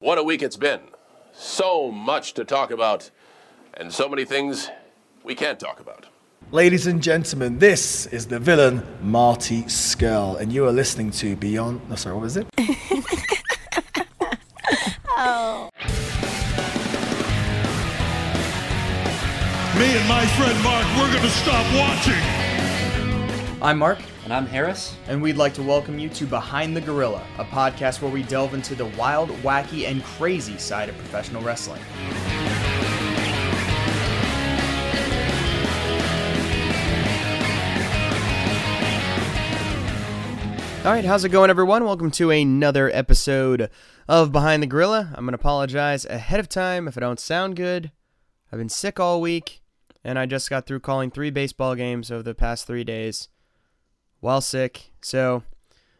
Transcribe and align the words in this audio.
What 0.00 0.16
a 0.16 0.22
week 0.22 0.40
it's 0.40 0.56
been. 0.56 0.80
So 1.34 1.90
much 1.90 2.32
to 2.32 2.44
talk 2.46 2.70
about, 2.70 3.10
and 3.74 3.92
so 3.92 4.08
many 4.08 4.24
things 4.24 4.70
we 5.22 5.34
can't 5.34 5.60
talk 5.60 5.78
about. 5.78 6.06
Ladies 6.52 6.86
and 6.86 7.02
gentlemen, 7.02 7.58
this 7.58 8.06
is 8.06 8.26
the 8.26 8.38
villain 8.38 8.82
Marty 9.02 9.64
Scurll, 9.64 10.40
and 10.40 10.50
you 10.54 10.64
are 10.64 10.72
listening 10.72 11.10
to 11.10 11.36
Beyond. 11.36 11.86
No, 11.90 11.96
sorry, 11.96 12.14
what 12.14 12.22
was 12.22 12.38
it? 12.38 12.46
Oh. 15.22 15.68
Me 19.76 19.84
and 19.84 20.08
my 20.08 20.24
friend 20.38 20.64
Mark, 20.64 20.86
we're 20.96 21.12
gonna 21.14 21.28
stop 21.28 21.66
watching. 21.76 22.14
I'm 23.60 23.76
Mark, 23.78 23.98
And 24.30 24.36
I'm 24.36 24.46
Harris. 24.46 24.94
and 25.08 25.20
we'd 25.20 25.36
like 25.36 25.54
to 25.54 25.62
welcome 25.64 25.98
you 25.98 26.08
to 26.10 26.24
Behind 26.24 26.76
the 26.76 26.80
Gorilla, 26.80 27.26
a 27.38 27.44
podcast 27.44 28.00
where 28.00 28.12
we 28.12 28.22
delve 28.22 28.54
into 28.54 28.76
the 28.76 28.86
wild, 28.96 29.30
wacky, 29.42 29.88
and 29.88 30.04
crazy 30.04 30.56
side 30.56 30.88
of 30.88 30.96
professional 30.98 31.42
wrestling. 31.42 31.82
All 40.84 40.92
right, 40.92 41.04
how's 41.04 41.24
it 41.24 41.30
going, 41.30 41.50
everyone? 41.50 41.84
Welcome 41.84 42.12
to 42.12 42.30
another 42.30 42.88
episode 42.94 43.68
of 44.06 44.30
Behind 44.30 44.62
the 44.62 44.68
Gorilla. 44.68 45.12
I'm 45.16 45.24
going 45.24 45.32
to 45.32 45.40
apologize 45.40 46.04
ahead 46.04 46.38
of 46.38 46.48
time 46.48 46.86
if 46.86 46.96
I 46.96 47.00
don't 47.00 47.18
sound 47.18 47.56
good. 47.56 47.90
I've 48.52 48.60
been 48.60 48.68
sick 48.68 49.00
all 49.00 49.20
week, 49.20 49.60
and 50.04 50.20
I 50.20 50.26
just 50.26 50.48
got 50.48 50.68
through 50.68 50.80
calling 50.80 51.10
three 51.10 51.30
baseball 51.30 51.74
games 51.74 52.12
over 52.12 52.22
the 52.22 52.32
past 52.32 52.68
three 52.68 52.84
days 52.84 53.26
while 54.20 54.40
sick. 54.40 54.90
So, 55.02 55.42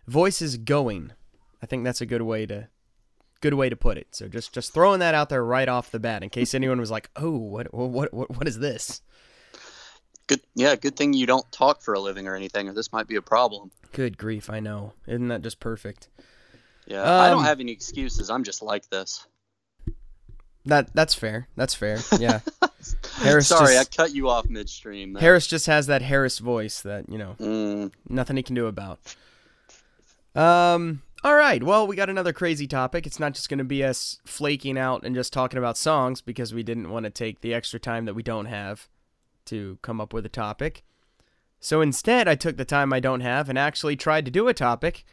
voice 0.07 0.41
is 0.41 0.57
going. 0.57 1.13
I 1.63 1.67
think 1.67 1.85
that's 1.85 2.01
a 2.01 2.07
good 2.07 2.23
way 2.23 2.47
to 2.47 2.69
good 3.41 3.55
way 3.55 3.69
to 3.71 3.77
put 3.77 3.97
it. 3.99 4.09
So 4.13 4.29
just 4.29 4.53
just 4.53 4.73
throwing 4.73 5.01
that 5.01 5.15
out 5.15 5.29
there 5.29 5.45
right 5.45 5.69
off 5.69 5.91
the 5.91 5.99
bat 5.99 6.23
in 6.23 6.31
case 6.31 6.55
anyone 6.55 6.79
was 6.81 6.91
like, 6.91 7.11
"Oh, 7.17 7.37
what 7.37 7.73
what 7.75 8.13
what 8.15 8.31
what 8.37 8.49
is 8.49 8.59
this?" 8.59 9.03
Good. 10.27 10.41
Yeah. 10.55 10.77
Good 10.77 10.97
thing 10.97 11.13
you 11.13 11.27
don't 11.27 11.51
talk 11.51 11.83
for 11.83 11.95
a 11.95 12.01
living 12.01 12.29
or 12.29 12.37
anything, 12.37 12.69
or 12.69 12.73
this 12.73 12.93
might 12.93 13.09
be 13.09 13.17
a 13.17 13.23
problem. 13.23 13.71
Good 13.93 14.17
grief, 14.17 14.49
I 14.49 14.61
know. 14.61 14.93
Isn't 15.09 15.29
that 15.29 15.43
just 15.43 15.59
perfect? 15.59 16.09
Yeah. 16.87 17.03
I 17.03 17.29
Um, 17.31 17.39
don't 17.39 17.45
have 17.45 17.59
any 17.61 17.73
excuses. 17.73 18.31
I'm 18.31 18.45
just 18.45 18.63
like 18.63 18.89
this. 18.91 19.27
That 20.67 20.95
that's 20.95 21.15
fair. 21.15 21.49
That's 21.57 21.75
fair. 21.75 21.99
Yeah. 22.19 22.41
Harris 23.17 23.49
Sorry, 23.49 23.75
just, 23.75 23.99
I 23.99 24.03
cut 24.03 24.15
you 24.15 24.29
off 24.29 24.49
midstream. 24.49 25.15
Harris 25.15 25.47
just 25.47 25.67
has 25.67 25.87
that 25.87 26.03
Harris 26.03 26.39
voice 26.39 26.83
that, 26.83 27.09
you 27.09 27.19
know, 27.19 27.37
Mm, 27.39 27.93
nothing 28.09 28.37
he 28.37 28.43
can 28.43 28.55
do 28.55 28.67
about. 28.67 28.99
Um. 30.35 31.03
All 31.23 31.35
right. 31.35 31.63
Well, 31.63 31.87
we 31.87 31.97
got 31.97 32.09
another 32.09 32.33
crazy 32.33 32.67
topic. 32.67 33.07
It's 33.07 33.21
not 33.21 33.35
just 33.35 33.51
going 33.51 33.59
to 33.59 33.65
be 33.65 33.85
us 33.85 34.21
flaking 34.25 34.79
out 34.79 35.05
and 35.05 35.15
just 35.15 35.35
talking 35.35 35.59
about 35.59 35.77
songs 35.77 36.23
because 36.23 36.55
we 36.55 36.63
didn't 36.63 36.89
want 36.89 37.05
to 37.05 37.11
take 37.11 37.43
the 37.43 37.53
extra 37.53 37.79
time 37.79 38.07
that 38.07 38.15
we 38.15 38.23
don't 38.23 38.47
have 38.47 38.89
to 39.47 39.79
come 39.83 40.01
up 40.01 40.15
with 40.15 40.25
a 40.25 40.31
topic. 40.31 40.83
So 41.59 41.83
instead, 41.83 42.27
I 42.27 42.37
took 42.37 42.57
the 42.57 42.65
time 42.65 42.91
I 42.91 43.01
don't 43.01 43.21
have 43.21 43.51
and 43.51 43.59
actually 43.59 43.97
tried 43.97 44.25
to 44.25 44.31
do 44.31 44.49
a 44.49 44.55
topic. 44.55 45.05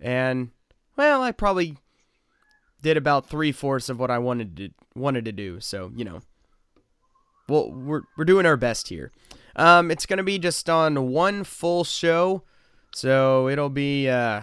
And 0.00 0.50
well, 0.96 1.22
I 1.22 1.30
probably 1.30 1.76
did 2.82 2.96
about 2.96 3.28
three 3.28 3.52
fourths 3.52 3.88
of 3.88 3.98
what 3.98 4.10
I 4.10 4.18
wanted 4.18 4.56
to 4.56 4.70
wanted 4.94 5.24
to 5.26 5.32
do. 5.32 5.60
So 5.60 5.90
you 5.94 6.04
know, 6.04 6.20
well, 7.48 7.70
we're 7.70 8.02
we're 8.16 8.24
doing 8.24 8.46
our 8.46 8.56
best 8.56 8.88
here. 8.88 9.12
Um, 9.56 9.90
it's 9.90 10.06
gonna 10.06 10.22
be 10.22 10.38
just 10.38 10.68
on 10.68 11.08
one 11.08 11.44
full 11.44 11.84
show, 11.84 12.42
so 12.94 13.48
it'll 13.48 13.70
be 13.70 14.08
uh. 14.08 14.42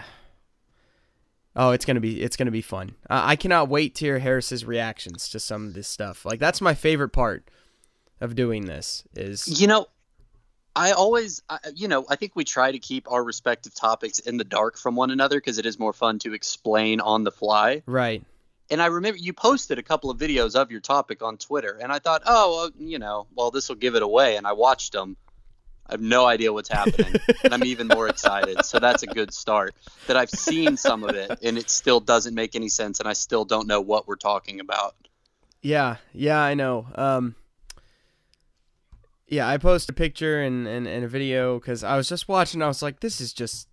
Oh, 1.55 1.69
it's 1.69 1.85
gonna 1.85 1.99
be 1.99 2.21
it's 2.21 2.35
gonna 2.35 2.51
be 2.51 2.61
fun. 2.61 2.95
Uh, 3.09 3.21
I 3.23 3.35
cannot 3.35 3.69
wait 3.69 3.95
to 3.95 4.05
hear 4.05 4.19
Harris's 4.19 4.65
reactions 4.65 5.29
to 5.29 5.39
some 5.39 5.67
of 5.67 5.73
this 5.73 5.87
stuff. 5.87 6.25
Like 6.25 6.39
that's 6.39 6.61
my 6.61 6.73
favorite 6.73 7.09
part 7.09 7.47
of 8.19 8.35
doing 8.35 8.65
this. 8.65 9.03
Is 9.15 9.61
you 9.61 9.67
know, 9.67 9.85
I 10.75 10.91
always, 10.91 11.43
I, 11.49 11.59
you 11.75 11.87
know, 11.87 12.05
I 12.09 12.15
think 12.15 12.35
we 12.35 12.43
try 12.43 12.71
to 12.71 12.79
keep 12.79 13.11
our 13.11 13.23
respective 13.23 13.75
topics 13.75 14.19
in 14.19 14.37
the 14.37 14.43
dark 14.43 14.77
from 14.77 14.95
one 14.95 15.11
another 15.11 15.37
because 15.37 15.59
it 15.59 15.65
is 15.65 15.77
more 15.77 15.93
fun 15.93 16.19
to 16.19 16.33
explain 16.33 16.99
on 16.99 17.23
the 17.23 17.31
fly. 17.31 17.83
right. 17.85 18.23
And 18.71 18.81
I 18.81 18.87
remember 18.87 19.17
you 19.17 19.33
posted 19.33 19.77
a 19.77 19.83
couple 19.83 20.09
of 20.09 20.17
videos 20.17 20.55
of 20.55 20.71
your 20.71 20.79
topic 20.79 21.21
on 21.21 21.37
Twitter, 21.37 21.77
and 21.79 21.91
I 21.91 21.99
thought, 21.99 22.23
oh, 22.25 22.55
well, 22.55 22.87
you 22.87 22.97
know, 22.97 23.27
well, 23.35 23.51
this 23.51 23.69
will 23.69 23.75
give 23.75 23.93
it 23.95 24.01
away. 24.01 24.37
And 24.37 24.47
I 24.47 24.53
watched 24.53 24.93
them. 24.93 25.17
I 25.85 25.93
have 25.93 26.01
no 26.01 26.25
idea 26.25 26.51
what's 26.53 26.69
happening, 26.69 27.13
and 27.43 27.53
I'm 27.53 27.65
even 27.65 27.87
more 27.89 28.07
excited. 28.07 28.63
So 28.65 28.79
that's 28.79 29.03
a 29.03 29.07
good 29.07 29.33
start. 29.33 29.75
That 30.07 30.15
I've 30.15 30.29
seen 30.29 30.77
some 30.77 31.03
of 31.03 31.13
it, 31.13 31.39
and 31.43 31.57
it 31.57 31.69
still 31.69 31.99
doesn't 31.99 32.33
make 32.33 32.55
any 32.55 32.69
sense, 32.69 33.01
and 33.01 33.07
I 33.07 33.13
still 33.13 33.43
don't 33.43 33.67
know 33.67 33.81
what 33.81 34.07
we're 34.07 34.15
talking 34.15 34.61
about. 34.61 34.95
Yeah, 35.61 35.97
yeah, 36.13 36.39
I 36.39 36.53
know. 36.53 36.87
Um, 36.95 37.35
yeah, 39.33 39.47
I 39.47 39.57
posted 39.57 39.95
a 39.95 39.97
picture 39.97 40.41
and, 40.41 40.67
and, 40.67 40.87
and 40.87 41.03
a 41.03 41.07
video 41.07 41.59
because 41.59 41.83
I 41.83 41.97
was 41.97 42.07
just 42.07 42.27
watching. 42.27 42.61
I 42.61 42.67
was 42.67 42.83
like, 42.83 42.99
this 42.99 43.19
is 43.19 43.33
just, 43.33 43.67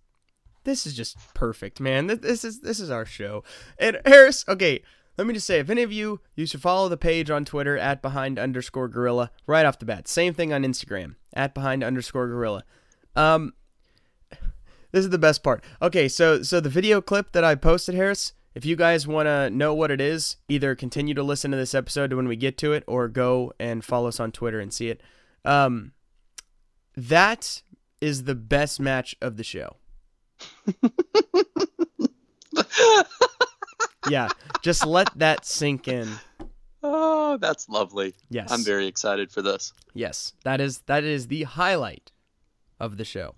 this 0.63 0.87
is 0.87 0.93
just 0.93 1.17
perfect, 1.35 1.79
man. 1.79 2.07
This, 2.07 2.43
is 2.43 2.61
this 2.61 2.79
is 2.79 2.89
our 2.89 3.05
show. 3.05 3.43
And 3.77 4.01
Harris, 4.05 4.43
okay, 4.47 4.81
let 5.17 5.27
me 5.27 5.33
just 5.35 5.45
say, 5.45 5.59
if 5.59 5.69
any 5.69 5.83
of 5.83 5.91
you, 5.91 6.19
you 6.35 6.47
should 6.47 6.61
follow 6.61 6.89
the 6.89 6.97
page 6.97 7.29
on 7.29 7.45
Twitter 7.45 7.77
at 7.77 8.01
behind 8.01 8.39
underscore 8.39 8.87
gorilla 8.87 9.29
right 9.45 9.65
off 9.65 9.77
the 9.77 9.85
bat. 9.85 10.07
Same 10.07 10.33
thing 10.33 10.51
on 10.51 10.63
Instagram 10.63 11.15
at 11.33 11.53
behind 11.53 11.83
underscore 11.83 12.27
gorilla. 12.27 12.63
Um, 13.15 13.53
this 14.91 15.05
is 15.05 15.11
the 15.11 15.19
best 15.19 15.43
part. 15.43 15.63
Okay, 15.81 16.07
so 16.07 16.41
so 16.41 16.59
the 16.59 16.69
video 16.69 17.01
clip 17.01 17.33
that 17.33 17.43
I 17.43 17.55
posted, 17.55 17.95
Harris. 17.95 18.33
If 18.53 18.65
you 18.65 18.75
guys 18.75 19.07
want 19.07 19.27
to 19.27 19.49
know 19.49 19.73
what 19.73 19.91
it 19.91 20.01
is, 20.01 20.35
either 20.49 20.75
continue 20.75 21.13
to 21.13 21.23
listen 21.23 21.51
to 21.51 21.57
this 21.57 21.73
episode 21.73 22.11
when 22.11 22.27
we 22.27 22.35
get 22.35 22.57
to 22.57 22.73
it, 22.73 22.83
or 22.85 23.07
go 23.07 23.53
and 23.59 23.85
follow 23.85 24.09
us 24.09 24.19
on 24.19 24.33
Twitter 24.33 24.59
and 24.59 24.73
see 24.73 24.89
it. 24.89 25.01
Um, 25.45 25.93
that 26.95 27.61
is 27.99 28.23
the 28.23 28.35
best 28.35 28.79
match 28.79 29.15
of 29.21 29.37
the 29.37 29.43
show. 29.43 29.77
yeah, 34.09 34.29
just 34.61 34.85
let 34.85 35.09
that 35.17 35.45
sink 35.45 35.87
in. 35.87 36.09
Oh, 36.83 37.37
that's 37.37 37.69
lovely. 37.69 38.13
Yes, 38.29 38.51
I'm 38.51 38.63
very 38.63 38.87
excited 38.87 39.31
for 39.31 39.41
this. 39.41 39.73
Yes, 39.93 40.33
that 40.43 40.59
is 40.59 40.79
that 40.87 41.03
is 41.03 41.27
the 41.27 41.43
highlight 41.43 42.11
of 42.79 42.97
the 42.97 43.05
show. 43.05 43.35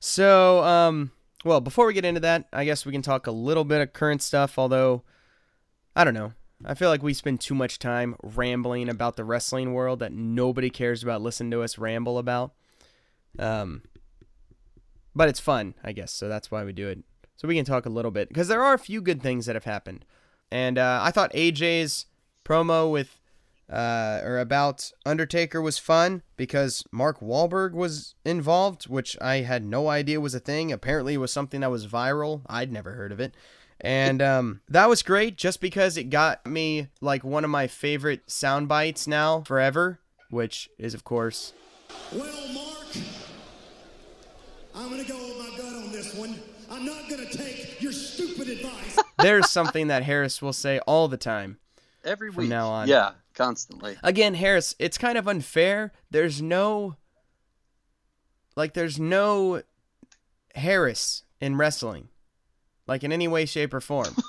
So, 0.00 0.62
um, 0.62 1.10
well, 1.44 1.60
before 1.60 1.86
we 1.86 1.94
get 1.94 2.04
into 2.04 2.20
that, 2.20 2.46
I 2.52 2.64
guess 2.64 2.86
we 2.86 2.92
can 2.92 3.02
talk 3.02 3.26
a 3.26 3.32
little 3.32 3.64
bit 3.64 3.80
of 3.80 3.92
current 3.92 4.22
stuff. 4.22 4.58
Although, 4.58 5.02
I 5.96 6.04
don't 6.04 6.14
know, 6.14 6.32
I 6.64 6.74
feel 6.74 6.88
like 6.88 7.02
we 7.02 7.14
spend 7.14 7.40
too 7.40 7.54
much 7.54 7.78
time 7.78 8.16
rambling 8.22 8.88
about 8.88 9.16
the 9.16 9.24
wrestling 9.24 9.74
world 9.74 10.00
that 10.00 10.12
nobody 10.12 10.70
cares 10.70 11.02
about 11.02 11.22
listening 11.22 11.50
to 11.52 11.62
us 11.62 11.78
ramble 11.78 12.18
about. 12.18 12.52
Um, 13.38 13.82
but 15.14 15.28
it's 15.28 15.40
fun, 15.40 15.74
I 15.84 15.92
guess, 15.92 16.12
so 16.12 16.28
that's 16.28 16.50
why 16.50 16.64
we 16.64 16.72
do 16.72 16.88
it. 16.88 17.00
So 17.36 17.46
we 17.46 17.54
can 17.54 17.64
talk 17.64 17.86
a 17.86 17.90
little 17.90 18.10
bit 18.10 18.28
because 18.28 18.48
there 18.48 18.62
are 18.62 18.74
a 18.74 18.78
few 18.78 19.00
good 19.00 19.22
things 19.22 19.46
that 19.46 19.54
have 19.54 19.64
happened, 19.64 20.04
and 20.50 20.76
uh, 20.76 21.00
I 21.02 21.12
thought 21.12 21.32
AJ's 21.32 22.06
promo 22.44 22.90
with 22.90 23.20
uh, 23.70 24.20
or 24.24 24.38
about 24.38 24.90
Undertaker 25.04 25.60
was 25.60 25.78
fun 25.78 26.22
because 26.36 26.84
Mark 26.90 27.20
Wahlberg 27.20 27.72
was 27.72 28.14
involved, 28.24 28.84
which 28.88 29.16
I 29.20 29.42
had 29.42 29.64
no 29.64 29.88
idea 29.88 30.20
was 30.20 30.34
a 30.34 30.40
thing. 30.40 30.72
Apparently, 30.72 31.14
it 31.14 31.18
was 31.18 31.32
something 31.32 31.60
that 31.60 31.70
was 31.70 31.86
viral. 31.86 32.42
I'd 32.46 32.72
never 32.72 32.92
heard 32.92 33.12
of 33.12 33.20
it. 33.20 33.34
And 33.80 34.20
um, 34.20 34.60
that 34.68 34.88
was 34.88 35.02
great 35.02 35.36
just 35.36 35.60
because 35.60 35.96
it 35.96 36.10
got 36.10 36.44
me 36.46 36.88
like 37.00 37.22
one 37.22 37.44
of 37.44 37.50
my 37.50 37.66
favorite 37.68 38.28
sound 38.30 38.66
bites 38.68 39.06
now 39.06 39.42
forever, 39.42 40.00
which 40.30 40.68
is, 40.78 40.94
of 40.94 41.04
course, 41.04 41.52
Well, 42.12 42.24
Mark, 42.52 42.96
I'm 44.74 44.90
gonna 44.90 45.04
go 45.04 45.16
with 45.16 45.38
my 45.38 45.56
gut 45.56 45.74
on 45.76 45.92
this 45.92 46.14
one. 46.14 46.34
I'm 46.70 46.84
not 46.84 47.08
gonna 47.08 47.30
take 47.30 47.80
your 47.80 47.92
stupid 47.92 48.48
advice. 48.48 48.98
there's 49.18 49.48
something 49.48 49.86
that 49.88 50.02
Harris 50.02 50.42
will 50.42 50.52
say 50.52 50.80
all 50.80 51.08
the 51.08 51.16
time. 51.16 51.58
Every 52.04 52.32
From 52.32 52.42
week. 52.44 52.50
now 52.50 52.68
on. 52.68 52.88
Yeah, 52.88 53.12
constantly. 53.34 53.96
Again, 54.02 54.34
Harris, 54.34 54.74
it's 54.78 54.98
kind 54.98 55.16
of 55.18 55.28
unfair. 55.28 55.92
There's 56.10 56.42
no 56.42 56.96
like 58.56 58.74
there's 58.74 58.98
no 58.98 59.62
Harris 60.54 61.22
in 61.40 61.56
wrestling. 61.56 62.08
Like 62.88 63.04
in 63.04 63.12
any 63.12 63.28
way, 63.28 63.44
shape, 63.46 63.72
or 63.74 63.80
form. 63.80 64.14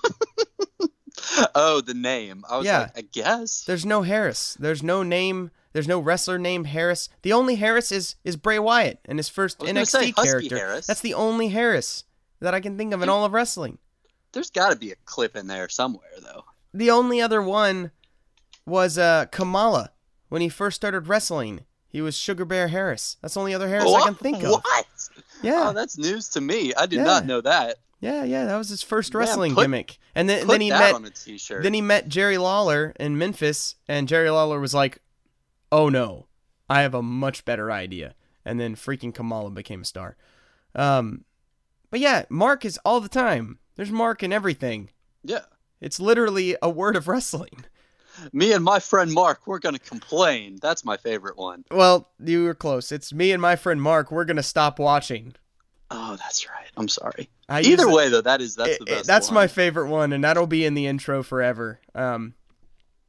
Oh, 1.56 1.82
the 1.82 1.94
name. 1.94 2.44
I 2.50 2.58
was 2.58 2.66
Yeah. 2.66 2.80
like, 2.82 2.98
I 2.98 3.02
guess. 3.02 3.64
There's 3.66 3.86
no 3.86 4.02
Harris. 4.02 4.56
There's 4.60 4.84
no 4.84 5.04
name. 5.04 5.52
There's 5.74 5.88
no 5.88 6.00
wrestler 6.00 6.38
named 6.38 6.68
Harris. 6.68 7.08
The 7.22 7.34
only 7.34 7.56
Harris 7.56 7.92
is 7.92 8.16
is 8.24 8.36
Bray 8.36 8.60
Wyatt 8.60 9.00
and 9.06 9.18
his 9.20 9.30
first 9.30 9.60
NXT 9.60 10.16
character. 10.16 10.58
Harris. 10.58 10.88
That's 10.88 11.02
the 11.02 11.14
only 11.14 11.50
Harris 11.50 12.04
that 12.40 12.54
I 12.54 12.60
can 12.60 12.78
think 12.78 12.94
of 12.94 13.02
in 13.02 13.10
all 13.10 13.26
of 13.26 13.34
wrestling. 13.34 13.78
There's 14.32 14.50
got 14.50 14.70
to 14.72 14.76
be 14.76 14.92
a 14.92 14.96
clip 15.06 15.36
in 15.36 15.48
there 15.48 15.70
somewhere, 15.70 16.10
though. 16.22 16.44
The 16.74 16.92
only 16.92 17.22
other 17.22 17.42
one 17.42 17.92
was 18.66 18.98
uh, 18.98 19.26
Kamala 19.32 19.92
when 20.30 20.42
he 20.42 20.50
first 20.50 20.76
started 20.76 21.08
wrestling. 21.08 21.62
He 21.88 22.02
was 22.02 22.16
Sugar 22.18 22.46
Bear 22.46 22.68
Harris. 22.68 23.18
That's 23.22 23.34
the 23.34 23.40
only 23.40 23.54
other 23.54 23.68
Harris 23.70 23.92
I 23.94 24.02
can 24.04 24.16
think 24.16 24.44
of. 24.44 24.52
What? 24.52 24.86
Yeah. 25.42 25.70
Oh, 25.70 25.74
that's 25.74 25.98
news 25.98 26.30
to 26.30 26.42
me. 26.42 26.74
I 26.76 26.86
did 26.86 26.98
Yeah. 26.98 27.04
not 27.06 27.26
know 27.26 27.42
that. 27.42 27.78
Yeah, 28.02 28.24
yeah, 28.24 28.46
that 28.46 28.58
was 28.58 28.70
his 28.70 28.82
first 28.82 29.14
wrestling 29.14 29.54
put- 29.56 29.62
gimmick. 29.64 29.98
And 30.16 30.30
then 30.30 30.48
then 30.48 30.62
he 30.62 30.70
met 30.70 30.96
on 30.96 31.06
a 31.06 31.10
t-shirt. 31.10 31.64
then 31.64 31.74
he 31.74 31.82
met 31.82 32.08
Jerry 32.08 32.38
Lawler 32.38 32.94
in 33.00 33.18
Memphis, 33.18 33.76
and 33.88 34.08
Jerry 34.08 34.30
Lawler 34.30 34.60
was 34.60 34.74
like, 34.74 35.00
"Oh 35.72 35.90
no, 35.90 36.28
I 36.70 36.82
have 36.82 36.94
a 36.94 37.02
much 37.04 37.44
better 37.46 37.72
idea." 37.72 38.16
And 38.46 38.60
then 38.60 38.76
freaking 38.76 39.14
Kamala 39.14 39.50
became 39.52 39.82
a 39.82 39.86
star. 39.86 40.16
Um, 40.76 41.26
but 41.92 42.00
yeah, 42.00 42.24
Mark 42.30 42.64
is 42.66 42.80
all 42.86 43.02
the 43.02 43.10
time. 43.10 43.60
There's 43.76 43.92
Mark 43.92 44.24
in 44.24 44.32
everything. 44.34 44.90
yeah. 45.24 45.42
It's 45.82 46.00
literally 46.00 46.58
a 46.62 46.70
word 46.70 46.98
of 46.98 47.08
wrestling. 47.08 47.64
Me 48.34 48.52
and 48.52 48.66
my 48.66 48.80
friend 48.80 49.14
Mark, 49.14 49.48
we're 49.48 49.60
gonna 49.60 49.80
complain. 49.80 50.58
That's 50.62 50.84
my 50.84 50.98
favorite 50.98 51.38
one. 51.38 51.64
Well, 51.72 52.10
you 52.22 52.44
were 52.44 52.54
close. 52.54 52.92
It's 52.92 53.14
me 53.14 53.32
and 53.32 53.42
my 53.42 53.56
friend 53.56 53.82
Mark. 53.82 54.12
We're 54.12 54.26
gonna 54.26 54.44
stop 54.44 54.78
watching. 54.78 55.36
Oh, 55.92 56.16
that's 56.18 56.48
right. 56.48 56.68
I'm 56.78 56.88
sorry. 56.88 57.30
I 57.48 57.62
Either 57.62 57.88
it- 57.88 57.94
way, 57.94 58.10
though, 58.10 58.22
that 58.22 58.42
is 58.42 58.56
that's 58.56 58.70
it- 58.72 58.80
the 58.86 58.92
it- 58.92 58.96
best. 58.98 59.08
that's 59.08 59.28
one. 59.30 59.36
my 59.36 59.48
favorite 59.48 59.90
one, 59.90 60.14
and 60.14 60.24
that'll 60.24 60.48
be 60.48 60.66
in 60.66 60.74
the 60.76 60.86
intro 60.88 61.24
forever. 61.24 61.80
Um, 61.96 62.36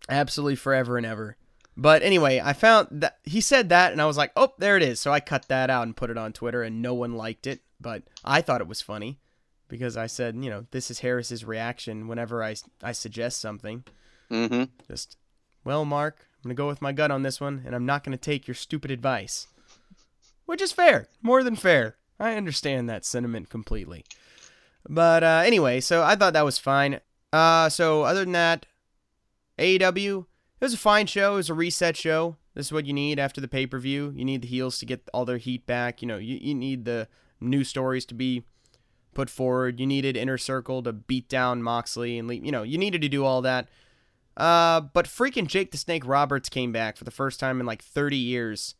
absolutely 0.09 0.57
forever 0.57 0.97
and 0.97 1.05
ever. 1.07 1.37
But 1.77 2.03
anyway, 2.03 2.41
I 2.43 2.53
found 2.53 2.89
that 3.03 3.19
he 3.25 3.41
said 3.41 3.69
that, 3.69 3.93
and 3.93 4.01
I 4.03 4.07
was 4.07 4.17
like, 4.17 4.33
"Oh, 4.37 4.53
there 4.59 4.77
it 4.77 4.83
is." 4.83 4.99
So 5.01 5.13
I 5.13 5.21
cut 5.21 5.47
that 5.49 5.71
out 5.71 5.85
and 5.85 5.97
put 5.97 6.11
it 6.11 6.19
on 6.19 6.33
Twitter, 6.33 6.63
and 6.63 6.83
no 6.83 6.95
one 6.95 7.15
liked 7.17 7.47
it, 7.47 7.61
but 7.81 8.03
I 8.25 8.41
thought 8.43 8.61
it 8.61 8.67
was 8.67 8.83
funny 8.83 9.19
because 9.69 9.97
I 9.97 10.07
said, 10.07 10.35
you 10.43 10.51
know, 10.51 10.67
this 10.73 10.91
is 10.91 10.99
Harris's 11.01 11.45
reaction 11.45 12.09
whenever 12.09 12.43
I 12.43 12.57
I 12.83 12.93
suggest 12.93 13.41
something. 13.41 13.85
Mm-hmm. 14.31 14.65
Just, 14.89 15.17
well, 15.65 15.85
Mark, 15.85 16.27
I'm 16.45 16.49
gonna 16.49 16.55
go 16.55 16.67
with 16.67 16.83
my 16.83 16.93
gut 16.93 17.11
on 17.11 17.23
this 17.23 17.41
one, 17.41 17.63
and 17.65 17.75
I'm 17.75 17.87
not 17.87 18.05
gonna 18.05 18.17
take 18.17 18.47
your 18.49 18.55
stupid 18.57 18.91
advice, 18.91 19.47
which 20.47 20.61
is 20.61 20.73
fair, 20.73 21.09
more 21.23 21.43
than 21.43 21.57
fair. 21.57 21.97
I 22.21 22.37
understand 22.37 22.89
that 22.89 23.05
sentiment 23.05 23.49
completely. 23.49 24.05
But 24.89 25.25
uh, 25.25 25.43
anyway, 25.45 25.81
so 25.81 26.03
I 26.03 26.15
thought 26.15 26.35
that 26.35 26.45
was 26.45 26.59
fine. 26.59 27.01
Uh, 27.33 27.69
so 27.69 28.03
other 28.03 28.21
than 28.21 28.33
that, 28.33 28.67
AEW, 29.59 30.27
it 30.61 30.65
was 30.65 30.75
a 30.75 30.79
fine 30.79 31.07
show. 31.07 31.35
It 31.35 31.37
was 31.37 31.51
a 31.51 31.55
reset 31.55 31.97
show. 31.97 32.37
This 32.55 32.67
is 32.67 32.73
what 32.73 32.87
you 32.87 32.93
need 32.93 33.19
after 33.19 33.41
the 33.41 33.49
pay 33.49 33.67
per 33.67 33.79
view. 33.79 34.13
You 34.15 34.25
need 34.25 34.43
the 34.43 34.49
heels 34.49 34.79
to 34.79 34.87
get 34.87 35.09
all 35.15 35.25
their 35.25 35.39
heat 35.39 35.67
back. 35.67 36.03
You 36.03 36.09
know, 36.09 36.19
you, 36.19 36.39
you 36.41 36.55
need 36.55 36.85
the 36.85 37.09
new 37.41 37.65
stories 37.65 38.05
to 38.07 38.15
be 38.15 38.45
put 39.15 39.31
forward. 39.31 39.81
You 39.81 39.87
needed 39.87 40.17
Inner 40.17 40.39
Circle 40.39 40.83
to 40.83 40.93
beat 40.93 41.29
down 41.29 41.63
Moxley 41.63 42.19
and 42.19 42.29
leave, 42.29 42.45
you 42.45 42.53
know, 42.53 42.63
you 42.63 42.79
needed 42.79 43.01
to 43.03 43.09
do 43.09 43.25
all 43.25 43.43
that. 43.43 43.69
Uh, 44.37 44.81
but 44.81 45.07
freaking 45.07 45.47
Jake 45.47 45.71
the 45.71 45.79
Snake 45.79 46.07
Roberts 46.07 46.49
came 46.49 46.73
back 46.73 46.97
for 46.97 47.05
the 47.05 47.11
first 47.11 47.41
time 47.41 47.61
in 47.61 47.67
like 47.67 47.83
30 47.83 48.17
years 48.17 48.75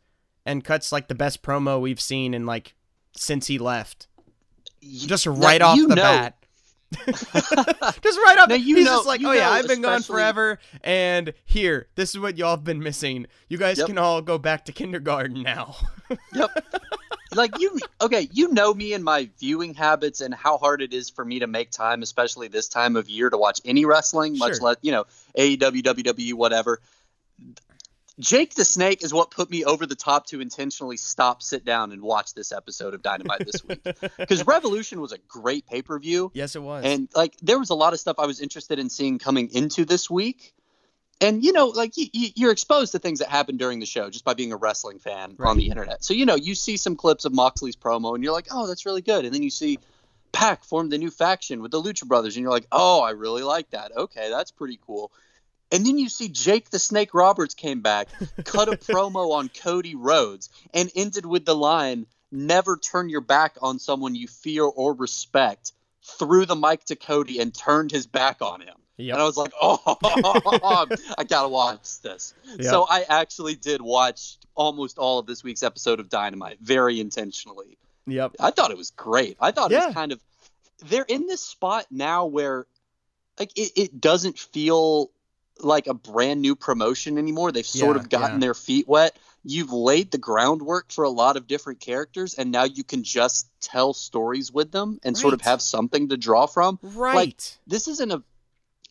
and 0.45 0.63
cuts 0.63 0.91
like 0.91 1.07
the 1.07 1.15
best 1.15 1.43
promo 1.43 1.79
we've 1.79 2.01
seen 2.01 2.33
in 2.33 2.45
like 2.45 2.73
since 3.15 3.47
he 3.47 3.57
left. 3.59 4.07
Just 4.81 5.27
Now, 5.27 5.33
right 5.33 5.61
off 5.61 5.77
the 5.77 5.87
know- 5.87 5.95
bat. 5.95 6.35
just 7.05 7.31
right 8.17 8.37
off. 8.37 8.49
Now, 8.49 8.55
you 8.55 8.75
he's 8.75 8.85
know- 8.85 8.97
just 8.97 9.07
like, 9.07 9.21
oh 9.23 9.31
yeah, 9.31 9.49
I've 9.49 9.67
been 9.67 9.81
gone 9.81 10.01
forever, 10.03 10.59
and 10.83 11.33
here, 11.45 11.87
this 11.95 12.09
is 12.09 12.19
what 12.19 12.37
y'all 12.37 12.49
have 12.57 12.65
been 12.65 12.83
missing. 12.83 13.27
You 13.47 13.57
guys 13.57 13.77
Yep. 13.77 13.87
can 13.87 13.97
all 13.97 14.21
go 14.21 14.37
back 14.37 14.65
to 14.65 14.71
kindergarten 14.73 15.41
now. 15.41 15.75
Yep. 16.33 16.49
like 17.35 17.57
you 17.59 17.79
okay, 18.01 18.27
you 18.33 18.51
know 18.51 18.73
me 18.73 18.91
and 18.91 19.01
my 19.05 19.29
viewing 19.39 19.73
habits 19.73 20.19
and 20.19 20.33
how 20.33 20.57
hard 20.57 20.81
it 20.81 20.93
is 20.93 21.09
for 21.09 21.23
me 21.23 21.39
to 21.39 21.47
make 21.47 21.71
time, 21.71 22.01
especially 22.01 22.49
this 22.49 22.67
time 22.67 22.97
of 22.97 23.09
year, 23.09 23.29
to 23.29 23.37
watch 23.37 23.61
any 23.63 23.85
wrestling, 23.85 24.37
much 24.37 24.55
Sure. 24.57 24.61
less 24.67 24.77
you 24.81 24.91
know 24.91 25.05
AEW, 25.37 25.81
WWE, 25.81 26.33
whatever. 26.33 26.81
Jake 28.21 28.53
the 28.55 28.63
Snake 28.63 29.03
is 29.03 29.13
what 29.13 29.31
put 29.31 29.49
me 29.49 29.65
over 29.65 29.85
the 29.85 29.95
top 29.95 30.27
to 30.27 30.39
intentionally 30.41 30.95
stop, 30.95 31.41
sit 31.41 31.65
down, 31.65 31.91
and 31.91 32.01
watch 32.01 32.33
this 32.33 32.51
episode 32.51 32.93
of 32.93 33.01
Dynamite 33.01 33.39
this 33.45 33.63
week. 33.65 33.81
Because 34.17 34.45
Revolution 34.45 35.01
was 35.01 35.11
a 35.11 35.17
great 35.27 35.65
pay 35.65 35.81
per 35.81 35.97
view. 35.99 36.31
yes, 36.33 36.55
it 36.55 36.61
was. 36.61 36.85
And 36.85 37.09
like 37.15 37.35
there 37.41 37.57
was 37.59 37.69
a 37.71 37.75
lot 37.75 37.93
of 37.93 37.99
stuff 37.99 38.17
I 38.19 38.27
was 38.27 38.39
interested 38.39 38.79
in 38.79 38.89
seeing 38.89 39.19
coming 39.19 39.49
into 39.53 39.83
this 39.85 40.09
week. 40.09 40.53
And 41.19 41.43
you 41.43 41.51
know, 41.51 41.67
like 41.67 41.97
you, 41.97 42.07
you, 42.13 42.29
you're 42.35 42.51
exposed 42.51 42.91
to 42.93 42.99
things 42.99 43.19
that 43.19 43.29
happen 43.29 43.57
during 43.57 43.79
the 43.79 43.85
show 43.85 44.09
just 44.09 44.23
by 44.25 44.33
being 44.33 44.51
a 44.53 44.55
wrestling 44.57 44.99
fan 44.99 45.35
Right. 45.37 45.49
on 45.49 45.57
the 45.57 45.67
internet. 45.69 46.03
So 46.03 46.13
you 46.13 46.25
know, 46.25 46.35
you 46.35 46.55
see 46.55 46.77
some 46.77 46.95
clips 46.95 47.25
of 47.25 47.33
Moxley's 47.33 47.75
promo, 47.75 48.15
and 48.15 48.23
you're 48.23 48.33
like, 48.33 48.47
"Oh, 48.51 48.67
that's 48.67 48.85
really 48.85 49.01
good." 49.01 49.25
And 49.25 49.33
then 49.33 49.43
you 49.43 49.49
see 49.51 49.79
Pac 50.31 50.63
formed 50.63 50.91
the 50.91 50.97
new 50.97 51.11
faction 51.11 51.61
with 51.61 51.71
the 51.71 51.81
Lucha 51.81 52.07
Brothers, 52.07 52.35
and 52.37 52.43
you're 52.43 52.51
like, 52.51 52.67
"Oh, 52.71 53.01
I 53.01 53.11
really 53.11 53.43
like 53.43 53.69
that. 53.71 53.91
Okay, 53.95 54.29
that's 54.29 54.49
pretty 54.51 54.79
cool." 54.85 55.11
And 55.71 55.85
then 55.85 55.97
you 55.97 56.09
see 56.09 56.27
Jake 56.27 56.69
the 56.69 56.79
Snake 56.79 57.13
Roberts 57.13 57.53
came 57.53 57.81
back, 57.81 58.09
cut 58.43 58.67
a 58.67 58.71
promo 58.77 59.31
on 59.31 59.49
Cody 59.49 59.95
Rhodes, 59.95 60.49
and 60.73 60.91
ended 60.95 61.25
with 61.25 61.45
the 61.45 61.55
line, 61.55 62.07
Never 62.31 62.77
turn 62.77 63.09
your 63.09 63.21
back 63.21 63.57
on 63.61 63.77
someone 63.77 64.15
you 64.15 64.27
fear 64.27 64.63
or 64.63 64.93
respect. 64.93 65.73
Threw 66.17 66.45
the 66.45 66.55
mic 66.55 66.85
to 66.85 66.95
Cody 66.95 67.39
and 67.39 67.53
turned 67.53 67.91
his 67.91 68.07
back 68.07 68.41
on 68.41 68.61
him. 68.61 68.75
Yep. 68.97 69.13
And 69.13 69.21
I 69.21 69.25
was 69.25 69.35
like, 69.35 69.51
oh, 69.61 69.97
I 71.17 71.23
got 71.25 71.43
to 71.43 71.49
watch 71.49 72.01
this. 72.01 72.33
Yep. 72.45 72.63
So 72.63 72.85
I 72.89 73.03
actually 73.07 73.55
did 73.55 73.81
watch 73.81 74.37
almost 74.55 74.97
all 74.97 75.19
of 75.19 75.25
this 75.25 75.43
week's 75.43 75.63
episode 75.63 75.99
of 75.99 76.09
Dynamite 76.09 76.59
very 76.61 76.99
intentionally. 77.01 77.77
yep. 78.07 78.35
I 78.39 78.51
thought 78.51 78.71
it 78.71 78.77
was 78.77 78.91
great. 78.91 79.35
I 79.39 79.51
thought 79.51 79.71
it 79.71 79.75
was 79.75 79.93
kind 79.93 80.11
of 80.11 80.21
they're 80.85 81.05
in 81.07 81.27
this 81.27 81.41
spot 81.41 81.85
now 81.91 82.25
where 82.25 82.65
like 83.39 83.51
it, 83.57 83.71
it 83.75 84.01
doesn't 84.01 84.39
feel 84.39 85.11
like 85.63 85.87
a 85.87 85.93
brand 85.93 86.41
new 86.41 86.55
promotion 86.55 87.17
anymore. 87.17 87.51
They've 87.51 87.65
sort 87.65 87.95
Yeah, 87.95 88.01
of 88.01 88.09
gotten 88.09 88.35
yeah. 88.37 88.39
their 88.39 88.53
feet 88.53 88.87
wet. 88.87 89.17
You've 89.43 89.71
laid 89.71 90.11
the 90.11 90.17
groundwork 90.17 90.91
for 90.91 91.03
a 91.03 91.09
lot 91.09 91.35
of 91.37 91.47
different 91.47 91.79
characters 91.79 92.35
and 92.35 92.51
now 92.51 92.63
you 92.63 92.83
can 92.83 93.03
just 93.03 93.49
tell 93.59 93.93
stories 93.93 94.51
with 94.51 94.71
them 94.71 94.99
and 95.03 95.17
sort 95.17 95.33
of 95.33 95.41
have 95.41 95.61
something 95.61 96.09
to 96.09 96.17
draw 96.17 96.45
from. 96.45 96.77
Right. 96.81 97.15
Like, 97.15 97.41
This 97.67 97.87
isn't 97.87 98.11
a 98.11 98.23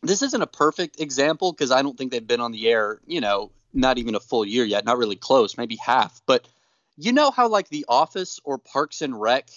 this 0.02 0.22
isn't 0.22 0.40
a 0.40 0.46
perfect 0.46 0.98
example 0.98 1.52
because 1.52 1.70
I 1.70 1.82
don't 1.82 1.96
think 1.96 2.10
they've 2.10 2.26
been 2.26 2.40
on 2.40 2.52
the 2.52 2.68
air, 2.68 3.00
you 3.06 3.20
know, 3.20 3.50
not 3.74 3.98
even 3.98 4.14
a 4.14 4.20
full 4.20 4.46
year 4.46 4.64
yet, 4.64 4.84
not 4.84 4.96
really 4.98 5.16
close, 5.16 5.58
maybe 5.58 5.76
half. 5.76 6.22
But 6.26 6.48
you 6.96 7.12
know 7.12 7.30
how 7.30 7.48
like 7.48 7.68
The 7.68 7.84
Office 7.88 8.40
or 8.42 8.58
Parks 8.58 9.02
and 9.02 9.20
Rec 9.20 9.50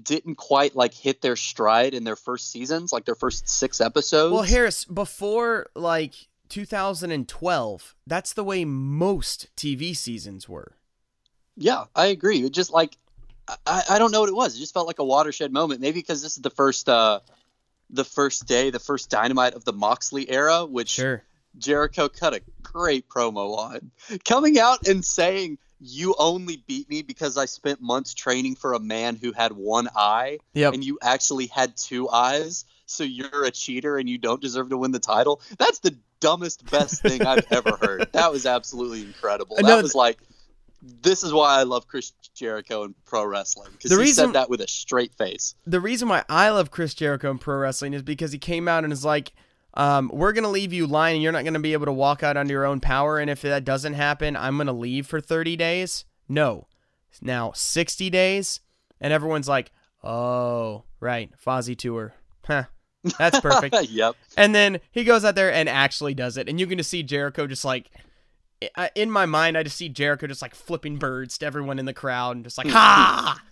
didn't 0.00 0.36
quite 0.36 0.76
like 0.76 0.94
hit 0.94 1.20
their 1.22 1.34
stride 1.34 1.94
in 1.94 2.04
their 2.04 2.14
first 2.16 2.50
seasons, 2.52 2.92
like 2.92 3.04
their 3.06 3.14
first 3.14 3.48
six 3.48 3.80
episodes. 3.80 4.32
Well, 4.32 4.42
Harris, 4.42 4.84
before 4.84 5.70
like 5.74 6.14
2012, 6.50 7.94
that's 8.06 8.32
the 8.34 8.44
way 8.44 8.64
most 8.64 9.48
TV 9.56 9.96
seasons 9.96 10.48
were. 10.48 10.76
Yeah, 11.56 11.84
I 11.94 12.06
agree. 12.06 12.40
It 12.44 12.52
just 12.52 12.72
like 12.72 12.96
I, 13.66 13.82
I 13.90 13.98
don't 13.98 14.12
know 14.12 14.20
what 14.20 14.28
it 14.28 14.34
was. 14.34 14.56
It 14.56 14.60
just 14.60 14.74
felt 14.74 14.86
like 14.86 14.98
a 14.98 15.04
watershed 15.04 15.52
moment. 15.52 15.80
Maybe 15.80 16.00
because 16.00 16.22
this 16.22 16.36
is 16.36 16.42
the 16.42 16.50
first 16.50 16.88
uh 16.88 17.20
the 17.90 18.04
first 18.04 18.46
day, 18.46 18.70
the 18.70 18.78
first 18.78 19.10
dynamite 19.10 19.54
of 19.54 19.64
the 19.64 19.72
Moxley 19.72 20.30
era, 20.30 20.64
which 20.64 20.90
Sure. 20.90 21.22
Jericho 21.58 22.08
cut 22.08 22.34
a 22.34 22.42
great 22.62 23.08
promo 23.08 23.56
on. 23.58 23.90
Coming 24.24 24.58
out 24.60 24.86
and 24.86 25.04
saying, 25.04 25.58
You 25.80 26.14
only 26.18 26.62
beat 26.68 26.88
me 26.88 27.02
because 27.02 27.36
I 27.36 27.46
spent 27.46 27.80
months 27.80 28.14
training 28.14 28.54
for 28.54 28.74
a 28.74 28.78
man 28.78 29.16
who 29.16 29.32
had 29.32 29.52
one 29.52 29.88
eye 29.96 30.38
Yep. 30.54 30.74
and 30.74 30.84
you 30.84 30.98
actually 31.02 31.46
had 31.46 31.76
two 31.76 32.08
eyes, 32.08 32.64
so 32.86 33.02
you're 33.02 33.44
a 33.44 33.50
cheater 33.50 33.98
and 33.98 34.08
you 34.08 34.18
don't 34.18 34.40
deserve 34.40 34.70
to 34.70 34.76
win 34.78 34.92
the 34.92 35.00
title. 35.00 35.40
That's 35.58 35.80
the 35.80 35.96
dumbest, 36.20 36.70
best 36.70 37.02
thing 37.02 37.22
I've 37.26 37.46
ever 37.50 37.76
heard. 37.80 38.08
That 38.12 38.32
was 38.32 38.46
absolutely 38.46 39.02
incredible. 39.02 39.56
That 39.56 39.64
know 39.64 39.82
was 39.82 39.94
like 39.94 40.18
this 40.82 41.22
is 41.22 41.32
why 41.32 41.58
I 41.58 41.64
love 41.64 41.86
Chris 41.86 42.12
Jericho 42.34 42.84
and 42.84 42.94
pro 43.04 43.24
wrestling 43.24 43.70
because 43.72 43.90
he 43.90 43.96
reason- 43.96 44.26
said 44.28 44.34
that 44.34 44.48
with 44.50 44.60
a 44.60 44.68
straight 44.68 45.14
face. 45.14 45.54
the 45.66 45.80
reason 45.80 46.08
why 46.08 46.24
I 46.28 46.50
love 46.50 46.70
Chris 46.70 46.94
Jericho 46.94 47.30
in 47.30 47.38
pro 47.38 47.56
wrestling 47.56 47.92
is 47.94 48.02
because 48.02 48.32
he 48.32 48.38
came 48.38 48.66
out 48.68 48.84
and 48.84 48.92
is 48.92 49.04
like, 49.04 49.32
um, 49.74 50.10
we're 50.12 50.32
gonna 50.32 50.48
leave 50.48 50.72
you 50.72 50.86
lying 50.86 51.16
and 51.16 51.22
you're 51.22 51.32
not 51.32 51.44
gonna 51.44 51.60
be 51.60 51.72
able 51.74 51.86
to 51.86 51.92
walk 51.92 52.22
out 52.22 52.36
under 52.36 52.52
your 52.52 52.64
own 52.64 52.80
power. 52.80 53.18
And 53.18 53.28
if 53.30 53.42
that 53.42 53.64
doesn't 53.64 53.94
happen, 53.94 54.36
I'm 54.36 54.56
gonna 54.56 54.72
leave 54.72 55.06
for 55.06 55.20
30 55.20 55.56
days. 55.56 56.04
No, 56.28 56.66
now 57.20 57.52
60 57.54 58.08
days, 58.10 58.60
and 59.00 59.12
everyone's 59.12 59.48
like, 59.48 59.72
oh, 60.02 60.84
right, 60.98 61.30
Fozzy 61.44 61.76
tour, 61.76 62.14
huh? 62.46 62.64
That's 63.18 63.40
perfect. 63.40 63.74
yep. 63.90 64.14
And 64.36 64.54
then 64.54 64.80
he 64.92 65.04
goes 65.04 65.24
out 65.24 65.34
there 65.34 65.52
and 65.52 65.68
actually 65.68 66.14
does 66.14 66.36
it. 66.36 66.48
And 66.48 66.60
you 66.60 66.66
can 66.66 66.78
just 66.78 66.90
see 66.90 67.02
Jericho 67.02 67.46
just 67.46 67.64
like, 67.64 67.90
in 68.94 69.10
my 69.10 69.24
mind, 69.26 69.56
I 69.56 69.62
just 69.62 69.76
see 69.76 69.88
Jericho 69.88 70.26
just 70.26 70.42
like 70.42 70.54
flipping 70.54 70.96
birds 70.96 71.38
to 71.38 71.46
everyone 71.46 71.78
in 71.78 71.86
the 71.86 71.94
crowd 71.94 72.36
and 72.36 72.44
just 72.44 72.58
like, 72.58 72.68
ha! 72.68 73.40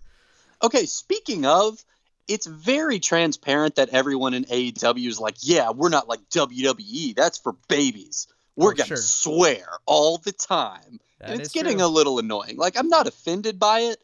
Okay, 0.61 0.87
speaking 0.87 1.47
of, 1.47 1.83
it's 2.27 2.45
very 2.47 2.99
transparent 2.99 3.77
that 3.77 3.91
everyone 3.91 4.35
in 4.35 4.45
AEW 4.47 5.07
is 5.07 5.21
like, 5.21 5.37
yeah, 5.41 5.71
we're 5.71 5.89
not 5.89 6.09
like 6.09 6.19
WWE. 6.31 7.15
That's 7.15 7.39
for 7.39 7.55
babies. 7.69 8.27
We're 8.57 8.73
Oh, 8.73 8.75
gonna 8.75 8.89
sure. 8.89 8.97
swear 8.97 9.65
all 9.87 10.19
the 10.19 10.33
time. 10.33 10.99
That 11.21 11.31
and 11.31 11.41
it's 11.41 11.53
getting 11.53 11.77
true. 11.79 11.87
a 11.87 11.89
little 11.89 12.19
annoying. 12.19 12.57
Like 12.57 12.77
I'm 12.77 12.89
not 12.89 13.07
offended 13.07 13.61
by 13.61 13.81
it, 13.83 13.99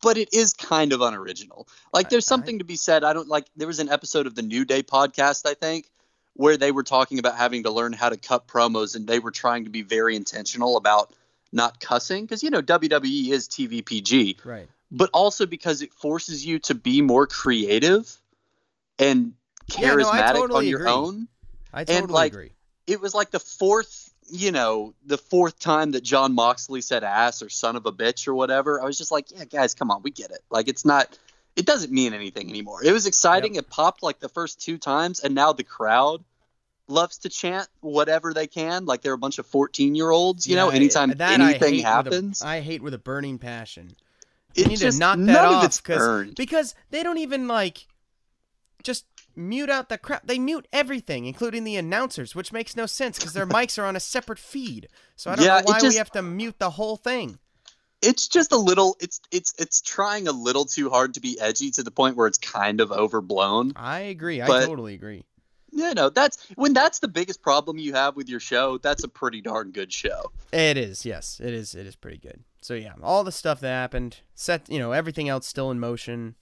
but 0.00 0.16
it 0.16 0.32
is 0.32 0.52
kind 0.52 0.92
of 0.92 1.00
unoriginal. 1.00 1.68
Like 1.92 2.10
there's 2.10 2.26
something 2.26 2.58
to 2.58 2.64
be 2.64 2.76
said. 2.76 3.04
I 3.04 3.12
don't 3.12 3.28
like 3.28 3.46
there 3.56 3.66
was 3.66 3.80
an 3.80 3.88
episode 3.90 4.26
of 4.26 4.34
the 4.34 4.42
New 4.42 4.64
Day 4.64 4.82
podcast, 4.82 5.48
I 5.48 5.54
think, 5.54 5.90
where 6.34 6.56
they 6.56 6.72
were 6.72 6.82
talking 6.82 7.18
about 7.18 7.36
having 7.36 7.64
to 7.64 7.70
learn 7.70 7.92
how 7.92 8.08
to 8.08 8.16
cut 8.16 8.46
promos 8.46 8.96
and 8.96 9.06
they 9.06 9.18
were 9.18 9.30
trying 9.30 9.64
to 9.64 9.70
be 9.70 9.82
very 9.82 10.16
intentional 10.16 10.76
about 10.76 11.12
not 11.52 11.78
cussing 11.80 12.24
because 12.24 12.42
you 12.42 12.50
know 12.50 12.62
WWE 12.62 13.30
is 13.30 13.48
TVPG 13.48 14.44
Right. 14.44 14.68
but 14.90 15.10
also 15.12 15.46
because 15.46 15.82
it 15.82 15.92
forces 15.92 16.44
you 16.44 16.58
to 16.60 16.74
be 16.74 17.00
more 17.02 17.26
creative. 17.26 18.18
and 18.98 19.34
Yeah, 19.78 19.94
no, 19.94 19.96
charismatic 19.96 20.34
totally 20.34 20.66
on 20.66 20.70
your 20.70 20.80
agree. 20.80 20.92
own. 20.92 21.28
I 21.72 21.84
totally 21.84 22.02
and, 22.02 22.10
like, 22.10 22.32
agree. 22.32 22.52
It 22.86 23.00
was 23.00 23.14
like 23.14 23.30
the 23.30 23.40
fourth, 23.40 24.03
you 24.30 24.52
know, 24.52 24.94
the 25.06 25.18
fourth 25.18 25.58
time 25.58 25.92
that 25.92 26.02
Jon 26.02 26.34
Moxley 26.34 26.80
said 26.80 27.04
ass 27.04 27.42
or 27.42 27.48
son 27.48 27.76
of 27.76 27.86
a 27.86 27.92
bitch 27.92 28.26
or 28.28 28.34
whatever. 28.34 28.80
I 28.82 28.84
was 28.84 28.96
just 28.98 29.12
like, 29.12 29.30
yeah, 29.30 29.44
guys, 29.44 29.74
come 29.74 29.90
on, 29.90 30.02
we 30.02 30.10
get 30.10 30.30
it. 30.30 30.40
Like, 30.50 30.68
it's 30.68 30.84
not, 30.84 31.18
it 31.56 31.66
doesn't 31.66 31.92
mean 31.92 32.14
anything 32.14 32.48
anymore. 32.50 32.82
It 32.84 32.92
was 32.92 33.06
exciting. 33.06 33.54
It 33.56 33.68
popped 33.70 34.02
like 34.02 34.20
the 34.20 34.28
first 34.28 34.60
two 34.60 34.78
times, 34.78 35.20
and 35.20 35.34
now 35.34 35.52
the 35.52 35.64
crowd 35.64 36.24
loves 36.88 37.18
to 37.18 37.28
chant 37.28 37.66
whatever 37.80 38.34
they 38.34 38.46
can. 38.46 38.84
Like 38.86 39.00
they're 39.02 39.12
a 39.14 39.18
bunch 39.18 39.38
of 39.38 39.46
14 39.46 39.94
year 39.94 40.10
olds, 40.10 40.46
you 40.46 40.54
know, 40.56 40.68
anytime 40.68 41.10
that 41.12 41.30
I 41.30 41.34
anything 41.34 41.74
hate 41.74 41.76
with 41.78 41.84
a- 41.86 41.88
happens. 41.88 42.42
I 42.42 42.60
hate 42.60 42.82
with 42.82 42.92
a 42.94 42.98
burning 42.98 43.38
passion. 43.38 43.94
It's 44.54 44.68
need 44.68 44.78
just 44.78 44.96
to 44.96 45.00
knock 45.00 45.18
that 45.20 45.44
off 45.46 45.64
it's 45.64 45.80
'cause- 45.80 45.96
earned. 45.98 46.34
because 46.36 46.74
they 46.90 47.02
don't 47.02 47.18
even 47.18 47.48
like 47.48 47.86
just 48.82 49.06
mute 49.36 49.70
out 49.70 49.88
the 49.88 49.98
crap. 49.98 50.26
They 50.26 50.38
mute 50.38 50.66
everything, 50.72 51.26
including 51.26 51.64
the 51.64 51.76
announcers, 51.76 52.34
which 52.34 52.52
makes 52.52 52.76
no 52.76 52.86
sense 52.86 53.18
because 53.18 53.32
their 53.32 53.46
mics 53.56 53.78
are 53.78 53.84
on 53.86 53.96
a 53.96 54.00
separate 54.00 54.38
feed. 54.38 54.88
So 55.16 55.30
I 55.30 55.36
don't 55.36 55.44
Yeah, 55.44 55.58
know 55.60 55.64
why 55.66 55.80
we 55.82 55.96
have 55.96 56.10
to 56.12 56.22
mute 56.22 56.58
the 56.58 56.70
whole 56.70 56.96
thing. 56.96 57.38
it's 58.02 58.28
just 58.28 58.52
a 58.52 58.56
little 58.58 58.96
it's 59.00 59.20
it's 59.30 59.54
it's 59.58 59.80
trying 59.80 60.28
a 60.28 60.32
little 60.32 60.64
too 60.66 60.90
hard 60.90 61.14
to 61.14 61.20
be 61.20 61.40
edgy 61.40 61.70
to 61.70 61.82
the 61.82 61.90
point 61.90 62.16
where 62.16 62.26
it's 62.26 62.38
kind 62.38 62.80
of 62.80 62.92
overblown. 62.92 63.72
I 63.76 64.00
agree. 64.00 64.42
I 64.42 64.46
totally 64.46 64.94
agree. 64.94 65.24
Yeah, 65.76 65.92
no, 65.92 66.08
that's 66.08 66.38
when 66.54 66.72
that's 66.72 67.00
the 67.00 67.08
biggest 67.08 67.42
problem 67.42 67.78
you 67.78 67.94
have 67.94 68.14
with 68.14 68.28
your 68.28 68.38
show, 68.40 68.78
that's 68.78 69.02
a 69.02 69.08
pretty 69.08 69.40
darn 69.40 69.72
good 69.72 69.92
show. 69.92 70.30
It 70.52 70.76
is, 70.76 71.04
yes, 71.04 71.40
it 71.42 71.52
is. 71.52 71.74
It 71.74 71.86
is 71.86 71.96
pretty 71.96 72.18
good. 72.18 72.44
So 72.60 72.74
yeah, 72.74 72.92
all 73.02 73.24
the 73.24 73.32
stuff 73.32 73.58
that 73.60 73.68
happened, 73.70 74.18
set, 74.36 74.68
you 74.70 74.78
know, 74.78 74.92
everything 74.92 75.28
else 75.28 75.46
still 75.48 75.70
in 75.72 75.80
motion. 75.80 76.36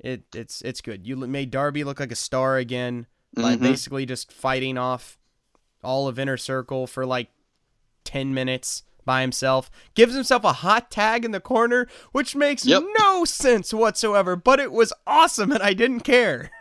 It 0.00 0.22
it's 0.34 0.62
it's 0.62 0.80
good. 0.80 1.06
You 1.06 1.16
made 1.16 1.50
Darby 1.50 1.82
look 1.84 1.98
like 2.00 2.12
a 2.12 2.16
star 2.16 2.56
again 2.56 3.06
by 3.34 3.56
Mhm. 3.56 3.60
basically 3.60 4.06
just 4.06 4.32
fighting 4.32 4.78
off 4.78 5.18
all 5.82 6.06
of 6.08 6.18
Inner 6.18 6.36
Circle 6.36 6.86
for 6.86 7.04
like 7.04 7.30
ten 8.04 8.32
minutes 8.32 8.84
by 9.04 9.22
himself. 9.22 9.70
Gives 9.94 10.14
himself 10.14 10.44
a 10.44 10.52
hot 10.54 10.90
tag 10.90 11.24
in 11.24 11.30
the 11.32 11.40
corner, 11.40 11.88
which 12.12 12.36
makes 12.36 12.64
Yep. 12.64 12.84
no 12.98 13.24
sense 13.24 13.72
whatsoever. 13.74 14.36
But 14.36 14.60
it 14.60 14.70
was 14.70 14.92
awesome, 15.06 15.50
and 15.50 15.62
I 15.62 15.72
didn't 15.74 16.00
care. 16.00 16.50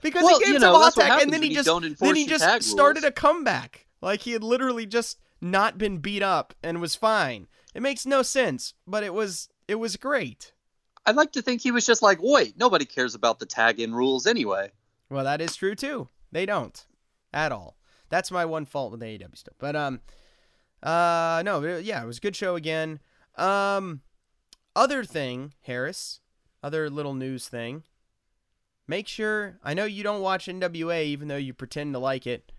Because 0.00 0.22
Well, 0.22 0.38
he 0.38 0.44
gave 0.44 0.48
you 0.48 0.54
himself 0.54 0.76
a 0.76 0.78
hot 0.78 0.94
tag, 0.94 1.22
and 1.22 1.32
then 1.32 1.42
he 1.42 1.52
just 1.52 1.68
then 1.98 2.14
he 2.14 2.24
just 2.26 2.62
started 2.62 3.00
rules. 3.02 3.08
a 3.08 3.12
comeback. 3.12 3.86
Like 4.00 4.20
he 4.20 4.30
had 4.30 4.44
literally 4.44 4.86
just 4.86 5.18
not 5.40 5.76
been 5.76 5.98
beat 5.98 6.22
up 6.22 6.54
and 6.62 6.80
was 6.80 6.94
fine. 6.94 7.48
It 7.74 7.82
makes 7.82 8.06
no 8.06 8.22
sense, 8.22 8.74
but 8.86 9.02
it 9.02 9.12
was 9.12 9.48
it 9.66 9.74
was 9.74 9.96
great. 9.96 10.52
I'd 11.08 11.16
like 11.16 11.32
to 11.32 11.42
think 11.42 11.62
he 11.62 11.70
was 11.70 11.86
just 11.86 12.02
like, 12.02 12.18
wait, 12.20 12.58
nobody 12.58 12.84
cares 12.84 13.14
about 13.14 13.38
the 13.38 13.46
tag 13.46 13.80
in 13.80 13.94
rules 13.94 14.26
anyway. 14.26 14.70
Well, 15.08 15.24
that 15.24 15.40
is 15.40 15.56
true 15.56 15.74
too. 15.74 16.08
They 16.30 16.44
don't 16.44 16.84
at 17.32 17.50
all. 17.50 17.78
That's 18.10 18.30
my 18.30 18.44
one 18.44 18.66
fault 18.66 18.90
with 18.90 19.00
the 19.00 19.06
AEW 19.06 19.34
stuff. 19.38 19.54
But 19.58 19.74
um, 19.74 20.00
uh, 20.82 21.42
no, 21.46 21.62
yeah, 21.78 22.02
it 22.02 22.06
was 22.06 22.18
a 22.18 22.20
good 22.20 22.36
show 22.36 22.56
again. 22.56 23.00
Um, 23.36 24.02
other 24.76 25.02
thing, 25.02 25.54
Harris, 25.62 26.20
other 26.62 26.90
little 26.90 27.14
news 27.14 27.48
thing. 27.48 27.84
Make 28.86 29.08
sure 29.08 29.58
I 29.64 29.72
know 29.72 29.86
you 29.86 30.02
don't 30.02 30.20
watch 30.20 30.44
NWA, 30.44 31.04
even 31.06 31.28
though 31.28 31.36
you 31.36 31.54
pretend 31.54 31.94
to 31.94 31.98
like 31.98 32.26
it, 32.26 32.52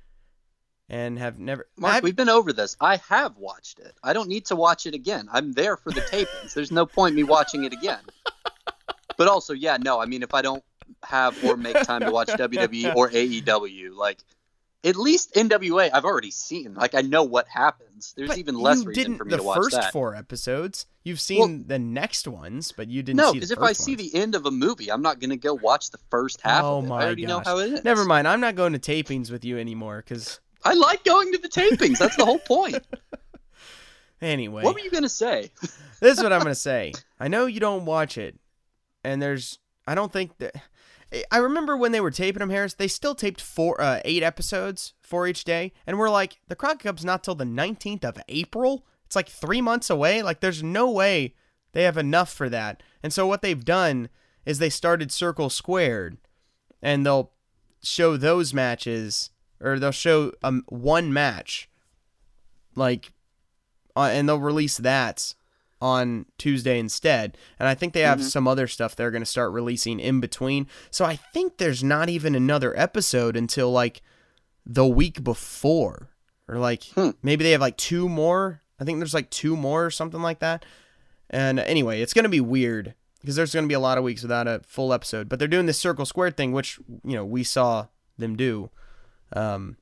and 0.89 1.19
have 1.19 1.37
never. 1.37 1.67
Mark, 1.77 1.93
have- 1.93 2.03
we've 2.03 2.15
been 2.15 2.29
over 2.29 2.51
this. 2.51 2.75
I 2.81 2.97
have 3.09 3.37
watched 3.37 3.77
it. 3.77 3.93
I 4.03 4.13
don't 4.13 4.27
need 4.27 4.45
to 4.45 4.55
watch 4.55 4.87
it 4.87 4.95
again. 4.95 5.27
I'm 5.31 5.51
there 5.53 5.77
for 5.77 5.91
the 5.91 6.01
tapings. 6.01 6.55
There's 6.55 6.71
no 6.71 6.87
point 6.87 7.13
me 7.15 7.23
watching 7.23 7.63
it 7.63 7.73
again. 7.73 8.01
But 9.19 9.27
also, 9.27 9.53
yeah, 9.53 9.75
no, 9.79 9.99
I 9.99 10.05
mean, 10.05 10.23
if 10.23 10.33
I 10.33 10.41
don't 10.41 10.63
have 11.03 11.43
or 11.43 11.57
make 11.57 11.75
time 11.83 11.99
to 12.01 12.09
watch 12.11 12.29
WWE 12.29 12.95
or 12.95 13.09
AEW, 13.09 13.93
like 13.93 14.17
at 14.85 14.95
least 14.95 15.33
NWA, 15.33 15.89
I've 15.93 16.05
already 16.05 16.31
seen. 16.31 16.73
Like 16.73 16.95
I 16.95 17.01
know 17.01 17.23
what 17.23 17.45
happens. 17.49 18.13
There's 18.15 18.29
but 18.29 18.37
even 18.37 18.55
less 18.55 18.79
you 18.79 18.85
reason 18.85 19.17
for 19.17 19.25
me 19.25 19.31
the 19.31 19.37
to 19.37 19.43
watch 19.43 19.57
first 19.57 19.75
that. 19.75 19.91
four 19.91 20.15
episodes. 20.15 20.85
You've 21.03 21.19
seen 21.19 21.39
Well- 21.39 21.63
the 21.67 21.79
next 21.79 22.29
ones, 22.29 22.71
but 22.71 22.87
you 22.87 23.03
didn't 23.03 23.17
no, 23.17 23.33
because 23.33 23.51
if 23.51 23.59
first 23.59 23.69
I 23.69 23.73
see 23.73 23.95
the 23.95 24.15
end 24.15 24.35
of 24.35 24.45
a 24.45 24.51
movie, 24.51 24.89
I'm 24.89 25.01
not 25.01 25.19
gonna 25.19 25.35
go 25.35 25.53
watch 25.53 25.89
the 25.91 25.99
first 26.09 26.39
half 26.39 26.63
oh 26.63 26.81
my 26.81 27.01
I 27.01 27.03
already 27.03 27.25
know 27.25 27.39
gosh. 27.39 27.45
how 27.45 27.57
it 27.57 27.73
is. 27.73 27.83
Never 27.83 28.05
mind. 28.05 28.25
I'm 28.25 28.39
not 28.39 28.55
going 28.55 28.71
to 28.71 28.79
tapings 28.79 29.29
with 29.29 29.43
you 29.43 29.57
anymore 29.59 30.01
because 30.07 30.39
I 30.63 30.75
like 30.75 31.03
going 31.03 31.33
to 31.33 31.39
the 31.39 31.49
tapings. 31.49 31.97
That's 31.97 32.15
the 32.15 32.23
whole 32.23 32.39
point. 32.39 32.77
anyway, 34.21 34.63
What 34.63 34.73
were 34.75 34.79
you 34.81 34.91
gonna 34.91 35.09
say? 35.09 35.51
this 35.99 36.17
is 36.17 36.23
what 36.23 36.31
I'm 36.31 36.39
gonna 36.41 36.55
say. 36.55 36.93
I 37.19 37.27
know 37.27 37.45
you 37.47 37.59
don't 37.59 37.83
watch 37.85 38.17
it, 38.17 38.39
and 39.03 39.21
there's 39.21 39.59
I 39.87 39.95
don't 39.95 40.11
think 40.11 40.37
that 40.37 40.55
I 41.31 41.37
remember 41.37 41.75
when 41.75 41.91
they 41.91 42.01
were 42.01 42.11
taping 42.11 42.39
them, 42.39 42.51
Harris. 42.51 42.75
They 42.75 42.87
still 42.87 43.15
taped 43.15 43.41
four, 43.41 43.81
uh, 43.81 44.01
eight 44.05 44.21
episodes 44.21 44.93
for 45.01 45.27
each 45.27 45.43
day, 45.43 45.73
and 45.87 45.97
we're 45.97 46.09
like, 46.09 46.39
the 46.47 46.55
Crockett 46.55 46.81
Cup's 46.81 47.03
not 47.03 47.23
till 47.23 47.35
the 47.35 47.45
19th 47.45 48.05
of 48.05 48.21
April. 48.29 48.85
It's 49.05 49.15
like 49.15 49.27
three 49.27 49.61
months 49.61 49.89
away. 49.89 50.21
Like, 50.21 50.39
there's 50.39 50.61
no 50.61 50.91
way 50.91 51.33
they 51.71 51.83
have 51.83 51.97
enough 51.97 52.31
for 52.31 52.47
that. 52.49 52.83
And 53.01 53.11
so 53.11 53.25
what 53.25 53.41
they've 53.41 53.65
done 53.65 54.09
is 54.45 54.59
they 54.59 54.69
started 54.69 55.11
Circle 55.11 55.49
Squared, 55.49 56.17
and 56.81 57.05
they'll 57.05 57.31
show 57.81 58.15
those 58.15 58.53
matches, 58.53 59.31
or 59.59 59.79
they'll 59.79 59.91
show 59.91 60.31
um 60.43 60.63
one 60.67 61.11
match, 61.11 61.71
like, 62.75 63.13
uh, 63.95 64.09
and 64.11 64.29
they'll 64.29 64.39
release 64.39 64.77
that 64.77 65.33
on 65.81 66.25
Tuesday 66.37 66.79
instead. 66.79 67.37
And 67.57 67.67
I 67.67 67.75
think 67.75 67.93
they 67.93 68.01
have 68.01 68.23
some 68.23 68.47
other 68.47 68.67
stuff 68.67 68.95
they're 68.95 69.11
going 69.11 69.21
to 69.21 69.25
start 69.25 69.51
releasing 69.51 69.99
in 69.99 70.19
between. 70.19 70.67
So 70.91 71.05
I 71.05 71.15
think 71.15 71.57
there's 71.57 71.83
not 71.83 72.09
even 72.09 72.35
another 72.35 72.77
episode 72.77 73.35
until 73.35 73.71
like 73.71 74.01
the 74.65 74.87
week 74.87 75.23
before. 75.23 76.09
Or 76.47 76.57
like 76.57 76.83
maybe 77.21 77.43
they 77.43 77.51
have 77.51 77.61
like 77.61 77.77
two 77.77 78.09
more. 78.09 78.61
I 78.79 78.83
think 78.83 78.99
there's 78.99 79.13
like 79.13 79.29
two 79.29 79.55
more 79.55 79.85
or 79.85 79.91
something 79.91 80.21
like 80.21 80.39
that. 80.39 80.65
And 81.29 81.59
anyway, 81.59 82.01
it's 82.01 82.13
going 82.13 82.23
to 82.23 82.29
be 82.29 82.41
weird 82.41 82.95
because 83.21 83.35
there's 83.35 83.53
going 83.53 83.65
to 83.65 83.69
be 83.69 83.75
a 83.75 83.79
lot 83.79 83.97
of 83.97 84.03
weeks 84.03 84.23
without 84.23 84.47
a 84.47 84.61
full 84.65 84.91
episode. 84.91 85.29
But 85.29 85.37
they're 85.37 85.47
doing 85.47 85.67
this 85.67 85.77
circle 85.77 86.05
square 86.05 86.31
thing, 86.31 86.51
which, 86.51 86.79
you 87.03 87.15
know, 87.15 87.25
we 87.25 87.43
saw 87.43 87.87
them 88.17 88.35
do. 88.35 88.71
Um, 89.33 89.77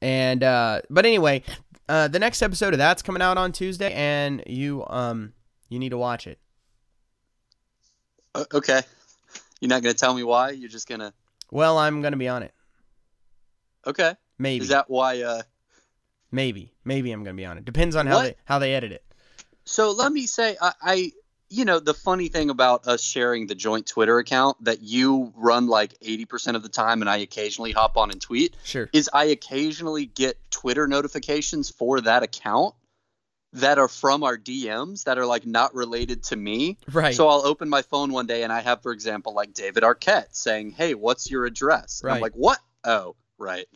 and 0.00 0.42
uh, 0.42 0.80
but 0.88 1.04
anyway, 1.04 1.42
uh, 1.90 2.08
the 2.08 2.18
next 2.18 2.40
episode 2.42 2.72
of 2.72 2.78
that's 2.78 3.02
coming 3.02 3.20
out 3.20 3.36
on 3.36 3.52
Tuesday, 3.52 3.92
and 3.92 4.42
you 4.46 4.84
um 4.86 5.32
you 5.68 5.78
need 5.78 5.90
to 5.90 5.98
watch 5.98 6.26
it. 6.26 6.38
Uh, 8.34 8.44
okay, 8.54 8.80
you're 9.60 9.68
not 9.68 9.82
gonna 9.82 9.94
tell 9.94 10.14
me 10.14 10.22
why. 10.22 10.50
You're 10.50 10.68
just 10.70 10.88
gonna. 10.88 11.12
Well, 11.50 11.78
I'm 11.78 12.00
gonna 12.00 12.16
be 12.16 12.28
on 12.28 12.42
it. 12.44 12.54
Okay. 13.86 14.14
Maybe, 14.38 14.62
Is 14.62 14.68
that 14.68 14.88
why? 14.88 15.20
Uh, 15.22 15.42
maybe, 16.30 16.72
maybe 16.84 17.10
I'm 17.12 17.24
gonna 17.24 17.34
be 17.36 17.44
on 17.44 17.58
it. 17.58 17.64
Depends 17.64 17.96
on 17.96 18.06
how 18.06 18.16
What? 18.16 18.22
they 18.22 18.34
how 18.44 18.58
they 18.58 18.74
edit 18.74 18.92
it. 18.92 19.04
So 19.64 19.90
let 19.92 20.12
me 20.12 20.26
say, 20.26 20.56
I, 20.60 20.72
I, 20.82 21.12
you 21.50 21.64
know, 21.64 21.80
the 21.80 21.92
funny 21.94 22.28
thing 22.28 22.48
about 22.48 22.86
us 22.86 23.02
sharing 23.02 23.46
the 23.48 23.54
joint 23.56 23.86
Twitter 23.86 24.18
account 24.18 24.56
that 24.64 24.80
you 24.82 25.32
run 25.36 25.66
like 25.66 25.98
80% 26.00 26.54
of 26.54 26.62
the 26.62 26.68
time 26.68 27.00
and 27.02 27.10
I 27.10 27.16
occasionally 27.18 27.72
hop 27.72 27.96
on 27.96 28.10
and 28.12 28.20
tweet 28.20 28.54
Sure. 28.64 28.88
is 28.92 29.10
I 29.12 29.24
occasionally 29.24 30.06
get 30.06 30.38
Twitter 30.50 30.86
notifications 30.86 31.68
for 31.68 32.00
that 32.02 32.22
account 32.22 32.74
that 33.54 33.78
are 33.78 33.88
from 33.88 34.22
our 34.22 34.38
DMs 34.38 35.04
that 35.04 35.18
are 35.18 35.26
like 35.26 35.44
not 35.44 35.74
related 35.74 36.22
to 36.24 36.36
me. 36.36 36.78
Right. 36.92 37.14
So 37.16 37.28
I'll 37.28 37.44
open 37.44 37.68
my 37.68 37.82
phone 37.82 38.12
one 38.12 38.26
day 38.28 38.44
and 38.44 38.52
I 38.52 38.60
have, 38.60 38.80
for 38.80 38.92
example, 38.92 39.34
like 39.34 39.52
David 39.52 39.82
Arquette 39.82 40.28
saying, 40.36 40.70
Hey, 40.70 40.94
what's 40.94 41.28
your 41.30 41.46
address? 41.46 42.00
And 42.00 42.10
I'm 42.10 42.14
Right. 42.14 42.22
like, 42.22 42.34
What? 42.34 42.60
Oh, 42.84 43.16
right. 43.38 43.66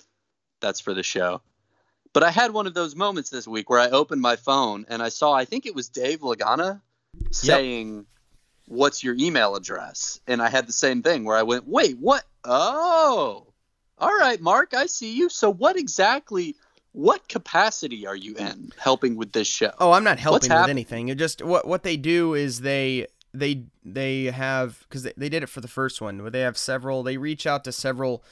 That's 0.60 0.78
for 0.80 0.94
the 0.94 1.02
show. 1.02 1.42
But 2.12 2.22
I 2.22 2.30
had 2.30 2.52
one 2.52 2.68
of 2.68 2.74
those 2.74 2.94
moments 2.94 3.30
this 3.30 3.48
week 3.48 3.68
where 3.68 3.80
I 3.80 3.88
opened 3.90 4.22
my 4.22 4.36
phone 4.36 4.86
and 4.88 5.02
I 5.02 5.08
saw, 5.08 5.32
I 5.32 5.44
think 5.44 5.66
it 5.66 5.74
was 5.74 5.88
Dave 5.88 6.20
Lagana 6.20 6.80
saying, 7.30 8.06
What's 8.66 9.04
your 9.04 9.14
email 9.18 9.56
address? 9.56 10.20
And 10.26 10.40
I 10.40 10.48
had 10.48 10.66
the 10.66 10.72
same 10.72 11.02
thing 11.02 11.24
where 11.24 11.36
I 11.36 11.42
went, 11.42 11.66
Wait, 11.66 11.98
what? 11.98 12.24
Oh, 12.44 13.46
all 13.98 14.14
right, 14.18 14.40
Mark, 14.40 14.74
I 14.74 14.86
see 14.86 15.14
you. 15.14 15.28
So, 15.28 15.50
what 15.50 15.76
exactly, 15.76 16.56
what 16.92 17.26
capacity 17.28 18.06
are 18.06 18.16
you 18.16 18.34
in 18.36 18.72
helping 18.78 19.16
with 19.16 19.32
this 19.32 19.48
show? 19.48 19.72
Oh, 19.78 19.92
I'm 19.92 20.04
not 20.04 20.18
helping 20.18 20.48
with 20.48 20.50
happened? 20.50 20.70
anything. 20.70 21.08
It 21.08 21.18
just 21.18 21.42
what 21.42 21.66
what 21.66 21.84
they 21.84 21.96
do 21.96 22.34
is 22.34 22.60
they 22.60 23.06
they 23.32 23.62
they 23.84 24.24
have 24.26 24.80
because 24.88 25.04
they, 25.04 25.12
they 25.16 25.28
did 25.28 25.42
it 25.42 25.48
for 25.48 25.60
the 25.60 25.68
first 25.68 26.00
one, 26.00 26.22
where 26.22 26.30
they 26.30 26.40
have 26.40 26.58
several. 26.58 27.02
They 27.02 27.16
reach 27.16 27.46
out 27.46 27.64
to 27.64 27.72
several, 27.72 28.24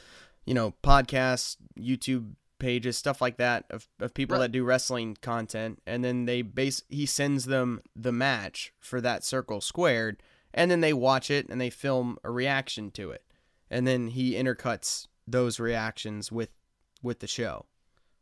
you 0.44 0.54
know, 0.54 0.74
podcasts, 0.82 1.56
YouTube 1.78 2.32
pages, 2.62 2.96
stuff 2.96 3.20
like 3.20 3.36
that 3.36 3.66
of, 3.68 3.86
of 4.00 4.14
people 4.14 4.36
Right. 4.36 4.42
that 4.44 4.52
do 4.52 4.64
wrestling 4.64 5.18
content, 5.20 5.82
and 5.86 6.02
then 6.02 6.24
they 6.24 6.40
base 6.40 6.82
he 6.88 7.04
sends 7.04 7.44
them 7.44 7.82
the 7.94 8.12
match 8.12 8.72
for 8.80 9.00
that 9.02 9.22
circle 9.24 9.60
squared, 9.60 10.22
and 10.54 10.70
then 10.70 10.80
they 10.80 10.94
watch 10.94 11.30
it 11.30 11.48
and 11.50 11.60
they 11.60 11.68
film 11.68 12.16
a 12.24 12.30
reaction 12.30 12.90
to 12.92 13.10
it, 13.10 13.22
and 13.70 13.86
then 13.86 14.08
he 14.08 14.32
intercuts 14.32 15.06
those 15.26 15.60
reactions 15.60 16.32
with 16.32 16.48
with 17.02 17.18
the 17.18 17.26
show. 17.26 17.66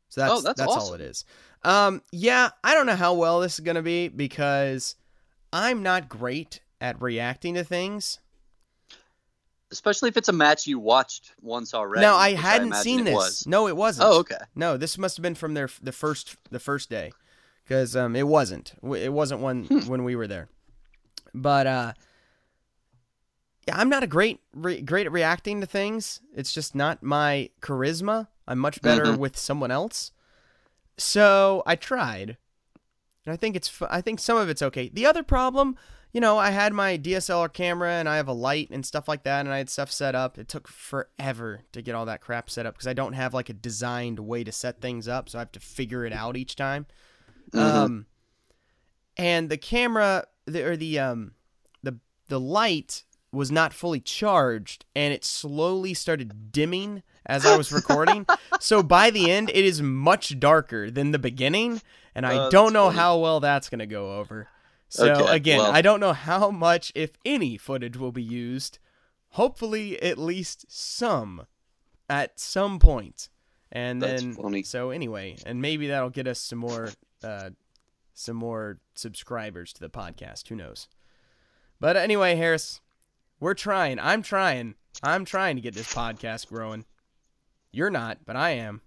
So 0.09 0.23
that's 0.23 0.33
Oh, 0.33 0.41
that's 0.41 0.61
all 0.61 0.73
awesome. 0.73 0.95
it 0.97 1.01
is. 1.03 1.25
Um, 1.63 2.03
yeah, 2.11 2.51
I 2.65 2.75
don't 2.75 2.87
know 2.87 2.97
how 2.97 3.15
well 3.15 3.39
this 3.41 3.55
is 3.55 3.61
gonna 3.65 3.83
be 3.83 4.09
because 4.09 4.97
I'm 5.53 5.83
not 5.85 6.09
great 6.09 6.63
at 6.81 7.01
reacting 7.01 7.55
to 7.55 7.63
things. 7.65 8.19
Especially 9.73 10.09
if 10.09 10.17
it's 10.17 10.29
a 10.29 10.33
match 10.33 10.67
you 10.67 10.79
watched 10.79 11.33
once 11.41 11.75
already. 11.75 12.03
no, 12.03 12.15
I 12.15 12.33
hadn't 12.35 12.69
imagine 12.69 12.83
seen 12.83 13.05
this. 13.05 13.15
Was. 13.15 13.47
No, 13.47 13.69
it 13.69 13.77
wasn't. 13.77 14.09
Oh, 14.09 14.19
okay. 14.21 14.37
No, 14.55 14.77
this 14.77 14.99
must 14.99 15.17
have 15.17 15.23
been 15.23 15.35
from 15.35 15.55
their 15.55 15.69
the 15.83 15.93
first 15.93 16.37
the 16.51 16.59
first 16.61 16.91
day, 16.91 17.13
because 17.65 17.95
um, 17.97 18.17
it 18.17 18.27
wasn't. 18.27 18.73
It 18.83 19.13
wasn't 19.13 19.41
one 19.41 19.65
Hmm. 19.65 19.79
when 19.89 20.05
we 20.05 20.17
were 20.17 20.27
there. 20.27 20.49
But 21.35 21.67
uh, 21.67 21.93
yeah, 23.69 23.77
I'm 23.77 23.89
not 23.89 24.03
a 24.03 24.07
great 24.07 24.41
re- 24.55 24.81
great 24.83 25.07
at 25.07 25.13
reacting 25.13 25.61
to 25.61 25.67
things. 25.67 26.21
It's 26.35 26.53
just 26.53 26.75
not 26.75 27.03
my 27.03 27.51
charisma. 27.61 28.29
I'm 28.49 28.59
much 28.59 28.83
better 28.83 29.05
Mhm. 29.05 29.19
with 29.19 29.37
someone 29.39 29.71
else. 29.71 30.13
So 30.99 31.63
I 31.67 31.77
tried, 31.77 32.37
and 33.25 33.33
I 33.33 33.37
think 33.37 33.55
it's 33.57 33.71
I 33.89 34.01
think 34.01 34.19
some 34.21 34.37
of 34.37 34.49
it's 34.49 34.63
okay. 34.63 34.89
The 34.93 35.07
other 35.07 35.23
problem, 35.23 35.77
you 36.13 36.21
know, 36.21 36.39
I 36.39 36.51
had 36.51 36.73
my 36.73 36.99
DSLR 36.99 37.53
camera 37.53 37.93
and 37.93 38.09
I 38.09 38.17
have 38.17 38.29
a 38.29 38.33
light 38.33 38.69
and 38.71 38.85
stuff 38.85 39.07
like 39.09 39.23
that, 39.25 39.41
and 39.47 39.53
I 39.55 39.59
had 39.59 39.71
stuff 39.71 39.91
set 39.93 40.15
up. 40.15 40.39
It 40.39 40.49
took 40.49 40.67
forever 40.69 41.61
to 41.73 41.83
get 41.83 41.95
all 41.95 42.07
that 42.07 42.21
crap 42.21 42.51
set 42.51 42.67
up 42.67 42.75
because 42.75 42.87
I 42.89 42.93
don't 42.95 43.13
have 43.13 43.33
like 43.35 43.49
a 43.49 43.53
designed 43.55 44.19
way 44.21 44.43
to 44.45 44.53
set 44.53 44.81
things 44.81 45.07
up, 45.09 45.29
so 45.29 45.39
I 45.39 45.43
have 45.43 45.53
to 45.53 45.61
figure 45.61 46.05
it 46.05 46.13
out 46.13 46.37
each 46.37 46.57
time. 46.57 46.87
Um, 47.53 48.07
and 49.17 49.49
the 49.51 49.57
camera, 49.57 50.25
the, 50.47 50.65
or 50.65 50.77
the 50.77 50.99
um, 50.99 51.33
the 51.83 51.99
the 52.29 52.41
light 52.41 53.05
was 53.33 53.51
not 53.53 53.73
fully 53.73 54.01
charged, 54.01 54.85
and 54.97 55.13
it 55.15 55.25
slowly 55.25 55.95
started 55.95 56.51
dimming 56.53 57.03
as 57.27 57.47
I 57.47 57.57
was 57.57 57.71
recording. 57.81 58.27
so 58.59 58.83
by 58.83 59.11
the 59.11 59.31
end, 59.31 59.51
it 59.51 59.65
is 59.65 59.81
much 59.83 60.39
darker 60.41 60.91
than 60.91 61.11
the 61.13 61.19
beginning, 61.19 61.81
and 62.15 62.27
I 62.27 62.47
Oh, 62.47 62.51
don't 62.51 62.73
know 62.73 62.87
funny. 62.87 62.99
how 62.99 63.19
well 63.19 63.41
that's 63.41 63.69
gonna 63.69 63.87
go 63.87 64.19
over. 64.19 64.49
So 64.91 65.11
Okay, 65.13 65.35
again, 65.37 65.59
well- 65.59 65.73
I 65.73 65.81
don't 65.83 66.01
know 66.01 66.13
how 66.13 66.51
much, 66.51 66.93
if 66.95 67.13
any, 67.25 67.57
footage 67.57 67.97
will 67.97 68.13
be 68.13 68.23
used. 68.23 68.79
Hopefully, 69.31 70.01
at 70.03 70.19
least 70.19 70.67
some, 70.69 71.47
at 72.09 72.39
some 72.39 72.79
point. 72.81 73.29
And 73.73 74.03
That's 74.03 74.21
then, 74.23 74.35
funny. 74.35 74.65
so 74.65 74.91
anyway, 74.91 75.37
and 75.47 75.63
maybe 75.63 75.87
that'll 75.87 76.11
get 76.11 76.27
us 76.27 76.41
some 76.41 76.59
more, 76.59 76.91
uh, 77.23 77.51
some 78.13 78.37
more 78.37 78.81
subscribers 78.95 79.73
to 79.75 79.81
the 79.81 79.89
podcast. 79.89 80.49
Who 80.49 80.57
knows? 80.57 80.89
But 81.79 81.97
anyway, 81.97 82.35
Harris, 82.35 82.81
we're 83.39 83.55
trying. 83.55 84.01
I'm 84.01 84.23
trying. 84.23 84.75
I'm 85.05 85.25
trying 85.25 85.55
to 85.55 85.63
get 85.63 85.75
this 85.75 85.95
podcast 85.95 86.49
growing. 86.49 86.85
You're 87.71 87.91
not, 87.91 88.19
but 88.27 88.35
I 88.35 88.51
am. 88.51 88.83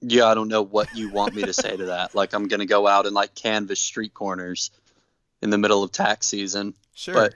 Yeah, 0.00 0.26
I 0.26 0.34
don't 0.34 0.48
know 0.48 0.62
what 0.62 0.94
you 0.94 1.10
want 1.10 1.34
me 1.34 1.42
to 1.42 1.52
say 1.52 1.76
to 1.76 1.86
that. 1.86 2.14
Like, 2.14 2.32
I'm 2.32 2.46
gonna 2.48 2.66
go 2.66 2.86
out 2.86 3.06
and 3.06 3.14
like 3.14 3.34
canvas 3.34 3.80
street 3.80 4.14
corners 4.14 4.70
in 5.42 5.50
the 5.50 5.58
middle 5.58 5.82
of 5.82 5.90
tax 5.92 6.26
season. 6.26 6.74
Sure. 6.94 7.14
But 7.14 7.34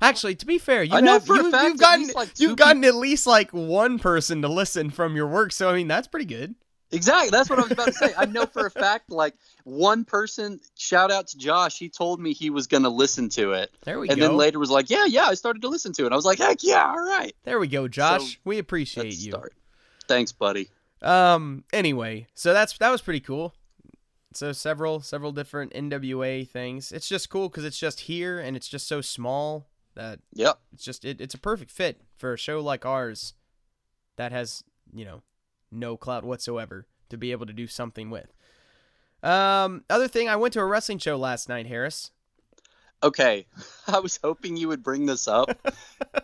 Actually, 0.00 0.36
to 0.36 0.46
be 0.46 0.58
fair, 0.58 0.82
you 0.84 0.94
I 0.94 1.00
know 1.00 1.14
have, 1.14 1.26
you, 1.26 1.50
fact 1.50 1.64
have 1.64 1.78
gotten 1.78 2.08
like, 2.14 2.28
you've 2.38 2.56
gotten 2.56 2.84
at 2.84 2.94
least 2.94 3.26
like 3.26 3.50
one 3.50 3.98
person 3.98 4.42
to 4.42 4.48
listen 4.48 4.90
from 4.90 5.16
your 5.16 5.26
work. 5.26 5.50
So 5.52 5.68
I 5.68 5.74
mean, 5.74 5.88
that's 5.88 6.06
pretty 6.06 6.26
good. 6.26 6.54
exactly, 6.92 7.30
that's 7.30 7.50
what 7.50 7.58
I 7.58 7.62
was 7.62 7.72
about 7.72 7.86
to 7.88 7.92
say. 7.94 8.12
I 8.16 8.26
know 8.26 8.46
for 8.46 8.64
a 8.66 8.70
fact, 8.84 9.10
like 9.10 9.34
one 9.64 10.04
person. 10.04 10.60
Shout 10.76 11.10
out 11.10 11.26
to 11.28 11.38
Josh. 11.38 11.78
He 11.78 11.88
told 11.88 12.20
me 12.20 12.32
he 12.32 12.48
was 12.50 12.68
gonna 12.68 12.88
listen 12.90 13.28
to 13.30 13.54
it, 13.54 13.72
There 13.82 13.98
we 13.98 14.08
and 14.08 14.18
go. 14.20 14.28
then 14.28 14.36
later 14.36 14.60
was 14.60 14.70
like, 14.70 14.88
"Yeah, 14.88 15.06
yeah, 15.06 15.24
I 15.24 15.34
started 15.34 15.62
to 15.62 15.68
listen 15.68 15.92
to 15.94 16.06
it." 16.06 16.12
I 16.12 16.14
was 16.14 16.24
like, 16.24 16.38
"Heck 16.38 16.62
yeah, 16.62 16.86
all 16.86 17.04
right." 17.04 17.34
there 17.42 17.58
we 17.58 17.66
go, 17.66 17.88
Josh. 17.88 18.34
So, 18.34 18.38
we 18.44 18.58
appreciate 18.58 19.14
you. 19.16 19.32
start. 19.32 19.52
Thanks, 20.06 20.30
buddy. 20.30 20.68
Um. 21.02 21.64
Anyway, 21.72 22.26
so 22.34 22.52
that's 22.52 22.76
that 22.78 22.90
was 22.90 23.00
pretty 23.02 23.20
cool. 23.20 23.54
So 24.34 24.52
several 24.52 25.00
several 25.00 25.32
different 25.32 25.72
NWA 25.72 26.46
things. 26.48 26.92
It's 26.92 27.08
just 27.08 27.30
cool 27.30 27.48
because 27.48 27.64
it's 27.64 27.78
just 27.78 28.00
here 28.00 28.38
and 28.38 28.56
it's 28.56 28.68
just 28.68 28.86
so 28.86 29.00
small 29.00 29.66
that 29.94 30.20
Yep. 30.34 30.58
it's 30.72 30.84
just 30.84 31.04
it, 31.04 31.20
it's 31.20 31.34
a 31.34 31.38
perfect 31.38 31.70
fit 31.70 32.00
for 32.16 32.32
a 32.34 32.38
show 32.38 32.60
like 32.60 32.84
ours 32.86 33.34
that 34.16 34.32
has 34.32 34.62
you 34.92 35.04
know 35.04 35.22
no 35.72 35.96
clout 35.96 36.24
whatsoever 36.24 36.86
to 37.10 37.16
be 37.16 37.32
able 37.32 37.46
to 37.46 37.52
do 37.52 37.66
something 37.66 38.10
with. 38.10 38.32
Um. 39.22 39.84
Other 39.90 40.08
thing, 40.08 40.28
I 40.28 40.36
went 40.36 40.52
to 40.54 40.60
a 40.60 40.66
wrestling 40.66 40.98
show 40.98 41.16
last 41.16 41.48
night, 41.48 41.66
Harris. 41.66 42.10
Okay, 43.02 43.46
I 43.86 44.00
was 44.00 44.18
hoping 44.22 44.56
you 44.56 44.68
would 44.68 44.82
bring 44.82 45.06
this 45.06 45.28
up. 45.28 45.50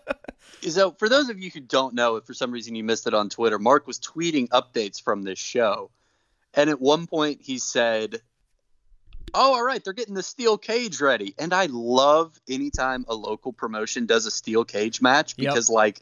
so, 0.69 0.93
for 0.93 1.09
those 1.09 1.29
of 1.29 1.39
you 1.39 1.51
who 1.51 1.61
don't 1.61 1.95
know, 1.95 2.17
if 2.17 2.25
for 2.25 2.35
some 2.35 2.51
reason 2.51 2.75
you 2.75 2.85
missed 2.85 3.07
it 3.07 3.15
on 3.15 3.29
Twitter, 3.29 3.59
Mark 3.59 3.87
was 3.87 3.99
tweeting 3.99 4.49
updates 4.49 5.01
from 5.01 5.23
this 5.23 5.39
show. 5.39 5.91
And 6.55 6.71
at 6.71 6.81
one 6.81 7.07
point, 7.07 7.41
he 7.43 7.59
said, 7.59 8.21
Oh, 9.37 9.55
all 9.55 9.65
right, 9.65 9.83
they're 9.83 9.93
getting 9.93 10.15
the 10.15 10.23
steel 10.23 10.57
cage 10.57 11.01
ready. 11.01 11.35
And 11.39 11.53
I 11.53 11.67
love 11.67 12.41
anytime 12.49 13.05
a 13.09 13.15
local 13.15 13.53
promotion 13.53 14.07
does 14.07 14.27
a 14.27 14.31
steel 14.31 14.65
cage 14.65 15.03
match 15.03 15.35
Yep. 15.37 15.49
because, 15.49 15.69
like, 15.69 16.01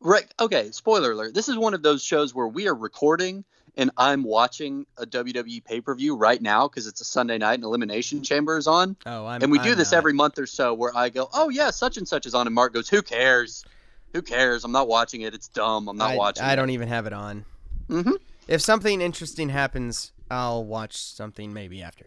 right, 0.00 0.26
okay, 0.38 0.70
spoiler 0.70 1.12
alert. 1.12 1.32
This 1.34 1.48
is 1.48 1.56
one 1.56 1.72
of 1.72 1.82
those 1.82 2.04
shows 2.04 2.34
where 2.34 2.46
we 2.46 2.68
are 2.68 2.74
recording 2.74 3.44
and 3.76 3.90
I'm 3.96 4.22
watching 4.22 4.86
a 4.98 5.06
WWE 5.06 5.64
pay 5.64 5.80
per 5.80 5.94
view 5.94 6.14
right 6.16 6.40
now 6.40 6.68
because 6.68 6.86
it's 6.86 7.00
a 7.00 7.04
Sunday 7.04 7.38
night 7.38 7.54
and 7.54 7.64
Elimination 7.64 8.22
Chamber 8.22 8.58
is 8.58 8.66
on. 8.66 8.96
Oh, 9.06 9.26
I'm 9.26 9.42
And 9.42 9.50
we 9.50 9.58
do 9.60 9.70
I'm 9.72 9.78
this 9.78 9.92
not. 9.92 9.98
every 9.98 10.12
month 10.12 10.38
or 10.38 10.46
so 10.46 10.74
where 10.74 10.94
I 10.96 11.08
go, 11.08 11.28
oh, 11.32 11.48
yeah, 11.48 11.70
such 11.70 11.96
and 11.96 12.06
such 12.06 12.26
is 12.26 12.34
on. 12.34 12.46
And 12.46 12.54
Mark 12.54 12.74
goes, 12.74 12.88
who 12.88 13.00
cares? 13.02 13.64
Who 14.12 14.20
cares? 14.22 14.64
I'm 14.64 14.72
not 14.72 14.88
watching 14.88 15.22
it. 15.22 15.32
It's 15.34 15.48
dumb. 15.48 15.88
I'm 15.88 15.96
not 15.96 16.10
I, 16.12 16.16
watching 16.16 16.44
I 16.44 16.52
it. 16.52 16.56
don't 16.56 16.70
even 16.70 16.88
have 16.88 17.06
it 17.06 17.12
on. 17.14 17.44
Mhm. 17.88 18.18
If 18.48 18.60
something 18.60 19.00
interesting 19.00 19.48
happens, 19.48 20.12
I'll 20.30 20.64
watch 20.64 20.96
something 20.96 21.52
maybe 21.52 21.82
after. 21.82 22.06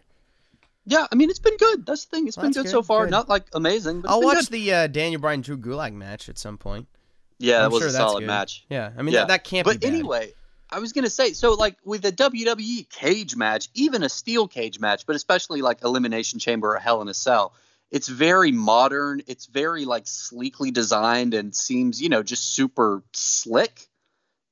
Yeah, 0.88 1.08
I 1.12 1.16
mean, 1.16 1.32
it's 1.32 1.40
been 1.40 1.58
good. 1.58 1.86
That's 1.86 2.06
the 2.06 2.16
thing. 2.16 2.28
It's 2.28 2.38
Well, 2.38 2.44
been 2.44 2.52
that's 2.52 2.66
good, 2.66 2.72
so 2.72 2.84
far. 2.84 3.06
good. 3.06 3.12
Not 3.12 3.28
like 3.28 3.46
amazing, 3.54 4.02
but 4.02 4.12
I'll 4.12 4.22
watch 4.22 4.38
good. 4.38 4.48
the 4.50 4.74
uh, 4.74 4.88
Daniel 4.88 5.20
Bryan 5.20 5.42
Drew 5.42 5.58
Gulak 5.58 5.94
match 5.94 6.30
at 6.30 6.38
some 6.38 6.60
point. 6.60 6.88
Yeah, 7.40 7.60
that 7.60 7.66
I'm 7.66 7.72
was 7.72 7.80
sure 7.82 7.88
a 7.88 7.92
solid 7.92 8.20
good. 8.22 8.28
match. 8.28 8.66
Yeah, 8.70 8.92
I 8.96 9.02
mean 9.02 9.14
Yeah. 9.14 9.22
that, 9.22 9.28
that 9.30 9.44
can't 9.46 9.66
But 9.66 9.84
anyway, 9.84 10.34
I 10.70 10.80
was 10.80 10.94
gonna 10.94 11.10
say, 11.10 11.34
so 11.34 11.54
like 11.54 11.78
with 11.84 12.06
a 12.06 12.12
WWE 12.12 12.90
cage 12.90 13.36
match, 13.36 13.70
even 13.74 14.04
a 14.04 14.10
steel 14.10 14.48
cage 14.48 14.80
match, 14.80 15.06
but 15.06 15.16
especially 15.16 15.62
like 15.62 15.84
Elimination 15.84 16.40
Chamber 16.40 16.76
or 16.76 16.80
Hell 16.80 17.02
in 17.02 17.08
a 17.08 17.14
Cell, 17.14 17.54
it's 17.92 18.08
very 18.08 18.52
modern. 18.52 19.22
It's 19.28 19.46
very 19.46 19.86
like 19.86 20.08
sleekly 20.08 20.72
designed 20.72 21.34
and 21.34 21.56
seems, 21.56 22.02
you 22.02 22.10
know, 22.10 22.24
just 22.24 22.54
super 22.56 23.04
slick. 23.14 23.88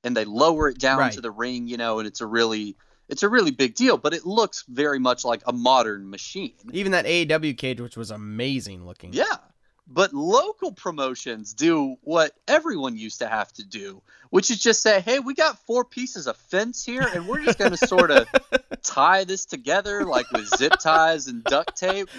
And 0.06 0.16
they 0.16 0.26
lower 0.26 0.68
it 0.70 0.78
down 0.80 1.00
Right. 1.00 1.14
to 1.14 1.22
the 1.22 1.32
ring, 1.32 1.68
you 1.68 1.78
know, 1.78 2.00
and 2.00 2.08
it's 2.08 2.20
a 2.22 2.26
really, 2.28 2.76
it's 3.10 3.24
a 3.24 3.30
really 3.30 3.52
big 3.52 3.74
deal. 3.74 3.98
But 3.98 4.14
it 4.14 4.26
looks 4.26 4.64
very 4.68 5.00
much 5.00 5.24
like 5.26 5.42
a 5.48 5.54
modern 5.54 6.10
machine. 6.10 6.54
even 6.74 6.92
that 6.92 7.06
AEW 7.06 7.58
cage, 7.58 7.80
which 7.82 7.96
was 7.98 8.12
amazing 8.12 8.86
looking. 8.86 9.14
Yeah. 9.14 9.38
But 9.86 10.14
local 10.14 10.72
promotions 10.72 11.54
do 11.54 11.98
what 12.02 12.32
everyone 12.48 12.98
used 12.98 13.20
to 13.20 13.28
have 13.28 13.52
to 13.54 13.66
do, 13.66 14.02
which 14.30 14.50
is 14.50 14.60
just 14.60 14.82
say, 14.82 15.02
hey, 15.02 15.20
we 15.20 15.34
got 15.34 15.60
four 15.66 15.84
pieces 15.84 16.26
of 16.26 16.38
fence 16.38 16.86
here, 16.86 17.08
and 17.14 17.28
we're 17.28 17.44
just 17.44 17.60
going 17.60 17.72
to 17.72 17.88
sort 17.88 18.10
of 18.10 18.28
tie 18.84 19.26
this 19.26 19.46
together 19.46 20.06
like 20.06 20.32
with 20.32 20.48
zip 20.58 20.74
ties 20.82 21.28
and 21.28 21.44
duct 21.44 21.76
tape. 21.76 22.10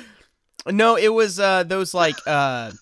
No, 0.66 0.96
it 0.96 1.08
was 1.08 1.40
uh, 1.40 1.62
those 1.64 1.94
like 1.94 2.16
uh, 2.26 2.72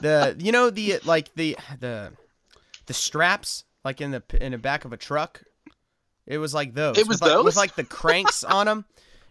the 0.00 0.36
you 0.38 0.52
know 0.52 0.70
the 0.70 1.00
like 1.04 1.34
the 1.34 1.56
the 1.80 2.12
the 2.86 2.94
straps 2.94 3.64
like 3.84 4.00
in 4.00 4.10
the 4.12 4.22
in 4.40 4.52
the 4.52 4.58
back 4.58 4.84
of 4.84 4.92
a 4.92 4.96
truck. 4.96 5.42
It 6.26 6.38
was 6.38 6.52
like 6.54 6.74
those. 6.74 6.98
It 6.98 7.08
was 7.08 7.20
with, 7.20 7.30
like, 7.30 7.44
with 7.44 7.56
like 7.56 7.74
the 7.74 7.84
cranks 7.84 8.44
on 8.44 8.66
them. 8.66 8.84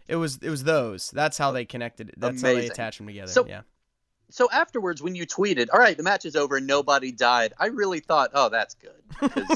It 0.06 0.16
was 0.16 0.38
it 0.42 0.50
was 0.50 0.64
those. 0.64 1.10
That's 1.10 1.38
how 1.38 1.52
they 1.52 1.64
connected. 1.64 2.10
it. 2.10 2.14
That's 2.18 2.40
how 2.42 2.48
they 2.48 2.54
Amazing. 2.54 2.70
attached 2.72 2.98
them 2.98 3.06
together. 3.06 3.32
So- 3.32 3.46
yeah. 3.46 3.62
So 4.30 4.48
afterwards, 4.52 5.02
when 5.02 5.14
you 5.14 5.26
tweeted, 5.26 5.68
all 5.72 5.80
right, 5.80 5.96
the 5.96 6.02
match 6.02 6.24
is 6.24 6.36
over 6.36 6.60
nobody 6.60 7.12
died, 7.12 7.54
I 7.58 7.66
really 7.66 8.00
thought, 8.00 8.30
oh, 8.34 8.48
that's 8.48 8.74
good. 8.74 9.32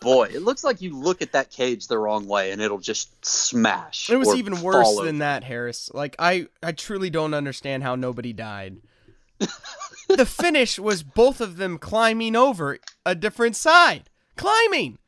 boy, 0.00 0.28
it 0.32 0.42
looks 0.42 0.64
like 0.64 0.80
you 0.80 0.96
look 0.96 1.22
at 1.22 1.32
that 1.32 1.50
cage 1.50 1.86
the 1.86 1.98
wrong 1.98 2.26
way 2.26 2.50
and 2.50 2.60
it'll 2.60 2.78
just 2.78 3.24
smash. 3.24 4.10
It 4.10 4.16
was 4.16 4.34
even 4.34 4.60
worse 4.62 4.96
than 4.96 5.08
over. 5.08 5.18
that, 5.18 5.44
Harris. 5.44 5.90
Like 5.92 6.16
I, 6.18 6.46
I 6.62 6.72
truly 6.72 7.10
don't 7.10 7.34
understand 7.34 7.82
how 7.82 7.94
nobody 7.94 8.32
died. 8.32 8.78
the 10.08 10.26
finish 10.26 10.78
was 10.78 11.02
both 11.02 11.40
of 11.40 11.56
them 11.56 11.78
climbing 11.78 12.36
over 12.36 12.78
a 13.04 13.14
different 13.14 13.56
side, 13.56 14.10
climbing. 14.36 14.98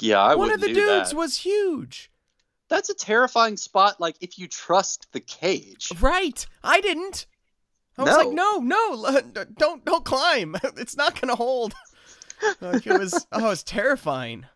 Yeah, 0.00 0.20
I 0.20 0.34
One 0.34 0.50
of 0.50 0.60
wouldn't 0.60 0.60
the 0.60 0.66
do 0.68 0.74
that. 0.74 0.80
One 0.80 0.84
of 0.84 0.92
the 0.92 0.98
dudes 0.98 1.10
that. 1.10 1.16
was 1.16 1.36
huge. 1.38 2.10
That's 2.68 2.90
a 2.90 2.94
terrifying 2.94 3.56
spot. 3.56 4.00
Like 4.00 4.16
if 4.20 4.38
you 4.38 4.48
trust 4.48 5.12
the 5.12 5.20
cage. 5.20 5.90
Right? 6.00 6.46
I 6.62 6.80
didn't. 6.80 7.26
I 7.98 8.02
was 8.02 8.16
like, 8.16 8.30
no, 8.32 8.58
no, 8.58 9.20
don't, 9.58 9.84
don't 9.84 10.04
climb. 10.04 10.56
It's 10.76 10.96
not 10.96 11.20
gonna 11.20 11.34
hold. 11.36 11.74
Like 12.60 12.86
it 12.86 12.98
was. 12.98 13.26
Oh, 13.32 13.46
it 13.46 13.48
was 13.48 13.62
terrifying. 13.62 14.46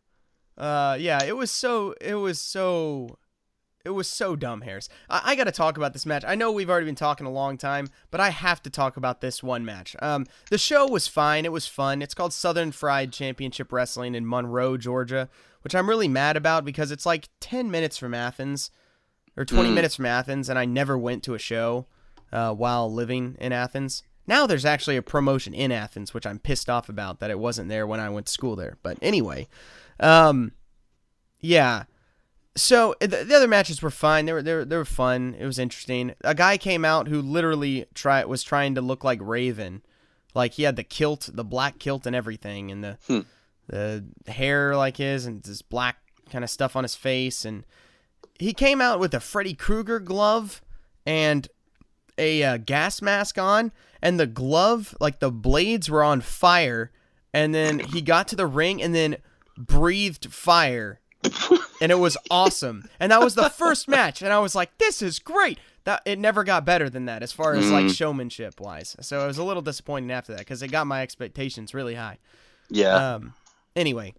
Uh, 0.58 0.96
yeah, 1.00 1.22
it 1.24 1.36
was 1.36 1.50
so. 1.50 1.94
It 2.00 2.14
was 2.16 2.38
so. 2.40 3.18
It 3.82 3.90
was 3.90 4.08
so 4.08 4.36
dumb, 4.36 4.60
Harris. 4.60 4.90
I, 5.08 5.22
I 5.24 5.34
got 5.36 5.44
to 5.44 5.52
talk 5.52 5.78
about 5.78 5.94
this 5.94 6.04
match. 6.04 6.22
I 6.28 6.34
know 6.34 6.52
we've 6.52 6.68
already 6.68 6.84
been 6.84 6.94
talking 6.94 7.26
a 7.26 7.30
long 7.30 7.56
time, 7.56 7.88
but 8.10 8.20
I 8.20 8.28
have 8.28 8.62
to 8.64 8.70
talk 8.70 8.98
about 8.98 9.22
this 9.22 9.42
one 9.42 9.64
match. 9.64 9.96
Um, 10.02 10.26
the 10.50 10.58
show 10.58 10.86
was 10.86 11.06
fine. 11.08 11.46
It 11.46 11.52
was 11.52 11.66
fun. 11.66 12.02
It's 12.02 12.12
called 12.12 12.34
Southern 12.34 12.72
Fried 12.72 13.10
Championship 13.10 13.72
Wrestling 13.72 14.14
in 14.14 14.28
Monroe, 14.28 14.76
Georgia, 14.76 15.30
which 15.62 15.74
I'm 15.74 15.88
really 15.88 16.08
mad 16.08 16.36
about 16.36 16.66
because 16.66 16.90
it's 16.90 17.06
like 17.06 17.30
10 17.40 17.70
minutes 17.70 17.96
from 17.96 18.12
Athens 18.12 18.70
or 19.34 19.46
20 19.46 19.70
Mm. 19.70 19.74
minutes 19.74 19.96
from 19.96 20.04
Athens, 20.04 20.50
and 20.50 20.58
I 20.58 20.66
never 20.66 20.98
went 20.98 21.22
to 21.22 21.32
a 21.34 21.38
show. 21.38 21.86
Uh, 22.32 22.52
while 22.54 22.92
living 22.92 23.36
in 23.40 23.52
Athens. 23.52 24.02
Now 24.26 24.46
there's 24.46 24.64
actually 24.64 24.96
a 24.96 25.02
promotion 25.02 25.54
in 25.54 25.72
Athens, 25.72 26.14
which 26.14 26.26
I'm 26.26 26.38
pissed 26.38 26.70
off 26.70 26.88
about 26.88 27.20
that 27.20 27.30
it 27.30 27.38
wasn't 27.38 27.68
there 27.68 27.86
when 27.86 28.00
I 28.00 28.10
went 28.10 28.26
to 28.26 28.32
school 28.32 28.54
there. 28.54 28.78
But 28.82 28.98
anyway, 29.02 29.48
um, 29.98 30.52
yeah. 31.40 31.84
So 32.56 32.94
the, 33.00 33.24
the 33.24 33.34
other 33.34 33.48
matches 33.48 33.82
were 33.82 33.90
fine. 33.90 34.26
They 34.26 34.32
were, 34.32 34.42
they 34.42 34.54
were 34.54 34.64
they 34.64 34.76
were 34.76 34.84
fun. 34.84 35.34
It 35.38 35.46
was 35.46 35.58
interesting. 35.58 36.14
A 36.22 36.34
guy 36.34 36.58
came 36.58 36.84
out 36.84 37.08
who 37.08 37.22
literally 37.22 37.86
try 37.94 38.24
was 38.24 38.42
trying 38.42 38.74
to 38.74 38.80
look 38.80 39.02
like 39.02 39.20
Raven, 39.22 39.82
like 40.34 40.54
he 40.54 40.64
had 40.64 40.76
the 40.76 40.84
kilt, 40.84 41.30
the 41.32 41.44
black 41.44 41.78
kilt, 41.78 42.06
and 42.06 42.14
everything, 42.14 42.70
and 42.70 42.84
the 42.84 42.98
the 43.68 44.04
hair 44.32 44.76
like 44.76 44.96
his, 44.96 45.26
and 45.26 45.42
this 45.42 45.62
black 45.62 45.96
kind 46.30 46.44
of 46.44 46.50
stuff 46.50 46.76
on 46.76 46.84
his 46.84 46.94
face, 46.94 47.44
and 47.44 47.64
he 48.38 48.52
came 48.52 48.80
out 48.80 49.00
with 49.00 49.14
a 49.14 49.20
Freddy 49.20 49.54
Krueger 49.54 50.00
glove 50.00 50.62
and 51.06 51.48
a 52.20 52.42
uh, 52.44 52.56
gas 52.58 53.02
mask 53.02 53.38
on, 53.38 53.72
and 54.02 54.20
the 54.20 54.26
glove, 54.26 54.94
like 55.00 55.18
the 55.18 55.30
blades 55.30 55.90
were 55.90 56.04
on 56.04 56.20
fire, 56.20 56.92
and 57.34 57.54
then 57.54 57.78
he 57.78 58.00
got 58.02 58.28
to 58.28 58.36
the 58.36 58.46
ring 58.46 58.82
and 58.82 58.94
then 58.94 59.16
breathed 59.56 60.32
fire, 60.32 61.00
and 61.80 61.90
it 61.90 61.98
was 61.98 62.16
awesome. 62.30 62.88
And 63.00 63.10
that 63.10 63.22
was 63.22 63.34
the 63.34 63.50
first 63.50 63.88
match, 63.88 64.22
and 64.22 64.32
I 64.32 64.38
was 64.38 64.54
like, 64.54 64.76
"This 64.78 65.02
is 65.02 65.18
great." 65.18 65.58
That 65.84 66.02
it 66.04 66.18
never 66.18 66.44
got 66.44 66.66
better 66.66 66.90
than 66.90 67.06
that 67.06 67.22
as 67.22 67.32
far 67.32 67.54
as 67.54 67.70
like 67.70 67.88
showmanship 67.88 68.60
wise. 68.60 68.96
So 69.00 69.20
I 69.20 69.26
was 69.26 69.38
a 69.38 69.44
little 69.44 69.62
disappointed 69.62 70.12
after 70.12 70.32
that 70.32 70.40
because 70.40 70.62
it 70.62 70.68
got 70.68 70.86
my 70.86 71.00
expectations 71.00 71.72
really 71.72 71.94
high. 71.94 72.18
Yeah. 72.68 73.14
Um. 73.14 73.32
Anyway, 73.74 74.14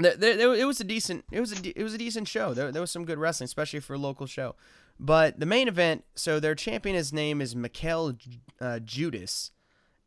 it 0.00 0.66
was 0.66 0.80
a 0.80 0.84
decent. 0.84 1.24
It 1.30 1.40
was 1.40 1.52
a 1.52 1.78
it 1.78 1.82
was 1.82 1.94
a 1.94 1.98
decent 1.98 2.28
show. 2.28 2.54
There, 2.54 2.70
there 2.70 2.80
was 2.80 2.90
some 2.90 3.04
good 3.04 3.18
wrestling, 3.18 3.46
especially 3.46 3.80
for 3.80 3.94
a 3.94 3.98
local 3.98 4.26
show. 4.26 4.54
But 5.00 5.38
the 5.38 5.46
main 5.46 5.68
event, 5.68 6.04
so 6.14 6.40
their 6.40 6.54
champion, 6.54 6.96
his 6.96 7.12
name 7.12 7.40
is 7.40 7.54
Mikael 7.54 8.14
uh, 8.60 8.80
Judas, 8.80 9.52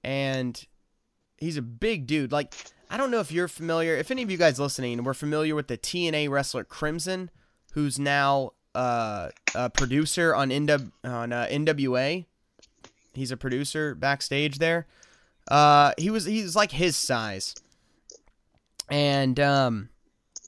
and 0.04 0.66
he's 1.38 1.58
a 1.58 1.62
big 1.62 2.08
dude. 2.08 2.32
Like 2.32 2.54
I 2.90 2.98
don't 2.98 3.10
know 3.10 3.22
if 3.22 3.32
you're 3.32 3.48
familiar. 3.48 3.96
If 3.96 4.12
any 4.12 4.22
of 4.22 4.30
you 4.30 4.38
guys 4.38 4.60
listening 4.60 5.02
were 5.04 5.14
familiar 5.14 5.56
with 5.56 5.68
the 5.68 5.78
TNA 5.78 6.30
wrestler 6.30 6.66
Crimson, 6.66 7.30
who's 7.74 7.98
now 7.98 8.52
uh, 8.76 9.30
a 9.56 9.70
producer 9.70 10.36
on 10.36 10.50
NW, 10.50 10.92
on 11.04 11.32
uh, 11.32 11.48
NWA. 11.50 12.26
He's 13.14 13.32
a 13.32 13.38
producer 13.38 13.96
backstage 13.96 14.60
there. 14.60 14.88
Uh, 15.50 15.94
he 15.98 16.10
was 16.10 16.26
he's 16.26 16.56
like 16.56 16.72
his 16.72 16.96
size, 16.96 17.56
and 18.90 19.40
um, 19.40 19.90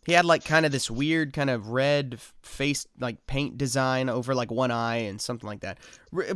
he 0.06 0.14
had 0.14 0.26
like 0.26 0.44
kind 0.44 0.66
of 0.66 0.72
this 0.72 0.92
weird 0.92 1.34
kind 1.34 1.50
of 1.50 1.70
red 1.70 2.20
face 2.42 2.86
like 3.00 3.26
paint 3.28 3.58
design 3.58 4.10
over 4.10 4.36
like 4.36 4.52
one 4.52 4.72
eye 4.72 4.98
and 4.98 5.22
something 5.22 5.48
like 5.48 5.62
that. 5.62 5.78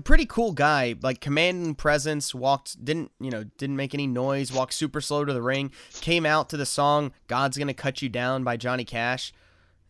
Pretty 0.03 0.25
cool 0.25 0.53
guy, 0.53 0.95
like 1.01 1.19
commanding 1.19 1.75
presence. 1.75 2.33
Walked 2.33 2.83
didn't 2.83 3.11
you 3.19 3.29
know 3.29 3.43
didn't 3.57 3.75
make 3.75 3.93
any 3.93 4.07
noise. 4.07 4.51
Walked 4.51 4.73
super 4.73 5.01
slow 5.01 5.25
to 5.25 5.33
the 5.33 5.41
ring. 5.41 5.71
Came 6.01 6.25
out 6.25 6.49
to 6.49 6.57
the 6.57 6.65
song 6.65 7.11
"God's 7.27 7.57
Gonna 7.57 7.73
Cut 7.73 8.01
You 8.01 8.09
Down" 8.09 8.43
by 8.43 8.57
Johnny 8.57 8.85
Cash, 8.85 9.33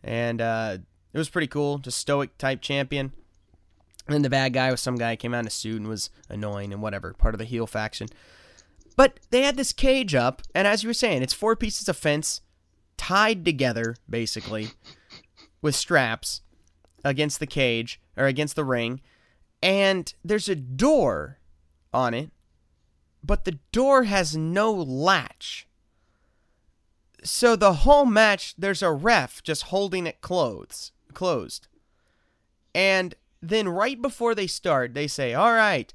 and 0.02 0.40
uh, 0.40 0.78
it 1.12 1.18
was 1.18 1.28
pretty 1.28 1.48
cool. 1.48 1.78
Just 1.78 1.98
stoic 1.98 2.36
type 2.38 2.60
champion. 2.60 3.12
And 4.06 4.14
then 4.14 4.22
the 4.22 4.30
bad 4.30 4.54
guy 4.54 4.70
was 4.70 4.80
some 4.80 4.96
guy 4.96 5.16
came 5.16 5.34
out 5.34 5.40
in 5.40 5.46
a 5.46 5.50
suit 5.50 5.76
and 5.76 5.86
was 5.86 6.08
annoying 6.30 6.72
and 6.72 6.80
whatever, 6.80 7.12
part 7.12 7.34
of 7.34 7.38
the 7.38 7.44
heel 7.44 7.66
faction. 7.66 8.08
But 8.96 9.20
they 9.30 9.42
had 9.42 9.56
this 9.56 9.72
cage 9.72 10.14
up, 10.14 10.42
and 10.54 10.66
as 10.66 10.82
you 10.82 10.88
were 10.88 10.94
saying, 10.94 11.22
it's 11.22 11.34
four 11.34 11.54
pieces 11.54 11.88
of 11.90 11.96
fence 11.96 12.40
tied 12.98 13.44
together, 13.44 13.96
basically, 14.10 14.68
with 15.62 15.74
straps 15.74 16.42
against 17.04 17.40
the 17.40 17.46
cage 17.46 18.00
or 18.16 18.26
against 18.26 18.56
the 18.56 18.64
ring. 18.64 19.00
And 19.62 20.12
there's 20.22 20.48
a 20.48 20.54
door 20.54 21.38
on 21.94 22.12
it, 22.12 22.30
but 23.24 23.44
the 23.44 23.58
door 23.72 24.04
has 24.04 24.36
no 24.36 24.72
latch. 24.72 25.66
So 27.24 27.56
the 27.56 27.72
whole 27.72 28.04
match, 28.04 28.54
there's 28.56 28.82
a 28.82 28.92
ref 28.92 29.42
just 29.42 29.64
holding 29.64 30.06
it 30.06 30.20
closed. 30.20 30.92
Closed. 31.14 31.66
And 32.74 33.14
then 33.42 33.68
right 33.68 34.00
before 34.00 34.34
they 34.34 34.46
start, 34.46 34.94
they 34.94 35.08
say, 35.08 35.34
All 35.34 35.52
right, 35.52 35.92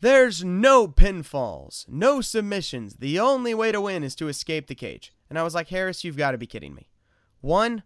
there's 0.00 0.44
no 0.44 0.86
pinfalls, 0.86 1.88
no 1.88 2.20
submissions. 2.20 2.96
The 2.96 3.18
only 3.18 3.54
way 3.54 3.72
to 3.72 3.80
win 3.80 4.04
is 4.04 4.14
to 4.16 4.28
escape 4.28 4.66
the 4.66 4.74
cage. 4.74 5.13
And 5.28 5.38
I 5.38 5.42
was 5.42 5.54
like, 5.54 5.68
Harris, 5.68 6.04
you've 6.04 6.16
got 6.16 6.32
to 6.32 6.38
be 6.38 6.46
kidding 6.46 6.74
me. 6.74 6.88
One, 7.40 7.82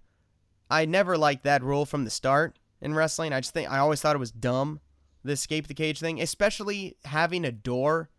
I 0.70 0.84
never 0.84 1.16
liked 1.16 1.44
that 1.44 1.62
rule 1.62 1.86
from 1.86 2.04
the 2.04 2.10
start 2.10 2.58
in 2.80 2.94
wrestling. 2.94 3.32
I 3.32 3.40
just 3.40 3.54
think 3.54 3.70
I 3.70 3.78
always 3.78 4.00
thought 4.00 4.16
it 4.16 4.20
was 4.20 4.30
dumb, 4.30 4.80
the 5.24 5.32
escape 5.32 5.66
the 5.66 5.74
cage 5.74 6.00
thing, 6.00 6.20
especially 6.20 6.96
having 7.04 7.44
a 7.44 7.52
door. 7.52 8.10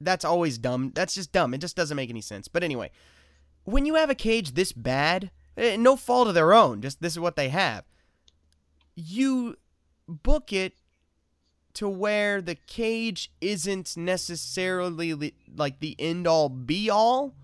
That's 0.00 0.24
always 0.24 0.58
dumb. 0.58 0.92
That's 0.94 1.14
just 1.14 1.32
dumb. 1.32 1.54
It 1.54 1.60
just 1.60 1.76
doesn't 1.76 1.96
make 1.96 2.10
any 2.10 2.20
sense. 2.20 2.48
But 2.48 2.64
anyway, 2.64 2.90
when 3.64 3.86
you 3.86 3.94
have 3.94 4.10
a 4.10 4.14
cage 4.14 4.54
this 4.54 4.72
bad, 4.72 5.30
eh, 5.56 5.76
no 5.76 5.96
fault 5.96 6.28
of 6.28 6.34
their 6.34 6.52
own, 6.52 6.82
just 6.82 7.00
this 7.00 7.12
is 7.12 7.20
what 7.20 7.36
they 7.36 7.48
have. 7.50 7.84
You 8.94 9.56
book 10.08 10.52
it 10.52 10.74
to 11.74 11.88
where 11.88 12.42
the 12.42 12.54
cage 12.54 13.32
isn't 13.40 13.96
necessarily 13.96 15.34
like 15.56 15.80
the 15.80 15.96
end 15.98 16.26
all 16.26 16.48
be 16.48 16.90
all, 16.90 17.34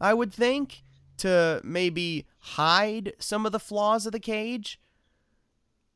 I 0.00 0.14
would 0.14 0.32
think, 0.32 0.82
to 1.18 1.60
maybe 1.64 2.26
hide 2.38 3.14
some 3.18 3.46
of 3.46 3.52
the 3.52 3.58
flaws 3.60 4.06
of 4.06 4.12
the 4.12 4.20
cage. 4.20 4.78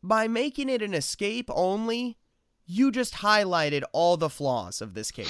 By 0.03 0.29
making 0.29 0.69
it 0.71 0.81
an 0.81 0.95
escape 0.95 1.51
only, 1.53 2.17
you 2.65 2.91
just 2.91 3.15
highlighted 3.15 3.83
all 3.93 4.17
the 4.17 4.31
flaws 4.31 4.81
of 4.81 4.95
this 4.95 5.11
cage. 5.11 5.29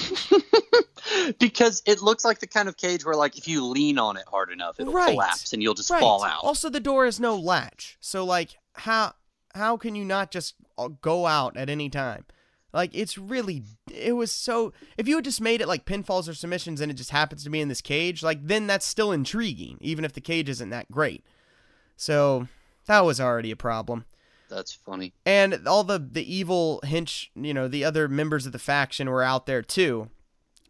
because 1.39 1.81
it 1.85 2.01
looks 2.01 2.23
like 2.23 2.39
the 2.39 2.47
kind 2.47 2.69
of 2.69 2.77
cage 2.77 3.05
where, 3.05 3.15
like, 3.15 3.37
if 3.37 3.47
you 3.47 3.65
lean 3.65 3.97
on 3.97 4.17
it 4.17 4.23
hard 4.29 4.49
enough, 4.51 4.79
it'll 4.79 4.93
Right. 4.93 5.11
collapse 5.13 5.51
and 5.53 5.61
you'll 5.61 5.73
just 5.73 5.89
Right. 5.89 5.99
fall 5.99 6.23
out. 6.23 6.43
Also, 6.43 6.69
the 6.69 6.79
door 6.79 7.05
has 7.05 7.19
no 7.19 7.35
latch, 7.35 7.97
so 7.99 8.23
like 8.23 8.57
how 8.73 9.13
how 9.53 9.75
can 9.75 9.95
you 9.95 10.05
not 10.05 10.31
just 10.31 10.55
uh, 10.77 10.87
go 10.87 11.27
out 11.27 11.57
at 11.57 11.69
any 11.69 11.89
time? 11.89 12.25
Like 12.73 12.91
it's 12.93 13.17
really 13.17 13.63
it 13.93 14.13
was 14.13 14.31
so 14.31 14.73
if 14.97 15.07
you 15.07 15.15
had 15.15 15.25
just 15.25 15.41
made 15.41 15.61
it 15.61 15.67
like 15.67 15.85
pinfalls 15.85 16.29
or 16.29 16.33
submissions 16.33 16.79
and 16.81 16.91
it 16.91 16.95
just 16.95 17.11
happens 17.11 17.43
to 17.43 17.49
be 17.49 17.61
in 17.61 17.67
this 17.67 17.81
cage, 17.81 18.23
like 18.23 18.45
then 18.45 18.67
that's 18.67 18.85
still 18.85 19.11
intriguing, 19.11 19.77
even 19.81 20.05
if 20.05 20.13
the 20.13 20.21
cage 20.21 20.49
isn't 20.49 20.69
that 20.69 20.91
great. 20.91 21.25
So 21.97 22.47
that 22.85 23.01
was 23.01 23.19
already 23.19 23.51
a 23.51 23.55
problem. 23.55 24.05
That's 24.49 24.73
funny. 24.73 25.13
And 25.25 25.67
all 25.67 25.83
the 25.83 25.99
the 25.99 26.33
evil 26.33 26.81
hench, 26.83 27.29
you 27.35 27.53
know, 27.53 27.67
the 27.67 27.85
other 27.85 28.07
members 28.07 28.45
of 28.45 28.51
the 28.51 28.59
faction 28.59 29.09
were 29.09 29.23
out 29.23 29.45
there 29.45 29.61
too. 29.61 30.09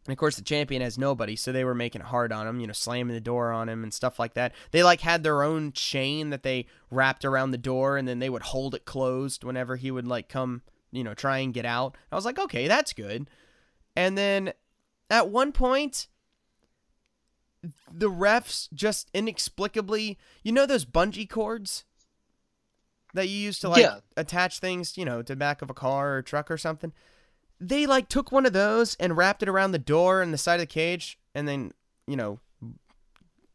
And 0.05 0.13
of 0.13 0.17
course, 0.17 0.35
the 0.35 0.41
champion 0.41 0.81
has 0.81 0.97
nobody, 0.97 1.35
so 1.35 1.51
they 1.51 1.63
were 1.63 1.75
making 1.75 2.01
it 2.01 2.07
hard 2.07 2.31
on 2.31 2.47
him, 2.47 2.59
you 2.59 2.65
know, 2.65 2.73
slamming 2.73 3.13
the 3.13 3.21
door 3.21 3.51
on 3.51 3.69
him 3.69 3.83
and 3.83 3.93
stuff 3.93 4.17
like 4.17 4.33
that. 4.33 4.53
They 4.71 4.81
like 4.81 5.01
had 5.01 5.21
their 5.21 5.43
own 5.43 5.73
chain 5.73 6.31
that 6.31 6.41
they 6.41 6.65
wrapped 6.89 7.23
around 7.23 7.51
the 7.51 7.57
door, 7.59 7.97
and 7.97 8.07
then 8.07 8.17
they 8.17 8.29
would 8.29 8.41
hold 8.41 8.73
it 8.73 8.85
closed 8.85 9.43
whenever 9.43 9.75
he 9.75 9.91
would 9.91 10.07
like 10.07 10.27
come, 10.27 10.63
you 10.91 11.03
know, 11.03 11.13
try 11.13 11.39
and 11.39 11.53
get 11.53 11.65
out. 11.65 11.95
I 12.11 12.15
was 12.15 12.25
like, 12.25 12.39
okay, 12.39 12.67
that's 12.67 12.93
good. 12.93 13.29
And 13.95 14.17
then 14.17 14.53
at 15.09 15.29
one 15.29 15.51
point, 15.51 16.07
the 17.91 18.09
refs 18.09 18.67
just 18.73 19.09
inexplicably, 19.13 20.17
you 20.43 20.51
know, 20.51 20.65
those 20.65 20.85
bungee 20.85 21.29
cords 21.29 21.83
that 23.13 23.27
you 23.29 23.35
used 23.37 23.61
to 23.61 23.69
like 23.69 23.83
Yeah. 23.83 23.99
attach 24.17 24.59
things, 24.59 24.97
you 24.97 25.05
know, 25.05 25.21
to 25.21 25.33
the 25.33 25.37
back 25.37 25.61
of 25.61 25.69
a 25.69 25.73
car 25.73 26.15
or 26.17 26.21
truck 26.21 26.49
or 26.49 26.57
something. 26.57 26.93
They 27.59 27.85
like 27.85 28.07
took 28.07 28.31
one 28.31 28.45
of 28.45 28.53
those 28.53 28.95
and 28.95 29.15
wrapped 29.15 29.43
it 29.43 29.49
around 29.49 29.71
the 29.71 29.79
door 29.79 30.21
and 30.21 30.33
the 30.33 30.37
side 30.37 30.55
of 30.55 30.61
the 30.61 30.65
cage, 30.65 31.19
and 31.35 31.47
then 31.47 31.71
you 32.07 32.15
know 32.15 32.39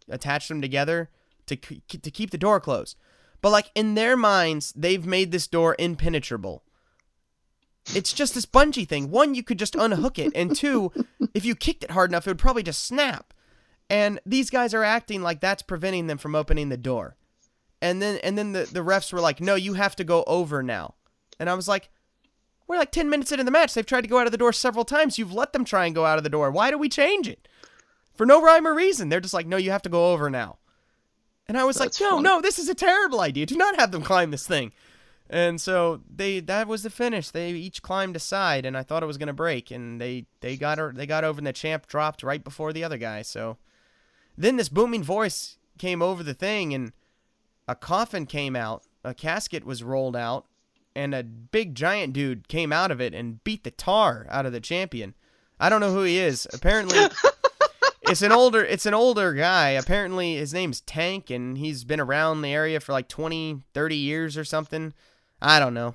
attached 0.09 0.49
them 0.49 0.61
together 0.62 1.11
to 1.46 1.57
to 1.57 2.11
keep 2.11 2.31
the 2.31 2.38
door 2.38 2.61
closed. 2.61 2.96
But 3.40 3.51
like 3.51 3.72
in 3.75 3.94
their 3.94 4.16
minds, 4.16 4.72
they've 4.77 5.05
made 5.05 5.33
this 5.33 5.49
door 5.49 5.75
impenetrable. 5.79 6.62
It's 7.94 8.12
just 8.12 8.35
this 8.35 8.46
bungee 8.46 8.88
thing. 8.88 9.11
One, 9.11 9.35
you 9.35 9.42
could 9.42 9.59
just 9.59 9.75
unhook 9.77 10.18
it, 10.18 10.33
and 10.35 10.55
two, 10.57 10.92
if 11.35 11.44
you 11.44 11.55
kicked 11.55 11.85
it 11.85 11.92
hard 11.92 12.11
enough, 12.11 12.27
it 12.27 12.31
would 12.31 12.38
probably 12.38 12.62
just 12.64 12.85
snap. 12.85 13.33
And 13.88 14.20
these 14.27 14.51
guys 14.51 14.75
are 14.75 14.83
acting 14.83 15.22
like 15.22 15.40
that's 15.40 15.62
preventing 15.62 16.09
them 16.09 16.18
from 16.18 16.35
opening 16.35 16.68
the 16.68 16.77
door. 16.77 17.16
And 17.81 18.03
then 18.03 18.18
and 18.25 18.37
then 18.37 18.53
the, 18.53 18.64
the 18.64 18.81
refs 18.81 19.12
were 19.12 19.20
like, 19.20 19.40
no, 19.40 19.55
you 19.55 19.75
have 19.75 19.94
to 19.96 20.05
go 20.05 20.25
over 20.27 20.62
now. 20.62 20.94
And 21.38 21.49
I 21.49 21.55
was 21.55 21.68
like, 21.68 21.90
we're 22.66 22.79
like 22.79 22.90
10 22.90 23.09
minutes 23.09 23.31
into 23.31 23.44
the 23.44 23.51
match. 23.53 23.75
They've 23.75 23.87
tried 23.87 24.01
to 24.01 24.09
go 24.09 24.18
out 24.18 24.27
of 24.27 24.33
the 24.33 24.38
door 24.38 24.53
several 24.53 24.85
times. 24.85 25.18
You've 25.18 25.33
let 25.33 25.53
them 25.53 25.64
try 25.64 25.87
and 25.87 25.94
go 25.94 26.05
out 26.05 26.18
of 26.18 26.25
the 26.25 26.31
door. 26.31 26.51
Why 26.51 26.70
do 26.72 26.79
we 26.79 26.88
change 26.88 27.29
it? 27.29 27.46
For 28.14 28.27
no 28.27 28.42
rhyme 28.42 28.66
or 28.66 28.75
reason. 28.75 29.09
They're 29.09 29.20
just 29.20 29.35
like, 29.35 29.46
no, 29.46 29.57
you 29.59 29.70
have 29.70 29.83
to 29.83 29.88
go 29.88 30.12
over 30.12 30.29
now. 30.31 30.57
And 31.46 31.57
I 31.57 31.62
was 31.62 31.77
That's 31.77 32.01
like, 32.01 32.05
no, 32.11 32.16
funny. 32.16 32.22
no, 32.25 32.40
this 32.40 32.59
is 32.59 32.68
a 32.68 32.75
terrible 32.75 33.20
idea. 33.20 33.46
Do 33.46 33.57
not 33.57 33.79
have 33.79 33.92
them 33.92 34.03
climb 34.03 34.33
this 34.33 34.46
thing. 34.49 34.72
And 35.28 35.60
so 35.60 36.02
they 36.08 36.40
that 36.40 36.68
was 36.68 36.82
the 36.82 36.90
finish. 36.90 37.30
They 37.30 37.50
each 37.50 37.82
climbed 37.82 38.16
a 38.16 38.20
side, 38.20 38.64
and 38.64 38.76
I 38.76 38.82
thought 38.82 39.02
it 39.02 39.06
was 39.06 39.18
gonna 39.18 39.32
break, 39.32 39.70
and 39.70 40.00
they 40.00 40.26
they 40.40 40.56
got 40.56 40.78
her 40.78 40.92
they 40.92 41.06
got 41.06 41.24
over, 41.24 41.38
and 41.38 41.46
the 41.46 41.52
champ 41.52 41.86
dropped 41.86 42.22
right 42.22 42.42
before 42.42 42.72
the 42.72 42.84
other 42.84 42.98
guy. 42.98 43.22
So 43.22 43.58
then 44.38 44.56
this 44.56 44.68
booming 44.68 45.02
voice 45.02 45.58
came 45.78 46.00
over 46.00 46.22
the 46.22 46.34
thing, 46.34 46.72
and 46.72 46.92
a 47.66 47.74
coffin 47.74 48.26
came 48.26 48.54
out. 48.54 48.84
A 49.04 49.14
casket 49.14 49.64
was 49.64 49.82
rolled 49.82 50.16
out, 50.16 50.46
and 50.94 51.14
a 51.14 51.24
big 51.24 51.74
giant 51.74 52.12
dude 52.12 52.48
came 52.48 52.72
out 52.72 52.90
of 52.90 53.00
it 53.00 53.14
and 53.14 53.42
beat 53.42 53.64
the 53.64 53.70
tar 53.70 54.26
out 54.30 54.46
of 54.46 54.52
the 54.52 54.60
champion. 54.60 55.14
I 55.58 55.68
don't 55.68 55.80
know 55.80 55.92
who 55.92 56.02
he 56.02 56.18
is. 56.18 56.46
Apparently, 56.52 56.98
it's 58.02 58.22
an 58.22 58.32
older 58.32 58.64
it's 58.64 58.86
an 58.86 58.94
older 58.94 59.32
guy. 59.32 59.70
Apparently, 59.70 60.36
his 60.36 60.54
name's 60.54 60.82
Tank, 60.82 61.30
and 61.30 61.58
he's 61.58 61.82
been 61.82 62.00
around 62.00 62.42
the 62.42 62.52
area 62.52 62.78
for 62.78 62.92
like 62.92 63.08
20, 63.08 63.62
30 63.74 63.96
years 63.96 64.36
or 64.36 64.44
something. 64.44 64.94
I 65.40 65.59
don't 65.61 65.75
know. 65.75 65.94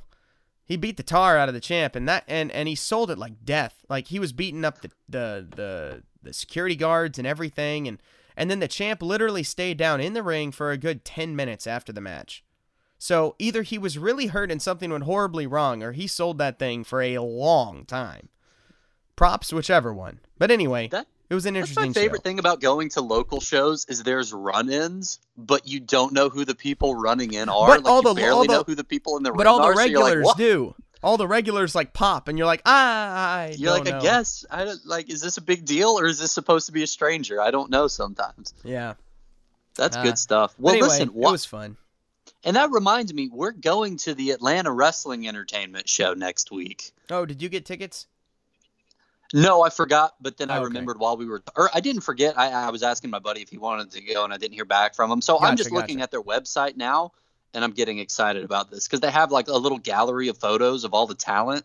He 0.65 0.77
beat 0.77 0.97
the 0.97 1.03
tar 1.03 1.37
out 1.37 1.49
of 1.49 1.53
the 1.53 1.59
champ, 1.59 1.95
and 1.95 2.07
that 2.07 2.23
and 2.27 2.51
and 2.51 2.67
he 2.67 2.75
sold 2.75 3.11
it 3.11 3.17
like 3.17 3.43
death. 3.43 3.83
Like 3.89 4.07
he 4.07 4.19
was 4.19 4.31
beating 4.33 4.63
up 4.63 4.81
the 4.81 4.91
the 5.09 5.47
the, 5.55 6.03
the 6.23 6.33
security 6.33 6.75
guards 6.75 7.17
and 7.17 7.27
everything, 7.27 7.87
and 7.87 8.01
and 8.37 8.49
then 8.49 8.59
the 8.59 8.67
champ 8.67 9.01
literally 9.01 9.43
stayed 9.43 9.77
down 9.77 9.99
in 9.99 10.13
the 10.13 10.23
ring 10.23 10.51
for 10.51 10.71
a 10.71 10.77
good 10.77 11.03
ten 11.03 11.35
minutes 11.35 11.67
after 11.67 11.91
the 11.91 12.01
match. 12.01 12.43
So 12.97 13.35
either 13.39 13.63
he 13.63 13.77
was 13.77 13.97
really 13.97 14.27
hurt 14.27 14.51
and 14.51 14.61
something 14.61 14.91
went 14.91 15.05
horribly 15.05 15.47
wrong, 15.47 15.81
or 15.83 15.91
he 15.91 16.07
sold 16.07 16.37
that 16.37 16.59
thing 16.59 16.83
for 16.83 17.01
a 17.01 17.17
long 17.17 17.83
time. 17.85 18.29
Props, 19.15 19.51
whichever 19.51 19.93
one. 19.93 20.19
But 20.37 20.51
anyway, 20.51 20.87
That- 20.87 21.07
it 21.31 21.33
was 21.33 21.45
an 21.47 21.55
interesting. 21.55 21.85
That's 21.85 21.95
my 21.95 22.01
favorite 22.01 22.17
show. 22.19 22.23
thing 22.23 22.39
about 22.39 22.59
going 22.61 22.89
to 22.89 23.01
local 23.01 23.39
shows 23.39 23.85
is 23.89 24.03
there's 24.03 24.33
run-ins, 24.33 25.19
but 25.37 25.67
you 25.67 25.79
don't 25.79 26.11
know 26.13 26.27
who 26.29 26.43
the 26.45 26.53
people 26.53 26.93
running 26.93 27.33
in 27.33 27.47
are. 27.49 27.67
But 27.67 27.83
like 27.83 27.89
all 27.91 28.01
you 28.03 28.09
the- 28.09 28.13
barely 28.15 28.31
all 28.31 28.41
the- 28.45 28.53
know 28.53 28.63
who 28.67 28.75
the 28.75 28.83
people 28.83 29.17
in 29.17 29.23
the 29.23 29.31
But 29.31 29.47
all 29.47 29.57
the 29.59 29.63
are. 29.63 29.73
so 29.73 29.79
like, 29.79 29.87
regulars 29.93 30.27
do. 30.35 30.75
All 31.03 31.17
the 31.17 31.27
regulars 31.27 31.73
like 31.73 31.93
pop, 31.93 32.27
and 32.27 32.37
you're 32.37 32.45
like, 32.45 32.61
ah, 32.65 33.35
I 33.37 33.55
You're 33.57 33.71
like, 33.71 33.85
don't 33.85 33.93
I 33.95 33.97
know." 33.97 34.03
guess 34.03 34.45
I 34.51 34.65
don't 34.65 34.85
like. 34.85 35.09
Is 35.09 35.19
this 35.21 35.37
a 35.37 35.41
big 35.41 35.65
deal 35.65 35.97
or 35.99 36.05
is 36.05 36.19
this 36.19 36.31
supposed 36.31 36.67
to 36.67 36.73
be 36.73 36.83
a 36.83 36.87
stranger? 36.87 37.41
I 37.41 37.49
don't 37.49 37.71
know. 37.71 37.87
Sometimes 37.87 38.53
Yeah. 38.63 38.93
that's 39.75 39.97
Uh, 39.97 40.03
good 40.03 40.19
stuff. 40.19 40.53
Well, 40.59 40.73
anyway, 40.73 40.89
listen, 40.89 41.07
it 41.07 41.15
was 41.15 41.43
fun. 41.45 41.77
and 42.43 42.55
that 42.55 42.69
reminds 42.71 43.13
me, 43.13 43.29
we're 43.33 43.51
going 43.51 43.97
to 43.99 44.13
the 44.13 44.29
Atlanta 44.29 44.71
Wrestling 44.71 45.27
Entertainment 45.27 45.87
show 45.89 46.13
next 46.13 46.51
week. 46.51 46.91
Oh, 47.09 47.25
did 47.25 47.41
you 47.41 47.49
get 47.49 47.65
tickets? 47.65 48.05
No, 49.33 49.61
I 49.61 49.69
forgot, 49.69 50.13
but 50.19 50.37
then 50.37 50.51
I 50.51 50.57
Okay. 50.57 50.65
remembered 50.65 50.99
while 50.99 51.15
we 51.15 51.25
were, 51.25 51.41
or 51.55 51.69
I 51.73 51.79
didn't 51.79 52.01
forget. 52.01 52.37
I, 52.37 52.51
I 52.51 52.69
was 52.69 52.83
asking 52.83 53.11
my 53.11 53.19
buddy 53.19 53.41
if 53.41 53.49
he 53.49 53.57
wanted 53.57 53.91
to 53.91 54.01
go, 54.01 54.23
and 54.25 54.33
I 54.33 54.37
didn't 54.37 54.55
hear 54.55 54.65
back 54.65 54.93
from 54.93 55.09
him. 55.09 55.21
So 55.21 55.37
I'm 55.37 55.43
Gotcha, 55.43 55.55
just 55.55 55.71
looking 55.71 55.97
gotcha. 55.97 56.03
at 56.03 56.11
their 56.11 56.21
website 56.21 56.75
now, 56.75 57.13
and 57.53 57.63
I'm 57.63 57.71
getting 57.71 57.99
excited 57.99 58.43
about 58.43 58.69
this 58.69 58.87
because 58.87 58.99
they 58.99 59.09
have 59.11 59.31
like 59.31 59.47
a 59.47 59.57
little 59.57 59.77
gallery 59.77 60.27
of 60.27 60.37
photos 60.37 60.83
of 60.83 60.93
all 60.93 61.07
the 61.07 61.15
talent. 61.15 61.63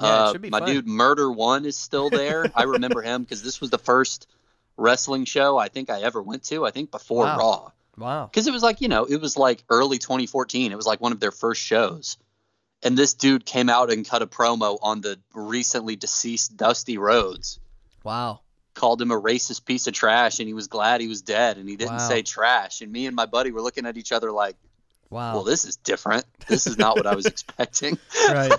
Yeah, 0.00 0.20
it 0.22 0.28
Uh, 0.28 0.32
should 0.32 0.42
be 0.42 0.50
my 0.50 0.58
fun. 0.60 0.68
dude 0.68 0.88
Murder 0.88 1.30
One 1.30 1.64
is 1.64 1.76
still 1.76 2.10
there. 2.10 2.50
I 2.56 2.64
remember 2.64 3.02
him 3.02 3.22
because 3.22 3.42
this 3.42 3.60
was 3.60 3.70
the 3.70 3.78
first 3.78 4.26
wrestling 4.76 5.26
show 5.26 5.58
I 5.58 5.68
think 5.68 5.90
I 5.90 6.00
ever 6.02 6.22
went 6.22 6.44
to. 6.44 6.64
I 6.66 6.70
think 6.70 6.90
before 6.90 7.26
Wow. 7.26 7.36
Raw 7.38 7.70
Wow. 7.98 8.26
because 8.26 8.46
it 8.46 8.52
was 8.52 8.62
like 8.62 8.80
you 8.80 8.88
know 8.88 9.04
it 9.04 9.20
was 9.20 9.36
like 9.36 9.62
early 9.68 9.98
2014 9.98 10.72
it 10.72 10.76
was 10.76 10.86
like 10.86 11.00
one 11.00 11.12
of 11.12 11.20
their 11.20 11.32
first 11.32 11.60
shows 11.60 12.16
and 12.82 12.96
this 12.96 13.14
dude 13.14 13.44
came 13.44 13.68
out 13.68 13.92
and 13.92 14.08
cut 14.08 14.22
a 14.22 14.26
promo 14.26 14.78
on 14.82 15.00
the 15.00 15.18
recently 15.34 15.96
deceased 15.96 16.56
dusty 16.56 16.98
rhodes 16.98 17.58
Wow. 18.04 18.40
called 18.74 19.00
him 19.02 19.10
a 19.10 19.20
racist 19.20 19.64
piece 19.66 19.86
of 19.86 19.92
trash 19.94 20.38
and 20.38 20.48
he 20.48 20.54
was 20.54 20.68
glad 20.68 21.00
he 21.00 21.08
was 21.08 21.22
dead 21.22 21.58
and 21.58 21.68
he 21.68 21.76
didn't 21.76 21.92
Wow. 21.98 22.08
say 22.08 22.22
trash 22.22 22.80
and 22.80 22.90
me 22.90 23.06
and 23.06 23.14
my 23.16 23.26
buddy 23.26 23.50
were 23.52 23.62
looking 23.62 23.86
at 23.86 23.96
each 23.96 24.12
other 24.12 24.30
like 24.32 24.56
Wow. 25.10 25.34
well 25.34 25.44
this 25.44 25.64
is 25.64 25.76
different 25.76 26.24
this 26.48 26.66
is 26.66 26.78
not 26.78 26.96
what 26.96 27.06
i 27.06 27.14
was 27.14 27.26
expecting 27.34 27.98
right. 28.28 28.52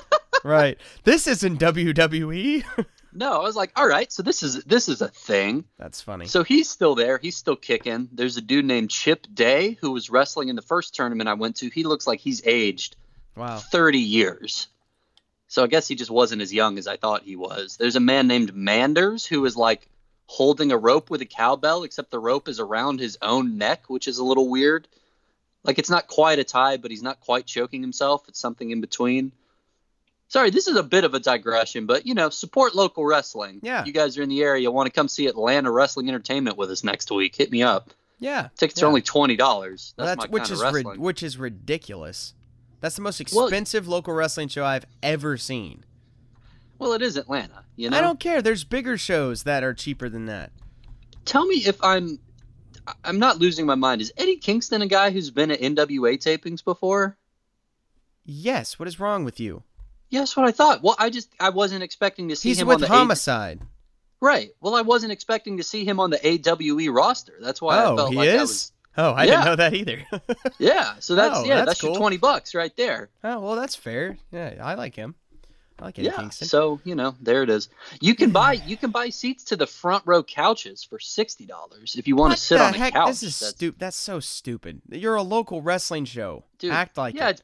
Right. 0.43 0.79
This 1.03 1.27
isn't 1.27 1.60
WWE. 1.60 2.63
no 3.13 3.34
i 3.34 3.43
was 3.43 3.55
like 3.55 3.71
all 3.75 3.88
right 3.88 4.12
so 4.12 4.23
this 4.23 4.41
is 4.41 4.63
this 4.63 4.88
is 4.89 5.01
a 5.01 5.07
thing 5.10 5.65
That's 5.77 6.01
funny. 6.01 6.25
So 6.27 6.43
he's 6.43 6.69
still 6.69 6.95
there. 6.95 7.17
He's 7.17 7.36
still 7.36 7.55
kicking. 7.57 8.07
There's 8.13 8.38
a 8.38 8.41
dude 8.41 8.65
named 8.65 8.89
Chip 8.89 9.27
Day 9.34 9.77
who 9.81 9.91
was 9.91 10.10
wrestling 10.10 10.47
in 10.49 10.55
the 10.55 10.62
first 10.62 10.95
tournament 10.95 11.27
I 11.29 11.34
went 11.36 11.57
to. 11.57 11.69
He 11.69 11.84
looks 11.84 12.07
like 12.07 12.19
he's 12.21 12.41
aged 12.45 12.95
wow. 13.35 13.57
30 13.57 13.99
years. 13.99 14.67
So 15.47 15.63
I 15.63 15.67
guess 15.67 15.87
he 15.87 15.95
just 15.95 16.11
wasn't 16.11 16.41
as 16.41 16.53
young 16.53 16.77
as 16.77 16.87
I 16.87 16.95
thought 16.97 17.23
he 17.23 17.35
was. 17.35 17.75
There's 17.77 17.97
a 17.97 17.99
man 17.99 18.27
named 18.27 18.55
Manders 18.55 19.25
who 19.25 19.45
is 19.45 19.57
like 19.57 19.87
holding 20.27 20.71
a 20.71 20.77
rope 20.77 21.09
with 21.09 21.21
a 21.21 21.25
cowbell, 21.25 21.83
except 21.83 22.09
the 22.09 22.19
rope 22.19 22.47
is 22.47 22.59
around 22.61 23.01
his 23.01 23.17
own 23.21 23.57
neck, 23.57 23.89
which 23.89 24.07
is 24.07 24.17
a 24.17 24.23
little 24.23 24.47
weird. 24.47 24.87
Like 25.63 25.77
it's 25.77 25.89
not 25.89 26.07
quite 26.07 26.39
a 26.39 26.45
tie, 26.45 26.77
but 26.77 26.89
he's 26.89 27.03
not 27.03 27.19
quite 27.19 27.45
choking 27.45 27.81
himself. 27.81 28.29
It's 28.29 28.39
something 28.39 28.71
in 28.71 28.79
between. 28.79 29.33
Sorry, 30.29 30.49
this 30.49 30.69
is 30.69 30.77
a 30.77 30.83
bit 30.83 31.03
of 31.03 31.13
a 31.13 31.19
digression, 31.19 31.85
but 31.85 32.07
you 32.07 32.13
know, 32.13 32.29
support 32.29 32.73
local 32.73 33.05
wrestling. 33.05 33.59
Yeah. 33.61 33.83
You 33.83 33.91
guys 33.91 34.17
are 34.17 34.21
in 34.21 34.29
the 34.29 34.41
area, 34.41 34.71
want 34.71 34.87
to 34.87 34.93
come 34.93 35.09
see 35.09 35.27
Atlanta 35.27 35.69
Wrestling 35.69 36.07
Entertainment 36.07 36.55
with 36.55 36.71
us 36.71 36.85
next 36.85 37.11
week? 37.11 37.35
Hit 37.35 37.51
me 37.51 37.61
up. 37.63 37.89
Yeah. 38.19 38.47
Tickets 38.55 38.79
yeah. 38.79 38.85
are 38.85 38.87
only 38.87 39.01
twenty 39.01 39.35
dollars. 39.35 39.93
Well, 39.97 40.07
That's, 40.07 40.21
that's 40.21 40.31
my 40.31 40.33
which 40.33 40.43
kind 40.43 40.53
is 40.53 40.61
wrestling. 40.61 41.01
which 41.01 41.23
is 41.23 41.37
ridiculous. 41.37 42.33
That's 42.81 42.95
the 42.95 43.01
most 43.01 43.21
Well- 43.31 43.45
expensive 43.45 43.87
local 43.87 44.13
wrestling 44.13 44.49
show 44.49 44.65
I've 44.65 44.85
ever 45.01 45.37
seen. 45.37 45.85
well, 46.79 46.93
it 46.93 47.01
is 47.01 47.15
Atlanta. 47.15 47.63
You 47.75 47.89
know, 47.91 47.97
I 47.97 48.01
don't 48.01 48.19
care. 48.19 48.41
There's 48.41 48.63
bigger 48.63 48.97
shows 48.97 49.43
that 49.43 49.63
are 49.63 49.73
cheaper 49.73 50.09
than 50.09 50.25
that. 50.25 50.51
tell 51.25 51.45
me 51.45 51.57
if 51.57 51.81
I'm 51.83 52.19
I'm 53.05 53.19
not 53.19 53.37
losing 53.37 53.67
my 53.67 53.75
mind. 53.75 54.01
Is 54.01 54.11
Eddie 54.17 54.37
Kingston 54.37 54.81
a 54.81 54.87
guy 54.87 55.11
who's 55.11 55.29
been 55.29 55.51
at 55.51 55.61
NWA 55.61 56.17
tapings 56.17 56.63
before? 56.63 57.15
Yes. 58.25 58.79
What 58.79 58.87
is 58.87 58.99
wrong 58.99 59.23
with 59.23 59.39
you? 59.39 59.63
Yes, 60.09 60.35
what 60.35 60.45
I 60.47 60.51
thought. 60.51 60.81
Well, 60.83 60.95
I 60.99 61.09
just 61.09 61.29
I 61.39 61.49
wasn't 61.49 61.83
expecting 61.83 62.29
to 62.29 62.35
see 62.35 62.49
He's 62.49 62.59
him 62.59 62.67
with 62.67 62.75
on 62.75 62.81
the 62.81 62.87
Homicide. 62.87 63.61
A- 63.61 63.65
right. 64.25 64.49
Well, 64.59 64.75
I 64.75 64.81
wasn't 64.81 65.11
expecting 65.11 65.57
to 65.57 65.63
see 65.63 65.85
him 65.85 65.99
on 65.99 66.09
the 66.09 66.19
AWE 66.27 66.89
roster. 66.91 67.33
That's 67.41 67.61
why 67.61 67.77
I 67.77 67.85
oh, 67.85 67.95
felt 67.95 68.09
he 68.11 68.15
like 68.17 68.27
is. 68.29 68.33
that 68.33 68.41
was 68.41 68.71
Oh, 68.97 69.12
I 69.12 69.23
Yeah. 69.23 69.32
didn't 69.32 69.45
know 69.45 69.56
that 69.58 69.73
either. 69.73 70.06
yeah. 70.60 70.95
So 70.99 71.15
that's 71.15 71.38
Oh, 71.39 71.43
yeah, 71.45 71.58
that's 71.58 71.67
that's, 71.69 71.84
your 71.84 71.95
twenty 71.95 72.17
bucks 72.17 72.54
right 72.54 72.75
there. 72.75 73.10
oh, 73.23 73.39
well, 73.39 73.56
that's 73.56 73.75
fair. 73.75 74.17
Yeah, 74.32 74.56
I 74.62 74.73
like 74.75 74.95
him. 74.95 75.15
I 75.80 75.86
like 75.86 75.97
Eddie 75.97 76.08
yeah. 76.10 76.17
Kingston. 76.17 76.47
So 76.47 76.80
you 76.84 76.93
know, 76.95 77.15
there 77.21 77.41
it 77.41 77.49
is. 77.49 77.69
You 78.01 78.15
can 78.15 78.32
buy 78.32 78.54
you 78.67 78.77
can 78.77 78.91
buy 78.91 79.10
seats 79.10 79.45
to 79.45 79.56
the 79.56 79.65
front 79.65 80.04
row 80.06 80.23
couches 80.23 80.84
for 80.84 80.99
sixty 80.99 81.45
dollars 81.45 81.95
if 81.97 82.08
you 82.08 82.15
want 82.15 82.32
what 82.32 82.38
to 82.38 82.41
sit 82.43 82.58
the 82.58 82.65
on 82.65 82.73
a 82.75 82.77
heck? 82.77 82.93
couch. 82.93 83.08
This 83.08 83.23
is 83.23 83.39
That's- 83.39 83.56
stupid. 83.56 83.80
That's 83.80 83.97
so 83.97 84.19
stupid. 84.19 84.82
You're 84.89 85.15
a 85.15 85.23
local 85.23 85.62
wrestling 85.62 86.06
show. 86.06 86.43
Dude, 86.60 86.71
Act 86.71 86.97
like 86.97 87.15
yeah, 87.15 87.30
it. 87.30 87.41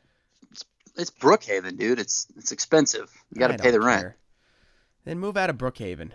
It's, 0.51 0.65
it's 0.97 1.11
Brookhaven, 1.11 1.77
dude. 1.77 1.99
It's 1.99 2.27
it's 2.35 2.51
expensive. 2.51 3.09
You 3.31 3.39
got 3.39 3.47
to 3.47 3.57
pay 3.57 3.71
the 3.71 3.77
don't 3.79 3.87
rent. 3.87 4.13
Then 5.05 5.19
move 5.19 5.37
out 5.37 5.49
of 5.49 5.57
Brookhaven. 5.57 6.11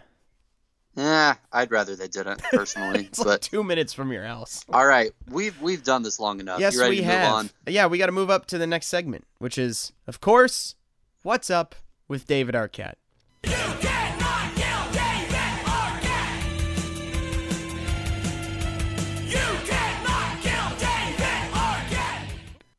Yeah, 0.95 1.35
I'd 1.53 1.71
rather 1.71 1.97
they 1.97 2.09
didn't 2.09 2.43
personally. 2.53 3.07
It's 3.07 3.19
like 3.19 3.27
but 3.27 3.43
two 3.43 3.65
minutes 3.65 3.93
from 3.95 4.13
your 4.13 4.25
house. 4.25 4.65
all 4.69 4.87
right, 4.87 5.13
we've 5.31 5.59
we've 5.63 5.83
done 5.83 6.03
this 6.03 6.21
long 6.21 6.39
enough. 6.41 6.61
yes, 6.61 6.75
you 6.75 6.81
ready 6.81 6.91
we 6.91 6.97
to 6.99 7.03
move 7.07 7.15
have. 7.15 7.33
on? 7.33 7.51
Yeah, 7.67 7.87
we 7.87 7.97
got 7.99 8.07
to 8.07 8.13
move 8.13 8.29
up 8.31 8.47
to 8.47 8.59
the 8.59 8.67
next 8.67 8.89
segment, 8.89 9.25
which 9.39 9.57
is, 9.57 9.93
of 10.07 10.21
course, 10.21 10.75
what's 11.23 11.49
up 11.51 11.75
with 12.09 12.27
David 12.27 12.55
Arquette. 12.55 12.95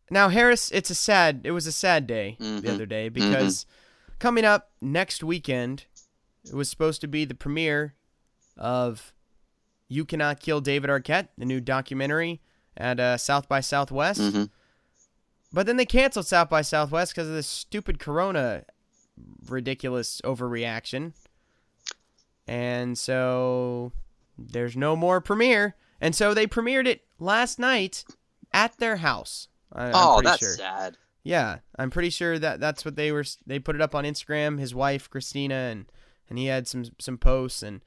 Now, 0.09 0.29
Harris, 0.29 0.69
it's 0.71 0.89
a 0.91 0.95
sad. 0.95 1.41
It 1.43 1.51
was 1.51 1.65
a 1.65 1.71
sad 1.71 2.05
day 2.05 2.35
the 2.39 2.45
Mhm. 2.45 2.69
other 2.69 2.85
day 2.85 3.09
because 3.09 3.65
coming 4.19 4.45
up 4.45 4.69
next 4.79 5.23
weekend, 5.23 5.85
it 6.45 6.53
was 6.53 6.69
supposed 6.69 7.01
to 7.01 7.07
be 7.07 7.25
the 7.25 7.33
premiere 7.33 7.95
of 8.57 9.13
"You 9.87 10.05
Cannot 10.05 10.39
Kill 10.39 10.61
David 10.61 10.89
Arquette," 10.89 11.29
the 11.37 11.45
new 11.45 11.59
documentary 11.61 12.41
at 12.77 12.99
uh, 12.99 13.17
South 13.17 13.47
by 13.47 13.59
Southwest. 13.59 14.19
Mhm. 14.21 14.49
But 15.51 15.65
then 15.67 15.77
they 15.77 15.85
canceled 15.85 16.25
South 16.25 16.49
by 16.49 16.61
Southwest 16.63 17.13
because 17.13 17.27
of 17.29 17.35
this 17.35 17.45
stupid 17.47 17.99
Corona 17.99 18.63
ridiculous 19.47 20.19
overreaction. 20.23 21.13
And 22.47 22.97
so 22.97 23.91
there's 24.37 24.75
no 24.75 24.95
more 24.95 25.21
premiere. 25.21 25.75
And 26.01 26.15
so 26.15 26.33
they 26.33 26.47
premiered 26.47 26.87
it 26.87 27.01
last 27.19 27.59
night 27.59 28.03
at 28.51 28.77
their 28.77 28.97
house. 28.97 29.47
I, 29.71 29.85
I'm 29.87 29.91
Oh, 29.95 30.21
that's 30.21 30.39
sure. 30.39 30.55
sad. 30.55 30.97
Yeah, 31.23 31.59
I'm 31.77 31.89
pretty 31.89 32.09
sure 32.09 32.37
that 32.37 32.59
that's 32.59 32.83
what 32.83 32.95
they 32.97 33.11
were. 33.11 33.23
They 33.47 33.59
put 33.59 33.75
it 33.75 33.81
up 33.81 33.95
on 33.95 34.03
Instagram. 34.03 34.59
His 34.59 34.75
wife 34.75 35.09
Christina 35.09 35.53
and 35.55 35.85
and 36.29 36.37
he 36.37 36.47
had 36.47 36.67
some 36.67 36.85
some 36.99 37.17
posts 37.17 37.63
and 37.63 37.81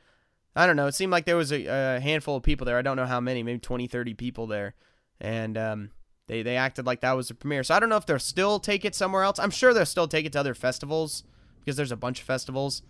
I 0.56 0.66
don't 0.66 0.76
know. 0.76 0.86
It 0.86 0.94
seemed 0.94 1.12
like 1.12 1.26
there 1.26 1.36
was 1.36 1.52
a, 1.52 1.66
a 1.66 2.00
handful 2.00 2.36
of 2.36 2.42
people 2.42 2.64
there. 2.64 2.78
I 2.78 2.82
don't 2.82 2.96
know 2.96 3.06
how 3.06 3.20
many, 3.20 3.42
maybe 3.42 3.58
20, 3.58 3.86
30 3.86 4.14
people 4.14 4.46
there, 4.46 4.74
and 5.20 5.56
um, 5.58 5.90
they 6.28 6.42
they 6.42 6.56
acted 6.56 6.86
like 6.86 7.02
that 7.02 7.12
was 7.12 7.28
the 7.28 7.34
premiere. 7.34 7.62
So 7.62 7.74
I 7.74 7.80
don't 7.80 7.88
know 7.90 7.96
if 7.98 8.06
they'll 8.06 8.18
still 8.18 8.58
take 8.58 8.84
it 8.84 8.94
somewhere 8.94 9.22
else. 9.22 9.38
I'm 9.38 9.50
sure 9.50 9.74
they'll 9.74 9.84
still 9.86 10.08
take 10.08 10.24
it 10.24 10.32
to 10.32 10.40
other 10.40 10.54
festivals 10.54 11.24
because 11.60 11.76
there's 11.76 11.92
a 11.92 11.96
bunch 11.96 12.20
of 12.20 12.26
festivals, 12.26 12.82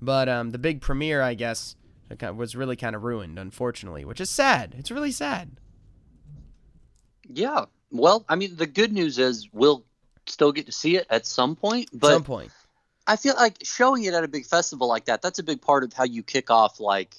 but 0.00 0.28
um, 0.28 0.50
the 0.50 0.58
big 0.58 0.80
premiere, 0.80 1.20
I 1.20 1.34
guess, 1.34 1.76
it 2.08 2.18
kind 2.18 2.30
of- 2.30 2.36
was 2.36 2.56
really 2.56 2.76
kind 2.76 2.96
of 2.96 3.02
ruined, 3.02 3.38
unfortunately, 3.38 4.04
which 4.04 4.20
is 4.20 4.30
sad. 4.30 4.74
It's 4.78 4.90
really 4.90 5.12
sad. 5.12 5.50
Yeah. 7.28 7.66
Well, 7.90 8.24
I 8.28 8.36
mean, 8.36 8.56
the 8.56 8.66
good 8.66 8.92
news 8.92 9.18
is 9.18 9.48
we'll 9.52 9.84
still 10.26 10.52
get 10.52 10.66
to 10.66 10.72
see 10.72 10.96
it 10.96 11.06
at 11.10 11.26
some 11.26 11.56
point, 11.56 11.90
At 11.92 12.00
but 12.00 12.12
some 12.12 12.24
point. 12.24 12.50
I 13.10 13.16
feel 13.16 13.34
like 13.34 13.56
showing 13.64 14.04
it 14.04 14.14
at 14.14 14.22
a 14.22 14.28
big 14.28 14.46
festival 14.46 14.86
like 14.86 15.06
that, 15.06 15.20
that's 15.20 15.40
a 15.40 15.42
big 15.42 15.60
part 15.60 15.82
of 15.82 15.92
how 15.92 16.04
you 16.04 16.22
kick 16.22 16.48
off 16.50 16.78
like 16.78 17.16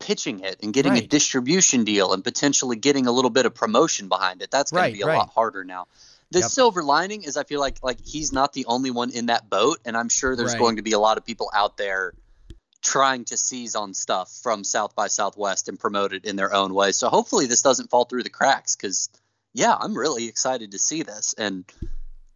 pitching 0.00 0.40
it 0.40 0.56
and 0.62 0.72
getting 0.74 0.96
a 0.96 1.00
distribution 1.06 1.84
deal 1.84 2.12
and 2.12 2.24
potentially 2.24 2.76
getting 2.76 3.06
a 3.06 3.12
little 3.12 3.30
bit 3.30 3.46
of 3.46 3.54
promotion 3.54 4.08
behind 4.08 4.42
it. 4.42 4.50
That's 4.50 4.72
going 4.72 4.82
Right, 4.82 4.92
to 4.92 4.98
be 4.98 5.02
a 5.02 5.06
right. 5.06 5.16
lot 5.18 5.30
harder 5.30 5.64
now. 5.64 5.86
The 6.32 6.40
Yep. 6.40 6.50
silver 6.50 6.82
lining 6.82 7.22
is 7.22 7.36
I 7.36 7.44
feel 7.44 7.60
like 7.60 7.78
like 7.82 7.98
he's 8.04 8.32
not 8.32 8.52
the 8.52 8.66
only 8.66 8.90
one 8.90 9.10
in 9.10 9.26
that 9.26 9.48
boat, 9.48 9.78
and 9.84 9.96
I'm 9.96 10.08
sure 10.08 10.34
there's 10.34 10.50
Right. 10.50 10.58
going 10.58 10.76
to 10.76 10.82
be 10.82 10.92
a 10.92 10.98
lot 10.98 11.16
of 11.16 11.24
people 11.24 11.48
out 11.54 11.76
there 11.76 12.12
trying 12.82 13.24
to 13.26 13.36
seize 13.36 13.76
on 13.76 13.94
stuff 13.94 14.30
from 14.42 14.64
South 14.64 14.94
by 14.96 15.06
Southwest 15.08 15.68
and 15.68 15.78
promote 15.78 16.12
it 16.12 16.24
in 16.24 16.34
their 16.36 16.52
own 16.52 16.74
way. 16.74 16.92
So 16.92 17.08
hopefully 17.08 17.46
this 17.46 17.62
doesn't 17.62 17.90
fall 17.90 18.04
through 18.04 18.24
the 18.24 18.30
cracks 18.30 18.74
because 18.76 19.08
yeah, 19.54 19.74
I'm 19.78 19.96
really 19.96 20.26
excited 20.28 20.72
to 20.72 20.78
see 20.78 21.02
this 21.02 21.34
and 21.38 21.64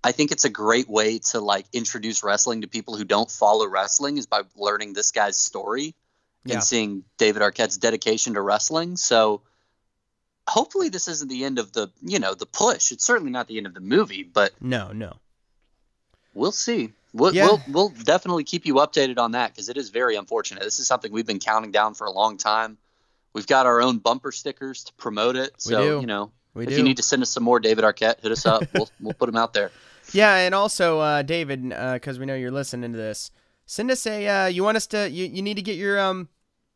I 0.05 0.13
think 0.13 0.33
it's 0.33 0.45
a 0.45 0.51
great 0.51 0.89
way 0.89 1.19
to 1.31 1.41
like 1.41 1.67
introduce 1.73 2.23
wrestling 2.23 2.63
to 2.63 2.69
people 2.69 2.97
who 2.97 3.05
don't 3.05 3.31
follow 3.31 3.67
wrestling 3.69 4.17
is 4.17 4.27
by 4.27 4.43
learning 4.57 4.93
this 4.95 5.13
guy's 5.13 5.39
story 5.39 5.95
Yeah. 6.45 6.55
and 6.55 6.65
seeing 6.65 7.05
David 7.19 7.43
Arquette's 7.43 7.79
dedication 7.79 8.35
to 8.35 8.41
wrestling. 8.41 8.97
So 8.97 9.43
hopefully 10.49 10.89
this 10.89 11.07
isn't 11.09 11.29
the 11.29 11.45
end 11.45 11.59
of 11.61 11.73
the 11.73 11.89
you 12.01 12.19
know 12.19 12.35
the 12.35 12.47
push. 12.47 12.91
It's 12.91 13.05
certainly 13.05 13.31
not 13.31 13.47
the 13.47 13.59
end 13.59 13.67
of 13.67 13.75
the 13.75 13.81
movie, 13.81 14.23
but 14.25 14.53
No, 14.61 14.93
no. 14.93 15.15
we'll 16.35 16.53
see. 16.53 16.93
We'll 17.13 17.35
Yeah. 17.35 17.47
we'll, 17.47 17.63
we'll 17.69 17.89
definitely 17.91 18.45
keep 18.45 18.67
you 18.67 18.75
updated 18.77 19.19
on 19.19 19.33
that 19.33 19.53
because 19.53 19.69
it 19.69 19.77
is 19.77 19.91
very 19.91 20.17
unfortunate. 20.17 20.63
This 20.63 20.81
is 20.81 20.87
something 20.87 21.13
we've 21.13 21.27
been 21.27 21.39
counting 21.41 21.71
down 21.71 21.95
for 21.95 22.07
a 22.07 22.11
long 22.11 22.39
time. 22.39 22.79
We've 23.35 23.47
got 23.47 23.67
our 23.67 23.81
own 23.81 23.99
bumper 23.99 24.33
stickers 24.33 24.85
to 24.85 24.93
promote 24.95 25.37
it. 25.37 25.53
So 25.59 26.01
you 26.01 26.07
know, 26.07 26.33
We 26.55 26.65
if 26.65 26.71
do. 26.71 26.77
you 26.79 26.83
need 26.83 26.97
to 26.97 27.03
send 27.03 27.23
us 27.23 27.31
some 27.31 27.43
more 27.45 27.61
David 27.61 27.85
Arquette, 27.85 28.21
hit 28.21 28.33
us 28.33 28.47
up. 28.47 28.65
we'll 28.75 28.89
we'll 29.01 29.15
put 29.15 29.27
them 29.27 29.37
out 29.37 29.53
there. 29.55 29.71
Yeah, 30.13 30.37
and 30.37 30.55
also 30.55 31.01
uh, 31.01 31.23
David, 31.23 31.69
because 31.69 32.19
we 32.19 32.27
know 32.27 32.35
you're 32.35 32.51
listening 32.51 32.93
to 32.93 32.99
this, 32.99 33.31
send 33.67 33.91
us 33.91 34.07
a. 34.07 34.29
Uh, 34.29 34.47
you 34.47 34.63
want 34.63 34.77
us 34.77 34.87
to? 34.89 35.09
You, 35.09 35.25
you 35.27 35.43
need 35.43 35.57
to 35.57 35.63
get 35.63 35.77
your 35.77 35.99
um, 35.99 36.29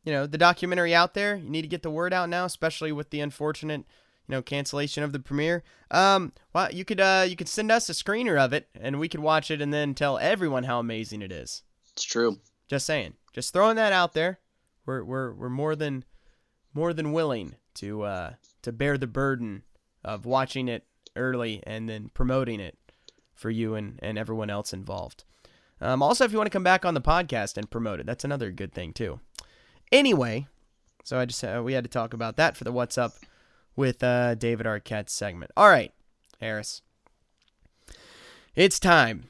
you 0.06 0.12
know, 0.12 0.26
the 0.26 0.38
documentary 0.38 0.94
out 0.94 1.14
there. 1.14 1.36
You 1.36 1.50
need 1.50 1.62
to 1.62 1.68
get 1.68 1.82
the 1.82 1.90
word 1.90 2.14
out 2.14 2.28
now, 2.28 2.44
especially 2.44 2.92
with 2.92 3.10
the 3.10 3.20
unfortunate, 3.20 3.80
you 3.80 4.32
know, 4.32 4.40
cancellation 4.40 5.02
of 5.02 5.12
the 5.12 5.18
premiere. 5.18 5.64
Um, 5.90 6.32
well, 6.54 6.72
you 6.72 6.84
could 6.84 7.00
uh, 7.00 7.26
you 7.28 7.34
could 7.34 7.48
send 7.48 7.72
us 7.72 7.90
a 7.90 7.92
screener 7.92 8.40
of 8.40 8.52
it, 8.52 8.68
and 8.80 9.00
we 9.00 9.08
could 9.08 9.20
watch 9.20 9.50
it, 9.50 9.60
and 9.60 9.74
then 9.74 9.94
tell 9.94 10.16
everyone 10.18 10.64
how 10.64 10.78
amazing 10.78 11.22
it 11.22 11.32
is. 11.32 11.62
It's 11.92 12.04
true. 12.04 12.38
Just 12.68 12.86
saying, 12.86 13.14
just 13.32 13.52
throwing 13.52 13.76
that 13.76 13.92
out 13.92 14.14
there. 14.14 14.38
We're 14.86 15.02
we're 15.02 15.32
we're 15.34 15.50
more 15.50 15.74
than 15.74 16.04
more 16.72 16.92
than 16.92 17.12
willing 17.12 17.56
to 17.74 18.02
uh 18.02 18.34
to 18.62 18.70
bear 18.70 18.96
the 18.96 19.08
burden 19.08 19.64
of 20.04 20.24
watching 20.24 20.68
it 20.68 20.84
early 21.16 21.62
and 21.66 21.88
then 21.88 22.10
promoting 22.14 22.60
it 22.60 22.78
for 23.36 23.50
you 23.50 23.74
and, 23.74 24.00
and 24.02 24.18
everyone 24.18 24.50
else 24.50 24.72
involved. 24.72 25.24
Um, 25.80 26.02
also, 26.02 26.24
if 26.24 26.32
you 26.32 26.38
want 26.38 26.46
to 26.46 26.56
come 26.56 26.64
back 26.64 26.84
on 26.84 26.94
the 26.94 27.00
podcast 27.00 27.56
and 27.56 27.70
promote 27.70 28.00
it, 28.00 28.06
that's 28.06 28.24
another 28.24 28.50
good 28.50 28.72
thing 28.72 28.92
too. 28.92 29.20
Anyway, 29.92 30.46
so 31.04 31.18
I 31.18 31.26
just 31.26 31.44
uh, 31.44 31.62
we 31.64 31.74
had 31.74 31.84
to 31.84 31.90
talk 31.90 32.14
about 32.14 32.36
that 32.36 32.56
for 32.56 32.64
the 32.64 32.72
what's 32.72 32.98
up 32.98 33.12
with 33.76 34.02
uh, 34.02 34.34
David 34.34 34.66
Arquette 34.66 35.10
segment. 35.10 35.52
All 35.56 35.68
right, 35.68 35.92
Harris, 36.40 36.82
it's 38.54 38.80
time. 38.80 39.24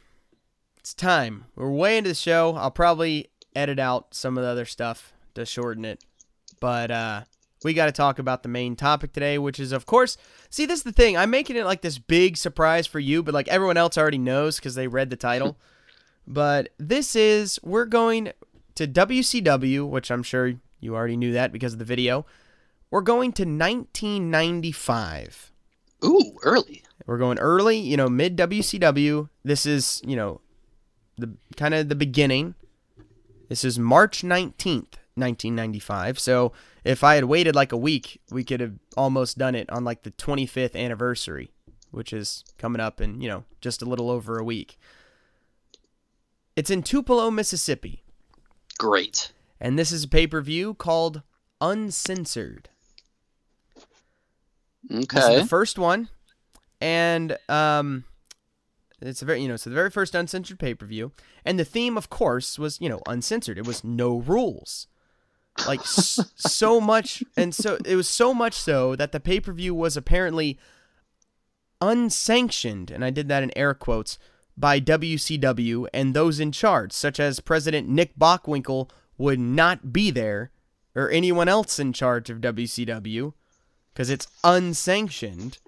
It's 0.78 0.94
time. 0.94 1.46
We're 1.56 1.70
way 1.70 1.98
into 1.98 2.10
the 2.10 2.14
show. 2.14 2.54
I'll 2.54 2.70
probably 2.70 3.28
edit 3.56 3.80
out 3.80 4.14
some 4.14 4.38
of 4.38 4.44
the 4.44 4.50
other 4.50 4.64
stuff 4.64 5.12
to 5.34 5.44
shorten 5.44 5.84
it, 5.84 6.04
but 6.60 6.92
uh, 6.92 7.22
we 7.64 7.74
got 7.74 7.86
to 7.86 7.92
talk 7.92 8.18
about 8.18 8.42
the 8.42 8.48
main 8.48 8.76
topic 8.76 9.12
today, 9.12 9.38
which 9.38 9.58
is, 9.58 9.72
of 9.72 9.86
course, 9.86 10.16
see, 10.50 10.66
this 10.66 10.80
is 10.80 10.84
the 10.84 10.92
thing. 10.92 11.16
I'm 11.16 11.30
making 11.30 11.56
it 11.56 11.64
like 11.64 11.80
this 11.80 11.98
big 11.98 12.36
surprise 12.36 12.86
for 12.86 13.00
you, 13.00 13.22
but 13.22 13.34
like 13.34 13.48
everyone 13.48 13.76
else 13.76 13.96
already 13.96 14.18
knows 14.18 14.56
because 14.56 14.74
they 14.74 14.88
read 14.88 15.10
the 15.10 15.16
title. 15.16 15.56
but 16.26 16.70
this 16.78 17.16
is, 17.16 17.58
we're 17.62 17.86
going 17.86 18.32
to 18.74 18.86
WCW, 18.86 19.88
which 19.88 20.10
I'm 20.10 20.22
sure 20.22 20.54
you 20.80 20.94
already 20.94 21.16
knew 21.16 21.32
that 21.32 21.52
because 21.52 21.72
of 21.72 21.78
the 21.78 21.84
video. 21.84 22.26
We're 22.90 23.00
going 23.00 23.32
to 23.32 23.42
1995. 23.42 25.52
Ooh, 26.04 26.38
early. 26.42 26.82
We're 27.06 27.18
going 27.18 27.38
early, 27.38 27.78
you 27.78 27.96
know, 27.96 28.08
mid 28.08 28.36
WCW. 28.36 29.28
This 29.44 29.66
is, 29.66 30.02
you 30.04 30.16
know, 30.16 30.40
the 31.16 31.34
kind 31.56 31.74
of 31.74 31.88
the 31.88 31.94
beginning. 31.94 32.54
This 33.48 33.64
is 33.64 33.78
March 33.78 34.22
19th, 34.22 34.94
1995. 35.16 36.18
So 36.18 36.52
if 36.84 37.02
I 37.02 37.14
had 37.16 37.24
waited 37.24 37.54
like 37.54 37.72
a 37.72 37.76
week, 37.76 38.20
we 38.30 38.44
could 38.44 38.60
have 38.60 38.74
almost 38.96 39.38
done 39.38 39.54
it 39.54 39.68
on 39.70 39.82
like 39.84 40.02
the 40.02 40.10
25th 40.12 40.76
anniversary, 40.76 41.50
which 41.90 42.12
is 42.12 42.44
coming 42.58 42.80
up 42.80 43.00
in, 43.00 43.20
you 43.20 43.28
know, 43.28 43.44
just 43.60 43.82
a 43.82 43.86
little 43.86 44.10
over 44.10 44.38
a 44.38 44.44
week. 44.44 44.78
It's 46.54 46.70
in 46.70 46.82
Tupelo, 46.82 47.30
Mississippi. 47.30 48.02
Great. 48.78 49.32
And 49.60 49.78
this 49.78 49.90
is 49.92 50.04
a 50.04 50.08
pay 50.08 50.26
per 50.26 50.40
view 50.40 50.74
called 50.74 51.22
Uncensored. 51.60 52.68
This 54.88 55.00
is 55.00 55.18
Okay. 55.18 55.36
the 55.40 55.46
first 55.46 55.78
one, 55.78 56.10
and 56.80 57.36
um, 57.48 58.04
it's 59.00 59.20
a 59.20 59.24
very 59.24 59.42
you 59.42 59.48
know 59.48 59.56
so 59.56 59.68
the 59.68 59.74
very 59.74 59.90
first 59.90 60.14
uncensored 60.14 60.58
pay 60.60 60.74
per 60.74 60.86
view, 60.86 61.10
and 61.44 61.58
the 61.58 61.64
theme 61.64 61.96
of 61.96 62.08
course 62.08 62.56
was 62.58 62.80
you 62.80 62.88
know 62.88 63.00
uncensored. 63.08 63.58
It 63.58 63.66
was 63.66 63.82
no 63.82 64.18
rules, 64.18 64.86
like 65.66 65.80
s- 65.80 66.20
so 66.36 66.80
much, 66.80 67.22
and 67.36 67.54
so 67.54 67.78
it 67.84 67.96
was 67.96 68.08
so 68.08 68.34
much 68.34 68.54
so 68.54 68.96
that 68.96 69.12
the 69.12 69.20
pay 69.20 69.40
per 69.40 69.52
view 69.52 69.74
was 69.74 69.96
apparently 69.96 70.58
unsanctioned, 71.80 72.90
and 72.90 73.04
I 73.04 73.10
did 73.10 73.28
that 73.28 73.42
in 73.42 73.56
air 73.56 73.74
quotes 73.74 74.18
by 74.56 74.80
WCW 74.80 75.86
and 75.92 76.14
those 76.14 76.40
in 76.40 76.52
charge, 76.52 76.92
such 76.92 77.20
as 77.20 77.40
President 77.40 77.88
Nick 77.88 78.18
Bockwinkel 78.18 78.90
would 79.18 79.38
not 79.38 79.92
be 79.92 80.10
there, 80.10 80.50
or 80.94 81.10
anyone 81.10 81.48
else 81.48 81.78
in 81.78 81.92
charge 81.92 82.30
of 82.30 82.40
WCW 82.40 83.34
because 83.92 84.08
it's 84.10 84.26
unsanctioned 84.44 85.58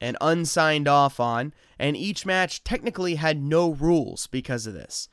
and 0.00 0.16
unsigned 0.20 0.88
off 0.88 1.20
on, 1.20 1.52
and 1.78 1.96
each 1.96 2.26
match 2.26 2.62
technically 2.64 3.16
had 3.16 3.40
no 3.40 3.70
rules 3.70 4.26
because 4.26 4.66
of 4.66 4.74
this. 4.74 5.08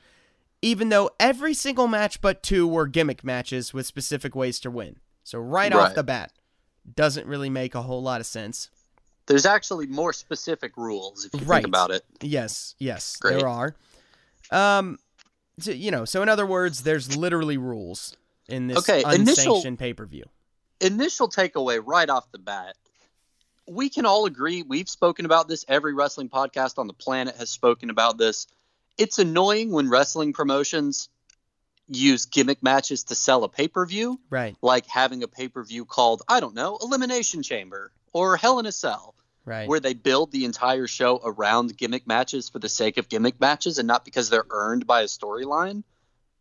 Even 0.62 0.90
though 0.90 1.10
every 1.20 1.54
single 1.54 1.88
match 1.88 2.22
but 2.22 2.44
two 2.44 2.68
were 2.68 2.88
gimmick 2.88 3.24
matches 3.24 3.74
with 3.74 3.86
specific 3.86 4.36
ways 4.36 4.60
to 4.62 4.70
win. 4.72 4.98
So, 5.24 5.40
right, 5.40 5.72
off 5.72 5.94
the 5.94 6.04
bat, 6.04 6.34
doesn't 6.96 7.28
really 7.28 7.50
make 7.50 7.76
a 7.76 7.82
whole 7.84 8.02
lot 8.02 8.20
of 8.20 8.28
sense. 8.28 8.70
There's 9.28 9.46
actually 9.46 9.86
more 9.86 10.12
specific 10.12 10.76
rules 10.76 11.24
if 11.26 11.34
you 11.40 11.46
Right. 11.46 11.58
think 11.58 11.68
about 11.68 11.92
it. 11.92 12.04
Yes, 12.22 12.76
yes, 12.80 13.16
Great. 13.18 13.38
there 13.38 13.48
are. 13.48 13.76
Um, 14.52 14.98
so, 15.60 15.72
you 15.72 15.92
know, 15.92 16.04
so 16.04 16.24
in 16.24 16.30
other 16.30 16.48
words, 16.48 16.82
there's 16.82 17.16
literally 17.16 17.58
rules 17.58 18.16
in 18.48 18.68
this 18.68 18.80
Okay, 18.80 19.04
unsanctioned 19.06 19.78
pay 19.78 19.94
per 19.94 20.06
view. 20.08 20.26
initial 20.82 21.30
takeaway 21.30 21.80
right 21.86 22.10
off 22.10 22.32
the 22.32 22.40
bat 22.40 22.76
we 23.68 23.88
can 23.90 24.04
all 24.06 24.26
agree 24.26 24.64
we've 24.64 24.90
spoken 24.90 25.26
about 25.26 25.48
this 25.48 25.64
every 25.68 25.94
wrestling 25.94 26.28
podcast 26.30 26.80
on 26.80 26.88
the 26.88 26.94
planet 26.94 27.36
has 27.36 27.50
spoken 27.52 27.92
about 27.92 28.18
this 28.18 28.48
it's 29.00 29.18
annoying 29.18 29.72
when 29.72 29.90
wrestling 29.90 30.34
promotions 30.34 31.10
use 31.88 32.26
gimmick 32.26 32.62
matches 32.62 33.06
to 33.06 33.16
sell 33.16 33.44
a 33.44 33.50
pay-per-view 33.50 34.20
Right, 34.30 34.56
like 34.62 34.86
having 34.86 35.24
a 35.24 35.28
pay-per-view 35.28 35.86
called 35.86 36.22
i 36.28 36.40
don't 36.40 36.54
know 36.54 36.78
elimination 36.82 37.42
chamber 37.42 37.92
or 38.14 38.38
hell 38.38 38.60
in 38.60 38.68
a 38.68 38.72
cell 38.72 39.16
right. 39.50 39.68
where 39.68 39.80
they 39.80 39.94
build 39.94 40.32
the 40.32 40.46
entire 40.46 40.88
show 40.88 41.20
around 41.24 41.76
gimmick 41.78 42.08
matches 42.08 42.50
for 42.50 42.60
the 42.60 42.70
sake 42.70 42.98
of 42.98 43.10
gimmick 43.10 43.40
matches 43.40 43.78
and 43.78 43.88
not 43.88 44.06
because 44.06 44.30
they're 44.30 44.46
earned 44.52 44.88
by 44.88 45.02
a 45.02 45.06
storyline. 45.06 45.84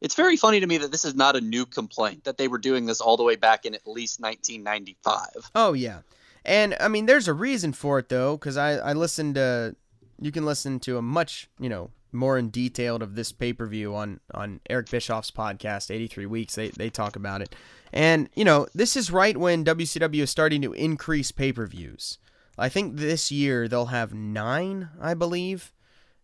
It's 0.01 0.15
very 0.15 0.37
funny 0.37 0.61
to 0.61 0.67
me 0.67 0.79
that 0.79 0.93
this 0.93 1.05
is 1.05 1.17
not 1.17 1.35
a 1.35 1.41
new 1.41 1.67
complaint, 1.67 2.25
that 2.25 2.39
they 2.39 2.47
were 2.47 2.59
doing 2.59 2.87
this 2.87 3.01
all 3.01 3.17
the 3.17 3.25
way 3.25 3.35
back 3.35 3.65
in 3.65 3.75
at 3.75 3.87
least 3.87 4.21
1995. 4.21 5.51
Oh 5.57 5.73
yeah, 5.73 6.01
and 6.45 6.77
I 6.79 6.87
mean, 6.87 7.07
there's 7.07 7.27
a 7.27 7.33
reason 7.33 7.73
for 7.73 7.99
it 7.99 8.09
though, 8.09 8.37
because 8.37 8.57
I 8.57 8.75
I 8.77 8.93
listened 8.93 9.35
to, 9.35 9.75
you 10.21 10.31
can 10.31 10.47
listen 10.47 10.79
to 10.81 10.99
a 10.99 11.03
much 11.03 11.49
you 11.59 11.69
know 11.69 11.91
more 12.13 12.39
in 12.39 12.51
detailed 12.51 13.03
of 13.03 13.15
this 13.15 13.33
pay 13.33 13.53
per 13.53 13.67
view 13.67 13.95
on 13.95 14.21
on 14.35 14.61
Eric 14.69 14.91
Bischoff's 14.91 15.31
podcast, 15.31 15.91
83 15.91 16.27
Weeks. 16.27 16.55
They 16.55 16.69
they 16.69 16.91
talk 16.91 17.17
about 17.17 17.43
it, 17.43 17.55
and 17.93 18.29
you 18.35 18.45
know 18.45 18.67
this 18.75 18.97
is 18.97 19.11
right 19.11 19.37
when 19.37 19.65
WCW 19.65 20.23
is 20.23 20.31
starting 20.31 20.63
to 20.63 20.73
increase 20.73 21.31
pay 21.33 21.53
per 21.53 21.67
views. 21.67 22.19
I 22.57 22.69
think 22.69 22.97
this 22.97 23.31
year 23.31 23.69
they'll 23.69 23.87
have 23.87 24.13
nine, 24.13 24.89
I 25.01 25.15
believe, 25.15 25.73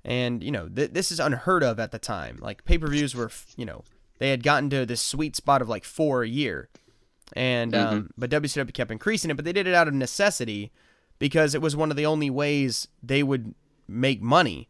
and 0.04 0.42
you 0.42 0.50
know 0.50 0.68
th- 0.68 0.92
this 0.92 1.12
is 1.12 1.20
unheard 1.20 1.62
of 1.62 1.78
at 1.78 1.92
the 1.92 1.98
time. 1.98 2.38
Like 2.40 2.64
pay 2.64 2.78
per 2.78 2.88
views 2.88 3.14
were, 3.14 3.30
you 3.56 3.64
know, 3.64 3.84
they 4.18 4.30
had 4.30 4.42
gotten 4.42 4.70
to 4.70 4.86
this 4.86 5.00
sweet 5.00 5.36
spot 5.36 5.62
of 5.62 5.68
like 5.68 5.84
four 5.84 6.22
a 6.22 6.28
year 6.28 6.68
and 7.32 7.74
um, 7.74 8.10
but 8.16 8.30
WCW 8.30 8.72
kept 8.72 8.90
increasing 8.90 9.30
it, 9.30 9.34
but 9.34 9.44
they 9.44 9.52
did 9.52 9.66
it 9.66 9.74
out 9.74 9.88
of 9.88 9.94
necessity 9.94 10.70
because 11.18 11.54
it 11.54 11.62
was 11.62 11.74
one 11.74 11.90
of 11.90 11.96
the 11.96 12.06
only 12.06 12.30
ways 12.30 12.88
they 13.02 13.22
would 13.22 13.54
make 13.88 14.22
money 14.22 14.68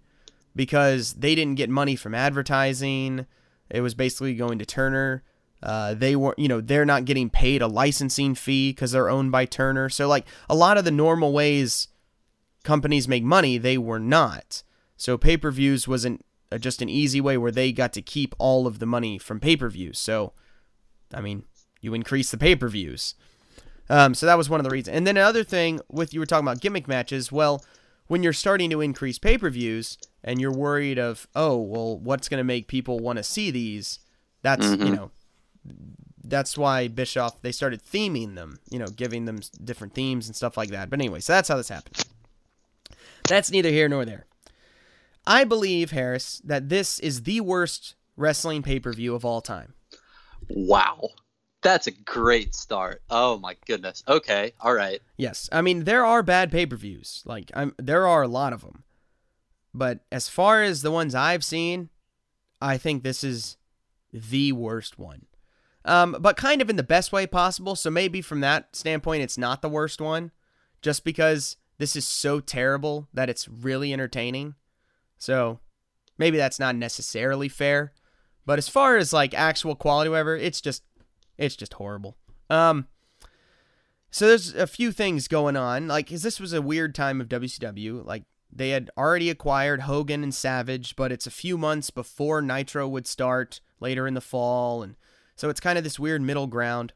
because 0.55 1.15
they 1.15 1.35
didn't 1.35 1.57
get 1.57 1.71
money 1.71 1.97
from 1.97 2.15
advertising. 2.15 3.27
It 3.71 3.81
was 3.81 3.95
basically 3.95 4.35
going 4.35 4.59
to 4.59 4.67
Turner. 4.67 5.23
Uh, 5.63 5.95
they 5.95 6.15
were, 6.15 6.35
you 6.37 6.47
know, 6.47 6.61
they're 6.61 6.85
not 6.85 7.07
getting 7.07 7.31
paid 7.31 7.63
a 7.63 7.67
licensing 7.67 8.35
fee 8.35 8.71
because 8.71 8.93
they're 8.93 9.09
owned 9.09 9.33
by 9.33 9.47
Turner. 9.47 9.89
So 9.89 10.07
like 10.07 10.27
a 10.49 10.55
lot 10.55 10.77
of 10.77 10.85
the 10.85 10.91
normal 10.91 11.33
ways 11.33 11.89
companies 12.65 13.09
make 13.09 13.23
money, 13.25 13.57
they 13.59 13.79
were 13.79 13.99
not. 13.99 14.63
So 14.97 15.17
pay 15.17 15.37
per 15.37 15.51
views 15.51 15.89
wasn't 15.89 16.25
uh, 16.53 16.59
just 16.59 16.83
an 16.83 16.89
easy 16.89 17.21
way 17.21 17.39
where 17.39 17.51
they 17.51 17.73
got 17.73 17.93
to 17.95 18.03
keep 18.03 18.35
all 18.39 18.67
of 18.67 18.79
the 18.79 18.87
money 18.87 19.19
from 19.19 19.41
pay 19.41 19.57
per 19.57 19.69
views. 19.69 19.99
So, 19.99 20.33
I 21.13 21.21
mean, 21.21 21.45
you 21.81 21.95
increase 21.95 22.31
the 22.31 22.39
pay 22.39 22.57
per 22.57 22.69
views. 22.69 23.15
Um, 23.89 24.15
so 24.15 24.27
that 24.27 24.39
was 24.39 24.49
one 24.49 24.61
of 24.61 24.65
the 24.65 24.71
reasons. 24.71 24.97
And 24.97 25.07
then 25.07 25.17
another 25.17 25.45
thing 25.45 25.81
with 25.91 26.15
you 26.15 26.21
were 26.21 26.27
talking 26.27 26.47
about 26.47 26.61
gimmick 26.61 26.89
matches. 26.89 27.31
Well, 27.31 27.65
when 28.07 28.23
you're 28.23 28.33
starting 28.33 28.71
to 28.71 28.81
increase 28.81 29.19
pay 29.19 29.39
per 29.39 29.51
views 29.51 29.99
and 30.25 30.41
you're 30.41 30.53
worried 30.53 30.99
of, 30.99 31.29
oh, 31.37 31.57
well, 31.59 31.99
what's 31.99 32.29
going 32.29 32.39
to 32.39 32.45
make 32.45 32.67
people 32.67 32.99
want 32.99 33.19
to 33.19 33.23
see 33.23 33.51
these? 33.51 34.01
That's, 34.43 34.67
you 34.67 34.77
mm-hmm. 34.77 34.95
know, 34.95 35.11
that's 36.25 36.59
why 36.59 36.89
Bischoff, 36.89 37.41
they 37.43 37.53
started 37.53 37.85
theming 37.85 38.35
them, 38.35 38.59
you 38.71 38.79
know, 38.79 38.87
giving 38.87 39.27
them 39.27 39.41
different 39.63 39.95
themes 39.95 40.27
and 40.27 40.35
stuff 40.35 40.57
like 40.57 40.71
that. 40.71 40.91
But 40.91 40.99
anyway, 40.99 41.21
so 41.21 41.35
that's 41.35 41.49
how 41.49 41.57
this 41.57 41.69
happened. 41.69 42.03
That's 43.29 43.51
neither 43.51 43.71
here 43.71 43.89
nor 43.89 44.05
there. 44.05 44.27
I 45.27 45.45
believe, 45.45 45.93
Harris, 45.93 46.43
that 46.45 46.69
this 46.69 46.99
is 46.99 47.23
the 47.23 47.41
worst 47.41 47.95
wrestling 48.17 48.63
pay 48.63 48.81
per 48.81 48.93
view 48.93 49.15
of 49.15 49.25
all 49.25 49.41
time. 49.41 49.75
Wow. 50.49 51.11
That's 51.63 51.87
a 51.87 51.93
great 51.93 52.55
start. 52.55 53.03
Oh 53.09 53.39
my 53.39 53.57
goodness. 53.67 54.05
Okay. 54.07 54.53
All 54.61 54.75
right. 54.75 55.01
Yes, 55.17 55.49
I 55.51 55.63
mean 55.63 55.85
there 55.85 56.05
are 56.05 56.23
bad 56.23 56.53
pay-per-views. 56.53 57.23
Like 57.25 57.51
I'm 57.55 57.75
there 57.79 58.07
are 58.07 58.23
a 58.23 58.29
lot 58.29 58.53
of 58.53 58.61
them. 58.61 58.85
But 59.75 60.01
as 60.13 60.29
far 60.29 60.63
as 60.63 60.83
the 60.83 60.93
ones 60.93 61.15
I've 61.15 61.45
seen, 61.45 61.91
I 62.61 62.79
think 62.79 63.03
this 63.03 63.25
is 63.25 63.57
the 64.13 64.53
worst 64.53 64.99
one. 64.99 65.27
Um, 65.85 66.17
but 66.21 66.37
kind 66.37 66.63
of 66.63 66.71
in 66.71 66.77
the 66.77 66.83
best 66.83 67.13
way 67.13 67.27
possible. 67.27 67.77
So 67.77 67.91
maybe 67.91 68.23
from 68.23 68.41
that 68.41 68.75
standpoint, 68.77 69.23
it's 69.23 69.37
not 69.37 69.61
the 69.61 69.69
worst 69.69 70.01
one, 70.01 70.31
just 70.81 71.05
because 71.05 71.57
this 71.79 71.97
is 71.97 72.07
so 72.07 72.41
terrible 72.41 73.09
that 73.13 73.29
it's 73.29 73.49
really 73.49 73.93
entertaining. 73.93 74.55
So 75.19 75.59
maybe 76.17 76.37
that's 76.37 76.61
not 76.61 76.77
necessarily 76.77 77.49
fair. 77.49 77.93
But 78.47 78.59
as 78.59 78.69
far 78.69 78.97
as 78.97 79.13
like 79.13 79.35
actual 79.35 79.75
quality, 79.75 80.09
whatever, 80.09 80.37
it's 80.37 80.61
just 80.61 80.85
it's 81.37 81.57
just 81.57 81.75
horrible. 81.75 82.17
Um, 82.49 82.87
so 84.11 84.29
there's 84.29 84.55
a 84.55 84.69
few 84.69 84.93
things 84.93 85.27
going 85.27 85.57
on. 85.57 85.89
Like, 85.89 86.09
'cause 86.09 86.23
this 86.23 86.39
was 86.39 86.53
a 86.53 86.63
weird 86.63 86.95
time 86.95 87.21
of 87.21 87.29
WCW. 87.29 88.05
Like, 88.07 88.23
they 88.55 88.71
had 88.71 88.91
already 88.97 89.31
acquired 89.31 89.83
Hogan 89.83 90.23
and 90.23 90.35
Savage, 90.35 90.95
but 90.97 91.11
it's 91.11 91.27
a 91.27 91.31
few 91.31 91.59
months 91.59 91.91
before 91.91 92.41
Nitro 92.41 92.87
would 92.87 93.07
start 93.07 93.61
later 93.81 94.07
in 94.07 94.15
the 94.15 94.21
fall, 94.21 94.83
and 94.83 94.95
so 95.35 95.49
it's 95.49 95.61
kind 95.61 95.77
of 95.77 95.85
this 95.85 95.99
weird 95.99 96.23
middle 96.23 96.47
ground. 96.47 96.93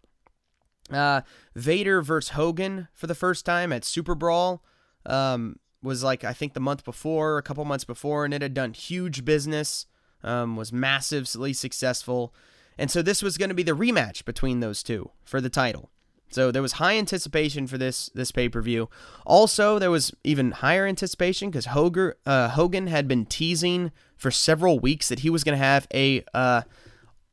Uh, 0.90 1.22
Vader 1.54 2.00
versus 2.00 2.30
Hogan 2.30 2.88
for 2.94 3.06
the 3.06 3.14
first 3.14 3.44
time 3.44 3.72
at 3.72 3.84
Super 3.84 4.14
Brawl 4.14 4.62
um, 5.04 5.58
was 5.82 6.02
like 6.02 6.24
I 6.24 6.32
think 6.32 6.54
the 6.54 6.60
month 6.60 6.84
before, 6.84 7.38
a 7.38 7.42
couple 7.42 7.64
months 7.64 7.84
before, 7.84 8.24
and 8.24 8.32
it 8.32 8.42
had 8.42 8.54
done 8.54 8.72
huge 8.72 9.24
business. 9.24 9.86
Um, 10.24 10.56
was 10.56 10.72
massively 10.72 11.52
successful, 11.52 12.34
and 12.76 12.90
so 12.90 13.02
this 13.02 13.22
was 13.22 13.38
going 13.38 13.50
to 13.50 13.54
be 13.54 13.62
the 13.62 13.76
rematch 13.76 14.24
between 14.24 14.58
those 14.58 14.82
two 14.82 15.10
for 15.24 15.40
the 15.40 15.50
title. 15.50 15.90
So 16.30 16.50
there 16.50 16.62
was 16.62 16.72
high 16.72 16.96
anticipation 16.98 17.66
for 17.66 17.78
this 17.78 18.10
this 18.14 18.30
pay 18.32 18.48
per 18.48 18.60
view. 18.60 18.88
Also, 19.26 19.78
there 19.78 19.90
was 19.90 20.12
even 20.24 20.50
higher 20.52 20.86
anticipation 20.86 21.50
because 21.50 21.66
Hogan 21.66 22.12
uh, 22.26 22.48
Hogan 22.50 22.86
had 22.86 23.08
been 23.08 23.24
teasing 23.26 23.92
for 24.16 24.30
several 24.30 24.78
weeks 24.78 25.08
that 25.08 25.20
he 25.20 25.30
was 25.30 25.42
going 25.44 25.56
to 25.58 25.64
have 25.64 25.86
a 25.94 26.24
uh, 26.34 26.62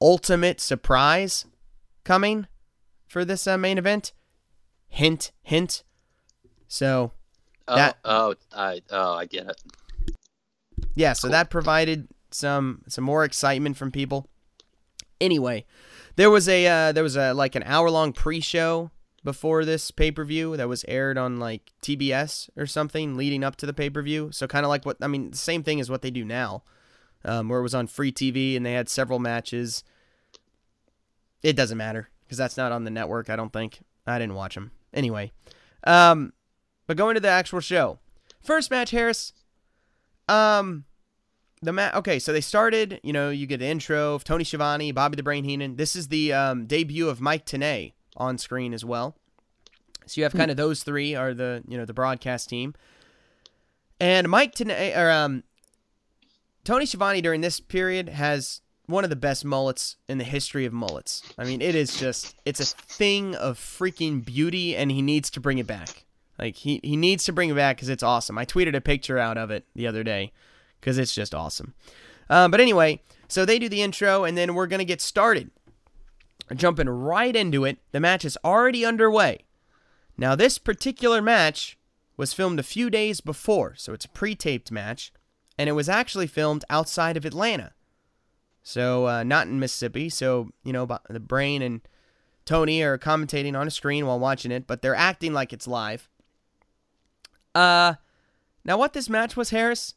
ultimate 0.01 0.61
surprise 0.61 1.45
coming 2.03 2.47
for 3.07 3.25
this 3.25 3.47
uh, 3.47 3.57
main 3.57 3.77
event. 3.77 4.13
Hint, 4.87 5.31
hint. 5.43 5.83
So 6.67 7.11
Oh, 7.67 7.75
That- 7.75 7.97
oh, 8.05 8.35
I, 8.55 8.81
oh, 8.91 9.13
I 9.15 9.25
get 9.25 9.47
it. 9.47 9.59
yeah, 10.93 11.13
so 11.13 11.27
that 11.29 11.49
provided 11.49 12.07
some 12.31 12.83
some 12.87 13.03
more 13.03 13.23
excitement 13.25 13.75
from 13.75 13.91
people. 13.91 14.29
Anyway, 15.19 15.65
there 16.15 16.29
was 16.29 16.47
a 16.47 16.65
uh, 16.67 16.91
there 16.91 17.03
was 17.03 17.15
a 17.15 17.33
like 17.33 17.55
an 17.55 17.63
hour 17.65 17.89
long 17.89 18.13
pre 18.13 18.39
show 18.39 18.91
before 19.23 19.65
this 19.65 19.91
pay 19.91 20.11
per 20.11 20.23
view 20.23 20.55
that 20.55 20.69
was 20.69 20.85
aired 20.87 21.17
on 21.17 21.39
like 21.39 21.71
TBS 21.81 22.49
or 22.55 22.65
something 22.65 23.17
leading 23.17 23.43
up 23.43 23.55
to 23.57 23.65
the 23.65 23.73
pay 23.73 23.89
per 23.89 24.01
view. 24.01 24.29
So 24.31 24.47
kind 24.47 24.65
of 24.65 24.69
like 24.69 24.85
what 24.85 24.97
I 25.01 25.07
mean, 25.07 25.31
the 25.31 25.37
same 25.37 25.63
thing 25.63 25.79
as 25.81 25.89
what 25.89 26.01
they 26.01 26.11
do 26.11 26.23
now, 26.23 26.63
um, 27.25 27.49
where 27.49 27.59
it 27.59 27.63
was 27.63 27.75
on 27.75 27.87
free 27.87 28.11
TV 28.11 28.55
and 28.55 28.65
they 28.65 28.73
had 28.73 28.87
several 28.87 29.19
matches. 29.19 29.83
It 31.43 31.55
doesn't 31.55 31.77
matter 31.77 32.09
because 32.23 32.37
that's 32.37 32.57
not 32.57 32.71
on 32.71 32.85
the 32.85 32.91
network. 32.91 33.29
I 33.29 33.35
don't 33.35 33.51
think 33.51 33.79
I 34.07 34.17
didn't 34.19 34.35
watch 34.35 34.55
them 34.55 34.71
anyway. 34.93 35.31
Um, 35.85 36.33
but 36.87 36.97
going 36.97 37.15
to 37.15 37.19
the 37.21 37.29
actual 37.29 37.59
show, 37.59 37.99
first 38.41 38.71
match, 38.71 38.91
Harris. 38.91 39.33
Um, 40.27 40.85
the 41.65 41.73
ma- 41.73 41.91
okay, 41.95 42.19
so 42.19 42.31
they 42.31 42.41
started. 42.41 42.99
You 43.03 43.13
know, 43.13 43.29
you 43.29 43.47
get 43.47 43.59
the 43.59 43.65
intro 43.65 44.15
of 44.15 44.23
Tony 44.23 44.43
Schiavone, 44.43 44.91
Bobby 44.91 45.15
the 45.15 45.23
Brain 45.23 45.43
Heenan. 45.43 45.75
This 45.75 45.95
is 45.95 46.07
the 46.07 46.33
um, 46.33 46.65
debut 46.65 47.09
of 47.09 47.21
Mike 47.21 47.45
Tenay 47.45 47.93
on 48.15 48.37
screen 48.37 48.73
as 48.73 48.85
well. 48.85 49.15
So 50.05 50.21
you 50.21 50.23
have 50.23 50.33
kind 50.33 50.51
of 50.51 50.57
those 50.57 50.83
three 50.83 51.15
are 51.15 51.33
the 51.33 51.63
you 51.67 51.77
know 51.77 51.85
the 51.85 51.93
broadcast 51.93 52.49
team, 52.49 52.75
and 53.99 54.29
Mike 54.29 54.55
Tenay 54.55 54.95
or 54.95 55.09
um, 55.09 55.43
Tony 56.63 56.85
Schiavone 56.85 57.21
during 57.21 57.41
this 57.41 57.59
period 57.59 58.09
has 58.09 58.61
one 58.87 59.03
of 59.03 59.09
the 59.09 59.15
best 59.15 59.43
mullets 59.43 59.95
in 60.07 60.19
the 60.19 60.23
history 60.23 60.65
of 60.65 60.73
mullets. 60.73 61.23
I 61.37 61.43
mean, 61.43 61.61
it 61.61 61.75
is 61.75 61.97
just 61.97 62.35
it's 62.45 62.59
a 62.59 62.65
thing 62.65 63.35
of 63.35 63.57
freaking 63.57 64.23
beauty, 64.23 64.75
and 64.75 64.91
he 64.91 65.01
needs 65.01 65.29
to 65.31 65.39
bring 65.39 65.57
it 65.57 65.67
back. 65.67 66.05
Like 66.37 66.55
he 66.55 66.79
he 66.83 66.95
needs 66.97 67.23
to 67.25 67.33
bring 67.33 67.49
it 67.49 67.55
back 67.55 67.77
because 67.77 67.89
it's 67.89 68.03
awesome. 68.03 68.37
I 68.37 68.45
tweeted 68.45 68.75
a 68.75 68.81
picture 68.81 69.17
out 69.17 69.37
of 69.37 69.49
it 69.51 69.65
the 69.73 69.87
other 69.87 70.03
day 70.03 70.31
because 70.79 70.97
it's 70.97 71.15
just 71.15 71.33
awesome. 71.33 71.73
Um, 72.29 72.51
but 72.51 72.59
anyway, 72.59 73.01
so 73.27 73.45
they 73.45 73.59
do 73.59 73.69
the 73.69 73.81
intro, 73.81 74.23
and 74.23 74.37
then 74.37 74.55
we're 74.55 74.67
gonna 74.67 74.85
get 74.85 75.01
started. 75.01 75.51
Jumping 76.53 76.89
right 76.89 77.35
into 77.35 77.65
it, 77.65 77.79
the 77.91 77.99
match 77.99 78.23
is 78.23 78.37
already 78.43 78.85
underway. 78.85 79.39
Now, 80.17 80.35
this 80.35 80.57
particular 80.57 81.21
match 81.21 81.77
was 82.17 82.33
filmed 82.33 82.59
a 82.59 82.63
few 82.63 82.89
days 82.89 83.19
before, 83.19 83.75
so 83.75 83.93
it's 83.93 84.05
a 84.05 84.09
pre-taped 84.09 84.71
match, 84.71 85.11
and 85.57 85.67
it 85.67 85.73
was 85.73 85.89
actually 85.89 86.27
filmed 86.27 86.63
outside 86.69 87.17
of 87.17 87.25
Atlanta. 87.25 87.73
So, 88.63 89.07
uh, 89.07 89.23
not 89.23 89.47
in 89.47 89.59
Mississippi. 89.59 90.09
So, 90.09 90.49
you 90.63 90.73
know, 90.73 90.87
the 91.09 91.19
Brain 91.19 91.61
and 91.61 91.81
Tony 92.45 92.81
are 92.81 92.97
commentating 92.97 93.59
on 93.59 93.67
a 93.67 93.71
screen 93.71 94.05
while 94.05 94.19
watching 94.19 94.51
it, 94.51 94.65
but 94.65 94.81
they're 94.81 94.95
acting 94.95 95.33
like 95.33 95.51
it's 95.51 95.67
live. 95.67 96.09
Uh, 97.53 97.95
now 98.63 98.77
what 98.77 98.93
this 98.93 99.09
match 99.09 99.35
was, 99.35 99.51
Harris? 99.51 99.93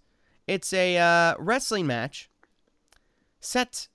It's 0.48 0.72
a 0.72 0.96
uh, 0.96 1.34
wrestling 1.38 1.86
match 1.86 2.30
set 3.38 3.86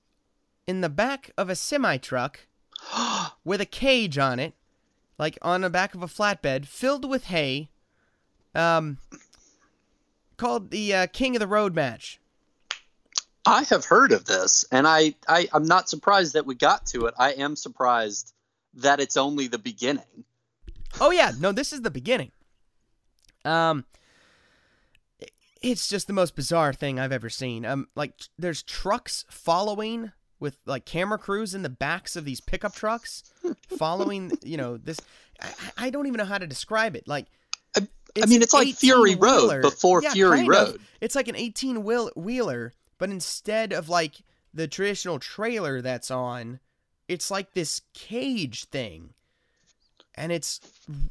in 0.68 0.82
the 0.82 0.90
back 0.90 1.32
of 1.36 1.50
a 1.50 1.56
semi 1.56 1.98
truck 1.98 2.48
with 3.44 3.60
a 3.60 3.66
cage 3.66 4.20
on 4.20 4.40
it, 4.40 4.54
like 5.18 5.40
on 5.42 5.62
the 5.62 5.70
back 5.72 5.96
of 5.96 6.04
a 6.04 6.08
flatbed 6.08 6.68
filled 6.68 7.10
with 7.10 7.26
hay. 7.26 7.70
Um, 8.54 9.00
called 10.38 10.70
the 10.70 10.94
uh, 10.94 11.08
King 11.08 11.36
of 11.36 11.40
the 11.40 11.48
Road 11.48 11.74
match. 11.74 12.20
I 13.48 13.64
have 13.64 13.86
heard 13.86 14.12
of 14.12 14.26
this, 14.26 14.64
and 14.72 14.88
I, 14.88 15.16
I, 15.28 15.48
I'm 15.54 15.66
not 15.66 15.90
surprised 15.90 16.34
that 16.34 16.46
we 16.46 16.54
got 16.54 16.86
to 16.88 17.08
it. 17.08 17.16
I 17.18 17.32
am 17.32 17.56
surprised 17.56 18.32
that 18.76 19.00
it's 19.00 19.18
only 19.18 19.48
the 19.48 19.58
beginning. 19.58 20.24
Oh 21.02 21.10
yeah, 21.10 21.32
no, 21.40 21.52
this 21.52 21.74
is 21.74 21.82
the 21.82 21.90
beginning. 21.90 22.32
Um, 23.44 23.86
it's 25.64 25.88
just 25.88 26.06
the 26.08 26.14
most 26.14 26.36
bizarre 26.36 26.74
thing 26.74 27.00
I've 27.00 27.12
ever 27.12 27.30
seen. 27.30 27.66
Um, 27.66 27.88
like 27.96 28.14
there's 28.38 28.62
trucks 28.62 29.26
following 29.30 30.12
with 30.40 30.58
like 30.66 30.86
camera 30.86 31.18
crews 31.18 31.56
in 31.56 31.62
the 31.64 31.70
backs 31.70 32.16
of 32.16 32.26
these 32.26 32.42
pickup 32.42 32.76
trucks, 32.76 33.24
following. 33.78 34.32
You 34.44 34.58
know 34.58 34.78
this. 34.78 35.00
I, 35.42 35.50
I 35.78 35.90
don't 35.90 36.06
even 36.06 36.18
know 36.20 36.26
how 36.26 36.38
to 36.38 36.46
describe 36.48 36.96
it. 36.96 37.08
Like. 37.08 37.28
I- 37.76 37.88
I 38.22 38.28
mean, 38.28 38.44
it's 38.44 38.54
like 38.54 38.76
Fury 38.76 39.16
Road 39.16 39.64
before 39.64 40.04
Yeah, 40.04 40.12
Fury 40.14 40.38
kind 40.42 40.54
of. 40.54 40.68
Road. 40.74 40.82
It's 41.02 41.16
like 41.16 41.28
an 41.28 41.36
18 41.36 41.84
wheel- 41.84 42.12
wheeler, 42.16 42.72
but 43.00 43.10
instead 43.10 43.74
of 43.74 43.90
like 43.90 44.18
the 44.54 44.68
traditional 44.68 45.18
trailer 45.18 45.82
that's 45.82 46.12
on, 46.12 46.60
it's 47.08 47.32
like 47.32 47.54
this 47.56 47.82
cage 47.96 48.66
thing. 48.66 49.16
And 50.14 50.32
it's 50.32 50.60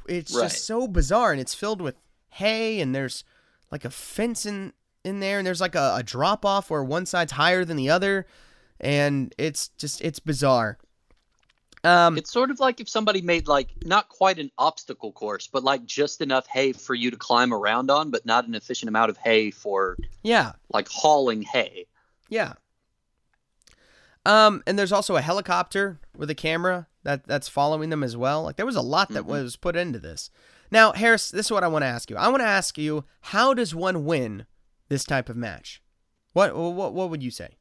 it's 0.06 0.32
Right. 0.32 0.44
just 0.44 0.64
so 0.64 0.86
bizarre 0.86 1.32
and 1.32 1.40
it's 1.40 1.54
filled 1.54 1.80
with 1.80 1.96
hay 2.28 2.80
and 2.80 2.94
there's 2.94 3.24
like 3.72 3.84
a 3.84 3.90
fence 3.90 4.46
in 4.46 4.72
in 5.04 5.18
there 5.18 5.38
and 5.38 5.46
there's 5.46 5.60
like 5.60 5.74
a, 5.74 5.96
a 5.96 6.02
drop 6.04 6.44
off 6.44 6.70
where 6.70 6.84
one 6.84 7.06
side's 7.06 7.32
higher 7.32 7.64
than 7.64 7.76
the 7.76 7.90
other 7.90 8.26
and 8.78 9.34
it's 9.38 9.68
just 9.70 10.00
it's 10.02 10.20
bizarre. 10.20 10.78
Um 11.82 12.16
It's 12.16 12.30
sort 12.30 12.50
of 12.52 12.60
like 12.60 12.78
if 12.80 12.88
somebody 12.88 13.22
made 13.22 13.48
like 13.48 13.70
not 13.84 14.08
quite 14.08 14.38
an 14.38 14.52
obstacle 14.58 15.10
course, 15.10 15.48
but 15.48 15.64
like 15.64 15.84
just 15.84 16.20
enough 16.20 16.46
hay 16.46 16.72
for 16.72 16.94
you 16.94 17.10
to 17.10 17.16
climb 17.16 17.52
around 17.52 17.90
on, 17.90 18.10
but 18.10 18.24
not 18.24 18.46
an 18.46 18.54
efficient 18.54 18.88
amount 18.88 19.10
of 19.10 19.16
hay 19.16 19.50
for 19.50 19.96
yeah. 20.22 20.52
like 20.72 20.86
hauling 20.88 21.42
hay. 21.42 21.86
Yeah. 22.28 22.52
Um, 24.24 24.62
and 24.68 24.78
there's 24.78 24.92
also 24.92 25.16
a 25.16 25.20
helicopter 25.20 25.98
with 26.16 26.30
a 26.30 26.34
camera 26.34 26.86
that 27.02 27.26
that's 27.26 27.48
following 27.48 27.90
them 27.90 28.04
as 28.04 28.16
well. 28.16 28.44
Like 28.44 28.54
there 28.54 28.66
was 28.66 28.76
a 28.76 28.82
lot 28.82 29.08
that 29.08 29.26
was 29.26 29.56
put 29.56 29.74
into 29.74 29.98
this. 29.98 30.30
Now, 30.72 30.92
Harris, 30.92 31.30
this 31.30 31.46
is 31.46 31.52
what 31.52 31.62
I 31.62 31.68
want 31.68 31.82
to 31.82 31.86
ask 31.86 32.08
you. 32.08 32.16
I 32.16 32.28
want 32.28 32.40
to 32.40 32.46
ask 32.46 32.78
you, 32.78 33.04
how 33.20 33.52
does 33.52 33.74
one 33.74 34.06
win 34.06 34.46
this 34.88 35.04
type 35.04 35.28
of 35.28 35.36
match? 35.36 35.82
What 36.32 36.56
what 36.56 36.94
what 36.94 37.10
would 37.10 37.22
you 37.22 37.30
say? 37.30 37.58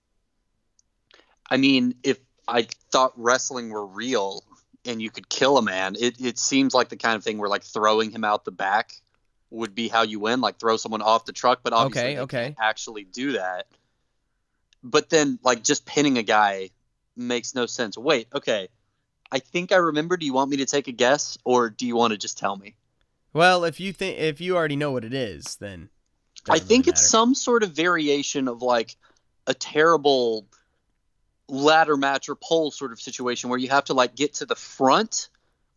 I 1.50 1.58
mean, 1.58 1.96
if 2.04 2.20
I 2.48 2.68
thought 2.90 3.12
wrestling 3.18 3.70
were 3.70 3.86
real 3.86 4.46
and 4.86 5.02
you 5.02 5.10
could 5.10 5.28
kill 5.28 5.58
a 5.58 5.62
man, 5.62 5.98
it, 6.00 6.22
it 6.22 6.40
seems 6.40 6.74
like 6.74 6.88
the 6.88 6.96
kind 6.96 7.18
of 7.18 7.24
thing 7.24 7.38
where 7.38 7.50
like 7.50 7.64
throwing 7.64 8.12
him 8.12 8.24
out 8.24 8.46
the 8.46 8.52
back 8.52 8.94
would 9.50 9.76
be 9.76 9.90
how 9.90 10.04
you 10.04 10.22
win, 10.22 10.40
like 10.40 10.58
throw 10.58 10.78
someone 10.78 11.02
off 11.02 11.26
the 11.26 11.34
truck. 11.34 11.60
But 11.64 11.74
obviously, 11.74 12.12
Okay, 12.12 12.20
okay. 12.20 12.44
can't 12.46 12.56
actually 12.62 13.04
do 13.04 13.34
that. 13.34 13.68
But 14.82 15.10
then, 15.10 15.38
like 15.44 15.66
just 15.66 15.86
pinning 15.86 16.18
a 16.18 16.24
guy 16.24 16.70
makes 17.18 17.54
no 17.54 17.66
sense. 17.66 17.98
Wait, 17.98 18.28
okay. 18.34 18.70
I 19.34 19.40
think 19.40 19.74
I 19.74 19.78
remember. 19.78 20.16
Do 20.16 20.26
you 20.26 20.34
want 20.34 20.50
me 20.50 20.58
to 20.58 20.66
take 20.66 20.88
a 20.88 20.94
guess, 20.94 21.38
or 21.44 21.70
do 21.70 21.86
you 21.86 21.98
want 21.98 22.12
to 22.12 22.18
just 22.18 22.38
tell 22.38 22.56
me? 22.56 22.76
Well, 23.34 23.64
if 23.64 23.80
you 23.80 23.94
think 23.94 24.20
if 24.20 24.42
you 24.42 24.56
already 24.56 24.76
know 24.76 24.92
what 24.92 25.06
it 25.06 25.14
is, 25.14 25.56
then 25.56 25.90
I 26.50 26.60
think 26.60 26.86
really 26.86 26.94
it's 26.94 27.10
some 27.10 27.34
sort 27.36 27.64
of 27.64 27.72
variation 27.72 28.48
of 28.48 28.62
like 28.62 28.96
a 29.48 29.54
terrible 29.54 30.48
ladder 31.48 31.98
match 31.98 32.30
or 32.30 32.36
pole 32.36 32.72
sort 32.72 32.92
of 32.92 33.00
situation 33.00 33.50
where 33.50 33.60
you 33.60 33.70
have 33.70 33.86
to 33.86 33.94
like 33.94 34.16
get 34.16 34.34
to 34.36 34.46
the 34.46 34.56
front 34.56 35.30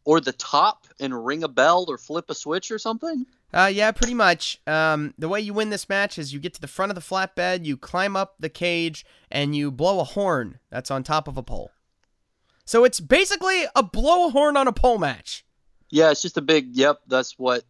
or 0.05 0.21
the 0.21 0.33
top 0.33 0.87
and 1.01 1.25
ring 1.25 1.43
a 1.43 1.49
bell 1.49 1.87
or 1.89 1.99
flip 1.99 2.27
a 2.29 2.35
switch 2.35 2.71
or 2.71 2.79
something. 2.79 3.27
Uh, 3.53 3.71
yeah, 3.73 3.91
pretty 3.93 4.15
much. 4.15 4.61
Um, 4.67 5.15
the 5.17 5.29
way 5.29 5.41
you 5.41 5.55
win 5.55 5.71
this 5.71 5.89
match 5.89 6.19
is 6.19 6.33
you 6.33 6.41
get 6.41 6.55
to 6.55 6.61
the 6.61 6.67
front 6.67 6.91
of 6.91 6.97
the 6.97 7.01
flatbed, 7.01 7.65
you 7.65 7.77
climb 7.77 8.17
up 8.17 8.35
the 8.41 8.49
cage, 8.49 9.07
and 9.31 9.55
you 9.55 9.71
blow 9.71 10.01
a 10.01 10.05
horn 10.05 10.59
that's 10.71 10.91
on 10.91 11.05
top 11.05 11.29
of 11.29 11.39
a 11.39 11.43
pole. 11.43 11.71
So 12.65 12.85
it's 12.85 13.01
basically 13.01 13.65
a 13.77 13.83
blow 13.83 14.29
a 14.29 14.31
horn 14.31 14.57
on 14.57 14.67
a 14.67 14.73
pole 14.73 14.99
match. 14.99 15.45
Yeah, 15.91 16.11
it's 16.11 16.23
just 16.23 16.37
a 16.37 16.43
big 16.43 16.69
yep, 16.77 17.01
that's 17.07 17.39
what 17.39 17.65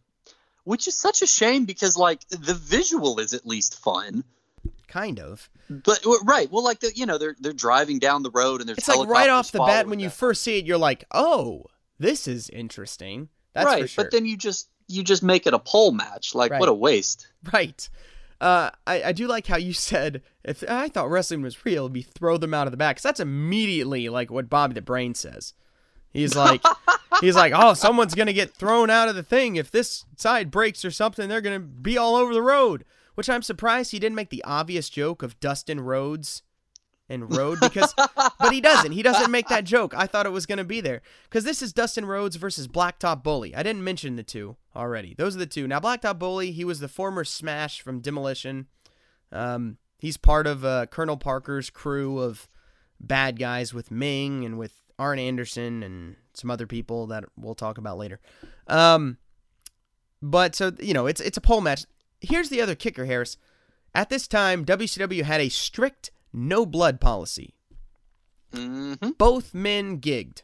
which 0.63 0.87
is 0.87 0.95
such 0.95 1.21
a 1.21 1.27
shame 1.27 1.65
because 1.65 1.95
like 1.97 2.27
the 2.29 2.53
visual 2.55 3.19
is 3.19 3.33
at 3.33 3.45
least 3.45 3.79
fun. 3.79 4.23
Kind 4.87 5.19
of. 5.19 5.49
But 5.69 5.99
right, 6.23 6.49
well 6.51 6.63
like 6.63 6.79
the 6.79 6.91
you 6.95 7.05
know 7.05 7.17
they're 7.17 7.35
they're 7.39 7.53
driving 7.53 7.99
down 7.99 8.23
the 8.23 8.31
road 8.31 8.61
and 8.61 8.67
there's 8.69 8.77
It's 8.79 8.87
like 8.87 9.07
right 9.09 9.29
off 9.29 9.51
the 9.51 9.59
bat 9.59 9.87
when 9.87 9.99
you 9.99 10.09
first 10.09 10.41
see 10.43 10.57
it, 10.57 10.65
you're 10.65 10.77
like, 10.77 11.05
oh, 11.11 11.65
this 11.99 12.27
is 12.27 12.49
interesting. 12.49 13.29
That's 13.53 13.65
right, 13.65 13.81
for 13.83 13.87
sure. 13.87 14.03
but 14.05 14.11
then 14.11 14.25
you 14.25 14.37
just 14.37 14.69
you 14.87 15.03
just 15.03 15.23
make 15.23 15.47
it 15.47 15.53
a 15.53 15.59
pole 15.59 15.91
match. 15.91 16.35
Like 16.35 16.51
Right. 16.51 16.59
what 16.59 16.69
a 16.69 16.73
waste. 16.73 17.27
Right. 17.51 17.87
Uh, 18.41 18.69
I, 18.85 19.03
I 19.03 19.11
do 19.13 19.27
like 19.27 19.47
how 19.47 19.57
you 19.57 19.73
said 19.91 20.21
if 20.43 20.63
I 20.69 20.89
thought 20.89 21.09
wrestling 21.09 21.41
was 21.41 21.65
real, 21.65 21.83
it'd 21.83 21.93
be 21.93 22.01
throw 22.03 22.37
them 22.37 22.53
out 22.53 22.67
of 22.67 22.71
the 22.71 22.77
back. 22.77 22.97
'Cause 22.97 23.03
that's 23.03 23.19
immediately 23.19 24.09
like 24.09 24.29
what 24.31 24.49
Bobby 24.49 24.73
the 24.75 24.81
Brain 24.81 25.15
says. 25.15 25.53
He's 26.15 26.33
like, 26.33 26.63
he's 27.19 27.35
like, 27.35 27.51
oh, 27.53 27.73
someone's 27.73 28.15
gonna 28.15 28.31
get 28.31 28.53
thrown 28.53 28.89
out 28.89 29.09
of 29.09 29.15
the 29.15 29.23
thing 29.23 29.57
if 29.57 29.69
this 29.69 30.05
side 30.15 30.49
breaks 30.49 30.85
or 30.85 30.91
something. 30.91 31.27
They're 31.27 31.41
gonna 31.41 31.59
be 31.59 31.97
all 31.97 32.15
over 32.15 32.33
the 32.33 32.41
road. 32.41 32.85
Which 33.15 33.29
I'm 33.29 33.41
surprised 33.41 33.91
he 33.91 33.99
didn't 33.99 34.15
make 34.15 34.29
the 34.29 34.43
obvious 34.43 34.89
joke 34.89 35.23
of 35.23 35.39
Dustin 35.39 35.79
Rhodes 35.79 36.41
and 37.07 37.33
Road 37.33 37.59
because, 37.61 37.93
but 38.15 38.51
he 38.51 38.59
doesn't. 38.59 38.91
He 38.91 39.03
doesn't 39.03 39.31
make 39.31 39.47
that 39.47 39.63
joke. 39.63 39.93
I 39.95 40.07
thought 40.07 40.25
it 40.25 40.31
was 40.31 40.45
gonna 40.45 40.63
be 40.63 40.81
there 40.81 41.01
because 41.25 41.43
this 41.43 41.61
is 41.61 41.73
Dustin 41.73 42.05
Rhodes 42.05 42.37
versus 42.37 42.67
Blacktop 42.67 43.23
Bully. 43.23 43.53
I 43.53 43.63
didn't 43.63 43.83
mention 43.83 44.15
the 44.15 44.23
two 44.23 44.55
already. 44.75 45.15
Those 45.17 45.35
are 45.35 45.39
the 45.39 45.45
two. 45.45 45.67
Now 45.67 45.79
Blacktop 45.79 46.17
Bully, 46.17 46.51
he 46.51 46.63
was 46.63 46.79
the 46.79 46.87
former 46.87 47.23
Smash 47.23 47.81
from 47.81 47.99
Demolition. 47.99 48.67
Um, 49.31 49.77
he's 49.99 50.17
part 50.17 50.47
of 50.47 50.63
uh, 50.63 50.85
Colonel 50.87 51.17
Parker's 51.17 51.69
crew 51.69 52.19
of 52.19 52.47
bad 53.01 53.37
guys 53.37 53.73
with 53.73 53.91
Meng 53.91 54.45
and 54.45 54.57
with 54.57 54.84
Arn 54.97 55.19
Anderson 55.19 55.83
and 55.83 56.15
some 56.33 56.49
other 56.49 56.67
people 56.67 57.07
that 57.07 57.25
we'll 57.37 57.55
talk 57.55 57.77
about 57.77 57.97
later. 57.97 58.19
Um, 58.67 59.17
but 60.21 60.55
so 60.55 60.71
you 60.79 60.93
know, 60.93 61.07
it's 61.07 61.21
it's 61.21 61.37
a 61.37 61.41
pole 61.41 61.61
match. 61.61 61.85
Here's 62.21 62.49
the 62.49 62.61
other 62.61 62.75
kicker, 62.75 63.05
Harris. 63.05 63.37
At 63.93 64.09
this 64.09 64.27
time, 64.27 64.65
WCW 64.65 65.23
had 65.23 65.39
a 65.39 65.49
strict 65.49 66.11
no 66.33 66.65
blood 66.65 66.99
policy. 66.99 67.55
Mm-hmm. 68.51 69.11
Both 69.11 69.53
men 69.53 69.99
gigged. 69.99 70.43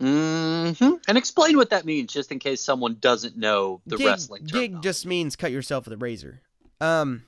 Mm-hmm. 0.00 0.94
And 1.08 1.18
explain 1.18 1.56
what 1.56 1.70
that 1.70 1.84
means, 1.86 2.12
just 2.12 2.30
in 2.30 2.38
case 2.38 2.60
someone 2.60 2.96
doesn't 3.00 3.36
know 3.36 3.80
the 3.86 3.96
gig, 3.96 4.06
wrestling 4.06 4.46
term. 4.46 4.60
gig 4.60 4.82
just 4.82 5.06
means 5.06 5.36
cut 5.36 5.52
yourself 5.52 5.86
with 5.86 5.94
a 5.94 5.96
razor. 5.96 6.42
Um. 6.80 7.24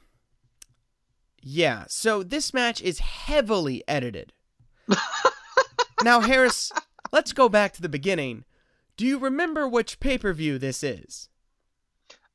Yeah. 1.41 1.85
So 1.89 2.23
this 2.23 2.53
match 2.53 2.83
is 2.83 2.99
heavily 2.99 3.83
edited. 3.89 4.33
now, 6.03 6.21
Harris, 6.21 6.73
let's 7.13 7.33
go 7.33 7.49
back 7.49 7.73
to 7.75 7.83
the 7.83 7.89
beginning. 7.89 8.45
Do 8.97 9.07
you 9.07 9.19
remember 9.19 9.69
which 9.69 10.01
pay 10.01 10.19
per 10.19 10.33
view 10.33 10.59
this 10.59 10.83
is? 10.83 11.29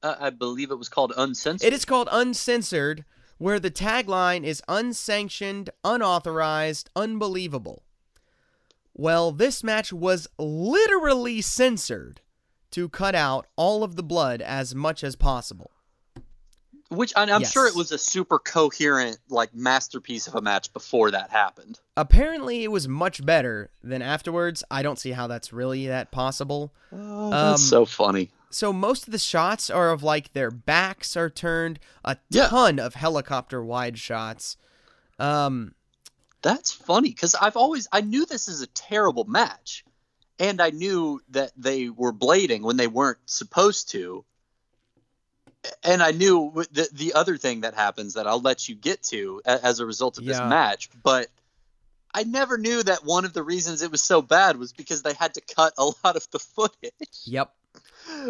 Uh, 0.01 0.15
I 0.19 0.29
believe 0.29 0.71
it 0.71 0.75
was 0.75 0.89
called 0.89 1.13
Uncensored. 1.15 1.65
It 1.65 1.73
is 1.73 1.85
called 1.85 2.09
Uncensored, 2.11 3.05
where 3.37 3.59
the 3.59 3.71
tagline 3.71 4.43
is 4.43 4.61
unsanctioned, 4.67 5.69
unauthorized, 5.83 6.89
unbelievable. 6.95 7.83
Well, 8.93 9.31
this 9.31 9.63
match 9.63 9.91
was 9.91 10.27
literally 10.37 11.41
censored 11.41 12.21
to 12.71 12.89
cut 12.89 13.15
out 13.15 13.47
all 13.55 13.83
of 13.83 13.95
the 13.95 14.03
blood 14.03 14.41
as 14.41 14.75
much 14.75 15.03
as 15.03 15.15
possible. 15.15 15.71
Which 16.89 17.13
and 17.15 17.31
I'm 17.31 17.43
sure 17.43 17.67
it 17.67 17.75
was 17.75 17.91
a 17.91 17.97
super 17.97 18.37
coherent, 18.37 19.17
like 19.29 19.53
masterpiece 19.55 20.27
of 20.27 20.35
a 20.35 20.41
match 20.41 20.71
before 20.73 21.09
that 21.11 21.31
happened. 21.31 21.79
Apparently, 21.97 22.63
it 22.63 22.71
was 22.71 22.87
much 22.87 23.25
better 23.25 23.71
than 23.83 24.01
afterwards. 24.01 24.63
I 24.69 24.83
don't 24.83 24.99
see 24.99 25.11
how 25.11 25.25
that's 25.27 25.51
really 25.51 25.87
that 25.87 26.11
possible. 26.11 26.71
Oh, 26.91 27.29
that's 27.31 27.61
Um, 27.63 27.67
so 27.67 27.85
funny. 27.85 28.31
So 28.51 28.71
most 28.71 29.07
of 29.07 29.11
the 29.11 29.17
shots 29.17 29.71
are 29.71 29.89
of 29.91 30.03
like 30.03 30.33
their 30.33 30.51
backs 30.51 31.17
are 31.17 31.29
turned, 31.31 31.79
a 32.05 32.17
Yeah. 32.29 32.49
ton 32.49 32.77
of 32.79 32.93
helicopter 32.93 33.63
wide 33.63 33.97
shots. 33.97 34.57
Um, 35.17 35.73
That's 36.43 36.71
funny 36.71 37.09
because 37.09 37.33
I've 37.35 37.55
always 37.57 37.87
I 37.91 38.01
knew 38.01 38.25
this 38.25 38.47
is 38.49 38.61
a 38.61 38.67
terrible 38.67 39.23
match, 39.23 39.85
and 40.37 40.61
I 40.61 40.69
knew 40.71 41.21
that 41.29 41.53
they 41.55 41.89
were 41.89 42.11
blading 42.13 42.61
when 42.61 42.75
they 42.77 42.87
weren't 42.87 43.19
supposed 43.25 43.89
to. 43.91 44.25
And 45.83 46.03
I 46.03 46.11
knew 46.11 46.51
the 46.71 46.89
the 46.91 47.13
other 47.13 47.37
thing 47.37 47.61
that 47.61 47.73
happens 47.73 48.15
that 48.15 48.27
I'll 48.27 48.41
let 48.41 48.67
you 48.67 48.75
get 48.75 49.03
to 49.03 49.41
as 49.45 49.79
a 49.79 49.85
result 49.85 50.17
of 50.17 50.25
this 50.25 50.37
match, 50.37 50.89
but 51.03 51.27
I 52.13 52.23
never 52.23 52.57
knew 52.57 52.83
that 52.83 53.03
one 53.03 53.25
of 53.25 53.33
the 53.33 53.43
reasons 53.43 53.81
it 53.81 53.91
was 53.91 54.01
so 54.01 54.21
bad 54.21 54.57
was 54.57 54.71
because 54.71 55.01
they 55.01 55.13
had 55.13 55.33
to 55.33 55.41
cut 55.41 55.73
a 55.77 55.85
lot 56.03 56.15
of 56.15 56.29
the 56.31 56.39
footage 56.39 57.21
yep. 57.25 57.53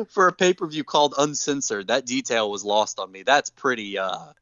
for 0.10 0.28
a 0.28 0.34
pay 0.34 0.54
per 0.54 0.66
view 0.68 0.84
called 0.84 1.14
Uncensored. 1.18 1.88
That 1.88 2.06
detail 2.06 2.50
was 2.50 2.64
lost 2.64 3.00
on 3.00 3.12
me. 3.12 3.24
That's 3.24 3.50
pretty. 3.50 3.98
uh 3.98 4.34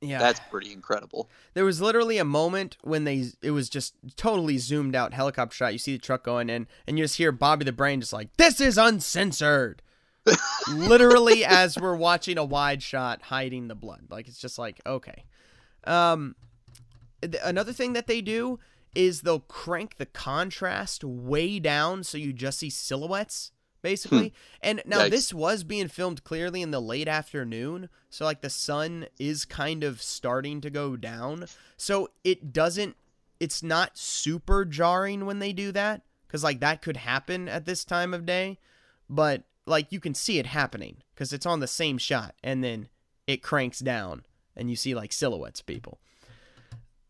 Yeah. 0.00 0.18
That's 0.18 0.40
pretty 0.50 0.72
incredible. 0.72 1.28
There 1.54 1.64
was 1.64 1.80
literally 1.80 2.18
a 2.18 2.24
moment 2.24 2.76
when 2.82 3.04
they 3.04 3.30
it 3.42 3.50
was 3.50 3.68
just 3.68 3.94
totally 4.16 4.58
zoomed 4.58 4.94
out 4.94 5.12
helicopter 5.12 5.56
shot. 5.56 5.72
You 5.72 5.78
see 5.78 5.94
the 5.94 6.02
truck 6.02 6.22
going 6.22 6.48
in, 6.48 6.68
and 6.86 6.98
you 6.98 7.04
just 7.04 7.16
hear 7.16 7.32
Bobby 7.32 7.64
the 7.64 7.72
Brain 7.72 8.00
just 8.00 8.12
like, 8.12 8.36
"This 8.36 8.60
is 8.60 8.78
uncensored." 8.78 9.82
Literally, 10.68 11.44
as 11.44 11.78
we're 11.78 11.96
watching 11.96 12.38
a 12.38 12.44
wide 12.44 12.82
shot, 12.82 13.22
hiding 13.22 13.68
the 13.68 13.74
blood. 13.74 14.06
Like 14.10 14.28
it's 14.28 14.38
just 14.38 14.58
like 14.58 14.80
okay. 14.86 15.24
Um, 15.84 16.34
th- 17.20 17.36
another 17.44 17.72
thing 17.72 17.92
that 17.92 18.06
they 18.06 18.20
do 18.20 18.58
is 18.94 19.22
they'll 19.22 19.40
crank 19.40 19.96
the 19.96 20.06
contrast 20.06 21.04
way 21.04 21.58
down 21.58 22.04
so 22.04 22.16
you 22.16 22.32
just 22.32 22.60
see 22.60 22.70
silhouettes 22.70 23.52
basically. 23.84 24.32
And 24.62 24.82
now 24.86 25.00
Yikes. 25.00 25.10
this 25.10 25.34
was 25.34 25.62
being 25.62 25.88
filmed 25.88 26.24
clearly 26.24 26.62
in 26.62 26.70
the 26.70 26.80
late 26.80 27.06
afternoon, 27.06 27.90
so 28.08 28.24
like 28.24 28.40
the 28.40 28.48
sun 28.48 29.06
is 29.18 29.44
kind 29.44 29.84
of 29.84 30.00
starting 30.00 30.62
to 30.62 30.70
go 30.70 30.96
down. 30.96 31.44
So 31.76 32.08
it 32.24 32.52
doesn't 32.52 32.96
it's 33.38 33.62
not 33.62 33.98
super 33.98 34.64
jarring 34.64 35.26
when 35.26 35.38
they 35.38 35.52
do 35.52 35.70
that 35.72 36.02
cuz 36.28 36.42
like 36.42 36.60
that 36.60 36.80
could 36.80 36.96
happen 36.96 37.46
at 37.46 37.66
this 37.66 37.84
time 37.84 38.14
of 38.14 38.24
day, 38.24 38.58
but 39.08 39.44
like 39.66 39.90
you 39.90 40.00
can 40.00 40.14
see 40.14 40.38
it 40.38 40.46
happening 40.46 41.02
cuz 41.16 41.32
it's 41.32 41.46
on 41.46 41.60
the 41.60 41.66
same 41.66 41.98
shot 41.98 42.34
and 42.42 42.62
then 42.62 42.88
it 43.26 43.42
cranks 43.42 43.78
down 43.80 44.24
and 44.56 44.70
you 44.70 44.76
see 44.76 44.94
like 44.94 45.12
silhouettes 45.12 45.60
of 45.60 45.66
people. 45.66 45.98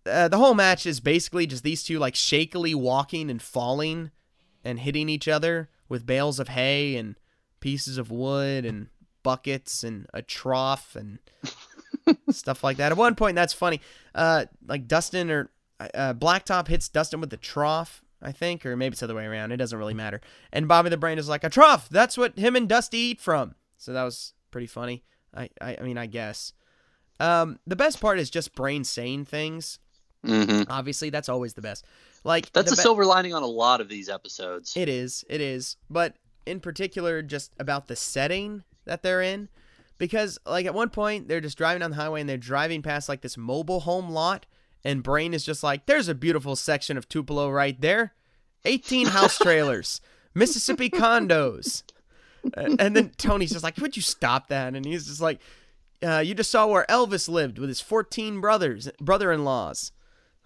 Uh, 0.07 0.28
the 0.28 0.36
whole 0.36 0.55
match 0.55 0.84
is 0.84 1.00
basically 1.00 1.46
just 1.46 1.64
these 1.64 1.82
two 1.82 1.98
like 1.98 2.14
shakily 2.14 2.74
walking 2.74 3.30
and 3.30 3.40
falling 3.40 4.11
and 4.62 4.80
hitting 4.80 5.09
each 5.09 5.28
other 5.28 5.70
with 5.88 6.07
bales 6.07 6.38
of 6.38 6.48
hay 6.48 6.96
and 6.96 7.16
pieces 7.61 7.98
of 7.98 8.11
wood 8.11 8.64
and 8.64 8.88
buckets 9.22 9.82
and 9.82 10.07
a 10.12 10.22
trough 10.22 10.94
and 10.94 11.18
stuff 12.30 12.62
like 12.62 12.76
that. 12.76 12.92
At 12.92 12.98
one 12.98 13.14
point, 13.14 13.34
that's 13.34 13.52
funny. 13.52 13.80
Uh, 14.14 14.44
like 14.66 14.86
Dustin 14.86 15.30
or 15.30 15.50
uh, 15.80 16.14
Blacktop 16.14 16.68
hits 16.68 16.88
Dustin 16.88 17.20
with 17.20 17.30
the 17.30 17.36
trough, 17.36 18.03
I 18.24 18.32
think, 18.32 18.64
or 18.64 18.76
maybe 18.76 18.92
it's 18.92 19.00
the 19.00 19.06
other 19.06 19.14
way 19.14 19.26
around. 19.26 19.52
It 19.52 19.58
doesn't 19.58 19.78
really 19.78 19.94
matter. 19.94 20.20
And 20.52 20.66
Bobby 20.66 20.90
the 20.90 20.96
Brain 20.96 21.18
is 21.18 21.28
like 21.28 21.44
a 21.44 21.50
trough. 21.50 21.88
That's 21.88 22.16
what 22.16 22.38
him 22.38 22.56
and 22.56 22.68
Dusty 22.68 22.98
eat 22.98 23.20
from. 23.20 23.54
So 23.76 23.92
that 23.92 24.02
was 24.02 24.32
pretty 24.50 24.66
funny. 24.66 25.04
I, 25.34 25.50
I, 25.60 25.76
I 25.80 25.82
mean, 25.82 25.98
I 25.98 26.06
guess. 26.06 26.52
Um, 27.20 27.58
the 27.66 27.76
best 27.76 28.00
part 28.00 28.18
is 28.18 28.30
just 28.30 28.54
Brain 28.54 28.82
saying 28.84 29.26
things. 29.26 29.78
Mm-hmm. 30.26 30.70
Obviously, 30.72 31.10
that's 31.10 31.28
always 31.28 31.54
the 31.54 31.62
best. 31.62 31.84
Like 32.24 32.50
That's 32.52 32.72
a 32.72 32.76
be- 32.76 32.82
silver 32.82 33.04
lining 33.04 33.34
on 33.34 33.42
a 33.42 33.46
lot 33.46 33.80
of 33.80 33.88
these 33.88 34.08
episodes. 34.08 34.74
It 34.76 34.88
is. 34.88 35.24
It 35.28 35.40
is. 35.40 35.76
But 35.90 36.16
in 36.46 36.60
particular, 36.60 37.20
just 37.22 37.52
about 37.58 37.88
the 37.88 37.96
setting 37.96 38.64
that 38.86 39.02
they're 39.02 39.22
in. 39.22 39.48
Because, 39.96 40.40
like, 40.44 40.66
at 40.66 40.74
one 40.74 40.90
point, 40.90 41.28
they're 41.28 41.40
just 41.40 41.56
driving 41.56 41.80
on 41.80 41.90
the 41.90 41.96
highway 41.96 42.20
and 42.20 42.28
they're 42.28 42.36
driving 42.36 42.82
past, 42.82 43.08
like, 43.08 43.20
this 43.20 43.36
mobile 43.36 43.80
home 43.80 44.10
lot. 44.10 44.44
And 44.85 45.03
Brain 45.03 45.32
is 45.32 45.45
just 45.45 45.62
like, 45.62 45.87
there's 45.87 46.09
a 46.09 46.14
beautiful 46.14 46.57
section 46.57 46.97
of 46.99 47.09
Tupelo 47.09 47.51
right 47.51 47.80
there. 47.80 48.12
18 48.64 49.09
house 49.09 49.39
trailers, 49.39 50.01
Mississippi 50.35 50.91
condos. 50.91 51.82
And 52.57 52.95
then 52.95 53.11
Tony's 53.16 53.53
just 53.53 53.64
like, 53.64 53.78
"Would 53.78 53.97
you 53.97 54.03
stop 54.03 54.49
that?" 54.49 54.74
And 54.74 54.85
he's 54.85 55.07
just 55.07 55.20
like, 55.20 55.41
uh, 56.03 56.18
"You 56.18 56.35
just 56.35 56.51
saw 56.51 56.66
where 56.66 56.85
Elvis 56.89 57.28
lived 57.28 57.59
with 57.59 57.68
his 57.68 57.80
14 57.80 58.41
brothers, 58.41 58.91
brother-in-laws." 59.01 59.93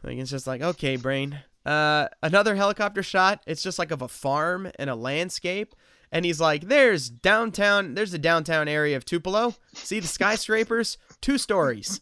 Like 0.05 0.19
it's 0.19 0.31
just 0.31 0.47
like, 0.47 0.63
okay, 0.63 0.97
brain. 0.97 1.41
Uh, 1.67 2.09
another 2.23 2.55
helicopter 2.55 3.03
shot. 3.03 3.43
It's 3.47 3.63
just 3.63 3.79
like 3.79 3.91
of 3.91 4.01
a 4.01 4.09
farm 4.09 4.71
and 4.79 4.89
a 4.89 4.95
landscape. 4.95 5.75
And 6.11 6.25
he's 6.25 6.41
like, 6.41 6.69
"There's 6.69 7.11
downtown. 7.11 7.95
There's 7.95 8.13
the 8.13 8.19
downtown 8.19 8.69
area 8.69 8.97
of 8.97 9.05
Tupelo. 9.05 9.55
See 9.75 10.01
the 10.01 10.07
skyscrapers? 10.07 10.99
Two 11.21 11.37
stories." 11.37 12.01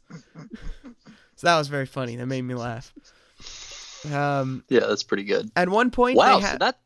So 1.36 1.46
that 1.46 1.56
was 1.58 1.68
very 1.68 1.86
funny. 1.86 2.16
That 2.16 2.26
made 2.26 2.42
me 2.42 2.54
laugh. 2.54 2.92
Um, 4.12 4.64
Yeah, 4.68 4.80
that's 4.80 5.02
pretty 5.02 5.24
good. 5.24 5.50
at 5.56 5.68
one 5.68 5.90
point, 5.90 6.16
Wow, 6.16 6.38
they 6.40 6.46
so 6.46 6.56
that 6.58 6.80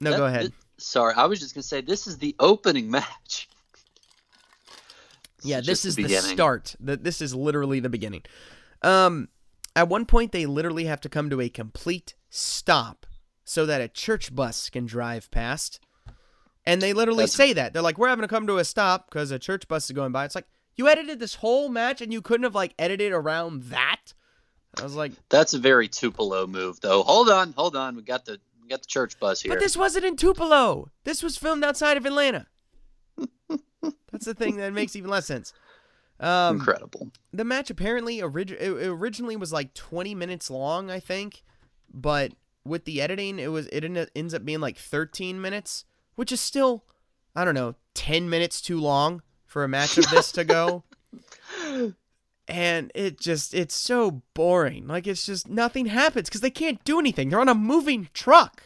no, 0.00 0.10
that- 0.10 0.16
go 0.16 0.26
ahead. 0.26 0.52
sorry, 0.78 1.14
I 1.14 1.26
was 1.26 1.40
just 1.40 1.54
gonna 1.54 1.62
say 1.62 1.80
this 1.80 2.06
is 2.06 2.18
the 2.18 2.34
opening 2.40 2.90
match. 2.90 3.48
Yeah, 5.42 5.58
It's 5.58 5.66
this 5.66 5.84
is 5.84 5.94
the 5.96 6.02
the, 6.04 6.16
start. 6.20 6.74
That 6.80 7.04
this 7.04 7.22
is 7.22 7.34
literally 7.34 7.80
the 7.80 7.88
beginning. 7.88 8.22
Um, 8.82 9.28
at 9.76 9.88
one 9.88 10.04
point, 10.04 10.32
they 10.32 10.46
literally 10.46 10.86
have 10.86 11.00
to 11.02 11.08
come 11.08 11.30
to 11.30 11.40
a 11.40 11.48
complete 11.48 12.14
stop 12.28 13.06
so 13.44 13.64
that 13.66 13.80
a 13.80 13.88
church 13.88 14.34
bus 14.34 14.68
can 14.68 14.84
drive 14.86 15.30
past. 15.30 15.80
And 16.66 16.82
they 16.82 16.92
literally 16.92 17.22
That's- 17.22 17.34
say 17.34 17.52
that 17.54 17.72
they're 17.72 17.82
like, 17.82 17.96
"We're 17.98 18.08
having 18.08 18.22
to 18.24 18.28
come 18.28 18.46
to 18.48 18.58
a 18.58 18.64
stop 18.64 19.08
because 19.08 19.30
a 19.30 19.38
church 19.38 19.68
bus 19.68 19.84
is 19.86 19.92
going 19.92 20.12
by." 20.12 20.24
It's 20.24 20.34
like 20.34 20.48
you 20.78 20.88
edited 20.88 21.18
this 21.18 21.34
whole 21.34 21.68
match 21.68 22.00
and 22.00 22.12
you 22.12 22.22
couldn't 22.22 22.44
have 22.44 22.54
like 22.54 22.72
edited 22.78 23.12
around 23.12 23.64
that. 23.64 24.14
I 24.78 24.82
was 24.84 24.94
like, 24.94 25.12
That's 25.28 25.52
a 25.54 25.58
very 25.58 25.88
Tupelo 25.88 26.46
move, 26.46 26.80
though. 26.80 27.02
Hold 27.02 27.28
on, 27.28 27.52
hold 27.56 27.76
on. 27.76 27.96
We 27.96 28.02
got 28.02 28.24
the 28.24 28.38
we 28.62 28.68
got 28.68 28.80
the 28.82 28.86
church 28.86 29.18
bus 29.18 29.40
here. 29.42 29.52
"But 29.52 29.60
this 29.60 29.76
wasn't 29.76 30.04
in 30.04 30.16
Tupelo. 30.16 30.90
This 31.04 31.22
was 31.22 31.36
filmed 31.36 31.64
outside 31.64 31.96
of 31.96 32.06
Atlanta." 32.06 32.46
That's 34.12 34.24
the 34.24 34.34
thing 34.34 34.56
that 34.56 34.72
makes 34.72 34.96
even 34.96 35.10
less 35.10 35.26
sense. 35.26 35.52
Um, 36.20 36.56
Incredible. 36.56 37.10
the 37.32 37.44
match 37.44 37.70
apparently 37.70 38.20
orig- 38.20 38.60
originally 38.60 39.36
was 39.36 39.52
like 39.52 39.72
20 39.74 40.16
minutes 40.16 40.50
long 40.50 40.90
i 40.90 40.98
think 40.98 41.44
but 41.94 42.32
with 42.64 42.86
the 42.86 43.00
editing 43.00 43.38
it 43.38 43.52
was 43.52 43.68
it 43.68 43.84
en- 43.84 44.08
ends 44.16 44.34
up 44.34 44.44
being 44.44 44.58
like 44.58 44.76
13 44.78 45.40
minutes 45.40 45.84
which 46.16 46.32
is 46.32 46.40
still 46.40 46.82
i 47.36 47.44
don't 47.44 47.54
know 47.54 47.76
10 47.94 48.28
minutes 48.28 48.60
too 48.60 48.80
long 48.80 49.22
for 49.48 49.64
a 49.64 49.68
match 49.68 49.98
of 49.98 50.08
this 50.10 50.30
to 50.30 50.44
go 50.44 50.84
and 52.46 52.92
it 52.94 53.18
just 53.18 53.52
it's 53.54 53.74
so 53.74 54.22
boring 54.34 54.86
like 54.86 55.06
it's 55.06 55.26
just 55.26 55.48
nothing 55.48 55.86
happens 55.86 56.28
because 56.28 56.40
they 56.40 56.50
can't 56.50 56.82
do 56.84 56.98
anything 57.00 57.28
they're 57.28 57.40
on 57.40 57.48
a 57.48 57.54
moving 57.54 58.08
truck 58.14 58.62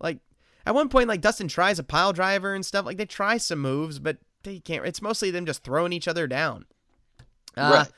like 0.00 0.18
at 0.64 0.74
one 0.74 0.88
point 0.88 1.08
like 1.08 1.20
dustin 1.20 1.48
tries 1.48 1.78
a 1.78 1.84
pile 1.84 2.12
driver 2.12 2.54
and 2.54 2.64
stuff 2.64 2.86
like 2.86 2.96
they 2.96 3.04
try 3.04 3.36
some 3.36 3.58
moves 3.58 3.98
but 3.98 4.16
they 4.44 4.58
can't 4.58 4.86
it's 4.86 5.02
mostly 5.02 5.30
them 5.30 5.44
just 5.44 5.62
throwing 5.62 5.92
each 5.92 6.08
other 6.08 6.26
down 6.26 6.64
uh, 7.56 7.70
Right. 7.72 7.88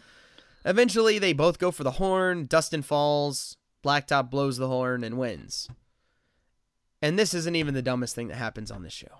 Eventually, 0.64 1.18
they 1.18 1.32
both 1.32 1.58
go 1.58 1.70
for 1.70 1.84
the 1.84 1.92
horn. 1.92 2.46
Dustin 2.46 2.82
falls. 2.82 3.56
Blacktop 3.84 4.30
blows 4.30 4.58
the 4.58 4.68
horn 4.68 5.02
and 5.02 5.18
wins. 5.18 5.68
And 7.00 7.18
this 7.18 7.34
isn't 7.34 7.56
even 7.56 7.74
the 7.74 7.82
dumbest 7.82 8.14
thing 8.14 8.28
that 8.28 8.36
happens 8.36 8.70
on 8.70 8.82
this 8.82 8.92
show. 8.92 9.18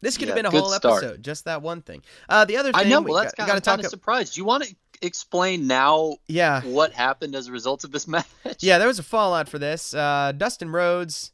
This 0.00 0.16
could 0.18 0.28
have 0.28 0.36
been 0.36 0.46
a 0.46 0.50
whole 0.50 0.68
start. 0.70 1.02
episode, 1.02 1.22
just 1.22 1.44
that 1.46 1.62
one 1.62 1.82
thing. 1.82 2.02
Uh, 2.28 2.44
the 2.44 2.56
other 2.58 2.70
I 2.74 2.82
thing 2.82 2.90
know. 2.90 3.00
we 3.00 3.10
Well, 3.12 3.22
that's 3.22 3.34
got, 3.34 3.48
kind, 3.48 3.62
to 3.62 3.70
I'm 3.70 3.76
kind 3.76 3.82
talk. 3.82 3.84
of 3.86 3.90
surprised. 3.90 4.34
Do 4.34 4.40
you 4.40 4.44
want 4.44 4.64
to 4.64 4.74
explain 5.02 5.66
now 5.66 6.16
yeah, 6.28 6.62
what 6.62 6.92
happened 6.92 7.34
as 7.34 7.48
a 7.48 7.52
result 7.52 7.84
of 7.84 7.92
this 7.92 8.06
match? 8.08 8.26
yeah. 8.60 8.78
There 8.78 8.88
was 8.88 8.98
a 8.98 9.02
fallout 9.02 9.48
for 9.48 9.58
this. 9.58 9.94
Uh, 9.94 10.32
Dustin 10.36 10.70
Rhodes, 10.70 11.32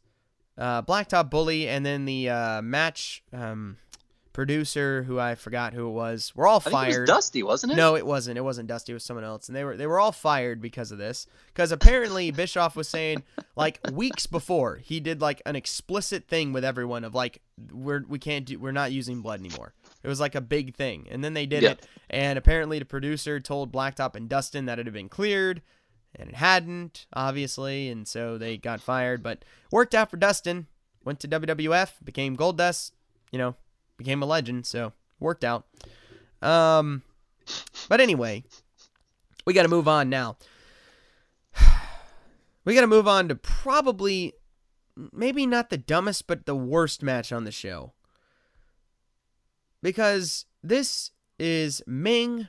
uh, 0.56 0.82
Blacktop 0.82 1.28
Bully, 1.30 1.68
and 1.68 1.84
then 1.84 2.04
the 2.04 2.28
uh, 2.30 2.62
match 2.62 3.22
um, 3.32 3.76
producer, 4.32 5.02
who 5.02 5.18
I 5.18 5.34
forgot 5.34 5.74
who 5.74 5.86
it 5.88 5.92
was, 5.92 6.32
were 6.34 6.46
all 6.46 6.56
I 6.56 6.60
think 6.60 6.72
it 6.72 6.76
fired. 6.76 7.00
was 7.02 7.08
Dusty, 7.08 7.42
wasn't 7.42 7.72
it? 7.72 7.76
No, 7.76 7.96
it 7.96 8.06
wasn't. 8.06 8.38
It 8.38 8.42
wasn't 8.42 8.68
Dusty. 8.68 8.92
It 8.92 8.94
was 8.94 9.04
someone 9.04 9.24
else, 9.24 9.48
and 9.48 9.56
they 9.56 9.64
were 9.64 9.76
they 9.76 9.86
were 9.86 10.00
all 10.00 10.12
fired 10.12 10.60
because 10.60 10.92
of 10.92 10.98
this. 10.98 11.26
Because 11.48 11.72
apparently 11.72 12.30
Bischoff 12.30 12.74
was 12.76 12.88
saying 12.88 13.22
like 13.56 13.80
weeks 13.92 14.26
before 14.26 14.76
he 14.76 15.00
did 15.00 15.20
like 15.20 15.42
an 15.46 15.56
explicit 15.56 16.28
thing 16.28 16.52
with 16.52 16.64
everyone 16.64 17.04
of 17.04 17.14
like 17.14 17.42
we're 17.72 18.04
we 18.08 18.18
can't 18.18 18.46
do 18.46 18.58
we're 18.58 18.72
not 18.72 18.92
using 18.92 19.20
blood 19.20 19.40
anymore. 19.40 19.74
It 20.02 20.08
was 20.08 20.20
like 20.20 20.34
a 20.34 20.40
big 20.40 20.74
thing, 20.74 21.06
and 21.10 21.22
then 21.22 21.34
they 21.34 21.46
did 21.46 21.62
Yeah. 21.62 21.70
it. 21.72 21.86
And 22.10 22.38
apparently 22.38 22.78
the 22.78 22.84
producer 22.84 23.38
told 23.40 23.72
Blacktop 23.72 24.16
and 24.16 24.28
Dustin 24.28 24.66
that 24.66 24.78
it 24.78 24.86
had 24.86 24.92
been 24.94 25.08
cleared, 25.08 25.62
and 26.16 26.28
it 26.28 26.34
hadn't, 26.34 27.06
obviously, 27.12 27.88
and 27.88 28.06
so 28.08 28.36
they 28.36 28.56
got 28.58 28.80
fired. 28.80 29.22
But 29.22 29.44
worked 29.70 29.94
out 29.94 30.10
for 30.10 30.16
Dustin. 30.16 30.66
Went 31.04 31.18
to 31.20 31.28
WWF, 31.28 31.94
became 32.04 32.36
Goldust. 32.36 32.92
You 33.32 33.38
know, 33.38 33.54
became 34.02 34.22
a 34.22 34.26
legend. 34.26 34.66
So 34.66 34.92
worked 35.20 35.44
out. 35.44 35.66
Um. 36.40 37.02
But 37.88 38.00
anyway, 38.00 38.44
we 39.46 39.52
got 39.52 39.62
to 39.62 39.68
move 39.68 39.88
on 39.88 40.08
now. 40.08 40.36
We 42.64 42.76
got 42.76 42.82
to 42.82 42.86
move 42.86 43.08
on 43.08 43.26
to 43.26 43.34
probably, 43.34 44.34
maybe 45.12 45.48
not 45.48 45.68
the 45.68 45.76
dumbest, 45.76 46.28
but 46.28 46.46
the 46.46 46.54
worst 46.54 47.02
match 47.02 47.32
on 47.32 47.42
the 47.42 47.50
show. 47.50 47.92
Because 49.82 50.44
this 50.62 51.10
is 51.40 51.82
Meng 51.88 52.46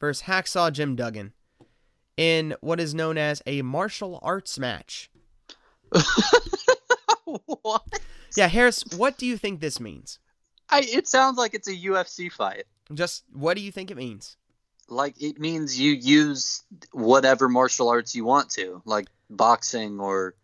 versus 0.00 0.24
Hacksaw 0.24 0.72
Jim 0.72 0.96
Duggan 0.96 1.32
in 2.16 2.56
what 2.60 2.80
is 2.80 2.92
known 2.92 3.16
as 3.16 3.40
a 3.46 3.62
martial 3.62 4.18
arts 4.20 4.58
match. 4.58 5.12
what? 7.24 8.00
Yeah, 8.36 8.48
Harris, 8.48 8.84
what 8.96 9.16
do 9.16 9.26
you 9.26 9.36
think 9.36 9.60
this 9.60 9.78
means? 9.78 10.18
I, 10.72 10.80
it 10.80 11.06
sounds 11.06 11.38
like 11.38 11.54
it's 11.54 11.68
a 11.68 11.76
UFC 11.76 12.30
fight. 12.32 12.64
Just 12.92 13.24
what 13.32 13.56
do 13.56 13.62
you 13.62 13.70
think 13.72 13.90
it 13.90 13.96
means? 13.96 14.36
Like 14.88 15.20
it 15.22 15.38
means 15.38 15.78
you 15.78 15.92
use 15.92 16.64
whatever 16.92 17.48
martial 17.48 17.88
arts 17.88 18.14
you 18.14 18.24
want 18.24 18.50
to, 18.50 18.82
like 18.84 19.06
boxing 19.30 20.00
or. 20.00 20.34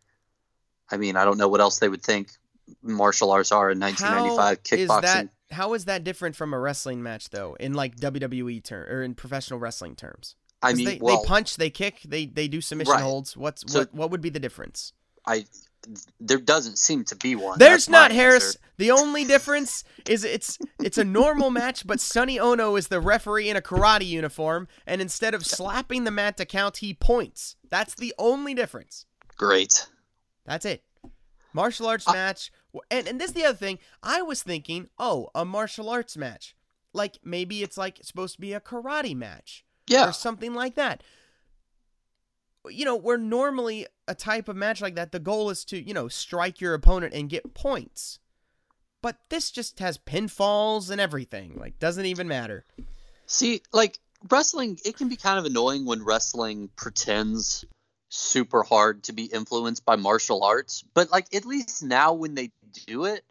I 0.91 0.97
mean, 0.97 1.17
I 1.17 1.25
don't 1.27 1.37
know 1.37 1.49
what 1.49 1.61
else 1.61 1.81
they 1.81 1.89
would 1.89 2.03
think 2.03 2.31
martial 2.83 3.31
arts 3.31 3.53
are 3.53 3.71
in 3.71 3.79
1995. 3.79 4.39
How 4.39 4.53
is 4.53 4.59
Kickboxing. 4.89 5.03
that 5.03 5.29
how 5.51 5.75
is 5.75 5.85
that 5.87 6.05
different 6.05 6.37
from 6.37 6.53
a 6.55 6.59
wrestling 6.59 7.03
match 7.03 7.31
though 7.31 7.57
in 7.59 7.75
like 7.75 7.97
WWE 7.97 8.63
term 8.65 8.89
or 8.89 9.03
in 9.03 9.15
professional 9.15 9.59
wrestling 9.59 9.97
terms? 9.97 10.37
I 10.63 10.73
mean, 10.75 10.87
they, 10.87 10.99
well, 11.01 11.23
they 11.23 11.27
punch, 11.29 11.57
they 11.57 11.71
kick, 11.71 12.01
they 12.07 12.27
they 12.27 12.49
do 12.49 12.61
submission 12.61 12.93
Right. 12.95 13.03
holds. 13.03 13.37
What's 13.37 13.71
So- 13.71 13.81
what 13.81 13.95
what 13.95 14.11
would 14.11 14.21
be 14.21 14.31
the 14.31 14.41
difference? 14.41 14.93
I 15.27 15.47
there 16.21 16.39
doesn't 16.39 16.77
seem 16.79 17.05
to 17.05 17.17
be 17.17 17.35
one. 17.37 17.59
There's 17.59 17.87
That's 17.87 17.89
not 17.89 18.13
Harris. 18.13 18.45
answer. 18.47 18.59
The 18.77 18.91
only 18.91 19.25
difference 19.25 19.85
is 20.07 20.23
it's 20.25 20.59
it's 20.83 20.99
a 20.99 21.05
normal 21.05 21.51
match, 21.51 21.87
but 21.87 22.01
Sonny 22.01 22.39
Onoo 22.39 22.77
is 22.77 22.89
the 22.89 23.01
referee 23.01 23.49
in 23.49 23.57
a 23.57 23.63
karate 23.63 24.07
uniform, 24.07 24.69
and 24.87 25.01
instead 25.01 25.35
of 25.35 25.47
slapping 25.47 26.05
the 26.05 26.11
mat 26.11 26.37
to 26.37 26.45
count, 26.45 26.79
he 26.79 26.95
points. 26.95 27.57
That's 27.71 27.95
the 27.95 28.15
only 28.19 28.55
difference. 28.55 29.07
Great. 29.37 29.89
That's 30.45 30.65
it. 30.65 30.83
Martial 31.53 31.87
arts 31.87 32.07
Uh, 32.07 32.13
match. 32.13 32.51
And 32.91 33.09
and 33.09 33.21
this 33.21 33.29
is 33.29 33.35
the 33.35 33.45
other 33.45 33.57
thing. 33.57 33.79
I 34.03 34.23
was 34.23 34.43
thinking, 34.43 34.89
oh, 34.99 35.31
a 35.35 35.45
martial 35.45 35.89
arts 35.89 36.17
match. 36.17 36.55
Like 36.93 37.19
maybe 37.25 37.63
it's 37.63 37.77
like 37.79 37.99
supposed 38.03 38.35
to 38.35 38.41
be 38.41 38.53
a 38.53 38.61
karate 38.61 39.17
match 39.17 39.65
Yeah. 39.89 40.09
or 40.09 40.13
something 40.13 40.55
like 40.55 40.75
that. 40.75 41.03
You 42.69 42.85
know, 42.85 42.97
where 42.97 43.19
normally 43.19 43.87
a 44.07 44.15
type 44.15 44.49
of 44.49 44.57
match 44.57 44.81
like 44.81 44.95
that, 44.97 45.13
the 45.13 45.19
goal 45.21 45.51
is 45.51 45.65
to, 45.67 45.81
you 45.81 45.95
know, 45.95 46.09
strike 46.09 46.61
your 46.61 46.75
opponent 46.75 47.15
and 47.15 47.31
get 47.31 47.55
points. 47.55 48.19
But 49.01 49.19
this 49.29 49.51
just 49.51 49.79
has 49.79 49.97
pinfalls 49.97 50.91
and 50.91 51.01
everything. 51.01 51.57
Like, 51.57 51.79
doesn't 51.79 52.07
even 52.07 52.29
matter. 52.29 52.65
See, 53.27 53.63
like 53.73 53.99
wrestling, 54.29 54.79
it 54.85 54.97
can 54.97 55.09
be 55.09 55.17
kind 55.17 55.39
of 55.39 55.45
annoying 55.45 55.85
when 55.85 56.05
wrestling 56.05 56.71
pretends 56.77 57.65
super 58.09 58.63
hard 58.63 59.05
to 59.05 59.13
be 59.13 59.25
influenced 59.25 59.85
by 59.85 59.97
martial 59.97 60.43
arts. 60.43 60.85
But 60.95 61.11
like 61.11 61.35
at 61.35 61.45
least 61.45 61.83
now 61.83 62.15
when 62.15 62.35
they 62.35 62.51
do 62.87 63.05
it, 63.05 63.25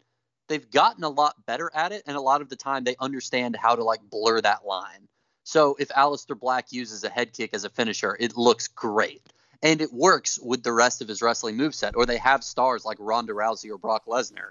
they've 0.48 0.70
gotten 0.70 1.04
a 1.04 1.08
lot 1.08 1.34
better 1.46 1.70
at 1.74 1.92
it, 1.92 2.02
and 2.06 2.16
a 2.16 2.20
lot 2.20 2.40
of 2.40 2.48
the 2.48 2.56
time 2.56 2.84
they 2.84 2.96
understand 2.98 3.56
how 3.56 3.74
to 3.74 3.84
like 3.84 4.00
blur 4.08 4.40
that 4.40 4.64
line. 4.64 5.08
So 5.48 5.76
if 5.78 5.88
Aleister 5.88 6.38
Black 6.38 6.72
uses 6.72 7.04
a 7.04 7.08
head 7.08 7.32
kick 7.32 7.54
as 7.54 7.64
a 7.64 7.70
finisher, 7.70 8.14
it 8.20 8.36
looks 8.36 8.68
great. 8.68 9.22
And 9.62 9.80
it 9.80 9.90
works 9.90 10.38
with 10.38 10.62
the 10.62 10.74
rest 10.74 11.00
of 11.00 11.08
his 11.08 11.22
wrestling 11.22 11.56
moveset. 11.56 11.92
Or 11.96 12.04
they 12.04 12.18
have 12.18 12.44
stars 12.44 12.84
like 12.84 12.98
Ronda 13.00 13.32
Rousey 13.32 13.70
or 13.70 13.78
Brock 13.78 14.04
Lesnar 14.06 14.50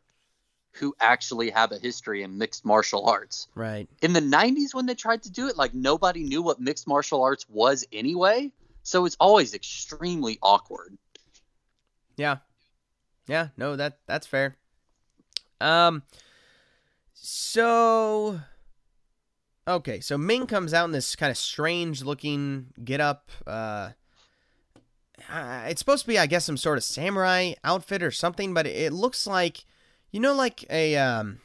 who 0.72 0.96
actually 1.00 1.52
have 1.52 1.72
a 1.72 1.78
history 1.78 2.24
in 2.24 2.38
mixed 2.40 2.66
martial 2.66 3.06
arts 3.08 3.48
Right. 3.54 3.88
in 4.02 4.14
the 4.14 4.20
90s 4.22 4.74
when 4.74 4.86
they 4.88 4.96
tried 4.96 5.22
to 5.24 5.32
do 5.32 5.48
it 5.48 5.56
like 5.58 5.74
nobody 5.76 6.24
knew 6.24 6.42
what 6.42 6.60
mixed 6.60 6.88
martial 6.88 7.24
arts 7.24 7.46
was 7.50 7.86
anyway 7.92 8.52
so 8.84 9.06
it's 9.06 9.18
always 9.20 9.54
extremely 9.56 10.38
awkward 10.42 10.98
Yeah. 12.16 12.38
Yeah, 13.28 13.48
no, 13.58 13.76
that 13.76 14.00
that's 14.08 14.28
fair. 14.28 14.56
Um 15.62 16.04
so 17.14 18.40
Okay, 19.68 20.00
so 20.00 20.18
Meng 20.18 20.48
comes 20.48 20.74
out 20.74 20.86
in 20.86 20.92
this 20.92 21.16
kind 21.16 21.30
of 21.30 21.38
strange 21.38 22.02
looking 22.04 22.68
get 22.84 23.02
up 23.02 23.30
uh 23.46 23.90
it's 25.66 25.80
supposed 25.80 26.04
to 26.04 26.08
be, 26.08 26.18
I 26.20 26.28
guess, 26.28 26.46
some 26.46 26.58
sort 26.58 26.78
of 26.78 26.84
samurai 26.84 27.54
outfit 27.64 28.04
or 28.04 28.12
something, 28.12 28.54
but 28.54 28.66
it 28.68 28.94
looks 28.94 29.28
like, 29.28 29.66
You 30.12 30.20
know, 30.20 30.34
like 30.34 30.64
a 30.70 30.96
um, 30.96 31.40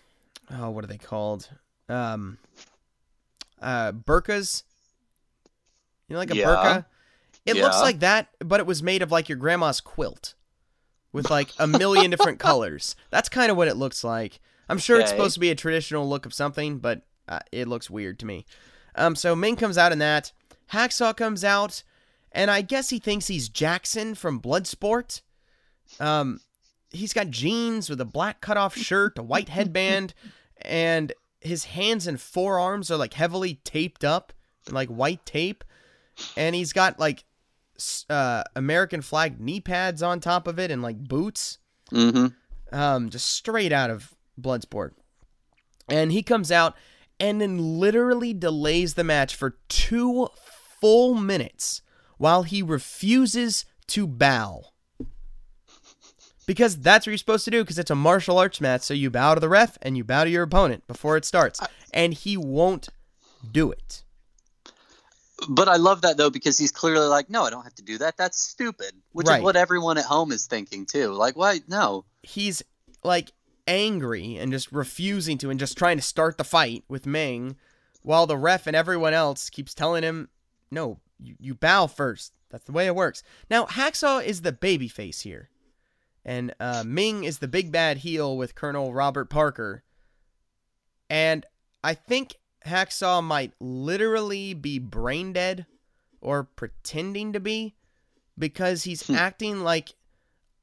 oh, 0.50 0.70
what 0.70 0.84
are 0.84 0.88
they 0.88 0.98
called? 0.98 1.48
Um, 1.88 2.38
uh, 3.60 3.92
burkas. 3.92 4.62
You 6.06 6.14
know, 6.14 6.18
like 6.18 6.30
a 6.30 6.36
Yeah. 6.36 6.46
burqa. 6.46 6.84
It 7.44 7.56
looks 7.64 7.80
like 7.82 8.00
that, 8.00 8.28
but 8.38 8.60
it 8.60 8.66
was 8.66 8.82
made 8.82 9.02
of 9.02 9.10
like 9.10 9.28
your 9.28 9.38
grandma's 9.38 9.80
quilt, 9.80 10.34
with 11.12 11.28
like 11.30 11.50
a 11.58 11.66
million 11.66 12.10
different 12.10 12.38
colors. 12.48 12.94
That's 13.10 13.28
kind 13.28 13.50
of 13.50 13.56
what 13.56 13.68
it 13.68 13.74
looks 13.76 14.04
like. 14.04 14.38
I'm 14.68 14.78
sure 14.78 15.00
it's 15.00 15.10
supposed 15.10 15.34
to 15.34 15.40
be 15.40 15.50
a 15.50 15.56
traditional 15.56 16.08
look 16.08 16.24
of 16.24 16.32
something, 16.34 16.78
but 16.78 17.02
uh, 17.28 17.40
it 17.50 17.68
looks 17.68 17.90
weird 17.90 18.18
to 18.20 18.26
me. 18.26 18.46
Um, 18.94 19.16
so 19.16 19.34
Meng 19.34 19.56
comes 19.56 19.78
out 19.78 19.92
in 19.92 19.98
that. 20.00 20.32
Hacksaw 20.72 21.16
comes 21.16 21.44
out, 21.44 21.82
and 22.32 22.50
I 22.50 22.62
guess 22.62 22.90
he 22.90 22.98
thinks 22.98 23.26
he's 23.26 23.48
Jackson 23.48 24.14
from 24.14 24.40
Bloodsport. 24.40 25.20
Um, 26.00 26.40
he's 26.90 27.12
got 27.12 27.30
jeans 27.30 27.88
with 27.90 28.00
a 28.00 28.06
black 28.06 28.40
cutoff 28.40 28.76
shirt, 28.76 29.18
a 29.18 29.22
white 29.22 29.48
headband, 29.48 30.14
and 30.62 31.12
his 31.40 31.64
hands 31.64 32.06
and 32.06 32.20
forearms 32.20 32.90
are 32.90 32.96
like 32.96 33.14
heavily 33.14 33.54
taped 33.64 34.04
up 34.04 34.32
like 34.70 34.88
white 34.88 35.26
tape, 35.26 35.64
and 36.36 36.54
he's 36.54 36.72
got 36.72 37.00
like 37.00 37.24
uh, 38.08 38.44
American 38.54 39.02
flag 39.02 39.40
knee 39.40 39.60
pads 39.60 40.02
on 40.02 40.20
top 40.20 40.46
of 40.46 40.58
it 40.58 40.70
and 40.70 40.82
like 40.82 40.96
boots 40.98 41.58
Mm-hmm. 41.90 42.28
um, 42.78 43.10
just 43.10 43.26
straight 43.26 43.72
out 43.72 43.90
of 43.90 44.14
Bloodsport. 44.40 44.92
And 45.88 46.12
he 46.12 46.22
comes 46.22 46.50
out 46.52 46.74
and 47.22 47.40
then 47.40 47.78
literally 47.78 48.34
delays 48.34 48.94
the 48.94 49.04
match 49.04 49.36
for 49.36 49.56
two 49.68 50.28
full 50.80 51.14
minutes 51.14 51.80
while 52.18 52.42
he 52.42 52.60
refuses 52.62 53.64
to 53.86 54.08
bow. 54.08 54.64
Because 56.46 56.76
that's 56.76 57.06
what 57.06 57.12
you're 57.12 57.18
supposed 57.18 57.44
to 57.44 57.52
do, 57.52 57.62
because 57.62 57.78
it's 57.78 57.92
a 57.92 57.94
martial 57.94 58.38
arts 58.38 58.60
match. 58.60 58.82
So 58.82 58.92
you 58.92 59.08
bow 59.08 59.34
to 59.34 59.40
the 59.40 59.48
ref 59.48 59.78
and 59.80 59.96
you 59.96 60.02
bow 60.02 60.24
to 60.24 60.30
your 60.30 60.42
opponent 60.42 60.84
before 60.88 61.16
it 61.16 61.24
starts. 61.24 61.60
And 61.94 62.12
he 62.12 62.36
won't 62.36 62.88
do 63.52 63.70
it. 63.70 64.02
But 65.48 65.68
I 65.68 65.76
love 65.76 66.02
that 66.02 66.16
though 66.16 66.30
because 66.30 66.58
he's 66.58 66.72
clearly 66.72 67.06
like, 67.06 67.30
no, 67.30 67.44
I 67.44 67.50
don't 67.50 67.62
have 67.62 67.74
to 67.76 67.82
do 67.84 67.98
that. 67.98 68.16
That's 68.16 68.38
stupid. 68.38 68.92
Which 69.12 69.28
Right. 69.28 69.38
is 69.38 69.44
what 69.44 69.54
everyone 69.56 69.96
at 69.98 70.04
home 70.04 70.32
is 70.32 70.46
thinking 70.46 70.86
too. 70.86 71.12
Like, 71.12 71.36
why? 71.36 71.60
No. 71.68 72.04
he's 72.24 72.62
like 73.04 73.32
angry 73.66 74.36
and 74.36 74.52
just 74.52 74.72
refusing 74.72 75.38
to 75.38 75.50
and 75.50 75.60
just 75.60 75.76
trying 75.76 75.96
to 75.96 76.02
start 76.02 76.38
the 76.38 76.44
fight 76.44 76.84
with 76.88 77.06
Meng 77.06 77.56
while 78.02 78.26
the 78.26 78.36
ref 78.36 78.66
and 78.66 78.76
everyone 78.76 79.14
else 79.14 79.50
keeps 79.50 79.74
telling 79.74 80.02
him, 80.02 80.28
no, 80.70 80.98
you, 81.18 81.36
you 81.38 81.54
bow 81.54 81.86
first. 81.86 82.32
That's 82.50 82.64
the 82.64 82.72
way 82.72 82.86
it 82.86 82.94
works. 82.94 83.22
Now, 83.48 83.64
Hacksaw 83.66 84.24
is 84.24 84.42
the 84.42 84.52
baby 84.52 84.88
face 84.88 85.20
here. 85.20 85.48
And 86.24 86.54
uh, 86.60 86.84
Meng 86.86 87.24
is 87.24 87.38
the 87.38 87.48
big 87.48 87.72
bad 87.72 87.98
heel 87.98 88.36
with 88.36 88.54
Colonel 88.54 88.92
Robert 88.92 89.30
Parker. 89.30 89.82
And 91.08 91.44
I 91.82 91.94
think 91.94 92.36
Hacksaw 92.66 93.22
might 93.22 93.52
literally 93.60 94.54
be 94.54 94.78
brain 94.78 95.32
dead 95.32 95.66
or 96.20 96.44
pretending 96.44 97.32
to 97.32 97.40
be 97.40 97.74
because 98.38 98.84
he's 98.84 99.08
acting 99.10 99.60
like 99.60 99.94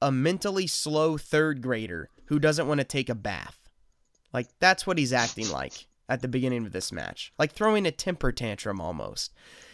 a 0.02 0.12
mentally 0.12 0.68
slow 0.68 1.18
third 1.18 1.62
grader 1.62 2.10
who 2.30 2.40
doesn't 2.40 2.68
want 2.68 2.80
to 2.80 2.86
take 2.86 3.10
a 3.10 3.16
bath. 3.16 3.58
Like 4.32 4.48
that's 4.60 4.86
what 4.86 5.00
he's 5.00 5.12
acting 5.12 5.50
like 5.50 5.88
at 6.08 6.22
the 6.22 6.28
beginning 6.28 6.66
of 6.66 6.72
this 6.72 6.92
match. 6.92 7.34
Like 7.40 7.52
throwing 7.52 7.86
a 7.86 7.92
temper 7.92 8.32
tantrum 8.32 8.80
almost. 8.80 9.34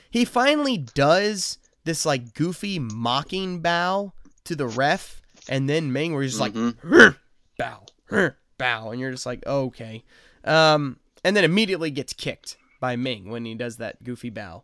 He 0.10 0.24
finally 0.24 0.78
does 0.78 1.58
this 1.84 2.06
like 2.06 2.34
goofy 2.34 2.80
mocking 2.80 3.60
bow 3.60 4.14
to 4.46 4.56
the 4.56 4.68
ref 4.68 5.22
and 5.50 5.70
then 5.70 5.92
Meng 5.92 6.14
where 6.14 6.24
he's 6.24 6.38
just 6.38 6.42
like 6.42 6.56
"Huh, 6.82 7.12
bow, 7.58 7.86
huh, 8.10 8.32
bow 8.58 8.92
and 8.92 9.02
you're 9.02 9.12
just 9.12 9.26
like, 9.26 9.46
"Okay." 9.46 10.04
Um 10.46 10.98
and 11.26 11.36
then 11.36 11.44
immediately 11.44 11.92
gets 11.92 12.14
kicked 12.14 12.56
by 12.80 12.96
Meng 12.96 13.30
when 13.30 13.44
he 13.44 13.54
does 13.54 13.78
that 13.78 14.02
goofy 14.04 14.30
bow. 14.30 14.64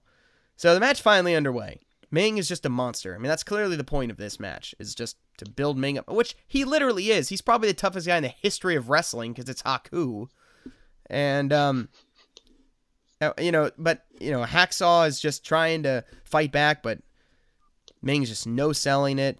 So 0.55 0.73
the 0.73 0.79
match 0.79 1.01
finally 1.01 1.35
underway. 1.35 1.81
Meng 2.11 2.37
is 2.37 2.47
just 2.47 2.65
a 2.65 2.69
monster. 2.69 3.15
I 3.15 3.17
mean, 3.17 3.29
that's 3.29 3.43
clearly 3.43 3.77
the 3.77 3.83
point 3.83 4.11
of 4.11 4.17
this 4.17 4.39
match 4.39 4.75
is 4.77 4.93
just 4.93 5.17
to 5.37 5.49
build 5.49 5.77
Meng 5.77 5.97
up, 5.97 6.09
which 6.09 6.35
he 6.47 6.65
literally 6.65 7.09
is. 7.09 7.29
He's 7.29 7.41
probably 7.41 7.69
the 7.69 7.73
toughest 7.73 8.05
guy 8.05 8.17
in 8.17 8.23
the 8.23 8.29
history 8.29 8.75
of 8.75 8.89
wrestling 8.89 9.31
because 9.31 9.49
it's 9.49 9.63
Haku. 9.63 10.27
And 11.09 11.51
um 11.53 11.89
uh, 13.21 13.33
you 13.39 13.51
know, 13.51 13.71
but 13.77 14.05
you 14.19 14.31
know, 14.31 14.43
Hacksaw 14.43 15.07
is 15.07 15.19
just 15.19 15.45
trying 15.45 15.83
to 15.83 16.03
fight 16.23 16.51
back, 16.51 16.81
but 16.81 16.99
Meng's 18.01 18.29
just 18.29 18.47
no 18.47 18.73
selling 18.73 19.19
it. 19.19 19.39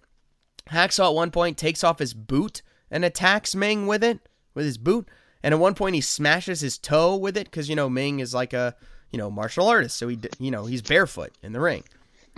Hacksaw 0.70 1.08
at 1.08 1.14
one 1.14 1.32
point 1.32 1.58
takes 1.58 1.82
off 1.82 1.98
his 1.98 2.14
boot 2.14 2.62
and 2.90 3.04
attacks 3.04 3.54
Meng 3.54 3.86
with 3.86 4.04
it, 4.04 4.20
with 4.54 4.64
his 4.64 4.78
boot. 4.78 5.08
And 5.42 5.52
at 5.52 5.60
one 5.60 5.74
point 5.74 5.96
he 5.96 6.00
smashes 6.00 6.60
his 6.60 6.78
toe 6.78 7.16
with 7.16 7.36
it 7.36 7.46
because 7.46 7.68
you 7.68 7.74
know 7.74 7.90
Meng 7.90 8.20
is 8.20 8.32
like 8.32 8.52
a 8.52 8.76
you 9.10 9.18
know 9.18 9.30
martial 9.30 9.66
artist, 9.66 9.96
so 9.96 10.06
he 10.08 10.18
you 10.38 10.52
know 10.52 10.66
he's 10.66 10.82
barefoot 10.82 11.32
in 11.42 11.52
the 11.52 11.60
ring. 11.60 11.82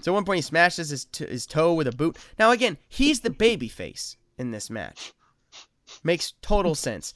So 0.03 0.13
at 0.13 0.15
one 0.15 0.25
point 0.25 0.39
he 0.39 0.43
smashes 0.43 0.91
his 0.91 1.05
t- 1.07 1.27
his 1.27 1.47
toe 1.47 1.75
with 1.75 1.87
a 1.87 1.93
boot. 1.93 2.17
Now 2.39 2.51
again, 2.51 2.79
he's 2.89 3.21
the 3.21 3.31
baby 3.31 3.69
face 3.69 4.17
in 4.39 4.51
this 4.51 4.71
match. 4.71 5.13
Makes 6.03 6.35
total 6.43 6.75
sense. 6.75 7.15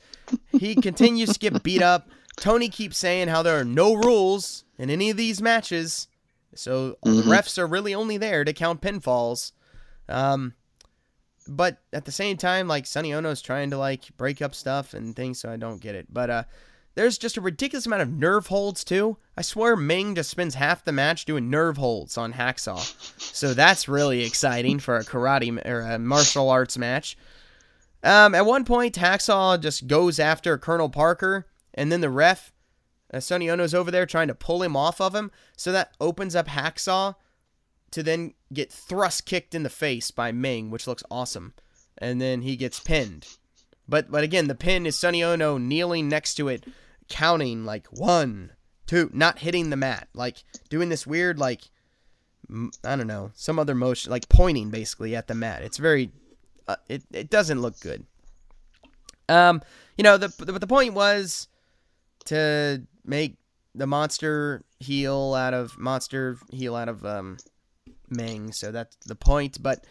He 0.52 0.74
continues 0.74 1.32
to 1.32 1.38
get 1.38 1.62
beat 1.62 1.82
up. 1.82 2.08
Tony 2.36 2.68
keeps 2.68 2.96
saying 2.96 3.28
how 3.28 3.42
there 3.42 3.58
are 3.58 3.64
no 3.64 3.94
rules 3.94 4.64
in 4.78 4.90
any 4.90 5.10
of 5.10 5.16
these 5.16 5.42
matches, 5.42 6.06
so 6.54 6.96
the 7.02 7.22
refs 7.22 7.58
are 7.58 7.66
really 7.66 7.94
only 7.94 8.16
there 8.16 8.44
to 8.44 8.52
count 8.52 8.80
pinfalls. 8.80 9.52
Um, 10.08 10.54
but 11.48 11.78
at 11.92 12.04
the 12.04 12.12
same 12.12 12.36
time, 12.36 12.68
like 12.68 12.86
Sonny 12.86 13.12
Onoo's 13.12 13.42
trying 13.42 13.70
to 13.70 13.78
like 13.78 14.16
break 14.16 14.40
up 14.40 14.54
stuff 14.54 14.94
and 14.94 15.16
things, 15.16 15.40
so 15.40 15.50
I 15.50 15.56
don't 15.56 15.80
get 15.80 15.94
it. 15.94 16.06
But 16.12 16.30
uh, 16.30 16.44
there's 16.98 17.16
just 17.16 17.36
a 17.36 17.40
ridiculous 17.40 17.86
amount 17.86 18.02
of 18.02 18.12
nerve 18.12 18.48
holds 18.48 18.82
too. 18.82 19.18
I 19.36 19.42
swear 19.42 19.76
Meng 19.76 20.16
just 20.16 20.30
spends 20.30 20.56
half 20.56 20.84
the 20.84 20.90
match 20.90 21.24
doing 21.24 21.48
nerve 21.48 21.76
holds 21.76 22.18
on 22.18 22.32
Hacksaw, 22.32 22.80
so 23.20 23.54
that's 23.54 23.86
really 23.86 24.24
exciting 24.24 24.80
for 24.80 24.96
a 24.96 25.04
karate 25.04 25.64
or 25.64 25.82
a 25.82 26.00
martial 26.00 26.50
arts 26.50 26.76
match. 26.76 27.16
Um, 28.02 28.34
at 28.34 28.46
one 28.46 28.64
point, 28.64 28.96
Hacksaw 28.96 29.60
just 29.60 29.86
goes 29.86 30.18
after 30.18 30.58
Colonel 30.58 30.88
Parker, 30.88 31.46
and 31.72 31.92
then 31.92 32.00
the 32.00 32.10
ref, 32.10 32.52
uh, 33.14 33.20
Sonny 33.20 33.48
Onoo's 33.48 33.74
over 33.74 33.92
there 33.92 34.04
trying 34.04 34.26
to 34.26 34.34
pull 34.34 34.64
him 34.64 34.74
off 34.74 35.00
of 35.00 35.14
him, 35.14 35.30
so 35.56 35.70
that 35.70 35.92
opens 36.00 36.34
up 36.34 36.48
Hacksaw 36.48 37.14
to 37.92 38.02
then 38.02 38.34
get 38.52 38.72
thrust 38.72 39.24
kicked 39.24 39.54
in 39.54 39.62
the 39.62 39.70
face 39.70 40.10
by 40.10 40.32
Meng, 40.32 40.68
which 40.72 40.88
looks 40.88 41.04
awesome, 41.12 41.54
and 41.96 42.20
then 42.20 42.42
he 42.42 42.56
gets 42.56 42.80
pinned. 42.80 43.28
But 43.88 44.10
but 44.10 44.24
again, 44.24 44.48
the 44.48 44.56
pin 44.56 44.84
is 44.84 44.98
Sonny 44.98 45.22
Onoo 45.22 45.60
kneeling 45.60 46.08
next 46.08 46.34
to 46.34 46.48
it, 46.48 46.64
counting 47.08 47.64
like 47.64 47.86
one, 47.88 48.52
two, 48.86 49.10
not 49.12 49.38
hitting 49.40 49.70
the 49.70 49.76
mat, 49.76 50.08
like 50.14 50.42
doing 50.68 50.88
this 50.88 51.06
weird 51.06 51.38
like 51.38 51.62
I 52.84 52.96
don't 52.96 53.06
know 53.06 53.30
some 53.34 53.58
other 53.58 53.74
motion, 53.74 54.10
like 54.10 54.28
pointing 54.28 54.70
basically 54.70 55.14
at 55.14 55.26
the 55.26 55.34
mat. 55.34 55.62
It's 55.62 55.76
very, 55.78 56.10
uh, 56.66 56.76
it 56.88 57.02
it 57.12 57.28
doesn't 57.30 57.60
look 57.60 57.78
good. 57.80 58.06
Um, 59.28 59.60
you 59.96 60.04
know 60.04 60.16
the 60.16 60.28
the, 60.38 60.58
the 60.58 60.66
point 60.66 60.94
was 60.94 61.48
to 62.26 62.82
make 63.04 63.36
the 63.74 63.86
monster 63.86 64.62
heel 64.80 65.34
out 65.34 65.54
of 65.54 65.78
monster 65.78 66.38
heel 66.50 66.74
out 66.74 66.88
of 66.88 67.04
um 67.04 67.36
Meng, 68.08 68.52
so 68.52 68.72
that's 68.72 68.96
the 69.06 69.14
point. 69.14 69.62
But 69.62 69.84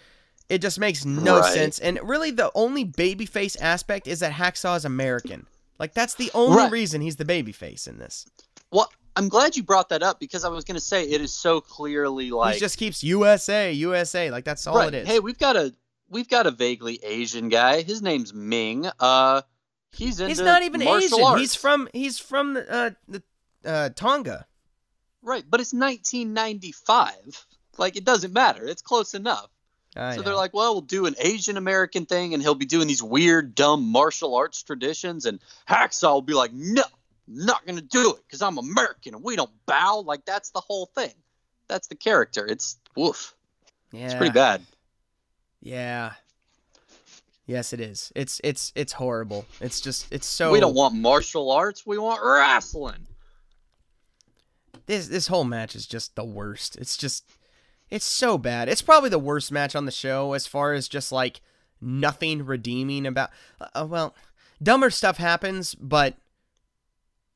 it 0.50 0.60
just 0.62 0.80
makes 0.80 1.06
no 1.06 1.38
Right. 1.40 1.54
sense. 1.54 1.78
And 1.78 2.00
really, 2.02 2.32
the 2.32 2.52
only 2.56 2.84
babyface 2.86 3.56
aspect 3.62 4.08
is 4.08 4.22
that 4.22 4.32
Hacksaw 4.32 4.78
is 4.78 4.86
American. 4.86 5.46
Like 5.80 5.94
that's 5.94 6.16
the 6.16 6.32
only 6.34 6.58
Right. 6.58 6.72
reason 6.72 7.02
he's 7.02 7.16
the 7.18 7.26
babyface 7.26 7.88
in 7.88 7.98
this. 8.00 8.26
Well, 8.72 8.92
I'm 9.16 9.30
glad 9.30 9.56
you 9.56 9.64
brought 9.64 9.90
that 9.90 10.04
up 10.04 10.20
because 10.20 10.44
I 10.46 10.50
was 10.50 10.64
going 10.64 10.76
to 10.76 10.82
say 10.82 11.04
it 11.04 11.22
is 11.22 11.34
so 11.34 11.60
clearly 11.62 12.30
like 12.32 12.56
he 12.56 12.60
just 12.60 12.78
keeps 12.78 13.04
USA, 13.04 13.72
USA. 13.72 14.30
Like 14.32 14.44
that's 14.46 14.66
all 14.68 14.76
right. 14.76 14.94
it 14.94 15.04
is. 15.04 15.08
Hey, 15.08 15.20
we've 15.20 15.38
got 15.40 15.56
a 15.56 15.74
we've 16.10 16.30
got 16.30 16.46
a 16.48 16.52
vaguely 16.52 17.00
Asian 17.04 17.50
guy. 17.50 17.82
His 17.82 18.02
name's 18.02 18.34
Meng. 18.34 18.90
Uh, 19.00 19.42
he's 19.92 20.20
into 20.20 20.30
he's 20.30 20.40
not 20.42 20.62
even 20.64 20.82
Asian. 20.82 21.24
Arts. 21.24 21.40
He's 21.42 21.56
from 21.56 21.88
he's 21.94 22.20
from 22.20 22.58
uh, 22.70 22.92
the 23.08 23.24
uh, 23.66 23.90
Tonga. 23.96 24.46
right, 25.22 25.44
but 25.50 25.60
it's 25.62 25.74
1995. 25.74 27.46
Like 27.78 27.96
it 27.96 28.06
doesn't 28.06 28.34
matter. 28.34 28.66
It's 28.66 28.82
close 28.82 29.14
enough. 29.14 29.50
I 29.98 30.12
so 30.12 30.18
know. 30.18 30.24
they're 30.24 30.36
like, 30.36 30.54
well, 30.54 30.74
we'll 30.74 30.82
do 30.82 31.06
an 31.06 31.16
Asian 31.20 31.58
American 31.58 32.06
thing, 32.06 32.34
and 32.34 32.42
he'll 32.42 32.56
be 32.56 32.66
doing 32.66 32.88
these 32.88 33.04
weird, 33.04 33.56
dumb 33.56 33.84
martial 33.84 34.36
arts 34.36 34.62
traditions, 34.64 35.26
and 35.26 35.40
Hacksaw 35.68 36.14
will 36.14 36.22
be 36.22 36.34
like, 36.34 36.54
no, 36.54 36.84
not 37.28 37.66
gonna 37.66 37.82
do 37.82 38.14
it 38.14 38.22
because 38.26 38.42
I'm 38.42 38.58
American 38.58 39.14
and 39.16 39.24
we 39.24 39.36
don't 39.36 39.52
bow. 39.66 40.00
Like 40.06 40.26
that's 40.26 40.52
the 40.52 40.62
whole 40.62 40.86
thing. 40.86 41.14
That's 41.68 41.88
the 41.88 41.96
character. 41.96 42.46
It's 42.46 42.78
woof. 42.96 43.36
yeah, 43.92 44.06
It's 44.06 44.14
pretty 44.16 44.32
bad. 44.32 44.62
Yeah. 45.62 46.14
Yes, 47.46 47.74
it 47.74 47.80
is. 47.80 48.12
It's 48.16 48.40
it's 48.44 48.72
it's 48.76 48.94
horrible. 48.94 49.46
It's 49.62 49.82
just 49.82 50.12
it's 50.12 50.28
so. 50.28 50.52
We 50.52 50.60
don't 50.60 50.76
want 50.76 50.96
martial 50.96 51.52
arts. 51.52 51.86
We 51.86 51.98
want 51.98 52.22
wrestling. 52.24 53.08
this 54.86 55.08
this 55.08 55.28
whole 55.28 55.46
match 55.46 55.76
is 55.76 55.86
just 55.86 56.16
the 56.16 56.26
worst. 56.26 56.76
It's 56.78 56.98
just 56.98 57.26
it's 57.90 58.06
so 58.06 58.38
bad. 58.38 58.70
It's 58.70 58.82
probably 58.82 59.10
the 59.10 59.20
worst 59.20 59.52
match 59.52 59.76
on 59.76 59.86
the 59.86 59.92
show 59.92 60.34
as 60.34 60.48
far 60.48 60.74
as 60.74 60.88
just 60.88 61.12
like 61.12 61.42
nothing 61.80 62.46
redeeming 62.46 63.06
about 63.06 63.30
uh, 63.62 63.68
uh, 63.76 63.88
well, 63.88 64.16
dumber 64.62 64.90
stuff 64.90 65.18
happens, 65.18 65.76
but 65.76 66.16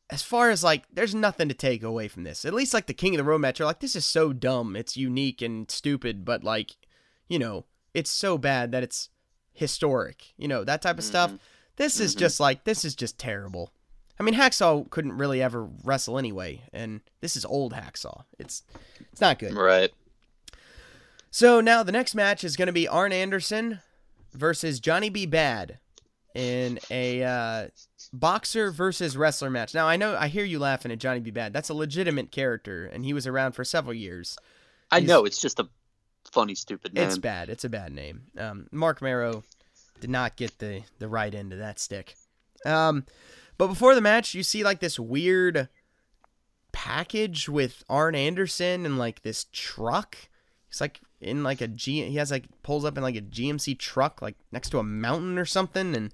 as 0.09 0.21
far 0.21 0.49
as 0.49 0.63
like, 0.63 0.83
there's 0.91 1.15
nothing 1.15 1.47
to 1.47 1.53
take 1.53 1.83
away 1.83 2.07
from 2.07 2.23
this. 2.23 2.43
At 2.43 2.53
least 2.53 2.73
like 2.73 2.87
the 2.87 2.93
King 2.93 3.15
of 3.15 3.17
the 3.17 3.23
Road 3.23 3.39
match, 3.39 3.59
you're 3.59 3.65
like, 3.65 3.79
this 3.79 3.95
is 3.95 4.05
so 4.05 4.33
dumb. 4.33 4.75
It's 4.75 4.97
unique 4.97 5.41
and 5.41 5.71
stupid, 5.71 6.25
but 6.25 6.43
like, 6.43 6.75
you 7.29 7.39
know, 7.39 7.65
it's 7.93 8.11
so 8.11 8.37
bad 8.37 8.71
that 8.73 8.83
it's 8.83 9.09
historic. 9.53 10.33
You 10.37 10.49
know, 10.49 10.63
that 10.65 10.81
type 10.81 10.97
of 10.97 11.03
stuff. 11.03 11.29
Mm-hmm. 11.29 11.43
This 11.77 11.99
is 11.99 12.11
mm-hmm. 12.11 12.19
just 12.19 12.39
like, 12.39 12.65
this 12.65 12.83
is 12.83 12.93
just 12.93 13.17
terrible. 13.17 13.71
I 14.19 14.23
mean, 14.23 14.35
Hacksaw 14.35 14.89
couldn't 14.91 15.17
really 15.17 15.41
ever 15.41 15.67
wrestle 15.83 16.19
anyway, 16.19 16.61
and 16.73 17.01
this 17.21 17.35
is 17.35 17.43
old 17.43 17.73
Hacksaw. 17.73 18.25
It's 18.37 18.61
it's 19.11 19.19
not 19.19 19.39
good. 19.39 19.53
Right. 19.53 19.91
So 21.32 21.61
now 21.61 21.82
the 21.84 21.91
next 21.93 22.13
match 22.13 22.43
is 22.43 22.57
going 22.57 22.67
to 22.67 22.73
be 22.73 22.88
Arn 22.88 23.13
Anderson 23.13 23.79
versus 24.34 24.79
Johnny 24.79 25.09
B. 25.09 25.25
Badd 25.25 25.77
in 26.36 26.79
a 26.89 27.23
uh, 27.23 27.67
boxer 28.13 28.69
versus 28.71 29.15
wrestler 29.17 29.49
match. 29.49 29.73
Now 29.73 29.88
I 29.88 29.95
know 29.95 30.15
I 30.17 30.27
hear 30.27 30.43
you 30.43 30.59
laughing 30.59 30.91
at 30.91 30.99
Johnny 30.99 31.19
B. 31.21 31.32
Badd. 31.32 31.53
That's 31.53 31.69
a 31.69 31.73
legitimate 31.73 32.32
character, 32.32 32.86
and 32.86 33.05
he 33.05 33.13
was 33.13 33.25
around 33.25 33.53
for 33.53 33.63
several 33.63 33.93
years. 33.93 34.38
I 34.91 34.99
He's- 34.99 35.07
know 35.09 35.23
it's 35.25 35.39
just 35.39 35.59
a 35.59 35.69
funny, 36.29 36.53
stupid 36.55 36.93
name. 36.93 37.07
It's 37.07 37.17
bad. 37.17 37.49
It's 37.49 37.63
a 37.63 37.69
bad 37.69 37.93
name. 37.93 38.23
Um, 38.38 38.67
Marc 38.71 39.01
Mero 39.01 39.43
did 40.01 40.09
not 40.09 40.36
get 40.36 40.59
the 40.59 40.84
the 40.99 41.07
right 41.07 41.34
end 41.34 41.53
of 41.53 41.59
that 41.59 41.79
stick. 41.79 42.15
Um, 42.65 43.05
but 43.57 43.67
before 43.67 43.95
the 43.95 44.01
match, 44.01 44.34
you 44.36 44.43
see 44.43 44.63
like 44.63 44.79
this 44.82 44.99
weird 44.99 45.69
package 46.73 47.47
with 47.49 47.84
Arn 47.89 48.15
Anderson 48.15 48.86
and 48.86 48.97
like 48.97 49.21
this 49.21 49.45
truck. 49.51 50.17
It's 50.69 50.82
like 50.82 51.01
in 51.22 51.43
like 51.43 51.61
a 51.61 51.67
G. 51.67 52.03
He 52.09 52.15
has 52.17 52.32
like 52.32 52.45
pulls 52.63 52.86
up 52.86 52.97
in 52.97 53.03
like 53.03 53.15
a 53.15 53.22
GMC 53.22 53.78
truck, 53.78 54.22
like 54.22 54.36
next 54.51 54.69
to 54.72 54.80
a 54.80 54.84
mountain 54.84 55.38
or 55.38 55.45
something, 55.45 55.95
and 55.95 56.13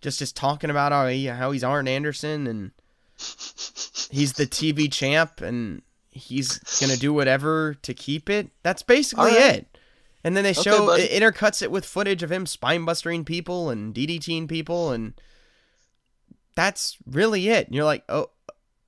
just 0.00 0.18
just 0.18 0.36
talking 0.36 0.70
about 0.70 0.92
how 0.92 1.06
he 1.08 1.26
how 1.26 1.50
he's 1.50 1.64
Arn 1.64 1.88
Anderson 1.88 2.46
and 2.46 2.70
he's 3.16 4.34
the 4.34 4.46
TV 4.46 4.90
champ 4.92 5.40
and 5.40 5.82
he's 6.10 6.58
gonna 6.80 6.96
do 6.96 7.12
whatever 7.12 7.74
to 7.82 7.92
keep 7.94 8.30
it. 8.30 8.50
That's 8.62 8.82
basically 8.82 9.32
All 9.32 9.38
right. 9.38 9.56
it. 9.56 9.78
And 10.22 10.34
then 10.36 10.44
they 10.44 10.54
show 10.54 10.86
buddy. 10.86 11.02
it 11.02 11.22
intercuts 11.22 11.60
it 11.60 11.70
with 11.70 11.84
footage 11.84 12.22
of 12.22 12.32
him 12.32 12.46
spine 12.46 12.84
bustering 12.86 13.24
people 13.26 13.68
and 13.68 13.94
DDTing 13.94 14.48
people, 14.48 14.90
and 14.90 15.12
that's 16.54 16.96
really 17.06 17.48
it. 17.48 17.66
And 17.66 17.74
you're 17.74 17.84
like, 17.84 18.04
oh, 18.08 18.30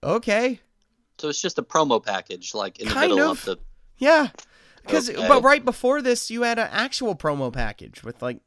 okay, 0.02 0.60
So 1.18 1.28
it's 1.28 1.42
just 1.42 1.58
a 1.58 1.62
promo 1.62 2.02
package, 2.02 2.54
like 2.54 2.78
in 2.80 2.88
the 2.88 2.94
middle 2.94 3.20
of. 3.20 3.38
of, 3.40 3.44
the. 3.44 3.56
yeah. 3.98 4.28
Because 4.86 5.10
Okay. 5.10 5.26
but 5.28 5.42
right 5.42 5.64
before 5.64 6.00
this, 6.02 6.30
you 6.30 6.42
had 6.42 6.58
an 6.58 6.68
actual 6.70 7.14
promo 7.16 7.52
package 7.52 8.02
with 8.04 8.22
like 8.22 8.38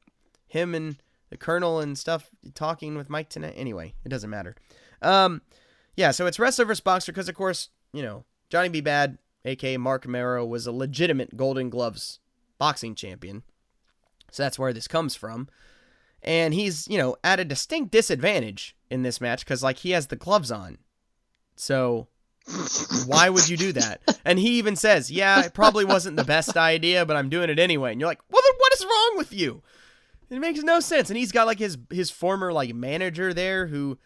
him 0.48 0.74
and 0.74 0.98
the 1.30 1.38
Colonel 1.38 1.80
and 1.80 1.98
stuff 1.98 2.30
talking 2.56 2.96
with 2.96 3.10
Mike 3.10 3.30
Tenay. 3.30 3.54
Anyway, 3.56 3.94
it 4.04 4.10
doesn't 4.10 4.30
matter. 4.30 4.56
Um, 5.02 5.42
yeah. 5.96 6.12
So 6.12 6.26
it's 6.26 6.40
wrestler 6.40 6.66
versus 6.66 6.82
boxer 6.82 7.12
because 7.12 7.30
of 7.30 7.36
course 7.36 7.70
you 7.94 8.02
know 8.02 8.24
Johnny 8.50 8.70
B. 8.70 8.82
Badd, 8.82 9.18
aka 9.46 9.78
Marc 9.78 10.08
Mero, 10.08 10.46
was 10.46 10.66
a 10.66 10.72
legitimate 10.72 11.38
Golden 11.38 11.70
Gloves 11.70 12.20
boxing 12.58 12.96
champion. 12.96 13.44
So 14.32 14.44
that's 14.44 14.60
where 14.60 14.74
this 14.74 14.88
comes 14.88 15.16
from. 15.16 15.48
And 16.22 16.54
he's, 16.54 16.86
you 16.88 16.98
know, 16.98 17.16
at 17.24 17.40
a 17.40 17.46
distinct 17.46 17.92
disadvantage 17.92 18.76
in 18.90 19.04
this 19.04 19.22
match 19.22 19.46
because, 19.46 19.64
like, 19.64 19.78
he 19.78 19.92
has 19.92 20.08
the 20.08 20.18
gloves 20.18 20.52
on. 20.52 20.78
So 21.56 22.08
why 23.06 23.30
would 23.30 23.48
you 23.48 23.58
do 23.58 23.74
that? 23.74 24.02
And 24.26 24.40
he 24.40 24.58
even 24.58 24.76
says, 24.76 25.12
yeah, 25.12 25.46
it 25.46 25.54
probably 25.54 25.86
wasn't 25.86 26.18
the 26.18 26.24
best 26.24 26.58
idea, 26.58 27.06
but 27.06 27.16
I'm 27.16 27.30
doing 27.30 27.50
it 27.50 27.60
anyway. 27.60 27.92
And 27.92 28.00
you're 28.00 28.10
like, 28.10 28.22
well, 28.30 28.42
then 28.44 28.58
what 28.58 28.74
is 28.74 28.86
wrong 28.86 29.14
with 29.18 29.34
you? 29.34 29.62
It 30.30 30.40
makes 30.40 30.62
no 30.62 30.80
sense. 30.80 31.10
And 31.10 31.18
he's 31.18 31.32
got, 31.32 31.48
like, 31.48 31.60
his, 31.60 31.78
his 31.90 32.12
former, 32.12 32.54
like, 32.54 32.74
manager 32.74 33.34
there 33.34 33.68
who 33.68 33.98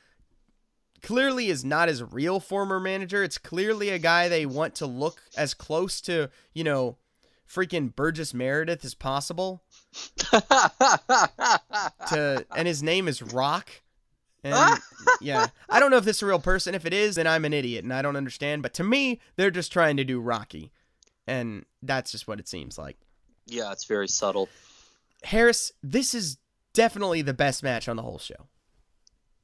clearly 1.02 1.50
is 1.50 1.66
not 1.66 1.90
his 1.90 2.02
real 2.02 2.40
former 2.40 2.80
manager. 2.80 3.24
It's 3.24 3.38
clearly 3.38 3.90
a 3.90 4.00
guy 4.00 4.30
they 4.30 4.46
want 4.46 4.76
to 4.76 4.86
look 4.86 5.22
as 5.38 5.54
close 5.54 6.02
to, 6.02 6.30
you 6.54 6.64
know, 6.64 6.98
freaking 7.48 7.94
Burgess 7.94 8.34
Meredith 8.34 8.84
as 8.84 8.96
possible. 8.96 9.64
to 12.10 12.46
and 12.56 12.68
his 12.68 12.82
name 12.82 13.08
is 13.08 13.22
Rock. 13.22 13.83
And 14.44 14.80
yeah, 15.22 15.48
I 15.70 15.80
don't 15.80 15.90
know 15.92 15.98
if 15.98 16.06
this 16.06 16.18
is 16.18 16.24
a 16.24 16.26
real 16.28 16.40
person. 16.40 16.76
If 16.76 16.86
it 16.86 16.94
is, 16.94 17.16
then 17.16 17.28
I'm 17.28 17.46
an 17.46 17.54
idiot 17.54 17.84
and 17.84 17.94
I 17.94 18.02
don't 18.02 18.16
understand. 18.18 18.62
But 18.62 18.74
to 18.76 18.84
me, 18.84 19.20
they're 19.36 19.52
just 19.52 19.72
trying 19.72 19.98
to 19.98 20.04
do 20.04 20.20
Rocky, 20.20 20.72
and 21.28 21.66
that's 21.82 22.12
just 22.12 22.28
what 22.28 22.40
it 22.40 22.48
seems 22.48 22.78
like. 22.78 22.98
Yeah, 23.46 23.72
it's 23.72 23.86
very 23.86 24.08
subtle. 24.08 24.50
Harris, 25.24 25.72
this 25.82 26.14
is 26.14 26.38
definitely 26.74 27.22
the 27.22 27.34
best 27.34 27.64
match 27.64 27.88
on 27.88 27.96
the 27.96 28.02
whole 28.04 28.20
show, 28.20 28.48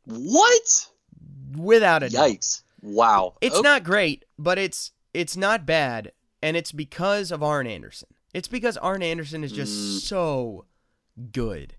What? 0.05 0.87
without 1.57 2.03
a 2.03 2.09
doubt. 2.09 2.29
Yikes! 2.29 2.63
Wow. 2.81 3.35
It's 3.41 3.55
Okay. 3.55 3.61
not 3.63 3.83
great, 3.83 4.25
but 4.37 4.57
it's 4.57 4.91
it's 5.13 5.35
not 5.35 5.65
bad, 5.65 6.11
and 6.41 6.55
it's 6.55 6.71
because 6.71 7.31
of 7.31 7.41
Arn 7.41 7.65
Anderson. 7.67 8.09
It's 8.33 8.47
because 8.47 8.77
Arn 8.77 9.01
Anderson 9.01 9.43
is 9.43 9.51
just 9.51 9.73
Mm. 9.73 9.99
so 10.01 10.65
good. 11.31 11.75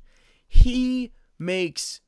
He 0.49 1.13
makes 1.39 2.01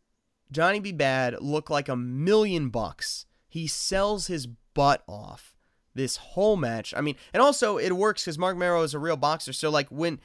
Johnny 0.53 0.80
B. 0.80 0.92
Badd 0.92 1.38
look 1.40 1.70
like 1.70 1.88
a 1.88 1.96
million 1.96 2.68
bucks. 2.68 3.26
He 3.48 3.66
sells 3.66 4.28
his 4.28 4.46
butt 4.46 5.03
off 5.09 5.55
this 5.94 6.16
whole 6.16 6.57
match. 6.57 6.94
I 6.96 7.00
mean, 7.00 7.16
and 7.32 7.42
also 7.42 7.78
it 7.78 7.92
works 7.96 8.24
because 8.24 8.38
Marc 8.38 8.57
Mero 8.57 8.82
is 8.82 8.94
a 8.94 8.98
real 8.98 9.16
boxer. 9.16 9.53
So 9.53 9.70
like 9.70 9.88
when 9.88 10.20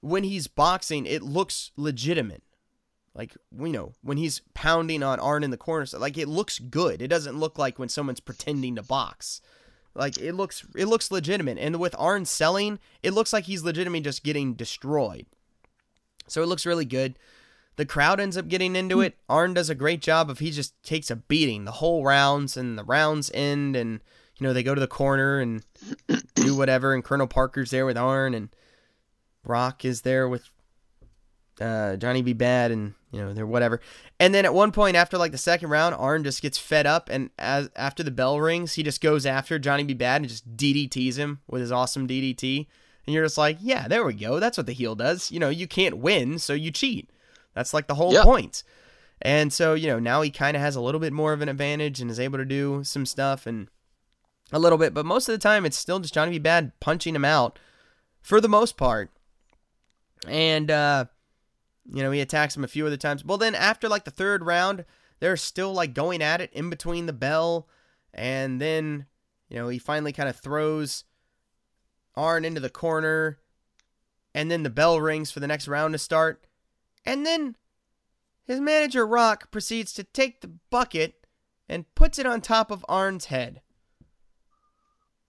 when 0.00 0.24
he's 0.24 0.46
boxing, 0.46 1.06
it 1.06 1.22
looks 1.22 1.70
legitimate. 1.76 2.42
Like 3.14 3.34
you 3.58 3.68
know 3.68 3.92
when 4.02 4.18
he's 4.18 4.42
pounding 4.54 5.02
on 5.02 5.20
Arn 5.20 5.42
in 5.42 5.50
the 5.50 5.56
corner, 5.56 5.86
so 5.86 5.98
like 5.98 6.18
it 6.18 6.28
looks 6.28 6.58
good. 6.58 7.00
It 7.00 7.08
doesn't 7.08 7.38
look 7.38 7.58
like 7.58 7.78
when 7.78 7.88
someone's 7.88 8.20
pretending 8.20 8.76
to 8.76 8.82
box. 8.82 9.40
Like 9.94 10.18
it 10.18 10.34
looks 10.34 10.66
it 10.76 10.86
looks 10.86 11.10
legitimate. 11.10 11.58
And 11.58 11.80
with 11.80 11.94
Arn 11.98 12.26
selling, 12.26 12.78
it 13.02 13.14
looks 13.14 13.32
like 13.32 13.44
he's 13.44 13.64
legitimately 13.64 14.02
just 14.02 14.22
getting 14.22 14.54
destroyed. 14.54 15.26
So 16.28 16.42
it 16.42 16.46
looks 16.46 16.66
really 16.66 16.84
good. 16.84 17.18
The 17.76 17.86
crowd 17.86 18.20
ends 18.20 18.36
up 18.36 18.48
getting 18.48 18.74
into 18.74 19.00
it. 19.00 19.18
Arn 19.28 19.54
does 19.54 19.68
a 19.68 19.74
great 19.74 20.00
job 20.00 20.30
of 20.30 20.38
he 20.38 20.50
just 20.50 20.82
takes 20.82 21.10
a 21.10 21.16
beating 21.16 21.64
the 21.64 21.72
whole 21.72 22.04
rounds 22.04 22.56
and 22.56 22.78
the 22.78 22.84
rounds 22.84 23.30
end 23.34 23.76
and 23.76 24.00
you 24.38 24.46
know 24.46 24.52
they 24.52 24.62
go 24.62 24.74
to 24.74 24.80
the 24.80 24.86
corner 24.86 25.40
and 25.40 25.62
do 26.34 26.56
whatever 26.56 26.94
and 26.94 27.04
Colonel 27.04 27.26
Parker's 27.26 27.70
there 27.70 27.86
with 27.86 27.98
Arn 27.98 28.34
and 28.34 28.48
Rock 29.44 29.84
is 29.84 30.02
there 30.02 30.28
with 30.28 30.48
uh, 31.60 31.96
Johnny 31.96 32.22
B. 32.22 32.34
Badd 32.34 32.72
and 32.72 32.94
you 33.12 33.20
know 33.20 33.34
they're 33.34 33.46
whatever. 33.46 33.80
And 34.18 34.34
then 34.34 34.44
at 34.44 34.54
one 34.54 34.72
point 34.72 34.96
after 34.96 35.18
like 35.18 35.32
the 35.32 35.38
second 35.38 35.68
round, 35.68 35.94
Arn 35.94 36.24
just 36.24 36.42
gets 36.42 36.58
fed 36.58 36.86
up 36.86 37.10
and 37.10 37.30
as 37.38 37.70
after 37.76 38.02
the 38.02 38.10
bell 38.10 38.40
rings, 38.40 38.74
he 38.74 38.82
just 38.82 39.02
goes 39.02 39.26
after 39.26 39.58
Johnny 39.58 39.84
B. 39.84 39.94
Badd 39.94 40.16
and 40.16 40.28
just 40.28 40.56
DDTs 40.56 41.16
him 41.16 41.40
with 41.46 41.60
his 41.60 41.72
awesome 41.72 42.08
DDT. 42.08 42.66
And 43.06 43.14
you're 43.14 43.24
just 43.24 43.38
like, 43.38 43.58
yeah, 43.60 43.86
there 43.86 44.04
we 44.04 44.14
go. 44.14 44.40
That's 44.40 44.56
what 44.56 44.66
the 44.66 44.72
heel 44.72 44.96
does. 44.96 45.30
You 45.30 45.38
know, 45.38 45.48
you 45.48 45.68
can't 45.68 45.98
win, 45.98 46.38
so 46.38 46.54
you 46.54 46.72
cheat. 46.72 47.08
That's 47.56 47.74
like 47.74 47.88
the 47.88 47.94
whole 47.94 48.12
Yeah. 48.12 48.22
point. 48.22 48.62
And 49.22 49.50
so, 49.52 49.72
you 49.72 49.86
know, 49.86 49.98
now 49.98 50.20
he 50.20 50.30
kind 50.30 50.56
of 50.56 50.60
has 50.60 50.76
a 50.76 50.80
little 50.80 51.00
bit 51.00 51.12
more 51.12 51.32
of 51.32 51.40
an 51.40 51.48
advantage 51.48 52.00
and 52.00 52.10
is 52.10 52.20
able 52.20 52.36
to 52.38 52.44
do 52.44 52.84
some 52.84 53.06
stuff 53.06 53.46
and 53.46 53.68
a 54.52 54.58
little 54.58 54.76
bit, 54.78 54.92
but 54.94 55.06
most 55.06 55.26
of 55.26 55.32
the 55.32 55.38
time 55.38 55.64
it's 55.64 55.78
still 55.78 55.98
just 55.98 56.12
Johnny 56.14 56.38
B. 56.38 56.48
Badd 56.48 56.72
punching 56.80 57.16
him 57.16 57.24
out 57.24 57.58
for 58.20 58.40
the 58.42 58.48
most 58.48 58.76
part. 58.76 59.10
And 60.28 60.70
uh 60.70 61.06
you 61.88 62.02
know, 62.02 62.10
he 62.10 62.20
attacks 62.20 62.56
him 62.56 62.64
a 62.64 62.68
few 62.68 62.84
other 62.86 62.96
times. 62.96 63.24
Well, 63.24 63.38
then 63.38 63.54
after 63.54 63.88
like 63.88 64.04
the 64.04 64.10
third 64.10 64.44
round, 64.44 64.84
they're 65.20 65.36
still 65.36 65.72
like 65.72 65.94
going 65.94 66.20
at 66.20 66.40
it 66.40 66.52
in 66.52 66.68
between 66.68 67.06
the 67.06 67.12
bell 67.12 67.68
and 68.12 68.60
then, 68.60 69.06
you 69.48 69.56
know, 69.56 69.68
he 69.68 69.78
finally 69.78 70.12
kind 70.12 70.28
of 70.28 70.36
throws 70.36 71.04
Arn 72.16 72.44
into 72.44 72.60
the 72.60 72.70
corner 72.70 73.38
and 74.34 74.50
then 74.50 74.62
the 74.62 74.70
bell 74.70 75.00
rings 75.00 75.30
for 75.30 75.40
the 75.40 75.46
next 75.46 75.66
round 75.68 75.94
to 75.94 75.98
start. 75.98 76.45
And 77.06 77.24
then 77.24 77.56
his 78.44 78.60
manager 78.60 79.06
Rock 79.06 79.50
proceeds 79.50 79.92
to 79.94 80.04
take 80.04 80.40
the 80.40 80.50
bucket 80.70 81.26
and 81.68 81.92
puts 81.94 82.18
it 82.18 82.26
on 82.26 82.40
top 82.40 82.70
of 82.70 82.84
Arn's 82.88 83.26
head. 83.26 83.60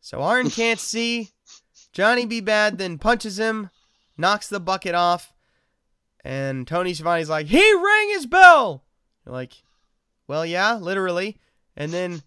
So 0.02 0.22
Arn 0.22 0.50
can't 0.52 0.80
see. 0.80 1.30
Johnny 1.94 2.26
B. 2.26 2.42
Badd 2.42 2.78
then 2.78 2.98
punches 2.98 3.40
him, 3.40 3.70
knocks 4.18 4.50
the 4.50 4.60
bucket 4.60 4.94
off, 4.94 5.34
and 6.24 6.68
Tony 6.68 6.94
Schiavone's 6.94 7.30
like, 7.30 7.48
he 7.48 7.74
rang 7.74 8.10
his 8.10 8.26
bell. 8.26 8.84
You're 9.26 9.34
like, 9.34 9.54
well, 10.28 10.46
yeah, 10.46 10.76
literally. 10.76 11.38
And 11.76 11.92
then, 11.92 12.22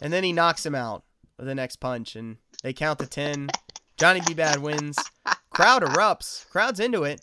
and 0.00 0.12
then 0.12 0.22
he 0.22 0.32
knocks 0.32 0.64
him 0.64 0.74
out 0.74 1.04
with 1.36 1.46
the 1.46 1.54
next 1.54 1.76
punch, 1.76 2.14
and 2.14 2.36
they 2.62 2.72
count 2.72 2.98
to 2.98 3.06
ten. 3.06 3.48
Johnny 3.96 4.20
B. 4.26 4.34
Badd 4.34 4.58
wins. 4.58 4.98
Crowd 5.50 5.82
erupts. 5.82 6.48
Crowd's 6.50 6.80
into 6.80 7.04
it. 7.04 7.20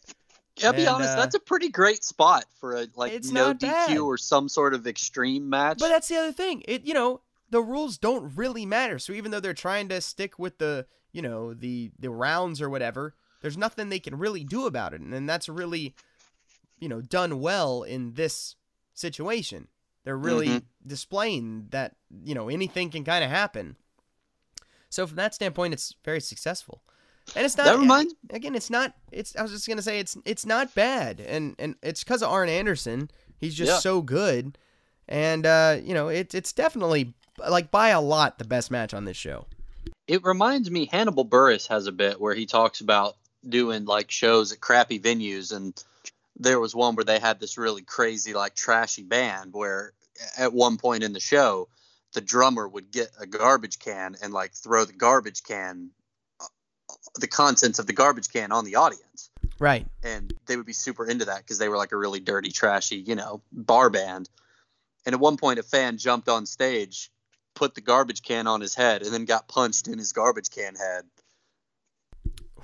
Yeah, 0.59 0.71
be 0.71 0.85
And, 0.85 0.95
honest, 0.95 1.13
uh, 1.13 1.21
that's 1.21 1.35
a 1.35 1.39
pretty 1.39 1.69
great 1.69 2.03
spot 2.03 2.45
for 2.59 2.75
a 2.75 2.87
like 2.95 3.13
It's 3.13 3.31
no 3.31 3.53
DQ 3.53 3.61
bad. 3.61 3.97
or 3.99 4.17
some 4.17 4.49
sort 4.49 4.73
of 4.73 4.85
extreme 4.87 5.49
match. 5.49 5.79
But 5.79 5.89
that's 5.89 6.07
the 6.07 6.17
other 6.17 6.31
thing. 6.31 6.63
It 6.67 6.83
you 6.85 6.93
know 6.93 7.21
the 7.49 7.61
rules 7.61 7.97
don't 7.97 8.35
really 8.35 8.65
matter. 8.65 8.99
So 8.99 9.13
even 9.13 9.31
though 9.31 9.39
they're 9.39 9.53
trying 9.53 9.89
to 9.89 10.01
stick 10.01 10.37
with 10.37 10.57
the 10.57 10.85
you 11.11 11.21
know 11.21 11.53
the 11.53 11.91
the 11.99 12.09
rounds 12.09 12.61
or 12.61 12.69
whatever, 12.69 13.15
there's 13.41 13.57
nothing 13.57 13.89
they 13.89 13.99
can 13.99 14.17
really 14.17 14.43
do 14.43 14.65
about 14.65 14.93
it, 14.93 15.01
and 15.01 15.27
that's 15.29 15.49
really 15.49 15.95
you 16.79 16.89
know 16.89 17.01
done 17.01 17.39
well 17.39 17.83
in 17.83 18.13
this 18.13 18.55
situation. 18.93 19.67
They're 20.03 20.17
really 20.17 20.47
Mhm. 20.47 20.63
displaying 20.85 21.67
that 21.71 21.95
you 22.23 22.35
know 22.35 22.49
anything 22.49 22.89
can 22.89 23.03
kind 23.03 23.23
of 23.23 23.29
happen. 23.29 23.75
So 24.89 25.05
from 25.05 25.17
that 25.17 25.35
standpoint, 25.35 25.73
it's 25.73 25.93
very 26.03 26.19
successful, 26.19 26.83
and 27.35 27.45
it's 27.45 27.57
not. 27.57 27.65
That 27.65 27.77
reminds- 27.79 28.15
again, 28.29 28.55
it's 28.55 28.69
not. 28.69 28.93
It's. 29.11 29.35
I 29.35 29.41
was 29.41 29.51
just 29.51 29.67
gonna 29.67 29.81
say 29.81 29.99
it's. 29.99 30.17
It's 30.25 30.45
not 30.45 30.73
bad, 30.75 31.19
and 31.19 31.55
and 31.59 31.75
it's 31.81 32.03
because 32.03 32.21
of 32.21 32.29
Arn 32.29 32.49
Anderson. 32.49 33.09
He's 33.37 33.55
just 33.55 33.71
Yeah. 33.71 33.79
so 33.79 34.01
good, 34.01 34.57
and 35.07 35.45
uh, 35.45 35.77
you 35.83 35.93
know 35.93 36.07
it's 36.09 36.35
it's 36.35 36.53
definitely 36.53 37.13
like 37.49 37.71
by 37.71 37.89
a 37.89 38.01
lot 38.01 38.37
the 38.37 38.45
best 38.45 38.69
match 38.71 38.93
on 38.93 39.05
this 39.05 39.17
show. 39.17 39.45
It 40.07 40.23
reminds 40.23 40.69
me 40.71 40.87
Hannibal 40.91 41.25
Buress 41.25 41.67
has 41.67 41.87
a 41.87 41.91
bit 41.91 42.19
where 42.19 42.33
he 42.33 42.45
talks 42.45 42.81
about 42.81 43.15
doing 43.47 43.85
like 43.85 44.11
shows 44.11 44.51
at 44.51 44.59
crappy 44.59 44.99
venues 44.99 45.55
and 45.55 45.81
there 46.35 46.59
was 46.59 46.75
one 46.75 46.95
where 46.95 47.05
they 47.05 47.19
had 47.19 47.39
this 47.39 47.57
really 47.57 47.81
crazy 47.83 48.33
like 48.33 48.55
trashy 48.55 49.03
band 49.03 49.53
where 49.53 49.93
at 50.37 50.51
one 50.51 50.77
point 50.77 51.03
in 51.03 51.13
the 51.13 51.19
show 51.21 51.69
the 52.13 52.19
drummer 52.21 52.67
would 52.67 52.91
get 52.91 53.09
a 53.19 53.25
garbage 53.25 53.79
can 53.79 54.15
and 54.21 54.33
like 54.33 54.51
throw 54.53 54.83
the 54.83 54.91
garbage 54.93 55.43
can 55.43 55.89
the 57.19 57.27
contents 57.27 57.79
of 57.79 57.87
the 57.87 57.93
garbage 57.93 58.29
can 58.31 58.51
on 58.51 58.65
the 58.65 58.75
audience 58.75 59.29
Right. 59.59 59.85
and 60.03 60.33
they 60.45 60.55
would 60.55 60.65
be 60.65 60.73
super 60.73 61.05
into 61.05 61.25
that 61.25 61.39
because 61.39 61.57
they 61.57 61.67
were 61.67 61.77
like 61.77 61.91
a 61.91 61.97
really 61.97 62.19
dirty, 62.21 62.51
trashy, 62.51 62.95
you 62.95 63.15
know, 63.15 63.41
bar 63.51 63.89
band. 63.89 64.29
And 65.05 65.13
at 65.13 65.19
one 65.19 65.37
point, 65.37 65.59
a 65.59 65.63
fan 65.63 65.97
jumped 65.97 66.29
on 66.29 66.45
stage, 66.45 67.11
put 67.55 67.75
the 67.75 67.81
garbage 67.81 68.21
can 68.21 68.47
on 68.47 68.61
his 68.61 68.75
head, 68.75 69.01
and 69.01 69.13
then 69.13 69.25
got 69.25 69.47
punched 69.47 69.87
in 69.87 69.97
his 69.97 70.13
garbage 70.13 70.49
can 70.49 70.75
head. 70.75 71.03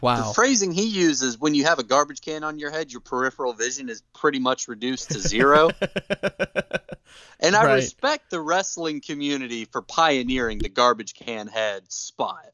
Wow. 0.02 0.28
The 0.30 0.34
phrasing 0.34 0.72
he 0.72 0.86
uses 0.86 1.38
when 1.38 1.56
you 1.56 1.66
have 1.66 1.80
a 1.80 1.84
garbage 1.84 2.22
can 2.22 2.44
on 2.44 2.60
your 2.60 2.72
head, 2.72 2.92
your 2.92 3.02
peripheral 3.02 3.54
vision 3.54 3.90
is 3.90 4.04
pretty 4.14 4.40
much 4.40 4.68
reduced 4.68 5.12
to 5.12 5.20
zero. 5.20 5.72
and 7.40 7.56
I 7.56 7.64
Right. 7.64 7.76
respect 7.76 8.30
the 8.30 8.40
wrestling 8.40 9.02
community 9.02 9.66
for 9.66 9.82
pioneering 9.82 10.60
the 10.60 10.70
garbage 10.70 11.14
can 11.16 11.48
head 11.48 11.92
spot. 11.92 12.52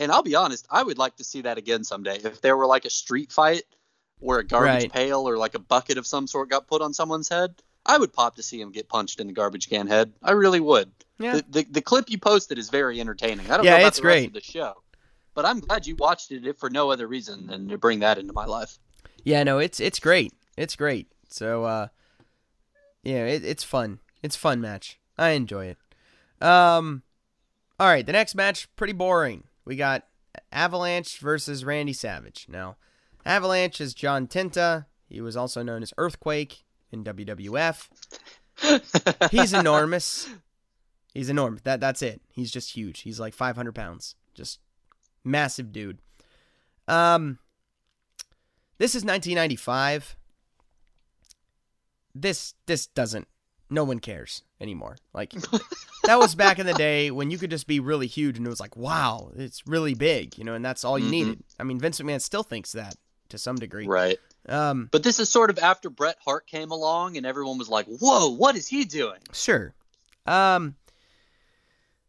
And 0.00 0.10
I'll 0.10 0.22
be 0.22 0.34
honest, 0.34 0.66
I 0.70 0.82
would 0.82 0.98
like 0.98 1.16
to 1.16 1.24
see 1.24 1.42
that 1.42 1.58
again 1.58 1.84
someday. 1.84 2.16
If 2.16 2.40
there 2.40 2.56
were 2.56 2.66
like 2.66 2.86
a 2.86 2.90
street 2.90 3.30
fight 3.30 3.62
where 4.18 4.38
a 4.40 4.44
garbage 4.44 4.70
Right. 4.84 4.92
pail 4.92 5.28
or 5.28 5.36
like 5.36 5.54
a 5.54 5.58
bucket 5.60 5.98
of 5.98 6.06
some 6.06 6.26
sort 6.26 6.48
got 6.50 6.66
put 6.66 6.82
on 6.82 6.92
someone's 6.94 7.28
head, 7.28 7.54
I 7.86 7.98
would 7.98 8.12
pop 8.12 8.34
to 8.36 8.42
see 8.42 8.60
him 8.60 8.72
get 8.72 8.88
punched 8.88 9.20
in 9.20 9.26
the 9.26 9.32
garbage 9.32 9.68
can 9.68 9.86
head. 9.86 10.12
I 10.22 10.32
really 10.32 10.60
would. 10.60 10.90
Yeah. 11.18 11.36
The, 11.36 11.44
the, 11.50 11.66
the 11.70 11.82
clip 11.82 12.08
you 12.10 12.18
posted 12.18 12.58
is 12.58 12.70
very 12.70 12.98
entertaining. 13.00 13.50
I 13.50 13.56
don't 13.56 13.64
Yeah, 13.66 13.72
know 13.72 13.76
about 13.76 13.88
it's 13.88 14.00
the 14.00 14.06
rest 14.06 14.16
great. 14.16 14.26
of 14.28 14.32
the 14.34 14.40
show, 14.42 14.82
but 15.34 15.44
I'm 15.44 15.60
glad 15.60 15.86
you 15.86 15.96
watched 15.96 16.32
it 16.32 16.46
if 16.46 16.56
for 16.56 16.70
no 16.70 16.90
other 16.90 17.06
reason 17.06 17.46
than 17.46 17.68
to 17.68 17.78
bring 17.78 18.00
that 18.00 18.16
into 18.18 18.32
my 18.32 18.46
life. 18.46 18.78
Yeah, 19.22 19.42
no, 19.42 19.58
it's 19.58 19.80
it's 19.80 19.98
great. 19.98 20.32
It's 20.56 20.76
great. 20.76 21.08
So 21.28 21.64
uh 21.64 21.88
yeah, 23.02 23.26
it, 23.26 23.44
it's 23.44 23.64
fun. 23.64 23.98
It's 24.22 24.36
a 24.36 24.38
fun 24.38 24.62
match. 24.62 24.98
I 25.18 25.30
enjoy 25.30 25.66
it. 25.66 25.78
Um 26.46 27.02
all 27.78 27.86
right, 27.88 28.04
the 28.06 28.12
next 28.12 28.34
match 28.34 28.66
pretty 28.76 28.94
boring. 28.94 29.44
We 29.64 29.76
got 29.76 30.06
Avalanche 30.52 31.18
versus 31.18 31.64
Randy 31.64 31.92
Savage. 31.92 32.46
Now, 32.48 32.76
Avalanche 33.24 33.80
is 33.80 33.94
John 33.94 34.26
Tenta. 34.26 34.86
He 35.08 35.20
was 35.20 35.36
also 35.36 35.62
known 35.62 35.82
as 35.82 35.92
Earthquake 35.98 36.64
in 36.92 37.04
WWF. 37.04 37.88
He's 39.30 39.52
enormous. 39.52 40.28
He's 41.14 41.28
enormous. 41.28 41.62
That 41.62 41.80
that's 41.80 42.02
it. 42.02 42.20
He's 42.32 42.50
just 42.50 42.72
huge. 42.72 43.00
He's 43.00 43.18
like 43.18 43.34
500 43.34 43.74
pounds. 43.74 44.14
Just 44.34 44.60
massive 45.24 45.72
dude. 45.72 45.98
Um, 46.86 47.38
this 48.78 48.94
is 48.94 49.04
1995. 49.04 50.16
This 52.14 52.54
this 52.66 52.86
doesn't. 52.86 53.28
No 53.70 53.84
one 53.84 54.00
cares 54.00 54.42
anymore. 54.60 54.96
Like 55.14 55.32
that 56.04 56.18
was 56.18 56.34
back 56.34 56.58
in 56.58 56.66
the 56.66 56.74
day 56.88 57.10
when 57.12 57.30
you 57.30 57.38
could 57.38 57.50
just 57.50 57.66
be 57.68 57.78
really 57.80 58.08
huge 58.08 58.36
and 58.36 58.46
it 58.46 58.50
was 58.50 58.60
like, 58.60 58.76
wow, 58.76 59.30
it's 59.36 59.62
really 59.66 59.94
big, 59.94 60.36
you 60.36 60.44
know, 60.44 60.54
and 60.54 60.64
that's 60.64 60.84
all 60.84 60.98
you 60.98 61.06
Mhm. 61.06 61.10
needed. 61.10 61.44
I 61.58 61.62
mean, 61.62 61.78
Vince 61.78 62.00
McMahon 62.00 62.20
still 62.20 62.42
thinks 62.42 62.72
that 62.72 62.96
to 63.28 63.38
some 63.38 63.56
degree. 63.56 63.86
right. 63.86 64.18
Um, 64.48 64.88
But 64.90 65.02
this 65.04 65.20
is 65.20 65.28
sort 65.28 65.50
of 65.50 65.58
after 65.58 65.88
Bret 65.90 66.16
Hart 66.24 66.46
came 66.48 66.70
along 66.72 67.16
and 67.16 67.24
everyone 67.26 67.58
was 67.58 67.68
like, 67.68 67.86
whoa, 67.86 68.30
what 68.30 68.56
is 68.56 68.66
he 68.66 68.84
doing? 68.84 69.20
Sure. 69.32 69.74
Um 70.26 70.76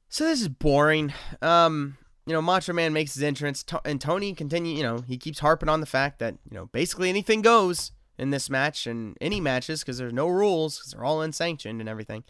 so 0.10 0.26
this 0.26 0.42
is 0.42 0.48
boring. 0.50 1.14
Um 1.42 1.98
you 2.26 2.34
know, 2.34 2.42
Macho 2.42 2.72
Man 2.74 2.94
makes 2.94 3.14
his 3.16 3.24
entrance 3.24 3.66
and 3.86 4.00
Tony 4.00 4.34
continue, 4.34 4.76
you 4.76 4.84
know, 4.84 5.00
he 5.02 5.18
keeps 5.18 5.40
harping 5.40 5.70
on 5.70 5.80
the 5.80 5.86
fact 5.88 6.20
that, 6.20 6.36
you 6.50 6.56
know, 6.56 6.68
basically 6.68 7.10
anything 7.10 7.42
goes 7.42 7.92
in 8.22 8.30
this 8.30 8.50
match 8.50 8.86
and 8.86 9.18
any 9.20 9.42
matches 9.42 9.82
because 9.82 9.98
there's 9.98 10.14
no 10.14 10.28
rules 10.28 10.78
because 10.78 10.92
they're 10.92 11.04
all 11.04 11.22
unsanctioned 11.22 11.80
and 11.80 11.90
everything. 11.90 12.24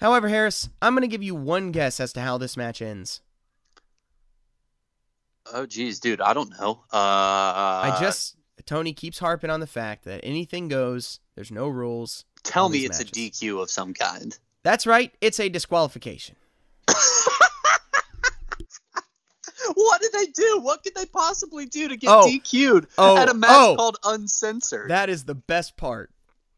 However, 0.00 0.28
Harris, 0.28 0.68
I'm 0.82 0.92
going 0.94 1.02
to 1.02 1.08
give 1.08 1.22
you 1.22 1.34
one 1.34 1.72
guess 1.72 1.98
as 1.98 2.12
to 2.12 2.20
how 2.20 2.36
this 2.38 2.56
match 2.56 2.82
ends. 2.82 3.22
Oh, 5.52 5.64
geez, 5.64 5.98
dude, 5.98 6.20
I 6.20 6.34
don't 6.34 6.50
know. 6.60 6.84
Uh, 6.92 6.96
I 6.96 7.96
just 7.98 8.36
Tony 8.66 8.92
keeps 8.92 9.18
harping 9.18 9.48
on 9.48 9.60
the 9.60 9.66
fact 9.66 10.04
that 10.04 10.20
anything 10.22 10.68
goes, 10.68 11.20
there's 11.34 11.50
no 11.50 11.68
rules. 11.68 12.26
tell 12.44 12.68
me 12.68 12.80
it's 12.80 12.98
matches. 12.98 13.12
a 13.16 13.46
DQ 13.46 13.62
of 13.62 13.70
some 13.70 13.94
kind. 13.94 14.38
That's 14.62 14.86
right, 14.86 15.10
it's 15.22 15.40
a 15.40 15.48
disqualification. 15.48 16.36
What 19.74 20.00
did 20.00 20.12
they 20.12 20.26
do? 20.26 20.60
What 20.60 20.82
could 20.82 20.94
they 20.94 21.06
possibly 21.06 21.66
do 21.66 21.88
to 21.88 21.96
get 21.96 22.10
Oh. 22.10 22.26
DQ'd 22.26 22.86
Oh. 22.98 23.16
at 23.16 23.28
a 23.28 23.34
match 23.34 23.50
Oh. 23.52 23.74
called 23.76 23.98
Uncensored? 24.04 24.90
That 24.90 25.08
is 25.10 25.24
the 25.24 25.34
best 25.34 25.76
part. 25.76 26.10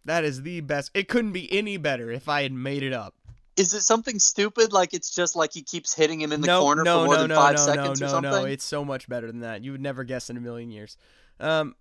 That 0.04 0.24
is 0.24 0.42
the 0.42 0.60
best. 0.60 0.90
It 0.94 1.08
couldn't 1.08 1.32
be 1.32 1.50
any 1.52 1.76
better 1.76 2.10
if 2.10 2.28
I 2.28 2.42
had 2.42 2.52
made 2.52 2.82
it 2.82 2.92
up. 2.92 3.14
Is 3.56 3.74
it 3.74 3.82
something 3.82 4.18
stupid 4.18 4.72
like 4.72 4.94
it's 4.94 5.14
just 5.14 5.36
like 5.36 5.52
he 5.52 5.62
keeps 5.62 5.92
hitting 5.92 6.20
him 6.20 6.32
in 6.32 6.40
the 6.40 6.46
no, 6.46 6.60
corner 6.62 6.82
no, 6.82 7.00
for 7.00 7.04
more 7.06 7.14
no, 7.16 7.20
than 7.22 7.28
no, 7.30 7.36
five 7.36 7.56
no, 7.56 7.64
seconds 7.66 8.00
no, 8.00 8.06
or 8.06 8.08
no, 8.08 8.12
something? 8.14 8.30
no. 8.30 8.44
It's 8.46 8.64
so 8.64 8.84
much 8.84 9.08
better 9.08 9.26
than 9.26 9.40
that. 9.40 9.62
You 9.62 9.72
would 9.72 9.82
never 9.82 10.04
guess 10.04 10.30
in 10.30 10.36
a 10.36 10.40
million 10.40 10.70
years. 10.70 10.96
Um, 11.38 11.74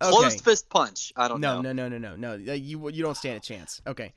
okay. 0.00 0.10
Closed 0.10 0.42
fist 0.42 0.70
punch. 0.70 1.12
I 1.16 1.28
don't 1.28 1.40
no, 1.40 1.60
know. 1.60 1.72
no, 1.72 1.88
no, 1.88 1.98
no, 1.98 2.16
no, 2.16 2.36
no. 2.36 2.52
Uh, 2.52 2.54
You 2.54 2.88
you 2.90 3.02
don't 3.02 3.16
stand 3.16 3.36
a 3.36 3.40
chance. 3.40 3.82
Okay. 3.86 4.14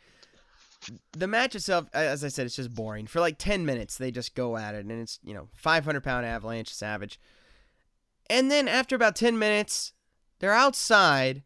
The 1.11 1.27
match 1.27 1.55
itself, 1.55 1.87
as 1.93 2.23
I 2.23 2.27
said, 2.27 2.45
it's 2.45 2.55
just 2.55 2.73
boring. 2.73 3.07
For 3.07 3.19
like 3.19 3.37
ten 3.37 3.65
minutes, 3.65 3.97
they 3.97 4.11
just 4.11 4.35
go 4.35 4.57
at 4.57 4.75
it, 4.75 4.85
and 4.85 4.91
it's 4.91 5.19
you 5.23 5.33
know 5.33 5.49
five 5.53 5.85
hundred 5.85 6.03
pound 6.03 6.25
avalanche 6.25 6.73
savage, 6.73 7.19
and 8.29 8.49
then 8.49 8.67
after 8.67 8.95
about 8.95 9.15
ten 9.15 9.37
minutes, 9.37 9.93
they're 10.39 10.53
outside, 10.53 11.43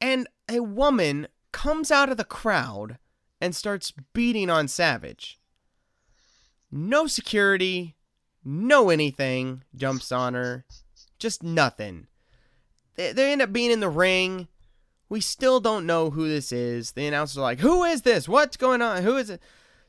and 0.00 0.28
a 0.48 0.60
woman 0.60 1.28
comes 1.52 1.90
out 1.90 2.10
of 2.10 2.16
the 2.16 2.24
crowd 2.24 2.98
and 3.40 3.54
starts 3.54 3.92
beating 4.12 4.50
on 4.50 4.68
Savage. 4.68 5.38
No 6.70 7.06
security, 7.06 7.94
no 8.44 8.90
anything 8.90 9.62
jumps 9.74 10.10
on 10.10 10.34
her, 10.34 10.64
just 11.18 11.42
nothing. 11.42 12.08
They, 12.96 13.12
they 13.12 13.32
end 13.32 13.42
up 13.42 13.52
being 13.52 13.70
in 13.70 13.80
the 13.80 13.88
ring. 13.88 14.48
We 15.08 15.20
still 15.20 15.60
don't 15.60 15.86
know 15.86 16.10
who 16.10 16.28
this 16.28 16.52
is. 16.52 16.92
The 16.92 17.06
announcers 17.06 17.38
are 17.38 17.42
like, 17.42 17.60
"Who 17.60 17.84
is 17.84 18.02
this? 18.02 18.28
What's 18.28 18.56
going 18.56 18.82
on? 18.82 19.02
Who 19.02 19.16
is 19.16 19.30
it?" 19.30 19.40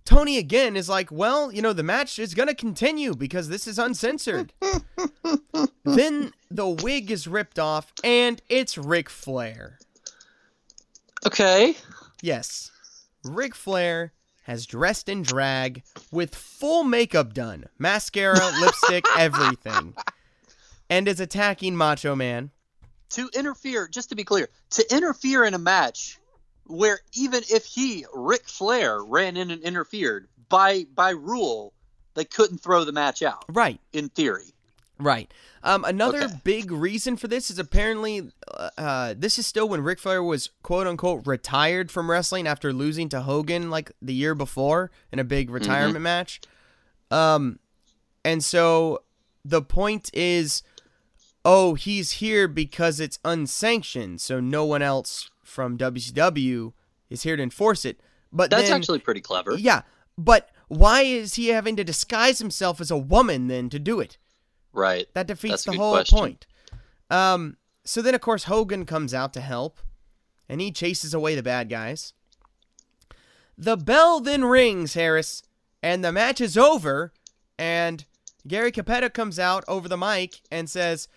Tony 0.04 0.38
again 0.38 0.76
is 0.76 0.88
like, 0.88 1.12
"Well, 1.12 1.52
you 1.52 1.62
know, 1.62 1.74
the 1.74 1.84
match 1.84 2.20
is 2.20 2.36
gonna 2.36 2.54
continue 2.54 3.16
because 3.16 3.48
this 3.48 3.68
is 3.68 3.80
uncensored." 3.80 4.54
then 5.84 6.34
the 6.52 6.68
wig 6.68 7.10
is 7.12 7.28
ripped 7.28 7.58
off, 7.58 7.92
and 8.04 8.42
it's 8.50 8.78
Ric 8.78 9.10
Flair. 9.10 9.80
Okay. 11.26 11.76
Yes, 12.22 12.72
Ric 13.24 13.56
Flair 13.56 14.14
has 14.44 14.68
dressed 14.68 15.10
in 15.10 15.24
drag 15.24 15.82
with 16.12 16.36
full 16.36 16.84
makeup 16.84 17.34
done, 17.34 17.66
mascara, 17.80 18.52
lipstick, 18.60 19.06
everything, 19.18 19.96
and 20.88 21.08
is 21.08 21.20
attacking 21.20 21.76
Macho 21.76 22.16
Man. 22.16 22.52
To 23.16 23.30
interfere, 23.34 23.88
just 23.88 24.10
to 24.10 24.16
be 24.16 24.24
clear, 24.24 24.48
to 24.72 24.96
interfere 24.96 25.44
in 25.44 25.54
a 25.54 25.60
match 25.60 26.20
where 26.66 27.00
even 27.14 27.44
if 27.50 27.66
he, 27.66 28.06
Ric 28.14 28.48
Flair, 28.48 29.04
ran 29.04 29.38
in 29.38 29.52
and 29.52 29.62
interfered, 29.62 30.28
by 30.50 30.86
by 30.94 31.10
rule, 31.12 31.74
they 32.16 32.26
couldn't 32.26 32.60
throw 32.60 32.84
the 32.86 32.92
match 32.92 33.22
out. 33.22 33.46
Right. 33.50 33.80
In 33.94 34.10
theory. 34.10 34.54
Right. 34.98 35.30
Um, 35.62 35.84
another 35.84 36.24
Okay. 36.24 36.42
big 36.44 36.72
reason 36.72 37.18
for 37.18 37.28
this 37.28 37.52
is 37.52 37.60
apparently 37.60 38.32
uh, 38.48 38.70
uh, 38.78 39.14
this 39.18 39.38
is 39.38 39.46
still 39.46 39.68
when 39.68 39.82
Ric 39.82 40.00
Flair 40.00 40.24
was 40.24 40.50
quote 40.64 40.88
unquote 40.88 41.28
retired 41.28 41.92
from 41.92 42.10
wrestling 42.10 42.48
after 42.48 42.72
losing 42.72 43.10
to 43.10 43.22
Hogan 43.22 43.70
like 43.70 43.92
the 44.02 44.14
year 44.14 44.36
before 44.36 44.92
in 45.12 45.20
a 45.20 45.24
big 45.26 45.50
retirement 45.50 46.02
match. 46.02 46.40
Um, 47.12 47.60
and 48.24 48.44
so 48.44 49.04
the 49.44 49.62
point 49.62 50.10
is, 50.14 50.64
oh, 51.46 51.76
he's 51.76 52.12
here 52.14 52.48
because 52.48 53.00
it's 53.00 53.20
unsanctioned, 53.24 54.20
so 54.20 54.40
no 54.40 54.66
one 54.66 54.82
else 54.82 55.30
from 55.44 55.78
WCW 55.78 56.74
is 57.10 57.24
here 57.24 57.38
to 57.38 57.44
enforce 57.44 57.86
it. 57.86 58.02
But 58.34 58.50
That's 58.50 58.70
then, 58.70 58.78
actually 58.78 59.00
pretty 59.00 59.22
clever. 59.22 59.56
yeah. 59.56 59.84
But 60.18 60.50
why 60.68 61.02
is 61.04 61.36
he 61.36 61.50
having 61.50 61.76
to 61.76 61.84
disguise 61.84 62.40
himself 62.40 62.82
as 62.82 62.90
a 62.90 62.98
woman 62.98 63.48
then 63.48 63.70
to 63.70 63.80
do 63.80 64.00
it? 64.00 64.18
Right. 64.74 65.08
That 65.14 65.28
defeats 65.28 65.64
the 65.64 65.74
whole 65.74 65.94
question. 65.94 66.18
point. 66.18 66.48
Um, 67.10 67.58
so 67.86 68.02
then, 68.02 68.16
of 68.16 68.22
course, 68.22 68.46
Hogan 68.46 68.86
comes 68.86 69.14
out 69.14 69.32
to 69.34 69.42
help, 69.42 69.80
and 70.50 70.60
he 70.60 70.72
chases 70.72 71.14
away 71.14 71.36
the 71.36 71.44
bad 71.44 71.70
guys. 71.70 72.14
The 73.58 73.78
bell 73.78 74.20
then 74.20 74.44
rings, 74.44 74.96
Harris, 74.96 75.44
and 75.84 76.04
the 76.04 76.12
match 76.12 76.42
is 76.42 76.58
over. 76.58 77.14
And 77.58 78.06
Gary 78.48 78.72
Cappetta 78.72 79.10
comes 79.10 79.40
out 79.40 79.64
over 79.68 79.88
the 79.88 79.98
mic 79.98 80.42
and 80.52 80.70
says, 80.70 81.08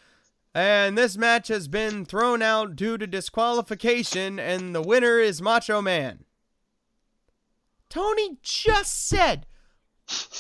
and 0.55 0.97
this 0.97 1.17
match 1.17 1.49
has 1.49 1.69
been 1.69 2.05
thrown 2.05 2.43
out 2.43 2.77
due 2.77 2.99
to 2.99 3.07
disqualification, 3.07 4.39
and 4.39 4.75
the 4.75 4.83
winner 4.83 5.19
is 5.19 5.43
Macho 5.43 5.81
Man. 5.83 6.25
Tony 7.89 8.39
just 8.43 9.09
said 9.09 9.47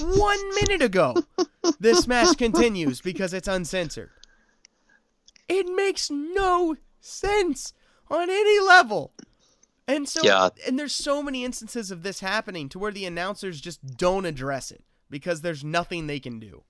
one 0.00 0.54
minute 0.54 0.82
ago 0.82 1.14
this 1.80 2.06
match 2.06 2.36
continues 2.36 3.00
because 3.00 3.32
it's 3.32 3.48
uncensored. 3.48 4.10
It 5.48 5.66
makes 5.66 6.10
no 6.10 6.76
sense 7.00 7.72
on 8.10 8.28
any 8.30 8.60
level. 8.60 9.12
And 9.86 10.06
so 10.06 10.20
Yeah. 10.22 10.50
and 10.66 10.78
there's 10.78 10.94
so 10.94 11.22
many 11.22 11.44
instances 11.44 11.90
of 11.90 12.02
this 12.02 12.20
happening 12.20 12.68
to 12.70 12.78
where 12.78 12.92
the 12.92 13.06
announcers 13.06 13.60
just 13.60 13.96
don't 13.96 14.26
address 14.26 14.70
it 14.70 14.84
because 15.08 15.40
there's 15.40 15.64
nothing 15.64 16.06
they 16.06 16.20
can 16.20 16.38
do. 16.38 16.64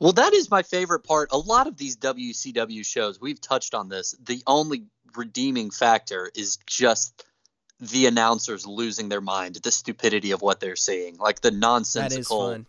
Well, 0.00 0.12
that 0.12 0.34
is 0.34 0.50
my 0.50 0.62
favorite 0.62 1.04
part. 1.04 1.30
A 1.32 1.38
lot 1.38 1.66
of 1.66 1.76
these 1.76 1.96
WCW 1.96 2.84
shows, 2.84 3.20
we've 3.20 3.40
touched 3.40 3.74
on 3.74 3.88
this. 3.88 4.14
The 4.24 4.42
only 4.46 4.84
redeeming 5.16 5.70
factor 5.70 6.30
is 6.34 6.58
just 6.66 7.24
the 7.80 8.06
announcers 8.06 8.66
losing 8.66 9.08
their 9.08 9.20
mind, 9.20 9.56
the 9.56 9.70
stupidity 9.70 10.30
of 10.30 10.42
what 10.42 10.60
they're 10.60 10.76
saying, 10.76 11.18
like 11.18 11.40
the 11.40 11.50
nonsensical, 11.50 12.64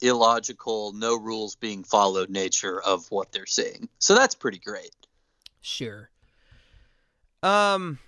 illogical, 0.00 0.92
no 0.92 1.16
rules 1.16 1.56
being 1.56 1.84
followed 1.84 2.30
nature 2.30 2.80
of 2.80 3.10
what 3.10 3.32
they're 3.32 3.46
saying. 3.46 3.88
So 3.98 4.14
that's 4.14 4.34
pretty 4.34 4.58
great. 4.58 4.94
Sure. 5.60 6.10
Um 7.42 7.98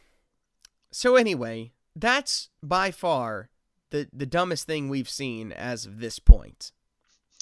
so 0.90 1.16
anyway, 1.16 1.72
that's 1.96 2.48
by 2.62 2.90
far 2.90 3.50
the 3.90 4.08
the 4.12 4.26
dumbest 4.26 4.66
thing 4.66 4.88
we've 4.88 5.08
seen 5.08 5.52
as 5.52 5.86
of 5.86 6.00
this 6.00 6.18
point. 6.18 6.72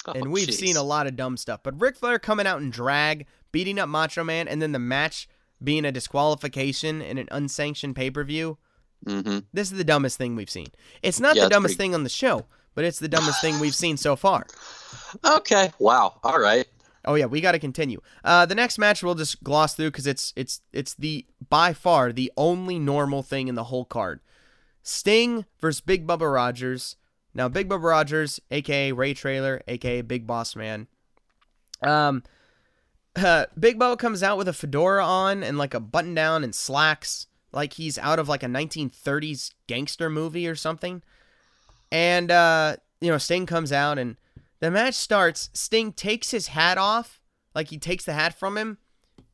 And 0.07 0.27
Oh, 0.27 0.29
we've 0.29 0.47
jeez. 0.47 0.53
seen 0.53 0.77
a 0.77 0.83
lot 0.83 1.07
of 1.07 1.15
dumb 1.15 1.37
stuff. 1.37 1.61
But 1.63 1.79
Ric 1.79 1.95
Flair 1.95 2.17
coming 2.19 2.47
out 2.47 2.59
in 2.61 2.69
drag, 2.71 3.25
beating 3.51 3.79
up 3.79 3.87
Macho 3.89 4.23
Man, 4.23 4.47
and 4.47 4.61
then 4.61 4.71
the 4.71 4.79
match 4.79 5.27
being 5.63 5.85
a 5.85 5.91
disqualification 5.91 7.01
in 7.01 7.17
an 7.17 7.27
unsanctioned 7.31 7.95
pay 7.95 8.09
per 8.09 8.23
view. 8.23 8.57
Mhm. 9.05 9.45
This 9.53 9.71
is 9.71 9.77
the 9.77 9.83
dumbest 9.83 10.17
thing 10.17 10.35
we've 10.35 10.49
seen. 10.49 10.67
It's 11.03 11.19
not 11.19 11.35
Yeah, 11.35 11.43
the 11.43 11.49
dumbest 11.49 11.75
pretty- 11.75 11.89
thing 11.89 11.95
on 11.95 12.03
the 12.03 12.09
show, 12.09 12.45
but 12.75 12.83
it's 12.85 12.99
the 12.99 13.07
dumbest 13.07 13.41
thing 13.41 13.59
we've 13.59 13.75
seen 13.75 13.97
so 13.97 14.15
far. 14.15 14.45
Okay. 15.25 15.71
Wow. 15.79 16.19
All 16.23 16.39
right. 16.39 16.67
Oh 17.03 17.15
yeah, 17.15 17.25
we 17.25 17.41
got 17.41 17.53
to 17.53 17.59
continue. 17.59 17.99
Uh, 18.23 18.45
the 18.45 18.53
next 18.55 18.77
match 18.77 19.01
we'll 19.01 19.15
just 19.15 19.43
gloss 19.43 19.73
through 19.73 19.89
because 19.89 20.05
it's 20.05 20.33
it's 20.35 20.61
it's 20.71 20.93
the 20.93 21.25
by 21.49 21.73
far 21.73 22.11
the 22.13 22.31
only 22.37 22.77
normal 22.77 23.23
thing 23.23 23.47
in 23.47 23.55
the 23.55 23.65
whole 23.65 23.85
card. 23.85 24.19
Sting 24.83 25.45
versus 25.59 25.81
Big 25.81 26.05
Bubba 26.07 26.31
Rogers. 26.33 26.95
Now 27.33 27.47
Big 27.47 27.69
Bubba 27.69 27.83
Rogers, 27.83 28.39
aka 28.49 28.91
Ray 28.91 29.13
Traylor, 29.13 29.61
aka 29.67 30.01
Big 30.01 30.27
Boss 30.27 30.55
Man. 30.55 30.87
Um, 31.81 32.23
uh, 33.15 33.45
Big 33.59 33.79
Bubba 33.79 33.97
comes 33.97 34.23
out 34.23 34.37
with 34.37 34.47
a 34.47 34.53
fedora 34.53 35.05
on 35.05 35.43
and 35.43 35.57
like 35.57 35.73
a 35.73 35.79
button 35.79 36.13
down 36.13 36.43
and 36.43 36.53
slacks, 36.53 37.27
like 37.51 37.73
he's 37.73 37.97
out 37.97 38.19
of 38.19 38.29
like 38.29 38.43
a 38.43 38.47
1930s 38.47 39.53
gangster 39.67 40.09
movie 40.09 40.47
or 40.47 40.55
something. 40.55 41.01
And 41.91 42.31
uh, 42.31 42.77
you 42.99 43.09
know, 43.09 43.17
Sting 43.17 43.45
comes 43.45 43.71
out 43.71 43.97
and 43.97 44.17
the 44.59 44.71
match 44.71 44.95
starts. 44.95 45.49
Sting 45.53 45.91
takes 45.91 46.31
his 46.31 46.47
hat 46.47 46.77
off, 46.77 47.19
like 47.55 47.69
he 47.69 47.77
takes 47.77 48.05
the 48.05 48.13
hat 48.13 48.37
from 48.37 48.57
him, 48.57 48.77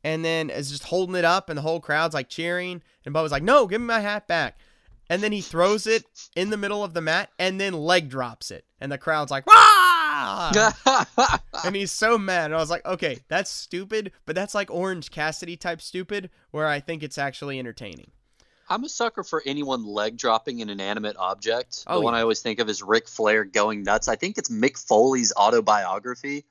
and 0.03 0.23
then 0.23 0.49
is 0.49 0.71
just 0.71 0.85
holding 0.85 1.15
it 1.15 1.25
up, 1.25 1.49
and 1.49 1.57
the 1.57 1.61
whole 1.63 1.79
crowd's 1.79 2.13
like 2.13 2.29
cheering. 2.29 2.81
And 3.05 3.13
Bubba's 3.13 3.31
like, 3.31 3.43
"No, 3.43 3.67
give 3.67 3.81
me 3.81 3.87
my 3.87 3.99
hat 3.99 4.27
back." 4.27 4.57
And 5.09 5.23
then 5.23 5.31
he 5.31 5.41
throws 5.41 5.87
it 5.87 6.05
in 6.35 6.49
the 6.49 6.57
middle 6.57 6.83
of 6.83 6.93
the 6.93 7.01
mat, 7.01 7.29
and 7.39 7.59
then 7.59 7.73
leg 7.73 8.09
drops 8.09 8.51
it, 8.51 8.65
and 8.81 8.91
the 8.91 8.97
crowd's 8.97 9.31
like, 9.31 9.45
"Rah!" 9.45 10.51
and 11.63 11.75
he's 11.75 11.91
so 11.91 12.17
mad. 12.17 12.45
And 12.45 12.55
I 12.55 12.57
was 12.57 12.69
like, 12.69 12.85
"Okay, 12.85 13.19
that's 13.29 13.49
stupid, 13.49 14.11
but 14.25 14.35
that's 14.35 14.53
like 14.53 14.69
Orange 14.69 15.09
Cassidy 15.09 15.55
type 15.55 15.81
stupid, 15.81 16.29
where 16.51 16.67
I 16.67 16.79
think 16.79 17.03
it's 17.03 17.17
actually 17.17 17.57
entertaining." 17.57 18.11
I'm 18.69 18.83
a 18.83 18.89
sucker 18.89 19.23
for 19.23 19.41
anyone 19.45 19.85
leg 19.85 20.17
dropping 20.17 20.61
an 20.61 20.69
inanimate 20.69 21.15
object. 21.17 21.85
Oh, 21.87 21.95
the 21.95 22.01
one 22.01 22.13
yeah. 22.13 22.19
I 22.19 22.21
always 22.23 22.41
think 22.41 22.59
of 22.59 22.67
is 22.67 22.83
Ric 22.83 23.07
Flair 23.07 23.45
going 23.45 23.83
nuts. 23.83 24.07
I 24.07 24.17
think 24.17 24.37
it's 24.37 24.49
Mick 24.49 24.77
Foley's 24.77 25.31
autobiography 25.37 26.45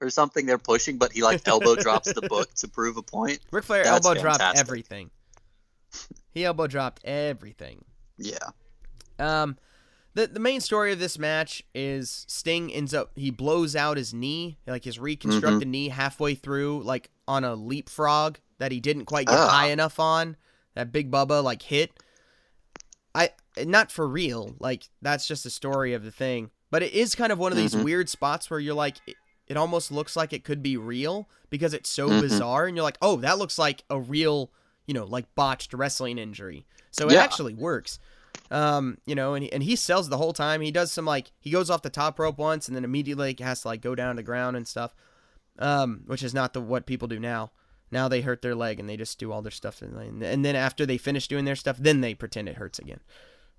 or 0.00 0.10
something 0.10 0.44
they're 0.44 0.58
pushing, 0.58 0.98
but 0.98 1.12
he 1.12 1.22
like 1.22 1.40
elbow 1.48 1.76
drops 1.76 2.12
the 2.12 2.22
book 2.22 2.52
to 2.54 2.68
prove 2.68 2.98
a 2.98 3.02
point. 3.02 3.40
Ric 3.50 3.64
Flair 3.64 3.84
That's 3.84 4.06
elbow 4.06 4.20
dropped 4.20 4.58
everything. 4.58 5.10
He 6.30 6.44
elbow 6.44 6.66
dropped 6.66 7.00
everything. 7.04 7.84
Yeah. 8.18 8.50
Um, 9.18 9.56
the 10.14 10.26
the 10.26 10.40
main 10.40 10.60
story 10.60 10.92
of 10.92 10.98
this 10.98 11.18
match 11.18 11.62
is 11.74 12.24
Sting 12.28 12.72
ends 12.72 12.92
up 12.92 13.12
he 13.16 13.30
blows 13.30 13.74
out 13.76 13.96
his 13.96 14.12
knee, 14.12 14.58
like 14.66 14.84
his 14.84 14.98
reconstructed 14.98 15.68
knee 15.68 15.88
halfway 15.88 16.34
through, 16.34 16.82
like 16.82 17.10
on 17.26 17.44
a 17.44 17.54
leapfrog 17.54 18.36
that 18.58 18.72
he 18.72 18.80
didn't 18.80 19.06
quite 19.06 19.26
get 19.26 19.38
Ah. 19.38 19.48
high 19.48 19.68
enough 19.68 19.98
on. 19.98 20.36
That 20.74 20.92
Big 20.92 21.10
Bubba 21.10 21.42
like 21.42 21.62
hit. 21.62 21.92
I 23.14 23.30
not 23.64 23.90
for 23.92 24.08
real, 24.08 24.54
like 24.58 24.88
that's 25.02 25.26
just 25.26 25.44
a 25.46 25.50
story 25.50 25.92
of 25.94 26.02
the 26.04 26.10
thing. 26.10 26.50
But 26.70 26.82
it 26.82 26.92
is 26.92 27.14
kind 27.14 27.30
of 27.32 27.38
one 27.38 27.52
of 27.52 27.58
these 27.58 27.74
Mhm. 27.74 27.84
weird 27.84 28.08
spots 28.08 28.48
where 28.50 28.58
you're 28.58 28.72
like, 28.74 28.96
it, 29.06 29.16
it 29.46 29.56
almost 29.58 29.92
looks 29.92 30.16
like 30.16 30.32
it 30.32 30.44
could 30.44 30.62
be 30.62 30.78
real 30.78 31.28
because 31.50 31.74
it's 31.74 31.90
so 31.90 32.08
Mhm. 32.08 32.20
bizarre, 32.22 32.66
and 32.66 32.74
you're 32.76 32.82
like, 32.84 32.96
oh, 33.02 33.16
that 33.16 33.38
looks 33.38 33.58
like 33.58 33.84
a 33.90 34.00
real, 34.00 34.50
you 34.86 34.94
know, 34.94 35.04
like 35.04 35.34
botched 35.34 35.74
wrestling 35.74 36.16
injury. 36.18 36.64
So 36.92 37.08
it 37.08 37.14
Yeah. 37.14 37.22
actually 37.24 37.54
works. 37.54 37.98
Um, 38.50 38.98
you 39.06 39.14
know, 39.14 39.34
and 39.34 39.44
he, 39.44 39.52
and 39.52 39.62
he 39.62 39.76
sells 39.76 40.08
the 40.08 40.18
whole 40.18 40.32
time. 40.32 40.60
He 40.60 40.70
does 40.70 40.92
some 40.92 41.04
like 41.06 41.32
he 41.40 41.50
goes 41.50 41.68
off 41.70 41.82
the 41.82 41.90
top 41.90 42.18
rope 42.18 42.38
once 42.38 42.68
and 42.68 42.76
then 42.76 42.84
immediately 42.84 43.28
like, 43.30 43.40
has 43.40 43.62
to 43.62 43.68
like 43.68 43.80
go 43.80 43.94
down 43.94 44.14
to 44.14 44.20
the 44.20 44.22
ground 44.22 44.56
and 44.56 44.68
stuff. 44.68 44.94
Um, 45.58 46.02
which 46.06 46.22
is 46.22 46.32
not 46.32 46.52
the 46.54 46.60
what 46.60 46.86
people 46.86 47.08
do 47.08 47.18
now. 47.18 47.50
Now 47.90 48.08
they 48.08 48.20
hurt 48.22 48.40
their 48.40 48.54
leg 48.54 48.80
and 48.80 48.88
they 48.88 48.96
just 48.96 49.18
do 49.18 49.32
all 49.32 49.42
their 49.42 49.50
stuff 49.50 49.82
and, 49.82 50.22
and 50.22 50.44
then 50.44 50.56
after 50.56 50.86
they 50.86 50.96
finish 50.96 51.28
doing 51.28 51.44
their 51.44 51.56
stuff, 51.56 51.76
then 51.78 52.00
they 52.00 52.14
pretend 52.14 52.48
it 52.48 52.56
hurts 52.56 52.78
again. 52.78 53.00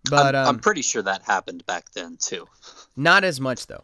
But 0.10 0.36
I'm, 0.36 0.42
um, 0.48 0.56
I'm 0.56 0.60
pretty 0.60 0.82
sure 0.82 1.02
that 1.04 1.22
happened 1.24 1.66
back 1.66 1.92
then 1.92 2.18
too. 2.20 2.48
not 2.96 3.24
as 3.24 3.40
much 3.40 3.68
though. 3.68 3.84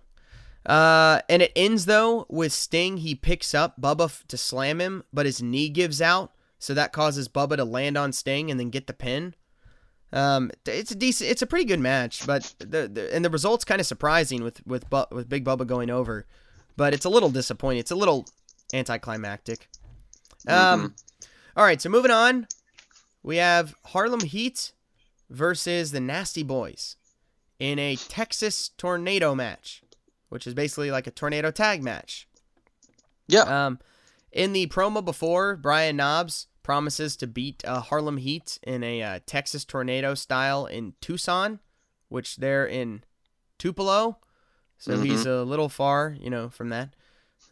Uh, 0.65 1.21
and 1.29 1.41
it 1.41 1.51
ends 1.55 1.85
though 1.85 2.25
with 2.29 2.51
Sting. 2.51 2.97
He 2.97 3.15
picks 3.15 3.53
up 3.53 3.79
Bubba 3.79 4.05
f- 4.05 4.23
to 4.27 4.37
slam 4.37 4.81
him, 4.81 5.03
but 5.13 5.25
his 5.25 5.41
knee 5.41 5.69
gives 5.69 6.01
out, 6.01 6.33
so 6.59 6.73
that 6.73 6.93
causes 6.93 7.27
Bubba 7.27 7.55
to 7.55 7.65
land 7.65 7.97
on 7.97 8.11
Sting 8.11 8.51
and 8.51 8.59
then 8.59 8.69
get 8.69 8.85
the 8.85 8.93
pin. 8.93 9.33
Um, 10.11 10.51
it's 10.65 10.91
a 10.91 10.95
decent, 10.95 11.29
it's 11.29 11.41
a 11.41 11.47
pretty 11.47 11.65
good 11.65 11.79
match, 11.79 12.25
but 12.25 12.53
the, 12.59 12.87
the 12.87 13.13
and 13.13 13.23
the 13.23 13.29
result's 13.29 13.63
kind 13.63 13.79
of 13.79 13.87
surprising 13.87 14.43
with 14.43 14.65
with 14.65 14.89
Bu- 14.89 15.05
with 15.11 15.29
Big 15.29 15.45
Bubba 15.45 15.65
going 15.65 15.89
over, 15.89 16.25
but 16.75 16.93
it's 16.93 17.05
a 17.05 17.09
little 17.09 17.29
disappointing. 17.29 17.79
It's 17.79 17.91
a 17.91 17.95
little 17.95 18.27
anticlimactic. 18.73 19.69
Um, 20.47 20.95
all 21.55 21.63
right, 21.63 21.81
so 21.81 21.89
moving 21.89 22.11
on, 22.11 22.47
we 23.23 23.37
have 23.37 23.75
Harlem 23.85 24.21
Heat 24.21 24.71
versus 25.29 25.91
the 25.91 25.99
Nasty 25.99 26.43
Boys 26.43 26.95
in 27.59 27.77
a 27.77 27.95
Texas 27.95 28.69
tornado 28.77 29.35
match, 29.35 29.83
which 30.29 30.47
is 30.47 30.53
basically 30.53 30.89
like 30.89 31.05
a 31.05 31.11
tornado 31.11 31.51
tag 31.51 31.83
match. 31.83 32.27
Yeah. 33.27 33.41
Um, 33.41 33.79
in 34.31 34.53
the 34.53 34.67
promo 34.67 35.03
before, 35.03 35.55
Brian 35.55 35.97
Knobbs 35.97 36.47
promises 36.63 37.15
to 37.17 37.27
beat 37.27 37.63
uh, 37.65 37.81
Harlem 37.81 38.17
Heat 38.17 38.59
in 38.63 38.83
a 38.83 39.01
uh, 39.01 39.19
Texas 39.25 39.65
tornado 39.65 40.13
style 40.13 40.65
in 40.65 40.93
Tucson, 41.01 41.59
which 42.09 42.37
they're 42.37 42.65
in 42.65 43.03
Tupelo, 43.57 44.19
so 44.77 44.97
he's 45.01 45.25
a 45.25 45.43
little 45.43 45.67
far, 45.67 46.15
you 46.19 46.29
know, 46.29 46.49
from 46.49 46.69
that. 46.69 46.95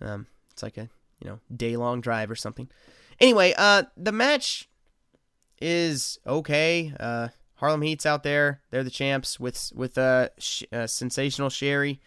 Um, 0.01 0.27
it's 0.51 0.63
like 0.63 0.77
a 0.77 0.89
you 1.19 1.29
know 1.29 1.39
day 1.53 1.75
long 1.75 2.01
drive 2.01 2.31
or 2.31 2.35
something. 2.35 2.69
Anyway, 3.19 3.53
uh, 3.57 3.83
the 3.95 4.11
match 4.11 4.69
is 5.59 6.19
okay. 6.25 6.93
Uh, 6.99 7.29
Harlem 7.55 7.81
Heat's 7.81 8.05
out 8.05 8.23
there; 8.23 8.61
they're 8.69 8.83
the 8.83 8.89
champs 8.89 9.39
with 9.39 9.71
with 9.75 9.97
uh, 9.97 10.29
sh- 10.37 10.63
uh 10.71 10.87
sensational 10.87 11.49
Sherri. 11.49 11.99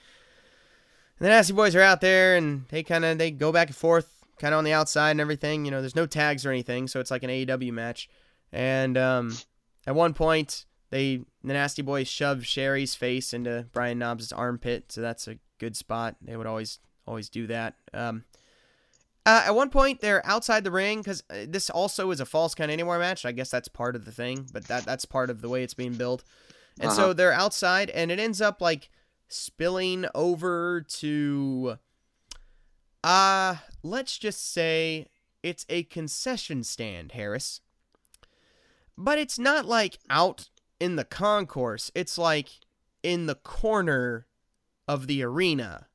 And 1.18 1.26
the 1.26 1.28
Nasty 1.28 1.52
Boys 1.52 1.76
are 1.76 1.82
out 1.82 2.01
there, 2.01 2.36
and 2.36 2.66
they 2.68 2.82
kind 2.82 3.05
of 3.05 3.18
they 3.18 3.30
go 3.30 3.52
back 3.52 3.68
and 3.68 3.76
forth, 3.76 4.19
kind 4.41 4.53
of 4.55 4.59
on 4.59 4.65
the 4.65 4.73
outside 4.73 5.12
and 5.12 5.21
everything. 5.21 5.65
You 5.65 5.71
know, 5.71 5.81
there's 5.81 5.95
no 5.95 6.07
tags 6.07 6.45
or 6.45 6.51
anything, 6.51 6.89
so 6.89 6.99
it's 6.99 7.11
like 7.12 7.23
an 7.23 7.31
AEW 7.31 7.71
match. 7.73 8.09
And 8.53 8.99
um, 8.99 9.37
at 9.87 9.95
one 9.95 10.15
point, 10.15 10.65
they 10.91 11.19
the 11.45 11.53
Nasty 11.53 11.83
Boys 11.83 12.09
shove 12.09 12.45
Sherri's 12.45 12.97
face 12.97 13.33
into 13.33 13.67
Brian 13.73 13.99
Knobbs' 13.99 14.33
armpit, 14.33 14.91
so 14.91 15.01
that's 15.01 15.29
a 15.29 15.37
good 15.59 15.77
spot. 15.77 16.17
They 16.21 16.37
would 16.37 16.49
always 16.49 16.81
always 17.07 17.29
do 17.29 17.47
that. 17.47 17.75
Um, 17.95 18.25
uh, 19.27 19.45
at 19.47 19.55
one 19.55 19.71
point, 19.71 20.01
they're 20.01 20.25
outside 20.27 20.65
the 20.65 20.71
ring 20.71 20.99
because 21.01 21.23
this 21.47 21.69
also 21.71 22.11
is 22.11 22.21
a 22.21 22.27
false 22.27 22.55
count 22.55 22.71
anywhere 22.71 22.99
match. 22.99 23.25
I 23.25 23.33
guess 23.33 23.51
that's 23.51 23.69
part 23.69 23.95
of 23.95 24.05
the 24.07 24.11
thing, 24.12 24.49
but 24.53 24.65
that 24.69 24.85
that's 24.85 25.05
part 25.05 25.31
of 25.31 25.43
the 25.43 25.49
way 25.49 25.62
it's 25.62 25.75
being 25.75 25.95
built. 25.95 26.25
And 26.81 26.91
so 26.91 27.05
Uh-huh. 27.05 27.12
they're 27.12 27.33
outside, 27.33 27.91
and 27.91 28.11
it 28.11 28.19
ends 28.19 28.41
up 28.41 28.61
like 28.61 28.91
spilling 29.29 30.07
over 30.15 30.81
to 30.89 31.77
uh 33.05 33.57
let's 33.82 34.19
just 34.19 34.52
say 34.52 35.07
it's 35.43 35.66
a 35.69 35.85
concession 35.85 36.65
stand, 36.65 37.12
Harris. 37.12 37.61
But 38.97 39.19
it's 39.19 39.39
not 39.39 39.66
like 39.66 39.98
out 40.11 40.48
in 40.78 40.97
the 40.97 41.05
concourse, 41.05 41.90
it's 41.94 42.19
like 42.19 42.48
in 43.02 43.27
the 43.27 43.35
corner 43.35 44.27
of 44.86 45.07
the 45.07 45.23
arena. 45.23 45.86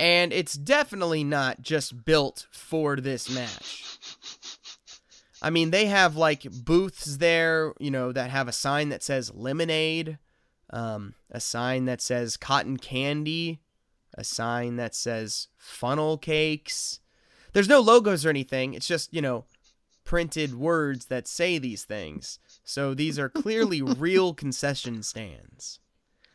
And 0.00 0.32
it's 0.32 0.54
definitely 0.54 1.24
not 1.24 1.60
just 1.60 2.04
built 2.04 2.46
for 2.52 2.96
this 2.96 3.28
match. 3.28 3.98
I 5.42 5.50
mean, 5.50 5.70
they 5.70 5.86
have 5.86 6.16
like 6.16 6.42
booths 6.42 7.18
there, 7.18 7.72
you 7.78 7.90
know, 7.90 8.12
that 8.12 8.30
have 8.30 8.48
a 8.48 8.52
sign 8.52 8.88
that 8.90 9.02
says 9.02 9.34
lemonade, 9.34 10.18
um, 10.70 11.14
a 11.30 11.40
sign 11.40 11.84
that 11.86 12.00
says 12.00 12.36
cotton 12.36 12.76
candy, 12.76 13.60
a 14.18 14.24
sign 14.24 14.76
that 14.76 14.94
says 14.94 15.48
funnel 15.56 16.18
cakes. 16.18 17.00
There's 17.52 17.68
no 17.68 17.80
logos 17.80 18.26
or 18.26 18.30
anything. 18.30 18.74
It's 18.74 18.86
just, 18.88 19.14
you 19.14 19.22
know, 19.22 19.44
printed 20.04 20.54
words 20.54 21.06
that 21.06 21.28
say 21.28 21.58
these 21.58 21.84
things. 21.84 22.38
So 22.64 22.94
these 22.94 23.18
are 23.18 23.28
clearly 23.28 23.80
real 24.06 24.34
concession 24.34 25.02
stands. 25.02 25.78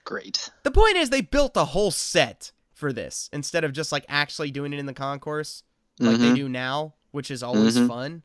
Great. 0.06 0.50
The 0.64 0.72
point 0.72 0.96
is, 0.98 1.10
they 1.10 1.22
built 1.22 1.56
a 1.58 1.66
whole 1.66 1.92
set 1.92 2.52
for 2.74 2.92
this 2.94 3.30
instead 3.34 3.64
of 3.64 3.74
just 3.74 3.92
like 3.92 4.06
actually 4.10 4.50
doing 4.52 4.74
it 4.74 4.80
in 4.80 4.86
the 4.86 4.94
concourse 4.94 5.64
like 6.00 6.20
they 6.20 6.32
Mhm. 6.32 6.36
do 6.36 6.50
now, 6.50 6.96
which 7.12 7.30
is 7.30 7.44
always 7.44 7.78
Mhm. 7.78 7.88
fun. 7.88 8.24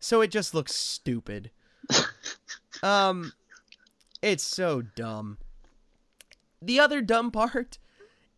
So 0.00 0.20
it 0.20 0.30
just 0.30 0.52
looks 0.54 0.74
stupid. 0.74 1.50
um, 2.82 3.32
it's 4.22 4.42
so 4.44 4.82
dumb. 4.82 5.38
The 6.60 6.80
other 6.80 7.00
dumb 7.00 7.30
part 7.40 7.78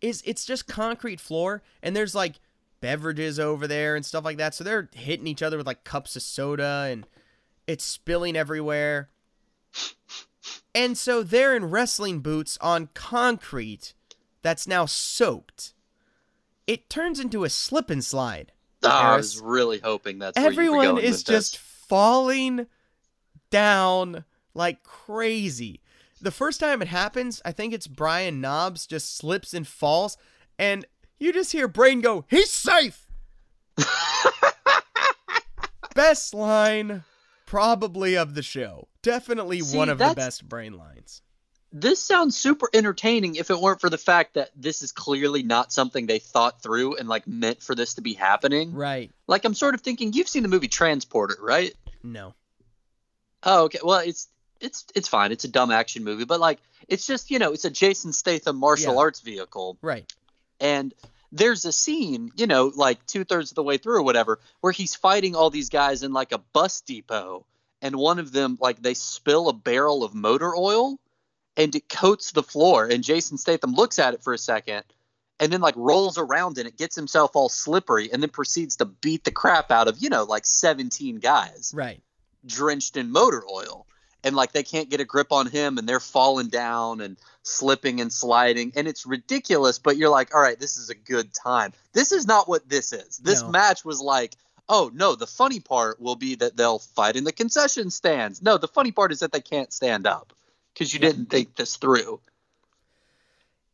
is 0.01 0.23
it's 0.27 0.44
just 0.44 0.66
concrete 0.66 1.20
floor, 1.20 1.62
and 1.82 1.94
there's 1.94 2.14
like 2.14 2.40
beverages 2.81 3.39
over 3.39 3.66
there 3.66 3.97
and 3.97 4.05
stuff 4.05 4.24
like 4.24 4.36
that. 4.36 4.55
So 4.55 4.64
they're 4.64 4.89
hitting 4.94 5.27
each 5.27 5.43
other 5.43 5.56
with 5.56 5.66
like 5.66 5.85
cups 5.85 6.16
of 6.16 6.23
soda, 6.23 6.89
and 6.90 7.06
it's 7.66 7.85
spilling 7.85 8.36
everywhere. 8.36 9.10
And 10.74 10.97
so 10.97 11.23
they're 11.23 11.56
in 11.56 11.70
wrestling 11.70 12.20
boots 12.20 12.59
on 12.60 12.90
concrete 12.94 13.94
that's 14.43 14.68
now 14.68 14.86
soaked. 14.86 15.73
It 16.66 16.90
turns 16.90 17.18
into 17.18 17.44
a 17.44 17.51
slip 17.51 17.90
and 17.90 18.05
slide. 18.05 18.52
Ah, 18.85 19.14
I 19.14 19.16
was 19.16 19.40
really 19.40 19.78
hoping 19.78 20.18
that's 20.18 20.39
where 20.39 20.51
you 20.51 20.73
were 20.73 20.78
Everyone 20.78 20.98
is 21.02 21.23
just 21.23 21.55
this. 21.55 21.60
falling 21.89 22.66
down 23.51 24.24
like 24.55 24.82
crazy. 24.82 25.81
The 26.21 26.31
first 26.31 26.61
time 26.61 26.81
it 26.81 26.89
happens, 26.89 27.43
I 27.45 27.53
think 27.53 27.75
it's 27.75 27.87
Brian 27.87 28.41
Knobbs 28.41 28.87
just 28.87 29.17
slips 29.17 29.53
and 29.53 29.67
falls, 29.67 30.17
and 30.59 30.87
you 31.19 31.33
just 31.33 31.53
hear 31.53 31.69
Brain 31.69 32.01
go, 32.01 32.25
"He's 32.29 32.51
safe." 32.51 33.07
Best 35.95 36.35
line, 36.35 37.05
probably 37.47 38.17
of 38.17 38.35
the 38.35 38.43
show. 38.43 38.89
Definitely 39.03 39.61
See, 39.61 39.79
one 39.79 39.89
of 39.89 39.99
the 39.99 40.13
best 40.15 40.47
Brain 40.49 40.77
lines. 40.77 41.23
This 41.73 42.03
sounds 42.03 42.37
super 42.37 42.69
entertaining 42.75 43.37
if 43.37 43.51
it 43.51 43.59
weren't 43.59 43.81
for 43.81 43.89
the 43.89 43.99
fact 43.99 44.35
that 44.35 44.51
this 44.55 44.83
is 44.83 44.93
clearly 44.93 45.43
not 45.43 45.73
something 45.73 46.07
they 46.07 46.19
thought 46.19 46.63
through 46.63 46.97
and 46.97 47.09
like 47.09 47.27
meant 47.27 47.63
for 47.63 47.75
this 47.75 47.95
to 47.95 48.03
be 48.03 48.15
happening. 48.15 48.73
Right? 48.73 49.11
Like 49.27 49.45
I'm 49.45 49.55
sort 49.55 49.75
of 49.75 49.81
thinking 49.81 50.13
you've 50.13 50.29
seen 50.29 50.43
the 50.43 50.49
movie 50.49 50.69
Transporter, 50.69 51.37
right? 51.41 51.75
No. 52.03 52.35
Oh, 53.43 53.65
okay. 53.65 53.79
Well, 53.83 54.01
it's 54.01 54.29
it's 54.61 54.85
it's 54.95 55.09
fine. 55.09 55.33
It's 55.33 55.45
a 55.45 55.49
dumb 55.49 55.70
action 55.70 56.05
movie, 56.05 56.24
but 56.24 56.41
like 56.41 56.59
it's 56.89 57.07
just, 57.07 57.31
you 57.31 57.39
know, 57.39 57.53
it's 57.53 57.65
a 57.65 57.70
Jason 57.70 58.12
Statham 58.12 58.57
martial 58.57 58.95
Yeah. 58.95 59.01
arts 59.01 59.20
vehicle. 59.20 59.78
Right. 59.83 60.11
and 60.61 60.95
there's 61.33 61.65
a 61.66 61.73
scene, 61.73 62.31
you 62.37 62.47
know, 62.47 62.73
like 62.74 63.05
two 63.07 63.24
thirds 63.24 63.51
of 63.51 63.57
the 63.57 63.62
way 63.62 63.77
through 63.78 63.97
or 63.99 64.03
whatever, 64.03 64.39
where 64.61 64.73
he's 64.73 64.95
fighting 64.95 65.35
all 65.35 65.51
these 65.51 65.69
guys 65.69 66.03
in 66.03 66.12
like 66.12 66.33
a 66.33 66.39
bus 66.39 66.81
depot, 66.83 67.45
and 67.83 67.95
one 67.97 68.19
of 68.19 68.33
them, 68.33 68.57
like, 68.61 68.81
they 68.81 68.95
spill 68.95 69.49
a 69.49 69.53
barrel 69.53 70.03
of 70.05 70.15
motor 70.15 70.55
oil, 70.57 70.99
and 71.57 71.74
it 71.74 71.89
coats 71.91 72.31
the 72.31 72.43
floor, 72.45 72.87
and 72.87 73.03
Jason 73.05 73.37
Statham 73.37 73.74
looks 73.74 73.99
at 73.99 74.15
it 74.15 74.23
for 74.23 74.33
a 74.33 74.39
second, 74.39 74.85
and 75.41 75.53
then 75.53 75.61
like 75.61 75.74
rolls 75.77 76.16
around 76.16 76.57
in 76.59 76.66
it, 76.69 76.78
gets 76.78 76.95
himself 76.97 77.33
all 77.35 77.49
slippery, 77.51 78.11
and 78.12 78.23
then 78.23 78.31
proceeds 78.31 78.77
to 78.77 78.85
beat 78.87 79.24
the 79.24 79.31
crap 79.33 79.70
out 79.70 79.89
of, 79.89 79.99
you 79.99 80.09
know, 80.09 80.24
like 80.24 80.47
17 80.47 81.16
guys 81.16 81.73
Right. 81.74 82.01
drenched 82.47 82.97
in 82.97 83.11
motor 83.11 83.43
oil 83.53 83.85
and 84.27 84.36
like 84.36 84.53
they 84.53 84.62
can't 84.62 84.90
get 84.90 85.01
a 85.01 85.05
grip 85.05 85.32
on 85.32 85.47
him 85.47 85.78
and 85.78 85.89
they're 85.89 86.01
falling 86.01 86.48
down 86.48 87.01
and 87.01 87.16
slipping 87.43 88.01
and 88.01 88.12
sliding 88.12 88.73
and 88.77 88.86
it's 88.89 89.07
ridiculous 89.07 89.78
but 89.78 89.97
you're 89.97 90.11
like 90.11 90.35
all 90.35 90.40
right 90.43 90.59
this 90.59 90.77
is 90.77 90.90
a 90.90 90.94
good 90.94 91.32
time 91.32 91.73
this 91.93 92.12
is 92.12 92.27
not 92.27 92.48
what 92.48 92.69
this 92.69 92.93
is 92.93 93.19
this 93.19 93.43
No. 93.43 93.51
match 93.51 93.85
was 93.85 94.01
like 94.01 94.35
oh 94.69 94.90
no 94.93 95.15
the 95.15 95.28
funny 95.28 95.61
part 95.61 96.01
will 96.01 96.16
be 96.16 96.35
that 96.35 96.57
they'll 96.57 96.81
fight 96.81 97.15
in 97.16 97.23
the 97.24 97.32
concession 97.32 97.89
stands 97.90 98.43
no 98.43 98.59
the 98.59 98.69
funny 98.69 98.90
part 98.90 99.12
is 99.12 99.20
that 99.20 99.31
they 99.32 99.40
can't 99.40 99.73
stand 99.73 100.07
up 100.07 100.32
because 100.74 100.93
you 100.93 100.98
didn't 100.98 101.27
think 101.31 101.55
this 101.55 101.77
through 101.77 102.20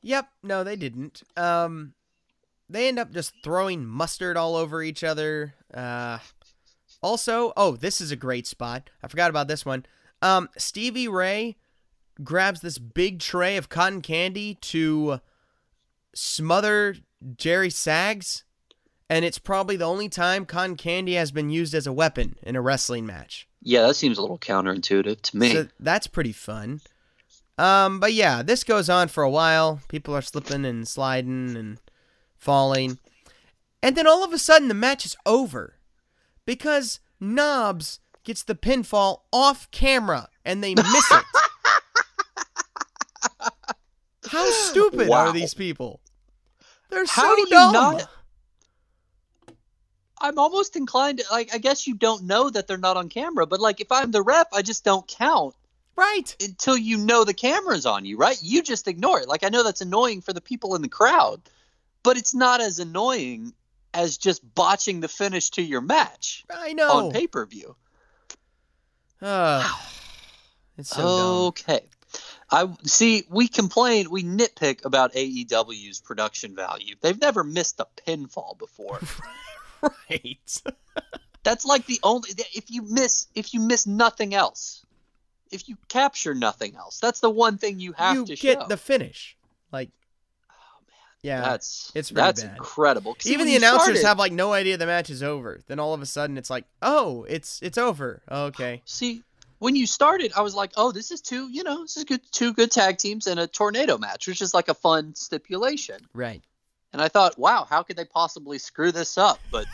Yep, 0.05 0.29
no, 0.43 0.65
they 0.65 0.75
didn't. 0.75 1.23
Um, 1.37 1.95
they 2.69 2.89
end 2.89 2.99
up 2.99 3.13
just 3.13 3.35
throwing 3.45 3.87
mustard 3.87 4.37
all 4.37 4.57
over 4.57 4.83
each 4.83 5.05
other. 5.05 5.55
Uh, 5.73 6.19
also, 7.01 7.53
oh, 7.57 7.77
this 7.77 8.01
is 8.01 8.11
a 8.11 8.17
great 8.17 8.47
spot. 8.49 8.91
I 9.03 9.07
forgot 9.07 9.31
about 9.31 9.47
this 9.47 9.65
one. 9.65 9.87
Um, 10.23 10.49
Stevie 10.57 11.09
Ray 11.09 11.57
grabs 12.23 12.61
this 12.61 12.79
big 12.79 13.19
tray 13.19 13.57
of 13.57 13.69
cotton 13.69 14.01
candy 14.01 14.55
to 14.55 15.21
smother 16.15 16.97
Jerry 17.37 17.71
Sags, 17.71 18.45
and 19.11 19.25
it's 19.25 19.39
probably 19.39 19.77
the 19.77 19.85
only 19.85 20.09
time 20.09 20.47
cotton 20.47 20.77
candy 20.77 21.15
has 21.15 21.33
been 21.33 21.51
used 21.51 21.75
as 21.75 21.87
a 21.87 21.93
weapon 21.93 22.37
in 22.43 22.57
a 22.57 22.63
wrestling 22.63 23.05
match. 23.05 23.49
yeah 23.63 23.83
that 23.87 23.95
seems 23.95 24.19
a 24.19 24.23
little 24.23 24.39
counterintuitive 24.39 25.21
to 25.23 25.37
me 25.37 25.53
So 25.53 25.69
that's 25.81 26.07
pretty 26.07 26.33
fun. 26.33 26.81
Um, 27.59 28.01
but 28.01 28.13
yeah, 28.13 28.43
this 28.43 28.65
goes 28.65 28.89
on 28.89 29.09
for 29.09 29.23
a 29.23 29.31
while. 29.31 29.81
People 29.89 30.17
are 30.17 30.23
slipping 30.23 30.65
and 30.65 30.89
sliding 30.89 31.55
and 31.57 31.79
falling. 32.39 32.99
And 33.83 33.95
then 33.95 34.07
all 34.07 34.25
of 34.25 34.33
a 34.33 34.39
sudden 34.39 34.69
the 34.69 34.75
match 34.75 35.05
is 35.05 35.17
over. 35.27 35.75
Because 36.47 36.99
Knobbs 37.21 38.01
gets 38.25 38.43
the 38.45 38.55
pinfall 38.55 39.21
off 39.33 39.71
camera 39.71 40.29
and 40.45 40.63
they 40.63 40.75
miss 40.75 41.11
it. 41.13 41.25
How 44.29 44.51
stupid 44.51 45.09
Wow. 45.09 45.27
are 45.27 45.33
these 45.33 45.55
people? 45.55 46.01
They're 46.89 47.07
so 47.07 47.13
How 47.21 47.35
do 47.35 47.43
you 47.43 47.49
dumb. 47.49 47.73
not- 47.73 48.09
I'm 50.19 50.39
almost 50.39 50.77
inclined 50.77 51.19
to 51.19 51.25
like 51.33 51.53
I 51.55 51.59
guess 51.59 51.87
you 51.87 51.95
don't 51.95 52.23
know 52.25 52.49
that 52.49 52.67
they're 52.69 52.79
not 52.79 52.97
on 52.97 53.09
camera, 53.09 53.47
but 53.47 53.61
like 53.61 53.81
if 53.81 53.91
I'm 53.91 54.11
the 54.13 54.23
rep, 54.23 54.49
I 54.53 54.63
just 54.63 54.85
don't 54.85 55.07
count 55.09 55.55
Right. 55.97 56.35
until 56.41 56.77
you 56.77 56.97
know 56.97 57.25
the 57.25 57.35
camera's 57.35 57.85
on 57.87 58.05
you, 58.05 58.17
right? 58.17 58.39
You 58.41 58.63
just 58.63 58.89
ignore 58.89 59.21
it. 59.21 59.29
Like 59.29 59.43
I 59.45 59.49
know 59.49 59.63
that's 59.63 59.81
annoying 59.81 60.21
for 60.23 60.33
the 60.33 60.41
people 60.41 60.75
in 60.77 60.83
the 60.83 60.89
crowd, 60.89 61.43
but 62.03 62.17
it's 62.17 62.35
not 62.35 62.61
as 62.61 62.79
annoying 62.79 63.53
as 63.93 64.17
just 64.17 64.43
botching 64.55 65.01
the 65.01 65.09
finish 65.09 65.51
to 65.51 65.63
your 65.63 65.81
match 65.83 66.45
I 66.49 66.73
know. 66.73 66.91
on 67.07 67.13
pay-per-view. 67.13 67.77
Ah, 69.23 69.79
Ugh. 69.79 69.89
it's 70.79 70.91
so 70.91 71.03
dumb. 71.03 71.47
okay. 71.49 71.81
I 72.51 72.69
see 72.85 73.25
we 73.31 73.49
complain, 73.49 74.11
we 74.11 74.23
nitpick 74.23 74.85
about 74.85 75.15
AEW's 75.15 76.01
production 76.01 76.55
value. 76.55 76.97
They've 77.01 77.21
never 77.21 77.43
missed 77.43 77.81
a 77.81 77.87
pinfall 78.07 78.59
before. 78.59 79.01
Right. 80.09 80.63
That's 81.43 81.65
like 81.65 81.87
the 81.87 81.99
only 82.05 82.31
if 82.55 82.71
you 82.71 82.83
miss 82.83 83.27
if 83.35 83.53
you 83.53 83.59
miss 83.59 83.85
nothing 83.85 84.33
else. 84.33 84.85
If 85.51 85.69
you 85.69 85.77
capture 85.89 86.35
nothing 86.35 86.77
else, 86.77 86.99
that's 86.99 87.21
the 87.21 87.29
one 87.29 87.59
thing 87.59 87.79
you 87.79 87.93
have 87.93 88.15
you 88.15 88.27
to 88.27 88.37
get 88.37 88.61
show. 88.63 88.67
the 88.69 88.77
finish. 88.77 89.37
Like, 89.71 89.91
yeah. 91.23 91.41
that's 91.41 91.93
it's 91.95 92.11
that's 92.11 92.43
bad. 92.43 92.53
incredible. 92.57 93.17
Even 93.25 93.47
the 93.47 93.57
announcers 93.57 93.85
started- 94.01 94.05
have 94.07 94.19
like 94.19 94.33
no 94.33 94.53
idea 94.53 94.77
the 94.77 94.87
match 94.87 95.11
is 95.11 95.23
over. 95.23 95.61
Then 95.67 95.79
all 95.79 95.95
of 95.95 96.03
a 96.03 96.07
sudden 96.07 96.37
it's 96.39 96.51
like, 96.51 96.65
oh, 96.81 97.25
it's 97.29 97.61
it's 97.63 97.79
over. 97.79 98.23
Oh, 98.29 98.45
okay. 98.47 98.83
See, 98.85 99.23
when 99.59 99.77
you 99.77 99.87
started, 99.87 100.33
I 100.37 100.43
was 100.43 100.55
like, 100.55 100.73
"Oh, 100.77 100.91
this 100.91 101.11
is 101.13 101.21
two, 101.21 101.49
you 101.51 101.63
know, 101.63 101.83
this 101.83 101.97
is 101.97 102.05
good, 102.05 102.21
two 102.33 102.53
good 102.53 102.71
tag 102.73 102.99
teams 102.99 103.27
and 103.29 103.39
a 103.39 103.47
tornado 103.47 103.97
match, 103.99 104.27
which 104.27 104.41
is 104.43 104.53
like 104.55 104.69
a 104.69 104.75
fun 104.75 105.15
stipulation." 105.15 105.97
Right. 106.13 106.43
And 106.93 107.01
I 107.01 107.09
thought, 107.09 107.39
"Wow, 107.39 107.67
how 107.71 107.83
could 107.85 107.97
they 107.97 108.05
possibly 108.05 108.59
screw 108.59 108.91
this 108.93 109.17
up?" 109.17 109.39
But 109.53 109.67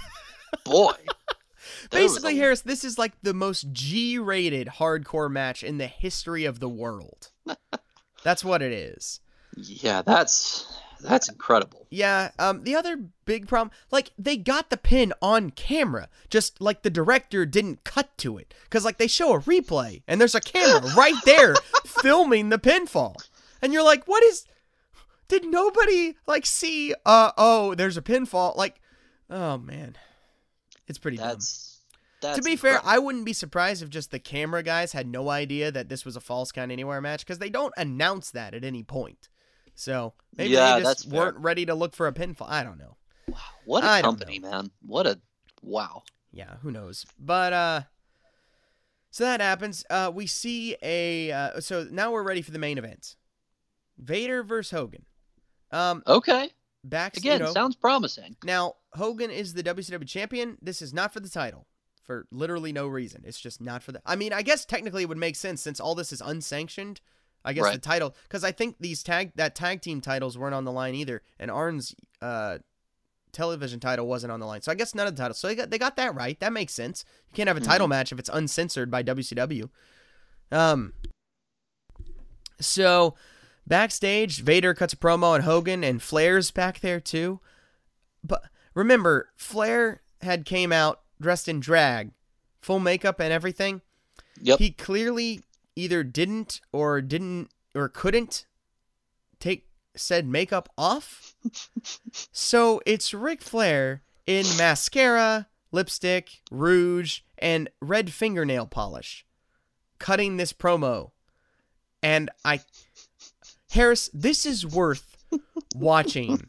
boy, 0.65 0.93
Basically, 1.91 2.35
a- 2.35 2.43
Harris, 2.43 2.61
this 2.61 2.85
is 2.85 2.99
like 2.99 3.13
the 3.23 3.35
most 3.35 3.73
G-rated 3.73 4.69
hardcore 4.79 5.31
match 5.31 5.63
in 5.63 5.79
the 5.79 5.87
history 5.87 6.45
of 6.45 6.61
the 6.61 6.69
world. 6.69 7.31
That's 8.25 8.45
what 8.45 8.63
it 8.63 8.73
is. 8.73 9.21
yeah, 9.57 10.03
that's 10.03 10.67
that's 11.01 11.29
incredible. 11.29 11.87
Yeah. 11.91 12.31
Um. 12.39 12.65
The 12.65 12.75
other 12.75 12.97
big 13.25 13.49
problem, 13.49 13.71
like 13.91 14.11
they 14.19 14.37
got 14.37 14.71
the 14.71 14.77
pin 14.77 15.13
on 15.23 15.51
camera, 15.51 16.09
just 16.31 16.61
like 16.61 16.83
the 16.83 16.91
director 16.91 17.47
didn't 17.47 17.85
cut 17.85 18.17
to 18.19 18.39
it, 18.39 18.55
because 18.65 18.85
like 18.85 18.99
they 18.99 19.07
show 19.07 19.35
a 19.35 19.41
replay 19.41 20.03
and 20.07 20.21
there's 20.21 20.35
a 20.35 20.41
camera 20.41 20.93
right 20.97 21.15
there 21.25 21.55
filming 21.87 22.49
the 22.49 22.59
pinfall, 22.59 23.17
and 23.63 23.73
you're 23.73 23.85
like, 23.85 24.07
what 24.07 24.23
is? 24.25 24.45
Did 25.29 25.45
nobody 25.45 26.17
like 26.27 26.47
see? 26.47 26.95
Uh 27.05 27.33
oh, 27.37 27.75
there's 27.75 27.97
a 27.97 28.03
pinfall. 28.03 28.57
Like, 28.57 28.81
oh 29.29 29.59
man, 29.59 29.97
it's 30.87 30.99
pretty 30.99 31.19
dumb. 31.19 31.29
That's 31.29 31.81
That's 32.21 32.39
to 32.39 32.43
be 32.43 32.57
fair. 32.57 32.81
I 32.85 32.99
wouldn't 32.99 33.27
be 33.27 33.33
surprised 33.33 33.83
if 33.83 33.91
just 33.91 34.11
the 34.11 34.19
camera 34.19 34.63
guys 34.63 34.93
had 34.93 35.07
no 35.07 35.29
idea 35.29 35.71
that 35.71 35.89
this 35.89 36.05
was 36.05 36.17
a 36.17 36.21
false 36.21 36.51
count 36.51 36.73
anywhere 36.73 37.01
match 37.01 37.25
because 37.25 37.39
they 37.39 37.51
don't 37.51 37.75
announce 37.77 38.31
that 38.31 38.55
at 38.55 38.65
any 38.65 38.83
point. 38.83 39.29
So 39.79 40.15
maybe 40.37 40.55
Yeah, 40.55 40.79
they 40.79 40.83
just 40.83 41.07
weren't 41.07 41.37
ready 41.39 41.65
to 41.67 41.75
look 41.75 41.95
for 41.95 42.09
a 42.09 42.13
pinfall. 42.13 42.49
I 42.49 42.65
don't 42.65 42.79
know. 42.79 42.97
what 43.65 43.85
a 43.85 43.89
I 43.89 44.03
company, 44.03 44.41
man. 44.41 44.73
What 44.85 45.07
a 45.07 45.21
wow. 45.63 46.03
Yeah, 46.33 46.57
who 46.63 46.73
knows? 46.73 47.07
But 47.17 47.53
uh, 47.53 47.81
so 49.13 49.23
that 49.23 49.41
happens. 49.41 49.85
Uh, 49.89 50.11
we 50.13 50.27
see 50.27 50.77
a 50.83 51.31
uh, 51.31 51.61
so 51.61 51.87
now 51.91 52.11
we're 52.11 52.25
ready 52.25 52.43
for 52.43 52.51
the 52.51 52.59
main 52.59 52.77
event. 52.77 53.15
Vader 53.97 54.43
versus 54.43 54.73
Hogan. 54.73 55.07
Um, 55.71 56.03
Okay. 56.09 56.51
back 56.83 57.17
Again, 57.17 57.39
you 57.39 57.47
know, 57.47 57.53
sounds 57.53 57.77
promising. 57.77 58.37
Now, 58.43 58.75
Hogan 58.95 59.31
is 59.31 59.55
the 59.55 59.63
WCW 59.63 60.09
champion. 60.09 60.59
This 60.61 60.83
is 60.83 60.93
not 60.93 61.13
for 61.13 61.21
the 61.21 61.29
title 61.29 61.69
for 62.03 62.27
literally 62.33 62.73
no 62.73 62.89
reason. 62.89 63.23
It's 63.25 63.39
just 63.39 63.61
not 63.61 63.85
for 63.85 63.93
the. 63.93 64.03
I 64.05 64.17
mean, 64.17 64.33
I 64.33 64.43
guess 64.43 64.65
technically 64.65 65.05
it 65.05 65.09
would 65.09 65.19
make 65.19 65.37
sense 65.37 65.63
since 65.63 65.79
all 65.79 65.95
this 65.95 66.13
is 66.13 66.21
unsanctioned. 66.21 67.01
I 67.49 67.55
guess 67.55 67.73
the 67.73 67.79
title 67.79 68.15
because 68.25 68.45
I 68.45 68.53
think 68.53 68.77
these 68.79 69.03
tag 69.03 69.33
that 69.37 69.55
tag 69.55 69.81
team 69.81 70.03
titles 70.03 70.37
weren't 70.37 70.55
on 70.55 70.65
the 70.65 70.73
line 70.73 70.95
either, 70.95 71.23
and 71.39 71.51
Arn's 71.51 71.95
uh, 72.21 72.59
television 73.33 73.81
title 73.81 74.07
wasn't 74.07 74.33
on 74.33 74.39
the 74.39 74.45
line. 74.45 74.61
So 74.61 74.71
I 74.71 74.75
guess 74.75 74.95
none 74.95 75.07
of 75.07 75.17
the 75.17 75.23
titles. 75.23 75.39
So 75.39 75.49
they 75.49 75.55
got 75.55 75.71
they 75.71 75.79
got 75.79 75.97
that 75.97 76.15
right. 76.15 76.39
That 76.41 76.53
makes 76.53 76.75
sense. 76.75 77.07
You 77.31 77.37
can't 77.37 77.49
have 77.49 77.57
a 77.57 77.61
title 77.61 77.89
match 77.89 78.13
if 78.13 78.19
it's 78.19 78.29
uncensored 78.31 78.91
by 78.91 79.03
WCW. 79.03 79.71
Um. 80.53 80.93
So 82.61 83.15
backstage, 83.67 84.43
Vader 84.43 84.75
cuts 84.75 84.93
a 84.93 84.97
promo 84.97 85.33
on 85.33 85.41
Hogan, 85.41 85.83
and 85.83 86.03
Flair's 86.03 86.51
back 86.51 86.81
there 86.81 87.01
too. 87.01 87.41
But 88.23 88.43
remember, 88.75 89.31
Flair 89.37 90.03
had 90.21 90.45
came 90.45 90.71
out 90.71 91.01
dressed 91.19 91.49
in 91.49 91.61
drag, 91.61 92.11
full 92.61 92.79
makeup 92.79 93.21
and 93.21 93.33
everything. 93.33 93.81
Yep. 94.43 94.59
He 94.59 94.71
clearly 94.71 95.41
either 95.79 96.03
didn't 96.03 96.61
or 96.73 97.01
didn't 97.01 97.51
or 97.75 97.89
couldn't 97.89 98.47
take 99.39 99.69
said 99.95 100.27
makeup 100.27 100.69
off. 100.77 101.35
so 102.33 102.83
it's 102.85 103.15
Ric 103.15 103.41
Flair 103.43 104.03
in 104.27 104.45
mascara, 104.57 105.47
lipstick, 105.71 106.43
rouge, 106.51 107.21
and 107.39 107.71
red 107.81 108.13
fingernail 108.13 108.67
polish 108.67 109.25
cutting 109.99 110.37
this 110.37 110.53
promo. 110.53 111.13
And 112.03 112.31
I 112.45 112.61
Harris, 113.71 114.11
this 114.13 114.47
is 114.47 114.67
worth 114.67 115.17
watching 115.75 116.49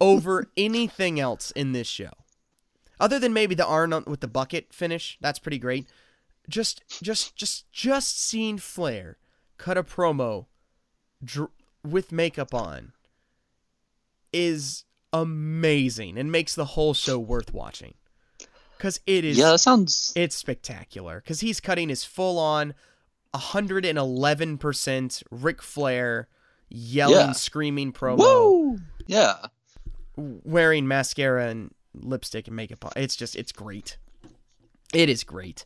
over 0.00 0.48
anything 0.56 1.20
else 1.20 1.50
in 1.50 1.72
this 1.72 1.86
show. 1.86 2.10
Other 3.00 3.18
than 3.18 3.32
maybe 3.32 3.54
the 3.54 3.66
Arn 3.66 4.04
with 4.06 4.20
the 4.20 4.28
bucket 4.28 4.72
finish, 4.72 5.18
that's 5.20 5.38
pretty 5.38 5.58
great. 5.58 5.88
Just, 6.48 6.82
just, 7.02 7.34
just, 7.36 7.70
just 7.72 8.20
seeing 8.22 8.58
Flair 8.58 9.16
cut 9.56 9.78
a 9.78 9.82
promo 9.82 10.46
dr- 11.24 11.50
with 11.82 12.12
makeup 12.12 12.52
on 12.54 12.92
is 14.32 14.84
amazing 15.12 16.18
and 16.18 16.30
makes 16.30 16.54
the 16.54 16.64
whole 16.64 16.92
show 16.94 17.18
worth 17.18 17.54
watching. 17.54 17.94
Cause 18.78 19.00
it 19.06 19.24
is, 19.24 19.38
yeah, 19.38 19.52
that 19.52 19.58
sounds 19.60 20.12
it's 20.16 20.34
spectacular. 20.36 21.22
Cause 21.26 21.40
he's 21.40 21.60
cutting 21.60 21.88
his 21.88 22.04
full 22.04 22.38
on 22.38 22.74
111% 23.32 25.22
Ric 25.30 25.62
Flair 25.62 26.28
yelling, 26.68 27.14
Yeah. 27.28 27.32
screaming 27.32 27.92
promo 27.92 28.18
Woo! 28.18 28.78
Yeah. 29.06 29.36
wearing 30.16 30.86
mascara 30.88 31.48
and 31.48 31.72
lipstick 31.94 32.46
and 32.48 32.56
makeup 32.56 32.84
on. 32.84 32.92
It's 32.96 33.16
just 33.16 33.36
it's 33.36 33.52
great. 33.52 33.96
It 34.92 35.08
is 35.08 35.24
great. 35.24 35.64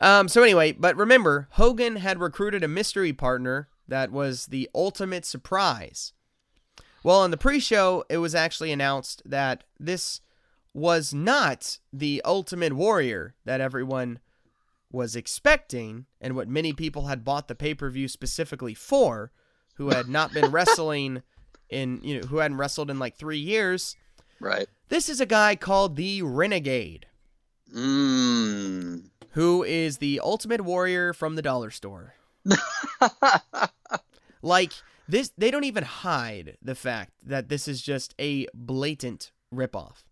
Um 0.00 0.28
so 0.28 0.42
anyway, 0.42 0.72
but 0.72 0.96
remember, 0.96 1.48
Hogan 1.52 1.96
had 1.96 2.20
recruited 2.20 2.62
a 2.62 2.68
mystery 2.68 3.12
partner 3.12 3.68
that 3.88 4.10
was 4.10 4.46
the 4.46 4.68
ultimate 4.74 5.24
surprise. 5.24 6.12
Well, 7.02 7.20
on 7.20 7.30
the 7.30 7.36
pre-show, 7.36 8.04
it 8.08 8.18
was 8.18 8.34
actually 8.34 8.72
announced 8.72 9.22
that 9.24 9.62
this 9.78 10.20
was 10.74 11.14
not 11.14 11.78
the 11.92 12.20
ultimate 12.24 12.72
warrior 12.72 13.34
that 13.44 13.60
everyone 13.60 14.18
was 14.90 15.14
expecting 15.14 16.06
and 16.20 16.34
what 16.34 16.48
many 16.48 16.72
people 16.72 17.06
had 17.06 17.24
bought 17.24 17.48
the 17.48 17.54
pay-per-view 17.54 18.08
specifically 18.08 18.74
for, 18.74 19.30
who 19.76 19.90
had 19.90 20.08
not 20.08 20.32
been 20.32 20.50
wrestling 20.50 21.22
in, 21.70 22.00
you 22.02 22.20
know, 22.20 22.26
who 22.26 22.38
hadn't 22.38 22.56
wrestled 22.56 22.90
in 22.90 22.98
like 22.98 23.16
3 23.16 23.38
years. 23.38 23.96
Right. 24.40 24.68
This 24.88 25.08
is 25.08 25.20
a 25.20 25.26
guy 25.26 25.56
called 25.56 25.96
the 25.96 26.22
Renegade, 26.22 27.06
Mmm. 27.74 29.04
Who 29.36 29.62
is 29.62 29.98
the 29.98 30.18
ultimate 30.24 30.62
warrior 30.62 31.12
from 31.12 31.36
the 31.36 31.42
dollar 31.42 31.70
store. 31.70 32.14
like 34.42 34.72
this 35.06 35.30
they 35.36 35.50
don't 35.50 35.64
even 35.64 35.84
hide 35.84 36.56
the 36.62 36.74
fact 36.74 37.12
that 37.22 37.50
this 37.50 37.68
is 37.68 37.82
just 37.82 38.14
a 38.18 38.46
blatant 38.54 39.32
ripoff. 39.54 40.04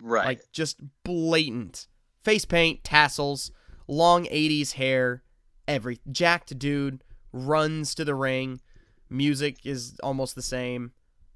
Right. 0.00 0.26
Like 0.26 0.52
just 0.52 0.78
blatant. 1.04 1.88
Face 2.22 2.44
paint, 2.44 2.84
tassels, 2.84 3.50
long 3.88 4.26
80s 4.26 4.72
hair, 4.72 5.22
every 5.66 5.98
jacked 6.12 6.58
dude 6.58 7.02
runs 7.32 7.94
to 7.94 8.04
the 8.04 8.14
ring. 8.14 8.60
Music 9.08 9.64
is 9.64 9.98
almost 10.02 10.34
the 10.34 10.42
same. 10.42 10.92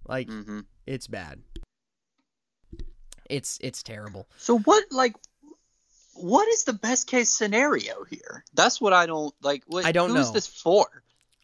Like 0.07 0.29
hmm 0.29 0.61
it's 0.87 1.07
bad. 1.07 1.41
It's 3.31 3.59
it's 3.63 3.83
terrible. 3.83 4.29
So 4.37 4.59
what 4.59 4.85
like 4.91 5.15
what 6.23 6.49
is 6.49 6.65
the 6.65 6.73
best 6.73 7.07
case 7.07 7.31
scenario 7.31 8.05
here? 8.05 8.45
That's 8.55 8.81
what 8.81 8.93
I 8.93 9.07
don't 9.07 9.35
like. 9.43 9.63
What, 9.67 9.85
I 9.85 9.93
don't 9.93 10.11
who's 10.11 10.29
know. 10.29 10.33
this 10.33 10.47
for? 10.47 10.87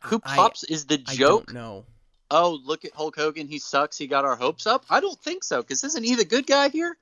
Who 0.03 0.21
I- 0.25 0.37
pops 0.37 0.65
is 0.65 0.87
the 0.87 0.99
joke? 0.99 1.53
don't. 1.53 1.85
Oh, 2.31 2.59
look 2.65 2.85
at 2.85 2.93
Hulk 2.93 3.15
Hogan. 3.17 3.47
He 3.47 3.59
sucks. 3.59 3.97
He 3.97 4.09
got 4.09 4.25
our 4.25 4.35
hopes 4.37 4.67
up. 4.67 4.85
I 4.91 4.99
don't 5.01 5.19
think 5.19 5.45
so. 5.45 5.63
Because 5.63 5.85
isn't 5.85 6.03
he 6.03 6.17
the 6.17 6.25
good 6.25 6.47
guy 6.47 6.69
here? 6.71 6.97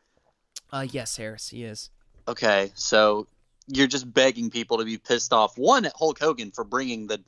Uh, 0.70 0.86
yes, 0.90 1.16
Harris, 1.16 1.48
he 1.48 1.64
is. 1.64 1.90
Okay, 2.28 2.72
so 2.74 3.26
you're 3.66 3.86
just 3.86 4.12
begging 4.12 4.50
people 4.50 4.78
to 4.78 4.84
be 4.84 4.98
pissed 4.98 5.32
off. 5.32 5.56
One 5.56 5.86
at 5.86 5.94
Hulk 5.96 6.18
Hogan 6.18 6.50
for 6.50 6.64
bringing 6.64 7.06
the, 7.06 7.20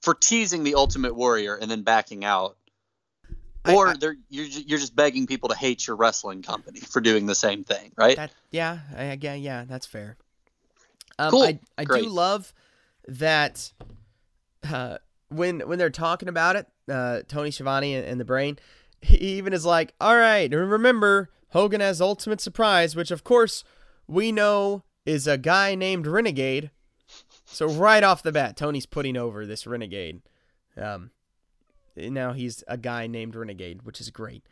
for 0.00 0.14
teasing 0.14 0.62
the 0.64 0.76
Ultimate 0.76 1.14
Warrior 1.14 1.56
and 1.56 1.70
then 1.70 1.82
backing 1.82 2.24
out, 2.24 2.56
I- 2.61 2.61
or 3.68 3.88
I- 3.88 3.94
they're 3.94 4.16
you're 4.28 4.46
you're 4.46 4.78
just 4.78 4.94
begging 4.96 5.26
people 5.26 5.48
to 5.48 5.54
hate 5.54 5.86
your 5.86 5.96
wrestling 5.96 6.42
company 6.42 6.80
for 6.80 7.00
doing 7.00 7.26
the 7.26 7.34
same 7.34 7.64
thing, 7.64 7.92
right? 7.96 8.16
That 8.16 8.32
yeah, 8.50 8.78
I, 8.96 9.18
yeah, 9.20 9.34
yeah, 9.34 9.64
that's 9.68 9.86
fair. 9.86 10.16
Um, 11.18 11.30
Cool. 11.30 11.42
I 11.42 11.58
I 11.78 11.84
Great. 11.84 12.04
do 12.04 12.08
love 12.08 12.52
that 13.08 13.72
uh, 14.68 14.98
when 15.28 15.60
when 15.60 15.78
they're 15.78 15.90
talking 15.90 16.28
about 16.28 16.56
it, 16.56 16.66
uh, 16.90 17.20
Tony 17.28 17.50
Schiavone 17.50 17.94
and, 17.94 18.06
and 18.06 18.20
the 18.20 18.24
Brain, 18.24 18.58
he 19.00 19.16
even 19.16 19.52
is 19.52 19.64
like, 19.64 19.94
"All 20.00 20.16
right, 20.16 20.50
remember 20.52 21.30
Hogan 21.50 21.80
has 21.80 22.00
Ultimate 22.00 22.40
Surprise, 22.40 22.96
which 22.96 23.10
of 23.10 23.24
course 23.24 23.64
we 24.06 24.32
know 24.32 24.82
is 25.04 25.26
a 25.26 25.38
guy 25.38 25.74
named 25.74 26.06
Renegade." 26.06 26.70
So 27.44 27.66
right 27.66 28.02
off 28.02 28.22
the 28.22 28.32
bat, 28.32 28.56
Tony's 28.56 28.86
putting 28.86 29.16
over 29.16 29.44
this 29.44 29.66
Renegade. 29.66 30.22
Um, 30.76 31.10
now 31.96 32.32
he's 32.32 32.64
a 32.68 32.76
guy 32.76 33.06
named 33.06 33.34
Renegade, 33.34 33.82
which 33.82 34.00
is 34.00 34.10
great. 34.10 34.44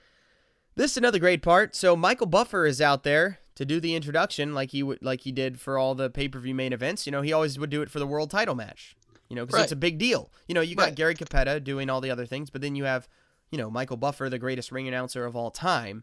This 0.77 0.93
is 0.93 0.97
another 0.97 1.19
great 1.19 1.43
part. 1.43 1.75
So 1.75 1.97
Michael 1.97 2.27
Buffer 2.27 2.67
is 2.67 2.81
out 2.81 3.03
there 3.03 3.41
to 3.57 3.65
do 3.65 3.81
the 3.81 3.95
introduction, 3.95 4.55
like 4.55 4.71
he 4.71 4.83
would, 4.83 5.03
like 5.03 5.23
he 5.23 5.33
did 5.33 5.61
for 5.61 5.77
all 5.77 5.95
the 5.95 6.09
pay 6.11 6.29
per 6.29 6.39
view 6.39 6.55
main 6.55 6.73
events. 6.73 7.07
You 7.07 7.13
know, 7.13 7.23
he 7.23 7.33
always 7.33 7.59
would 7.59 7.71
do 7.71 7.83
it 7.83 7.91
for 7.91 7.99
the 7.99 8.07
world 8.07 8.31
title 8.31 8.55
match. 8.55 8.97
You 9.29 9.37
know, 9.37 9.47
because 9.47 9.63
it's 9.65 9.73
a 9.73 9.77
big 9.77 9.99
deal. 9.99 10.31
You 10.49 10.55
know, 10.55 10.61
you 10.61 10.75
got 10.75 10.87
Right. 10.87 10.95
Gary 10.95 11.15
Cappetta 11.15 11.61
doing 11.61 11.89
all 11.89 12.01
the 12.01 12.11
other 12.11 12.27
things, 12.27 12.51
but 12.51 12.63
then 12.63 12.75
you 12.75 12.83
have, 12.83 13.09
you 13.53 13.59
know, 13.59 13.71
Michael 13.71 13.97
Buffer, 13.97 14.29
the 14.29 14.41
greatest 14.41 14.73
ring 14.73 14.89
announcer 14.89 15.25
of 15.25 15.37
all 15.37 15.53
time, 15.53 16.03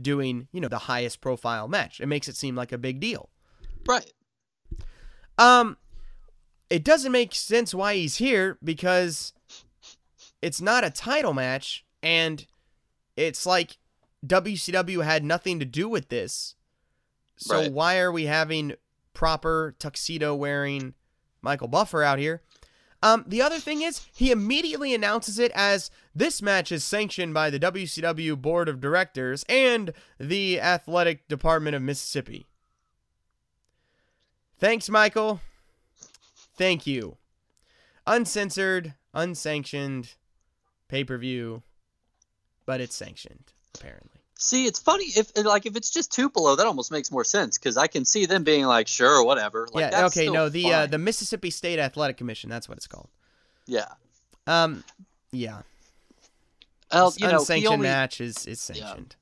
doing 0.00 0.48
you 0.52 0.60
know 0.60 0.68
the 0.68 0.78
highest 0.78 1.20
profile 1.20 1.68
match. 1.68 2.00
It 2.00 2.06
makes 2.06 2.26
it 2.26 2.36
seem 2.36 2.56
like 2.56 2.72
a 2.72 2.78
big 2.78 2.98
deal. 2.98 3.28
Right. 3.86 4.12
Um, 5.38 5.76
it 6.70 6.82
doesn't 6.82 7.12
make 7.12 7.34
sense 7.34 7.74
why 7.74 7.94
he's 7.94 8.16
here 8.16 8.58
because 8.64 9.32
it's 10.42 10.60
not 10.60 10.84
a 10.84 10.90
title 10.90 11.32
match, 11.34 11.84
and 12.02 12.46
it's 13.16 13.46
like 13.46 13.78
WCW 14.26 15.04
had 15.04 15.24
nothing 15.24 15.58
to 15.58 15.64
do 15.64 15.88
with 15.88 16.08
this. 16.08 16.54
So 17.36 17.60
Right. 17.60 17.72
why 17.72 17.98
are 17.98 18.12
we 18.12 18.24
having 18.26 18.74
proper 19.12 19.74
tuxedo 19.78 20.34
wearing 20.34 20.94
Michael 21.42 21.68
Buffer 21.68 22.02
out 22.02 22.18
here? 22.18 22.42
Um, 23.02 23.24
the 23.26 23.42
other 23.42 23.60
thing 23.60 23.82
is 23.82 24.06
he 24.14 24.30
immediately 24.30 24.94
announces 24.94 25.38
it 25.38 25.52
as 25.54 25.90
this 26.14 26.40
match 26.40 26.72
is 26.72 26.82
sanctioned 26.82 27.34
by 27.34 27.50
the 27.50 27.58
WCW 27.58 28.34
Board 28.36 28.68
of 28.68 28.80
Directors 28.80 29.44
and 29.48 29.92
the 30.18 30.58
Athletic 30.60 31.28
Department 31.28 31.76
of 31.76 31.82
Mississippi. 31.82 32.46
Thanks, 34.58 34.88
Michael. 34.88 35.40
Thank 36.56 36.86
you. 36.86 37.18
Uncensored, 38.06 38.94
unsanctioned 39.12 40.14
pay 40.88 41.04
per 41.04 41.18
view, 41.18 41.62
but 42.64 42.80
it's 42.80 42.94
sanctioned, 42.94 43.52
apparently. 43.74 44.20
See, 44.38 44.66
it's 44.66 44.78
funny 44.78 45.04
if 45.04 45.36
like 45.36 45.64
if 45.64 45.76
it's 45.76 45.90
just 45.90 46.12
Tupelo, 46.12 46.56
that 46.56 46.66
almost 46.66 46.92
makes 46.92 47.10
more 47.10 47.24
sense 47.24 47.56
because 47.56 47.76
I 47.76 47.86
can 47.86 48.04
see 48.04 48.26
them 48.26 48.44
being 48.44 48.66
like, 48.66 48.86
sure, 48.86 49.24
whatever. 49.24 49.66
Like, 49.72 49.82
yeah. 49.82 49.90
that's 49.90 50.16
Okay. 50.16 50.28
No. 50.28 50.48
The 50.50 50.72
uh, 50.72 50.86
the 50.86 50.98
Mississippi 50.98 51.50
State 51.50 51.78
Athletic 51.78 52.18
Commission. 52.18 52.50
That's 52.50 52.68
what 52.68 52.76
it's 52.76 52.86
called. 52.86 53.08
yeah. 53.66 53.88
Um. 54.46 54.84
Yeah. 55.32 55.62
Well, 56.92 57.12
you 57.16 57.26
know, 57.26 57.38
unsanctioned 57.38 57.72
only, 57.72 57.88
match 57.88 58.20
is 58.20 58.46
is 58.46 58.60
sanctioned. 58.60 59.16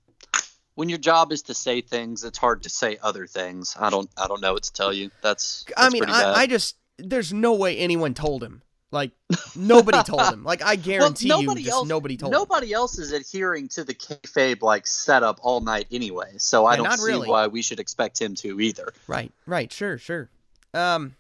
when 0.75 0.89
your 0.89 0.99
job 0.99 1.33
is 1.33 1.43
to 1.43 1.55
say 1.55 1.81
things, 1.81 2.25
it's 2.25 2.37
hard 2.39 2.63
to 2.65 2.69
say 2.69 2.99
other 3.03 3.27
things. 3.27 3.77
I 3.79 3.91
don't, 3.91 4.11
I 4.17 4.27
don't 4.27 4.41
know 4.41 4.53
what 4.53 4.65
to 4.65 4.73
tell 4.73 4.93
you. 4.93 5.11
That's, 5.23 5.65
I 5.77 5.89
mean. 5.89 6.05
I, 6.05 6.35
I 6.35 6.47
just 6.47 6.77
there's 6.99 7.33
no 7.33 7.55
way 7.55 7.79
anyone 7.79 8.15
told 8.15 8.43
him. 8.43 8.63
Like 8.95 9.11
nobody 9.57 10.03
told 10.05 10.23
him. 10.33 10.45
Like 10.45 10.65
I 10.65 10.77
guarantee 10.77 11.29
well, 11.29 11.41
you, 11.41 11.49
nobody 11.49 11.65
just 11.65 11.75
else, 11.75 11.89
nobody 11.89 12.17
told 12.17 12.33
him. 12.33 12.73
Else 12.73 12.99
is 12.99 13.13
adhering 13.13 13.69
to 13.69 13.85
the 13.85 13.93
kayfabe 13.93 14.63
like 14.63 14.87
setup 14.87 15.41
all 15.43 15.61
night 15.61 15.87
anyway. 15.91 16.35
So 16.39 16.65
I 16.65 16.77
don't 16.77 16.91
see 16.93 17.05
really. 17.05 17.29
why 17.29 17.49
we 17.49 17.61
should 17.61 17.81
expect 17.81 18.23
him 18.23 18.37
to 18.37 18.61
either. 18.61 18.93
Right, 19.09 19.33
right, 19.47 19.73
sure, 19.73 19.99
sure. 19.99 20.31
Um, 20.73 21.17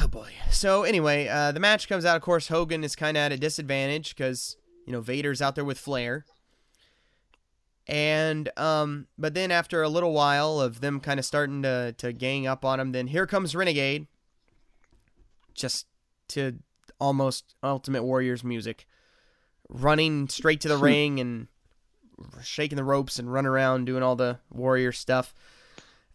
oh 0.00 0.08
boy. 0.08 0.32
So 0.50 0.82
anyway, 0.82 1.28
uh, 1.28 1.52
the 1.52 1.60
match 1.60 1.88
comes 1.88 2.04
out. 2.04 2.16
Of 2.16 2.22
course, 2.22 2.48
Hogan 2.48 2.82
is 2.82 2.96
kind 2.96 3.16
of 3.16 3.20
at 3.22 3.32
a 3.32 3.36
disadvantage 3.36 4.16
because 4.16 4.56
you 4.86 4.92
know 4.92 5.00
Vader's 5.00 5.40
out 5.40 5.54
there 5.54 5.64
with 5.64 5.78
Flair. 5.78 6.26
And 7.86 8.50
um, 8.56 9.06
but 9.16 9.34
then 9.34 9.52
after 9.52 9.82
a 9.82 9.88
little 9.88 10.12
while 10.12 10.60
of 10.60 10.80
them 10.80 10.98
kind 10.98 11.20
of 11.20 11.24
starting 11.24 11.62
to 11.62 11.94
to 11.98 12.12
gang 12.12 12.48
up 12.48 12.64
on 12.64 12.80
him, 12.80 12.90
then 12.90 13.06
here 13.06 13.26
comes 13.26 13.54
Renegade. 13.54 14.08
Just 15.54 15.86
to 16.30 16.58
almost 16.98 17.54
Ultimate 17.62 18.02
Warriors 18.02 18.44
music, 18.44 18.86
running 19.68 20.28
straight 20.28 20.60
to 20.62 20.68
the 20.68 20.76
ring 20.76 21.20
and 21.20 21.48
shaking 22.42 22.76
the 22.76 22.84
ropes 22.84 23.18
and 23.18 23.32
run 23.32 23.46
around 23.46 23.86
doing 23.86 24.02
all 24.02 24.16
the 24.16 24.38
warrior 24.50 24.92
stuff. 24.92 25.34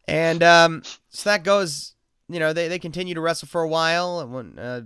And 0.08 0.44
um, 0.44 0.84
so 1.10 1.30
that 1.30 1.44
goes, 1.44 1.96
you 2.30 2.40
know, 2.40 2.54
they, 2.54 2.68
they 2.68 2.80
continue 2.80 3.16
to 3.16 3.22
wrestle 3.22 3.48
for 3.48 3.62
a 3.62 3.68
while. 3.68 4.20
And 4.20 4.34
when, 4.34 4.60
uh, 4.60 4.82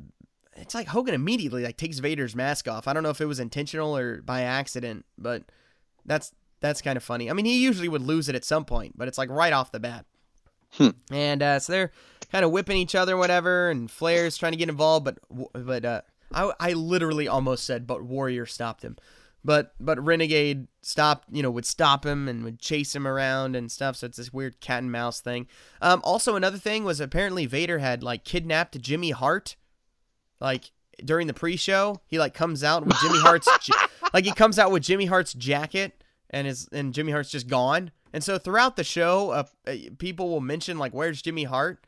it's 0.55 0.73
like 0.73 0.87
Hogan 0.87 1.13
immediately 1.13 1.63
like 1.63 1.77
takes 1.77 1.99
Vader's 1.99 2.35
mask 2.35 2.67
off. 2.67 2.87
I 2.87 2.93
don't 2.93 3.03
know 3.03 3.09
if 3.09 3.21
it 3.21 3.25
was 3.25 3.39
intentional 3.39 3.95
or 3.95 4.21
by 4.21 4.41
accident, 4.41 5.05
but 5.17 5.43
that's 6.05 6.31
that's 6.61 6.81
kind 6.81 6.97
of 6.97 7.03
funny. 7.03 7.29
I 7.29 7.33
mean, 7.33 7.45
he 7.45 7.63
usually 7.63 7.87
would 7.87 8.01
lose 8.01 8.27
it 8.27 8.35
at 8.35 8.43
some 8.43 8.65
point, 8.65 8.97
but 8.97 9.07
it's 9.07 9.17
like 9.17 9.29
right 9.29 9.53
off 9.53 9.71
the 9.71 9.79
bat. 9.79 10.05
Hmm. 10.73 10.89
And 11.11 11.41
uh, 11.41 11.59
so 11.59 11.71
they're 11.71 11.91
kind 12.31 12.45
of 12.45 12.51
whipping 12.51 12.77
each 12.77 12.95
other, 12.95 13.17
whatever. 13.17 13.69
And 13.69 13.89
Flair's 13.89 14.37
trying 14.37 14.53
to 14.53 14.57
get 14.57 14.69
involved, 14.69 15.05
but 15.05 15.19
but 15.53 15.85
uh, 15.85 16.01
I 16.33 16.51
I 16.59 16.73
literally 16.73 17.27
almost 17.27 17.65
said, 17.65 17.87
but 17.87 18.03
Warrior 18.03 18.45
stopped 18.45 18.83
him. 18.83 18.97
But 19.43 19.73
but 19.79 20.03
Renegade 20.03 20.67
stopped, 20.81 21.27
you 21.31 21.41
know, 21.41 21.51
would 21.51 21.65
stop 21.65 22.05
him 22.05 22.27
and 22.27 22.43
would 22.43 22.59
chase 22.59 22.95
him 22.95 23.07
around 23.07 23.55
and 23.55 23.71
stuff. 23.71 23.95
So 23.95 24.07
it's 24.07 24.17
this 24.17 24.33
weird 24.33 24.59
cat 24.59 24.83
and 24.83 24.91
mouse 24.91 25.21
thing. 25.21 25.47
Um, 25.81 26.01
also 26.03 26.35
another 26.35 26.57
thing 26.57 26.83
was 26.83 26.99
apparently 26.99 27.45
Vader 27.45 27.79
had 27.79 28.03
like 28.03 28.25
kidnapped 28.25 28.79
Jimmy 28.81 29.11
Hart, 29.11 29.55
like 30.41 30.71
during 31.03 31.27
the 31.27 31.33
pre-show. 31.33 32.01
He 32.05 32.19
like 32.19 32.33
comes 32.33 32.63
out 32.63 32.85
with 32.85 32.97
Jimmy 33.01 33.19
Hart's 33.19 33.47
like 34.13 34.25
he 34.25 34.33
comes 34.33 34.59
out 34.59 34.71
with 34.71 34.83
Jimmy 34.83 35.05
Hart's 35.05 35.33
jacket 35.33 36.03
and 36.29 36.45
is 36.45 36.67
and 36.71 36.93
Jimmy 36.93 37.11
Hart's 37.11 37.31
just 37.31 37.47
gone. 37.47 37.91
And 38.11 38.23
so 38.23 38.37
throughout 38.37 38.75
the 38.75 38.83
show, 38.83 39.29
uh, 39.31 39.43
uh, 39.67 39.75
people 39.99 40.29
will 40.29 40.41
mention 40.41 40.77
like 40.77 40.93
where's 40.93 41.21
Jimmy 41.21 41.45
Hart, 41.45 41.85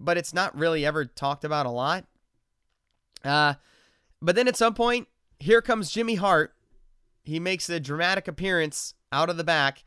but 0.00 0.16
it's 0.16 0.34
not 0.34 0.56
really 0.56 0.84
ever 0.84 1.04
talked 1.04 1.44
about 1.44 1.66
a 1.66 1.70
lot. 1.70 2.06
Uh, 3.22 3.54
but 4.22 4.34
then 4.34 4.48
at 4.48 4.56
some 4.56 4.74
point, 4.74 5.06
here 5.38 5.62
comes 5.62 5.90
Jimmy 5.90 6.14
Hart. 6.16 6.54
He 7.22 7.38
makes 7.38 7.68
a 7.68 7.78
dramatic 7.78 8.26
appearance 8.26 8.94
out 9.12 9.28
of 9.28 9.36
the 9.36 9.44
back. 9.44 9.84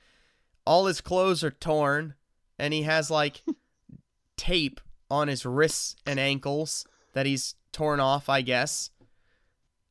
All 0.65 0.85
his 0.85 1.02
clothes 1.02 1.44
are 1.44 1.52
torn, 1.52 2.14
and 2.60 2.73
he 2.73 2.84
has 2.84 3.10
like 3.10 3.44
tape 4.38 4.80
on 5.10 5.27
his 5.27 5.45
wrists 5.45 5.95
and 6.06 6.19
ankles 6.19 6.85
that 7.14 7.26
he's 7.26 7.56
torn 7.72 7.99
off, 7.99 8.30
I 8.30 8.41
guess. 8.41 8.91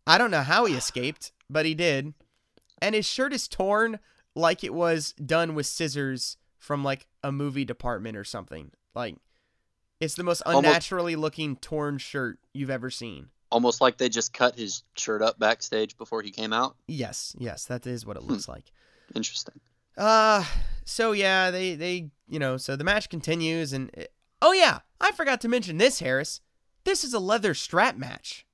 I 0.06 0.18
don't 0.18 0.30
know 0.30 0.42
how 0.42 0.64
he 0.64 0.74
escaped, 0.74 1.32
but 1.50 1.66
he 1.66 1.74
did. 1.74 2.14
And 2.80 2.94
his 2.94 3.06
shirt 3.06 3.32
is 3.32 3.46
torn 3.46 3.98
like 4.34 4.64
it 4.64 4.74
was 4.74 5.12
done 5.12 5.54
with 5.54 5.66
scissors 5.66 6.36
from 6.58 6.82
like 6.82 7.06
a 7.22 7.30
movie 7.30 7.64
department 7.64 8.16
or 8.16 8.24
something. 8.24 8.70
Like 8.94 9.16
it's 10.02 10.14
the 10.14 10.22
most 10.24 10.42
Almost- 10.42 10.66
unnaturally 10.66 11.16
looking 11.16 11.56
torn 11.56 11.98
shirt 11.98 12.38
you've 12.52 12.70
ever 12.70 12.90
seen. 12.90 13.28
Almost 13.50 13.80
like 13.80 13.98
they 13.98 14.08
just 14.08 14.32
cut 14.32 14.58
his 14.58 14.82
shirt 14.96 15.22
up 15.22 15.38
backstage 15.38 15.96
before 15.98 16.22
he 16.22 16.30
came 16.30 16.52
out. 16.52 16.76
Yes, 16.88 17.34
yes, 17.38 17.64
that 17.66 17.86
is 17.86 18.04
what 18.06 18.16
it 18.16 18.22
Hmm. 18.22 18.30
looks 18.32 18.48
like. 18.48 18.72
Interesting. 19.14 19.60
Uh 19.96 20.44
so 20.84 21.12
yeah, 21.12 21.50
they 21.50 21.74
they 21.74 22.10
you 22.28 22.38
know, 22.38 22.56
so 22.56 22.76
the 22.76 22.84
match 22.84 23.08
continues 23.10 23.72
and 23.72 23.90
it- 23.94 24.12
oh 24.40 24.52
yeah, 24.52 24.80
I 25.00 25.12
forgot 25.12 25.40
to 25.42 25.48
mention 25.48 25.76
this, 25.78 25.98
Harris. 26.00 26.40
This 26.84 27.04
is 27.04 27.12
a 27.14 27.18
leather 27.20 27.54
strap 27.54 27.96
match. 27.96 28.46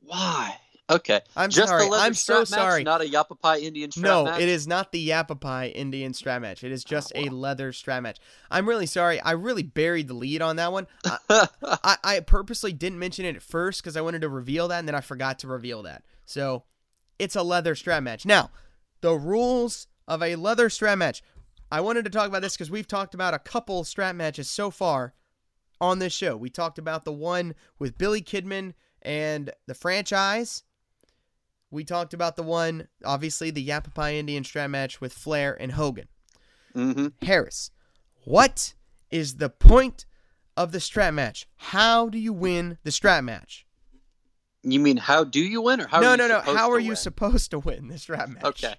Why? 0.00 0.58
Okay. 0.88 1.20
I'm 1.36 1.50
just 1.50 1.68
sorry, 1.68 1.88
I'm 1.92 2.14
so 2.14 2.40
match, 2.40 2.48
sorry. 2.48 2.84
not 2.84 3.00
a 3.00 3.04
Yapapai 3.04 3.60
Indian 3.60 3.90
strap 3.90 4.04
No, 4.04 4.24
match. 4.24 4.40
it 4.40 4.48
is 4.48 4.68
not 4.68 4.92
the 4.92 5.08
Yapapai 5.08 5.72
Indian 5.74 6.14
strap 6.14 6.42
match. 6.42 6.62
It 6.62 6.70
is 6.70 6.84
oh, 6.86 6.90
just 6.90 7.12
a 7.16 7.28
leather 7.28 7.72
strap 7.72 8.04
match. 8.04 8.18
I'm 8.50 8.68
really 8.68 8.86
sorry. 8.86 9.20
I 9.20 9.32
really 9.32 9.64
buried 9.64 10.06
the 10.06 10.14
lead 10.14 10.42
on 10.42 10.56
that 10.56 10.70
one. 10.70 10.86
I, 11.04 11.18
I, 11.62 11.96
I 12.04 12.20
purposely 12.20 12.72
didn't 12.72 13.00
mention 13.00 13.24
it 13.24 13.34
at 13.34 13.42
first 13.42 13.82
because 13.82 13.96
I 13.96 14.00
wanted 14.00 14.20
to 14.20 14.28
reveal 14.28 14.68
that, 14.68 14.78
and 14.78 14.86
then 14.86 14.94
I 14.94 15.00
forgot 15.00 15.40
to 15.40 15.48
reveal 15.48 15.82
that. 15.82 16.04
So 16.24 16.62
it's 17.18 17.34
a 17.34 17.42
leather 17.42 17.74
strap 17.74 18.04
match. 18.04 18.24
Now, 18.24 18.50
the 19.00 19.14
rules 19.14 19.88
of 20.06 20.22
a 20.22 20.36
leather 20.36 20.70
strap 20.70 20.98
match. 20.98 21.22
I 21.70 21.80
wanted 21.80 22.04
to 22.04 22.10
talk 22.10 22.28
about 22.28 22.42
this 22.42 22.54
because 22.54 22.70
we've 22.70 22.86
talked 22.86 23.14
about 23.14 23.34
a 23.34 23.40
couple 23.40 23.82
strap 23.82 24.14
matches 24.14 24.48
so 24.48 24.70
far 24.70 25.14
on 25.80 25.98
this 25.98 26.12
show. 26.12 26.36
We 26.36 26.48
talked 26.48 26.78
about 26.78 27.04
the 27.04 27.12
one 27.12 27.56
with 27.80 27.98
Billy 27.98 28.22
Kidman 28.22 28.74
and 29.02 29.50
the 29.66 29.74
franchise. 29.74 30.62
We 31.70 31.84
talked 31.84 32.14
about 32.14 32.36
the 32.36 32.42
one, 32.42 32.88
obviously, 33.04 33.50
the 33.50 33.66
Yapapai 33.66 34.14
Indian 34.14 34.44
strap 34.44 34.70
match 34.70 35.00
with 35.00 35.12
Flair 35.12 35.56
and 35.60 35.72
Hogan. 35.72 36.08
hmm 36.74 37.08
Harris, 37.22 37.70
what 38.24 38.74
is 39.10 39.36
the 39.36 39.50
point 39.50 40.06
of 40.56 40.72
the 40.72 40.80
strap 40.80 41.14
match? 41.14 41.46
How 41.56 42.08
do 42.08 42.18
you 42.18 42.32
win 42.32 42.78
the 42.84 42.90
strap 42.92 43.24
match? 43.24 43.66
You 44.62 44.80
mean 44.80 44.96
how 44.96 45.22
do 45.24 45.40
you 45.40 45.60
win 45.62 45.80
or 45.80 45.86
how? 45.86 46.00
no, 46.00 46.16
no, 46.16 46.26
no. 46.26 46.40
How 46.40 46.70
are 46.70 46.80
you 46.80 46.90
win? 46.90 46.96
supposed 46.96 47.50
to 47.52 47.58
win 47.58 47.88
this 47.88 48.02
strap 48.02 48.28
match? 48.28 48.44
Okay. 48.44 48.74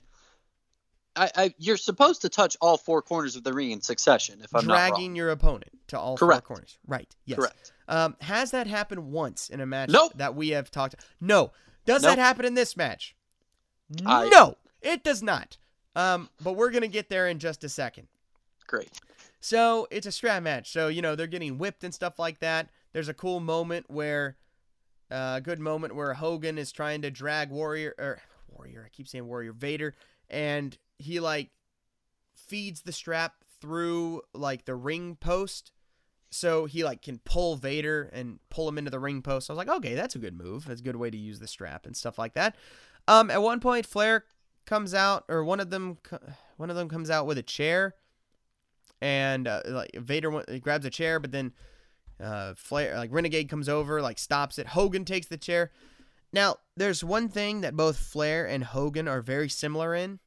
I, 1.16 1.32
I, 1.36 1.54
you're 1.58 1.78
supposed 1.78 2.22
to 2.22 2.30
touch 2.30 2.56
all 2.62 2.78
four 2.78 3.02
corners 3.02 3.36
of 3.36 3.44
the 3.44 3.52
ring 3.54 3.72
in 3.72 3.82
succession. 3.82 4.40
If 4.44 4.56
I'm 4.56 4.68
not 4.68 4.90
Dragging 4.90 5.16
your 5.16 5.30
opponent 5.32 5.72
to 5.88 6.00
all 6.00 6.16
Correct. 6.18 6.46
four 6.46 6.56
corners. 6.56 6.78
Right. 6.86 7.14
Yes. 7.26 7.40
Correct. 7.40 7.72
Um, 7.88 8.16
has 8.22 8.52
that 8.52 8.68
happened 8.68 9.12
once 9.12 9.50
in 9.50 9.60
a 9.60 9.66
match 9.66 9.90
Nope. 9.90 10.12
that 10.18 10.36
we 10.36 10.50
have 10.50 10.70
talked? 10.70 10.96
No. 11.20 11.52
Does 11.88 12.04
Nope. 12.04 12.12
that 12.18 12.22
happen 12.22 12.46
in 12.46 12.54
this 12.54 12.78
match? 12.78 13.16
I- 14.06 14.30
No, 14.30 14.58
it 14.82 15.04
does 15.04 15.24
not. 15.24 15.58
Um, 15.96 16.30
but 16.42 16.54
we're 16.54 16.70
gonna 16.70 16.88
get 16.88 17.10
there 17.10 17.28
in 17.28 17.40
just 17.40 17.64
a 17.64 17.70
second. 17.70 18.08
Great. 18.68 19.00
So 19.40 19.88
it's 19.90 20.06
a 20.06 20.12
strap 20.12 20.44
match. 20.44 20.72
So 20.72 20.90
you 20.90 21.02
know 21.02 21.16
they're 21.16 21.26
getting 21.26 21.58
whipped 21.58 21.84
and 21.84 21.94
stuff 21.94 22.20
like 22.20 22.40
that. 22.40 22.70
There's 22.94 23.08
a 23.10 23.14
cool 23.14 23.40
moment 23.40 23.90
where, 23.90 24.38
uh, 25.10 25.36
a 25.38 25.42
good 25.42 25.60
moment 25.60 25.96
where 25.96 26.14
Hogan 26.14 26.58
is 26.58 26.72
trying 26.72 27.02
to 27.04 27.10
drag 27.10 27.50
Warrior 27.50 27.96
or 27.98 28.22
Warrior. 28.50 28.84
I 28.86 28.90
keep 28.90 29.08
saying 29.08 29.26
Warrior 29.26 29.54
Vader, 29.54 29.96
and 30.30 30.78
he 31.00 31.20
like 31.20 31.50
feeds 32.36 32.82
the 32.82 32.92
strap 32.92 33.36
through 33.62 34.22
like 34.34 34.66
the 34.66 34.76
ring 34.76 35.16
post, 35.16 35.72
so 36.38 36.66
he 36.66 36.84
like 36.84 37.02
can 37.02 37.20
pull 37.20 37.56
Vader 37.56 38.10
and 38.14 38.40
pull 38.50 38.70
him 38.70 38.78
into 38.78 38.92
the 38.92 39.00
ring 39.00 39.22
post. 39.22 39.50
I 39.50 39.54
was 39.54 39.58
like, 39.58 39.70
okay, 39.70 39.96
that's 39.96 40.16
a 40.16 40.20
good 40.20 40.38
move. 40.38 40.66
That's 40.66 40.82
a 40.82 40.84
good 40.84 40.96
way 40.96 41.10
to 41.10 41.18
use 41.18 41.40
the 41.40 41.48
strap 41.48 41.86
and 41.86 41.96
stuff 41.96 42.18
like 42.18 42.34
that. 42.36 42.56
Um, 43.08 43.32
at 43.32 43.42
one 43.42 43.60
point, 43.60 43.86
Flair 43.86 44.26
comes 44.66 44.94
out, 44.94 45.24
or 45.30 45.44
one 45.44 45.60
of 45.60 45.70
them, 45.70 45.98
one 46.58 46.70
of 46.70 46.76
them 46.76 46.90
comes 46.90 47.10
out 47.10 47.26
with 47.26 47.38
a 47.38 47.44
chair 47.44 47.96
and 49.02 49.48
uh, 49.48 49.62
like 49.66 49.96
Vader 49.96 50.44
grabs 50.60 50.86
a 50.86 50.90
chair, 50.90 51.20
but 51.20 51.32
then 51.32 51.54
uh, 52.22 52.54
Flair 52.56 52.98
like 52.98 53.12
Renegade 53.12 53.50
comes 53.50 53.70
over, 53.70 54.02
like 54.02 54.20
stops 54.20 54.60
it. 54.60 54.68
Hogan 54.68 55.06
takes 55.06 55.28
the 55.28 55.38
chair. 55.38 55.72
Now, 56.34 56.58
there's 56.76 57.04
one 57.04 57.30
thing 57.30 57.62
that 57.62 57.76
both 57.76 57.98
Flair 57.98 58.46
and 58.46 58.64
Hogan 58.64 59.08
are 59.08 59.22
very 59.22 59.50
similar 59.50 59.96
in. 59.96 60.20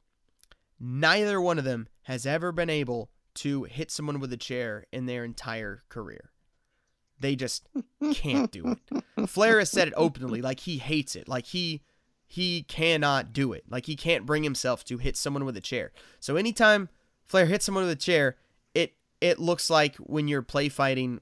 Neither 0.79 1.39
one 1.39 1.59
of 1.59 1.63
them 1.63 1.87
has 2.03 2.25
ever 2.25 2.51
been 2.51 2.69
able 2.69 3.10
to 3.35 3.63
hit 3.63 3.91
someone 3.91 4.19
with 4.19 4.33
a 4.33 4.37
chair 4.37 4.85
in 4.91 5.05
their 5.05 5.23
entire 5.23 5.83
career. 5.89 6.31
They 7.19 7.35
just 7.35 7.67
can't 8.13 8.51
do 8.51 8.75
it. 8.75 9.29
Flair 9.29 9.59
has 9.59 9.69
said 9.69 9.89
it 9.89 9.93
openly, 9.95 10.41
like 10.41 10.61
he 10.61 10.77
hates 10.77 11.15
it, 11.15 11.27
like 11.27 11.45
he 11.47 11.81
he 12.27 12.63
cannot 12.63 13.33
do 13.33 13.53
it, 13.53 13.65
like 13.69 13.85
he 13.85 13.95
can't 13.95 14.25
bring 14.25 14.43
himself 14.43 14.83
to 14.85 14.97
hit 14.97 15.17
someone 15.17 15.45
with 15.45 15.57
a 15.57 15.61
chair. 15.61 15.91
So 16.19 16.35
anytime 16.35 16.89
Flair 17.25 17.45
hits 17.45 17.65
someone 17.65 17.83
with 17.83 17.93
a 17.93 18.01
chair, 18.01 18.37
it 18.73 18.93
it 19.19 19.39
looks 19.39 19.69
like 19.69 19.95
when 19.97 20.27
you're 20.27 20.41
play 20.41 20.69
fighting 20.69 21.19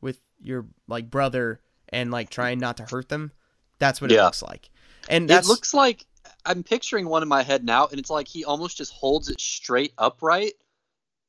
with 0.00 0.20
your 0.40 0.66
like 0.86 1.10
brother 1.10 1.60
and 1.88 2.10
like 2.10 2.28
trying 2.28 2.58
not 2.58 2.76
to 2.76 2.84
hurt 2.84 3.08
them. 3.08 3.32
That's 3.78 4.00
what 4.00 4.12
it 4.12 4.16
looks 4.16 4.42
like. 4.42 4.70
And 5.08 5.28
that's 5.28 5.46
it 5.46 5.50
looks 5.50 5.72
like 5.72 6.04
I'm 6.44 6.62
picturing 6.62 7.08
one 7.08 7.22
in 7.22 7.28
my 7.28 7.42
head 7.42 7.64
now, 7.64 7.86
and 7.86 7.98
it's 7.98 8.10
like 8.10 8.28
he 8.28 8.44
almost 8.44 8.76
just 8.76 8.92
holds 8.92 9.28
it 9.28 9.40
straight 9.40 9.92
upright 9.98 10.54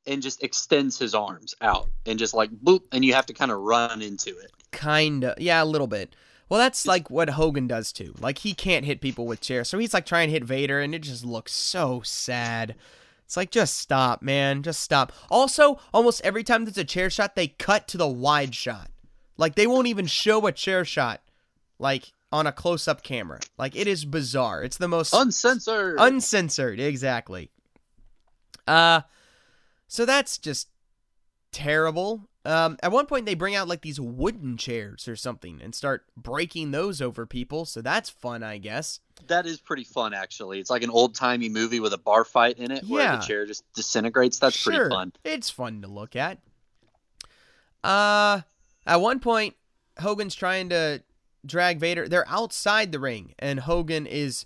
and 0.07 0.21
just 0.21 0.43
extends 0.43 0.97
his 0.97 1.13
arms 1.13 1.53
out 1.61 1.88
and 2.05 2.17
just 2.19 2.34
like 2.34 2.49
boop, 2.51 2.81
and 2.91 3.03
you 3.05 3.13
have 3.13 3.26
to 3.27 3.34
kind 3.34 3.51
of 3.51 3.59
run 3.59 4.01
into 4.01 4.30
it. 4.30 4.51
Kinda, 4.71 5.35
yeah, 5.38 5.63
a 5.63 5.65
little 5.65 5.88
bit. 5.88 6.15
Well, 6.47 6.59
that's 6.59 6.88
like 6.88 7.09
what 7.11 7.30
Hogan 7.31 7.67
does 7.67 7.91
too. 7.91 8.15
Like 8.19 8.39
he 8.39 8.53
can't 8.53 8.85
hit 8.85 9.01
people 9.01 9.27
with 9.27 9.41
chairs, 9.41 9.69
so 9.69 9.77
he's 9.77 9.93
like 9.93 10.05
trying 10.05 10.27
to 10.30 10.34
hit 10.34 10.43
Vader, 10.43 10.80
and 10.80 10.95
it 10.95 10.99
just 11.03 11.23
looks 11.23 11.53
so 11.53 12.01
sad. 12.03 12.76
It's 13.26 13.38
like 13.38 13.51
just 13.51 13.77
stop, 13.77 14.23
man, 14.23 14.63
just 14.63 14.80
stop. 14.80 15.11
Also, 15.30 15.80
almost 15.93 16.21
every 16.23 16.43
time 16.43 16.65
there's 16.65 16.80
a 16.80 16.84
chair 16.84 17.11
shot, 17.11 17.35
they 17.35 17.49
cut 17.49 17.88
to 17.89 17.97
the 17.97 18.07
wide 18.07 18.55
shot. 18.55 18.89
Like 19.38 19.53
they 19.53 19.67
won't 19.67 19.88
even 19.88 20.07
show 20.07 20.47
a 20.47 20.51
chair 20.51 20.84
shot, 20.84 21.21
like 21.77 22.11
on 22.31 22.47
a 22.47 22.51
close-up 22.51 23.03
camera. 23.03 23.39
Like 23.57 23.76
it 23.76 23.88
is 23.88 24.03
bizarre. 24.05 24.63
It's 24.63 24.77
the 24.77 24.88
most 24.88 25.13
Uncensored. 25.13 25.97
uncensored, 25.99 26.80
exactly. 26.80 27.51
Uh, 28.67 29.01
so 29.89 30.05
that's 30.05 30.37
just 30.37 30.69
terrible. 31.51 32.29
Um, 32.45 32.77
at 32.81 32.91
one 32.93 33.05
point 33.05 33.25
they 33.25 33.33
bring 33.35 33.53
out 33.55 33.67
like 33.67 33.81
these 33.81 33.99
wooden 33.99 34.55
chairs 34.55 35.07
or 35.09 35.15
something 35.17 35.59
and 35.61 35.75
start 35.75 36.05
breaking 36.15 36.71
those 36.71 37.01
over 37.01 37.25
people. 37.25 37.65
So 37.65 37.81
that's 37.81 38.09
fun, 38.09 38.43
I 38.43 38.57
guess. 38.59 39.01
that 39.27 39.45
is 39.45 39.59
pretty 39.59 39.83
fun, 39.83 40.13
actually. 40.13 40.59
It's 40.61 40.69
like 40.69 40.81
an 40.83 40.89
old 40.89 41.13
timey 41.15 41.49
movie 41.49 41.81
with 41.81 41.91
a 41.93 41.97
bar 41.97 42.23
fight 42.23 42.57
in 42.57 42.71
it 42.71 42.85
where 42.85 43.03
Yeah. 43.03 43.17
the 43.17 43.25
chair 43.25 43.45
just 43.45 43.65
disintegrates. 43.73 44.39
That's 44.39 44.55
sure, 44.55 44.73
pretty 44.73 44.89
fun. 44.89 45.11
It's 45.25 45.49
fun 45.49 45.81
to 45.81 45.89
look 45.89 46.15
at. 46.15 46.39
Uh, 47.83 48.41
at 48.85 49.01
one 49.01 49.19
point, 49.19 49.55
Hogan's 49.99 50.35
trying 50.35 50.69
to 50.69 51.03
drag 51.45 51.79
Vader. 51.79 52.07
They're 52.07 52.27
outside 52.29 52.91
the 52.91 52.99
ring, 52.99 53.33
and 53.39 53.61
Hogan 53.61 54.05
is 54.05 54.45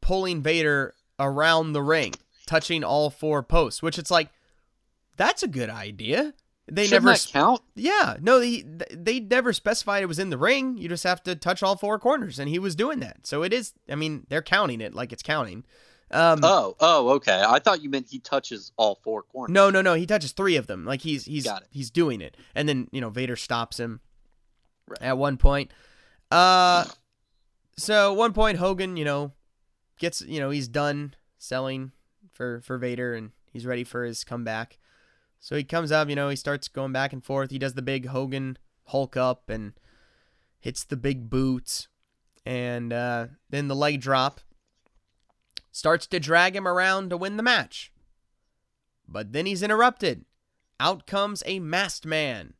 pulling 0.00 0.42
Vader 0.42 0.94
around 1.18 1.72
the 1.72 1.82
ring, 1.82 2.14
touching 2.46 2.84
all 2.84 3.10
four 3.10 3.42
posts. 3.42 3.82
Which 3.82 3.98
it's 3.98 4.10
like, 4.10 4.28
that's 5.18 5.42
a 5.42 5.48
good 5.48 5.68
idea. 5.68 6.32
They 6.70 6.86
Shouldn't 6.86 7.04
never, 7.06 7.18
count? 7.18 7.62
yeah, 7.76 8.16
no, 8.20 8.40
he, 8.40 8.62
they 8.92 9.20
never 9.20 9.52
specified 9.54 10.02
it 10.02 10.06
was 10.06 10.18
in 10.18 10.28
the 10.28 10.36
ring. 10.36 10.76
You 10.76 10.88
just 10.88 11.04
have 11.04 11.22
to 11.24 11.34
touch 11.34 11.62
all 11.62 11.76
four 11.76 11.98
corners, 11.98 12.38
and 12.38 12.46
he 12.48 12.58
was 12.58 12.74
doing 12.76 13.00
that. 13.00 13.26
So 13.26 13.42
it 13.42 13.54
is. 13.54 13.72
I 13.88 13.94
mean, 13.94 14.26
they're 14.28 14.42
counting 14.42 14.80
it 14.82 14.92
like 14.94 15.10
it's 15.12 15.22
counting. 15.22 15.64
Um, 16.10 16.40
Oh, 16.42 16.76
oh, 16.80 17.08
okay. 17.16 17.42
I 17.46 17.58
thought 17.58 17.82
you 17.82 17.88
meant 17.90 18.08
he 18.10 18.18
touches 18.18 18.72
all 18.76 18.98
four 19.02 19.22
corners. 19.22 19.52
No, 19.52 19.70
no, 19.70 19.80
no. 19.82 19.94
He 19.94 20.06
touches 20.06 20.32
three 20.32 20.56
of 20.56 20.66
them. 20.66 20.84
Like 20.84 21.00
he's 21.02 21.24
he's 21.24 21.46
he's 21.70 21.90
doing 21.90 22.20
it, 22.20 22.36
and 22.54 22.68
then 22.68 22.88
you 22.92 23.00
know 23.00 23.08
Vader 23.10 23.36
stops 23.36 23.78
him 23.80 24.00
Right. 24.86 25.02
at 25.02 25.16
one 25.18 25.36
point. 25.38 25.70
Uh, 26.30 26.84
so 27.78 28.12
at 28.12 28.16
one 28.18 28.32
point 28.34 28.58
Hogan, 28.58 28.96
you 28.98 29.04
know, 29.06 29.32
gets 29.98 30.20
you 30.20 30.38
know 30.40 30.50
he's 30.50 30.68
done 30.68 31.14
selling 31.38 31.92
for 32.32 32.60
for 32.60 32.76
Vader, 32.78 33.14
and 33.14 33.30
he's 33.52 33.64
ready 33.66 33.84
for 33.84 34.04
his 34.04 34.22
comeback. 34.24 34.77
So 35.40 35.56
he 35.56 35.64
comes 35.64 35.92
up, 35.92 36.08
you 36.08 36.16
know, 36.16 36.28
he 36.28 36.36
starts 36.36 36.68
going 36.68 36.92
back 36.92 37.12
and 37.12 37.24
forth. 37.24 37.50
He 37.50 37.58
does 37.58 37.74
the 37.74 37.82
big 37.82 38.06
Hogan 38.06 38.58
Hulk 38.86 39.16
up 39.16 39.48
and 39.48 39.72
hits 40.60 40.84
the 40.84 40.96
big 40.96 41.30
boots, 41.30 41.88
and 42.44 42.92
uh, 42.92 43.28
then 43.50 43.68
the 43.68 43.76
leg 43.76 44.00
drop. 44.00 44.40
Starts 45.70 46.06
to 46.08 46.18
drag 46.18 46.56
him 46.56 46.66
around 46.66 47.10
to 47.10 47.16
win 47.16 47.36
the 47.36 47.42
match. 47.42 47.92
But 49.06 49.32
then 49.32 49.46
he's 49.46 49.62
interrupted. 49.62 50.24
Out 50.80 51.06
comes 51.06 51.42
a 51.46 51.60
masked 51.60 52.04
man. 52.06 52.54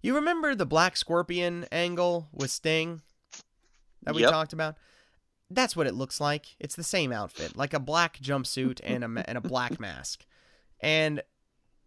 You 0.00 0.14
remember 0.14 0.54
the 0.54 0.66
Black 0.66 0.96
Scorpion 0.96 1.66
angle 1.70 2.28
with 2.32 2.50
Sting 2.50 3.02
that 4.02 4.14
we 4.14 4.22
Yep. 4.22 4.30
talked 4.30 4.52
about? 4.52 4.76
That's 5.50 5.76
what 5.76 5.86
it 5.86 5.94
looks 5.94 6.20
like. 6.20 6.56
It's 6.58 6.74
the 6.74 6.82
same 6.82 7.12
outfit, 7.12 7.56
like 7.56 7.74
a 7.74 7.80
black 7.80 8.18
jumpsuit 8.18 8.80
and 8.82 9.04
a 9.04 9.28
and 9.28 9.36
a 9.36 9.42
black 9.42 9.78
mask. 9.78 10.24
And 10.80 11.22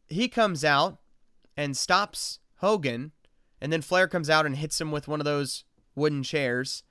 he 0.08 0.28
comes 0.28 0.64
out 0.64 1.00
and 1.58 1.76
stops 1.76 2.40
Hogan, 2.58 3.12
and 3.62 3.72
then 3.72 3.82
Flair 3.82 4.08
comes 4.08 4.30
out 4.30 4.46
and 4.46 4.58
hits 4.58 4.80
him 4.80 4.92
with 4.92 5.08
one 5.08 5.20
of 5.20 5.26
those 5.26 5.64
wooden 5.96 6.24
chairs. 6.24 6.84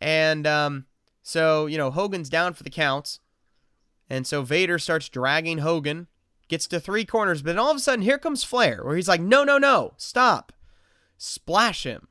And 0.00 0.46
um, 0.46 0.86
so 1.22 1.66
you 1.66 1.78
know 1.78 1.90
Hogan's 1.90 2.28
down 2.28 2.54
for 2.54 2.62
the 2.62 2.70
counts, 2.70 3.20
and 4.08 4.26
so 4.26 4.42
Vader 4.42 4.78
starts 4.78 5.08
dragging 5.08 5.58
Hogan, 5.58 6.08
gets 6.48 6.66
to 6.68 6.80
three 6.80 7.04
corners, 7.04 7.42
but 7.42 7.50
then 7.50 7.58
all 7.58 7.70
of 7.70 7.76
a 7.76 7.80
sudden 7.80 8.02
here 8.02 8.18
comes 8.18 8.44
Flair, 8.44 8.82
where 8.84 8.96
he's 8.96 9.08
like, 9.08 9.20
"No, 9.20 9.44
no, 9.44 9.58
no, 9.58 9.94
stop!" 9.96 10.52
Splash 11.16 11.84
him, 11.84 12.08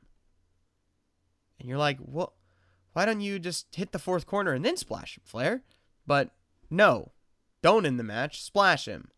and 1.58 1.68
you're 1.68 1.78
like, 1.78 1.98
"What? 1.98 2.32
Why 2.92 3.04
don't 3.04 3.20
you 3.20 3.38
just 3.38 3.74
hit 3.74 3.92
the 3.92 3.98
fourth 3.98 4.26
corner 4.26 4.52
and 4.52 4.64
then 4.64 4.76
splash 4.76 5.16
him, 5.16 5.22
Flair?" 5.24 5.62
But 6.06 6.30
no, 6.70 7.12
don't 7.62 7.86
end 7.86 7.98
the 7.98 8.04
match, 8.04 8.42
splash 8.42 8.86
him. 8.86 9.08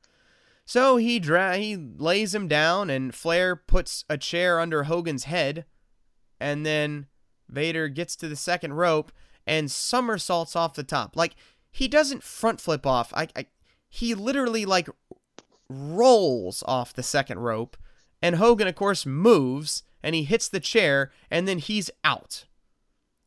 So 0.66 0.96
he 0.96 1.20
dra- 1.20 1.56
he 1.56 1.76
lays 1.76 2.34
him 2.34 2.48
down, 2.48 2.90
and 2.90 3.14
Flair 3.14 3.54
puts 3.54 4.04
a 4.10 4.18
chair 4.18 4.58
under 4.58 4.82
Hogan's 4.82 5.24
head, 5.24 5.64
and 6.40 6.66
then 6.66 7.06
Vader 7.48 7.88
gets 7.88 8.16
to 8.16 8.28
the 8.28 8.36
second 8.36 8.74
rope 8.74 9.12
and 9.46 9.70
somersaults 9.70 10.56
off 10.56 10.74
the 10.74 10.82
top. 10.82 11.16
Like 11.16 11.36
he 11.70 11.86
doesn't 11.86 12.24
front 12.24 12.60
flip 12.60 12.84
off. 12.84 13.12
I, 13.14 13.28
I 13.36 13.46
he 13.88 14.14
literally 14.14 14.66
like 14.66 14.88
rolls 15.70 16.64
off 16.66 16.92
the 16.92 17.02
second 17.02 17.38
rope, 17.38 17.76
and 18.20 18.34
Hogan 18.36 18.66
of 18.66 18.74
course 18.74 19.06
moves 19.06 19.84
and 20.02 20.14
he 20.14 20.24
hits 20.24 20.48
the 20.48 20.60
chair, 20.60 21.10
and 21.30 21.46
then 21.46 21.58
he's 21.58 21.90
out. 22.04 22.44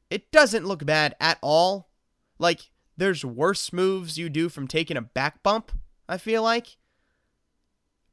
It 0.09 0.31
doesn't 0.31 0.65
look 0.65 0.85
bad 0.85 1.15
at 1.21 1.37
all. 1.41 1.89
Like 2.37 2.69
there's 2.97 3.23
worse 3.23 3.71
moves 3.71 4.17
you 4.17 4.29
do 4.29 4.49
from 4.49 4.67
taking 4.67 4.97
a 4.97 5.01
back 5.01 5.41
bump. 5.41 5.71
I 6.09 6.17
feel 6.17 6.43
like. 6.43 6.75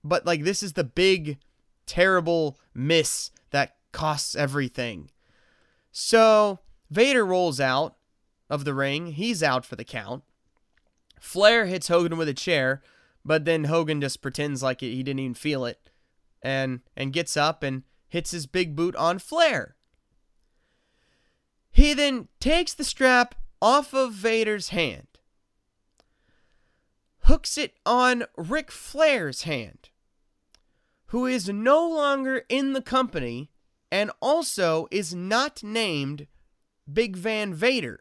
But 0.09 0.27
like 0.27 0.45
this 0.45 0.63
is 0.63 0.75
the 0.75 0.85
big 0.85 1.39
terrible 1.87 2.59
miss 2.75 3.31
that 3.51 3.77
costs 3.93 4.35
everything. 4.35 5.11
So 5.91 6.61
Vader 6.91 7.25
rolls 7.25 7.61
out 7.61 7.97
of 8.51 8.65
the 8.65 8.75
ring. 8.75 9.13
He's 9.13 9.43
out 9.43 9.65
for 9.65 9.77
the 9.77 9.85
count. 9.85 10.23
Flair 11.19 11.67
hits 11.67 11.89
Hogan 11.89 12.19
with 12.19 12.29
a 12.29 12.35
chair, 12.35 12.83
but 13.25 13.45
then 13.45 13.65
Hogan 13.65 14.01
just 14.01 14.23
pretends 14.23 14.63
like 14.63 14.81
he 14.81 15.03
didn't 15.03 15.21
even 15.21 15.35
feel 15.35 15.65
it 15.65 15.91
and 16.43 16.81
and 16.97 17.13
gets 17.13 17.37
up 17.37 17.63
and 17.63 17.83
hits 18.09 18.31
his 18.31 18.47
big 18.47 18.77
boot 18.77 18.95
on 18.97 19.19
Flair. 19.19 19.75
He 21.71 21.93
then 21.93 22.29
takes 22.41 22.73
the 22.73 22.85
strap 22.85 23.35
off 23.61 23.93
of 23.93 24.13
Vader's 24.13 24.69
hand, 24.69 25.09
hooks 27.23 27.59
it 27.59 27.75
on 27.85 28.25
Ric 28.37 28.71
Flair's 28.71 29.43
hand, 29.43 29.89
who 31.09 31.27
is 31.27 31.49
no 31.49 31.89
longer 31.89 32.43
in 32.49 32.73
the 32.73 32.83
company 32.83 33.51
and 33.91 34.11
also 34.21 34.89
is 34.91 35.15
not 35.15 35.63
named 35.63 36.27
Big 36.93 37.17
Van 37.17 37.55
Vader, 37.55 38.01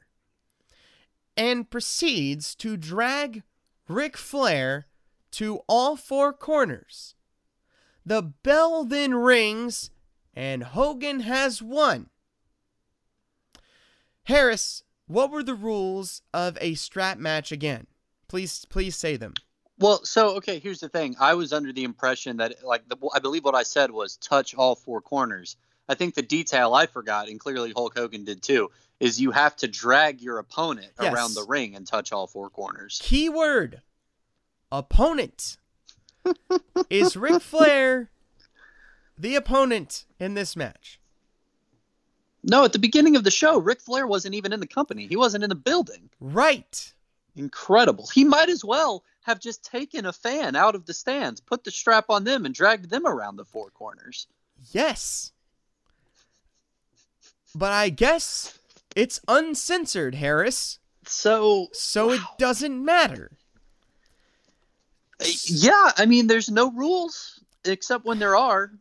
and 1.38 1.70
proceeds 1.70 2.56
to 2.56 2.78
drag 2.78 3.44
Ric 3.88 4.18
Flair 4.18 4.88
to 5.32 5.62
all 5.68 5.96
four 5.96 6.34
corners. 6.34 7.16
The 8.06 8.22
bell 8.22 8.84
then 8.84 9.14
rings, 9.16 9.90
and 10.34 10.64
Hogan 10.64 11.22
has 11.22 11.62
won. 11.62 12.10
Harris, 14.24 14.84
what 15.08 15.32
were 15.32 15.44
the 15.44 15.56
rules 15.56 16.22
of 16.34 16.58
a 16.62 16.74
strap 16.76 17.18
match 17.18 17.52
again? 17.52 17.88
Please, 18.28 18.66
please 18.66 18.96
say 18.96 19.18
them. 19.18 19.36
Well, 19.80 20.04
so 20.06 20.36
okay, 20.38 20.60
here's 20.60 20.80
the 20.80 20.90
thing. 20.90 21.16
I 21.20 21.34
was 21.34 21.52
under 21.52 21.74
the 21.74 21.84
impression 21.84 22.38
that 22.38 22.64
like 22.64 22.88
the, 22.88 22.98
I 23.14 23.20
believe 23.20 23.44
what 23.44 23.56
I 23.56 23.64
said 23.64 23.92
was 23.92 24.16
touch 24.18 24.56
all 24.56 24.76
four 24.76 25.02
corners. 25.02 25.58
I 25.90 25.96
think 25.96 26.16
the 26.16 26.22
detail 26.22 26.74
I 26.74 26.86
forgot, 26.88 27.28
and 27.30 27.40
clearly 27.40 27.74
Hulk 27.76 27.96
Hogan 27.98 28.24
did 28.24 28.42
too, 28.42 28.72
is 29.00 29.20
you 29.22 29.32
have 29.32 29.56
to 29.58 29.68
drag 29.68 30.22
your 30.22 30.40
opponent 30.40 30.92
Yes. 31.02 31.14
around 31.14 31.34
the 31.36 31.44
ring 31.48 31.76
and 31.76 31.86
touch 31.86 32.12
all 32.12 32.26
four 32.28 32.50
corners. 32.50 33.00
Keyword 33.04 33.82
opponent. 34.72 35.58
Is 36.90 37.16
Ric 37.16 37.42
Flair 37.42 38.10
the 39.18 39.36
opponent 39.36 40.06
in 40.20 40.34
this 40.34 40.56
match? 40.56 41.00
No, 42.44 42.64
at 42.64 42.74
the 42.74 42.80
beginning 42.80 43.16
of 43.16 43.24
the 43.24 43.32
show, 43.32 43.60
Ric 43.60 43.82
Flair 43.82 44.08
wasn't 44.08 44.36
even 44.36 44.54
in 44.54 44.60
the 44.60 44.68
company. 44.68 45.08
He 45.08 45.16
wasn't 45.16 45.44
in 45.44 45.50
the 45.50 45.56
building. 45.56 46.10
Right. 46.20 46.94
Incredible. 47.36 48.08
He 48.14 48.24
might 48.24 48.50
as 48.50 48.64
well 48.64 49.04
have 49.26 49.40
just 49.40 49.66
taken 49.66 50.06
a 50.06 50.14
fan 50.14 50.56
out 50.56 50.76
of 50.76 50.86
the 50.86 50.94
stands, 50.94 51.42
put 51.42 51.64
the 51.64 51.72
strap 51.72 52.06
on 52.10 52.24
them, 52.24 52.46
and 52.46 52.54
dragged 52.54 52.92
them 52.92 53.08
around 53.08 53.38
the 53.38 53.46
four 53.46 53.72
corners. 53.72 54.28
Yes. 54.72 55.32
But 57.56 57.72
I 57.72 57.90
guess 57.90 58.60
it's 58.96 59.20
uncensored, 59.28 60.14
Harris, 60.14 60.78
So, 61.08 61.70
so 61.74 62.12
it 62.12 62.22
doesn't 62.38 62.86
matter. 62.86 63.32
Uh, 65.20 65.26
yeah, 65.46 65.92
I 65.98 66.06
mean, 66.06 66.28
there's 66.28 66.52
no 66.52 66.72
rules 66.72 67.40
except 67.64 68.06
when 68.06 68.20
there 68.20 68.36
are, 68.36 68.72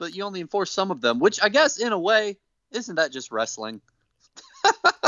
but 0.00 0.16
you 0.16 0.24
only 0.24 0.40
enforce 0.40 0.72
some 0.72 0.90
of 0.90 1.00
them, 1.00 1.20
which 1.20 1.40
I 1.40 1.48
guess, 1.48 1.78
in 1.78 1.92
a 1.92 1.98
way, 1.98 2.38
isn't 2.72 2.96
that 2.96 3.12
just 3.12 3.30
wrestling? 3.30 3.80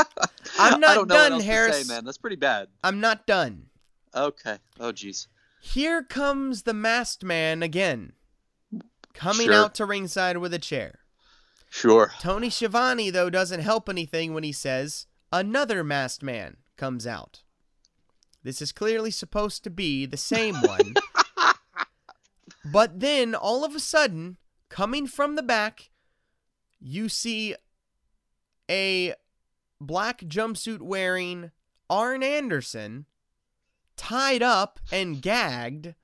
I'm 0.57 0.79
not 0.79 0.95
don't 0.95 1.09
know 1.09 1.15
what 1.17 1.31
done, 1.31 1.41
Harris. 1.41 1.85
say, 1.85 1.93
man. 1.93 2.05
That's 2.05 2.19
pretty 2.19 2.37
bad. 2.37 2.69
I'm 2.85 3.01
not 3.01 3.27
done. 3.27 3.65
Okay. 4.15 4.59
Oh, 4.79 4.93
jeez. 4.93 5.27
Here 5.61 6.03
comes 6.03 6.63
the 6.63 6.75
masked 6.75 7.25
man 7.25 7.63
again, 7.63 8.13
coming 9.15 9.47
Sure. 9.47 9.55
out 9.55 9.75
to 9.77 9.87
ringside 9.87 10.37
with 10.39 10.53
a 10.55 10.59
chair. 10.59 11.01
Sure. 11.71 12.13
Tony 12.21 12.51
Schiavone, 12.51 13.11
though, 13.11 13.31
doesn't 13.31 13.61
help 13.61 13.89
anything 13.89 14.35
when 14.35 14.45
he 14.45 14.53
says 14.53 15.07
another 15.33 15.83
masked 15.83 16.23
man 16.23 16.59
comes 16.77 17.07
out. 17.07 17.43
This 18.43 18.61
is 18.61 18.73
clearly 18.73 19.11
supposed 19.11 19.65
to 19.65 19.71
be 19.71 20.05
the 20.07 20.19
same 20.19 20.57
one. 20.57 20.95
but 22.65 23.01
then, 23.01 23.35
all 23.35 23.65
of 23.65 23.75
a 23.75 23.81
sudden, 23.81 24.37
coming 24.69 25.07
from 25.07 25.35
the 25.35 25.43
back, 25.43 25.91
you 26.79 27.09
see 27.09 27.57
a 28.71 29.15
black 29.81 30.21
jumpsuit 30.21 30.83
wearing 30.83 31.51
Arn 31.89 32.23
Anderson 32.23 33.07
tied 33.97 34.43
up 34.43 34.81
and 34.93 35.23
gagged, 35.23 35.95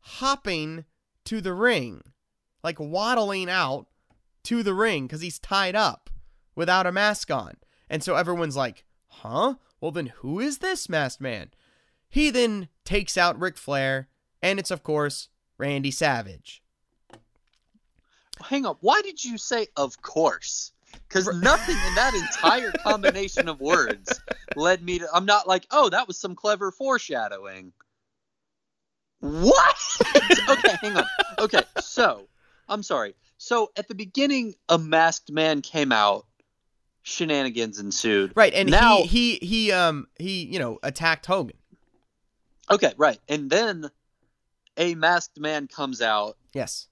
hopping 0.00 0.84
to 1.24 1.40
the 1.40 1.54
ring, 1.54 2.02
like 2.62 2.78
waddling 2.78 3.48
out 3.50 3.86
to 4.44 4.62
the 4.62 4.74
ring 4.74 5.06
because 5.06 5.20
he's 5.20 5.38
tied 5.38 5.76
up 5.76 6.10
without 6.54 6.86
a 6.86 6.92
mask 6.92 7.30
on. 7.30 7.54
And 7.88 8.02
so 8.02 8.16
everyone's 8.16 8.56
like, 8.56 8.84
huh? 9.06 9.54
Well, 9.80 9.90
then 9.90 10.06
who 10.16 10.40
is 10.40 10.58
this 10.58 10.88
masked 10.88 11.20
man? 11.20 11.50
He 12.08 12.30
then 12.30 12.68
takes 12.84 13.16
out 13.16 13.38
Ric 13.38 13.56
Flair, 13.56 14.08
and 14.42 14.58
it's, 14.58 14.70
of 14.70 14.82
course, 14.82 15.28
Randy 15.58 15.90
Savage. 15.90 16.62
Hang 18.42 18.66
on. 18.66 18.76
Why 18.80 19.02
did 19.02 19.22
you 19.22 19.38
say 19.38 19.68
of 19.76 20.00
course? 20.02 20.72
Because 21.08 21.26
nothing 21.42 21.76
in 21.88 21.94
that 21.96 22.14
entire 22.14 22.70
combination 22.72 23.48
of 23.48 23.60
words 23.60 24.20
led 24.56 24.82
me 24.82 25.00
to. 25.00 25.08
I'm 25.12 25.24
not 25.26 25.48
like, 25.48 25.66
oh, 25.70 25.88
that 25.88 26.06
was 26.06 26.16
some 26.18 26.34
clever 26.36 26.70
foreshadowing. 26.70 27.72
What? 29.20 29.76
okay, 30.48 30.76
hang 30.80 30.96
on. 30.96 31.04
Okay, 31.38 31.62
so 31.80 32.26
I'm 32.68 32.82
sorry. 32.82 33.14
So 33.38 33.70
at 33.76 33.88
the 33.88 33.94
beginning, 33.94 34.54
a 34.68 34.78
masked 34.78 35.30
man 35.30 35.62
came 35.62 35.92
out. 35.92 36.26
Shenanigans 37.02 37.78
ensued. 37.80 38.32
Right, 38.36 38.52
and 38.54 38.70
now, 38.70 38.98
he, 38.98 39.34
he, 39.36 39.46
he, 39.46 39.72
um, 39.72 40.06
he, 40.18 40.44
you 40.44 40.58
know, 40.58 40.78
attacked 40.82 41.26
Hogan. 41.26 41.56
okay, 42.70 42.92
right, 42.98 43.18
and 43.28 43.50
then 43.50 43.90
a 44.76 44.94
masked 44.94 45.40
man 45.40 45.66
comes 45.66 46.02
out, 46.02 46.36
Yes. 46.52 46.88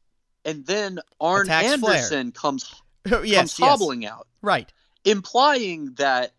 and 0.46 0.64
then 0.66 0.98
Arn 1.20 1.46
Attacks 1.46 1.76
Flair. 1.76 1.94
Anderson 1.94 2.32
comes 2.32 2.82
Oh, 3.12 3.22
yes, 3.22 3.39
comes 3.39 3.59
yes. 3.59 3.68
hobbling 3.68 4.06
out. 4.06 4.26
Right. 4.43 4.72
implying 5.05 5.94
that 5.94 6.32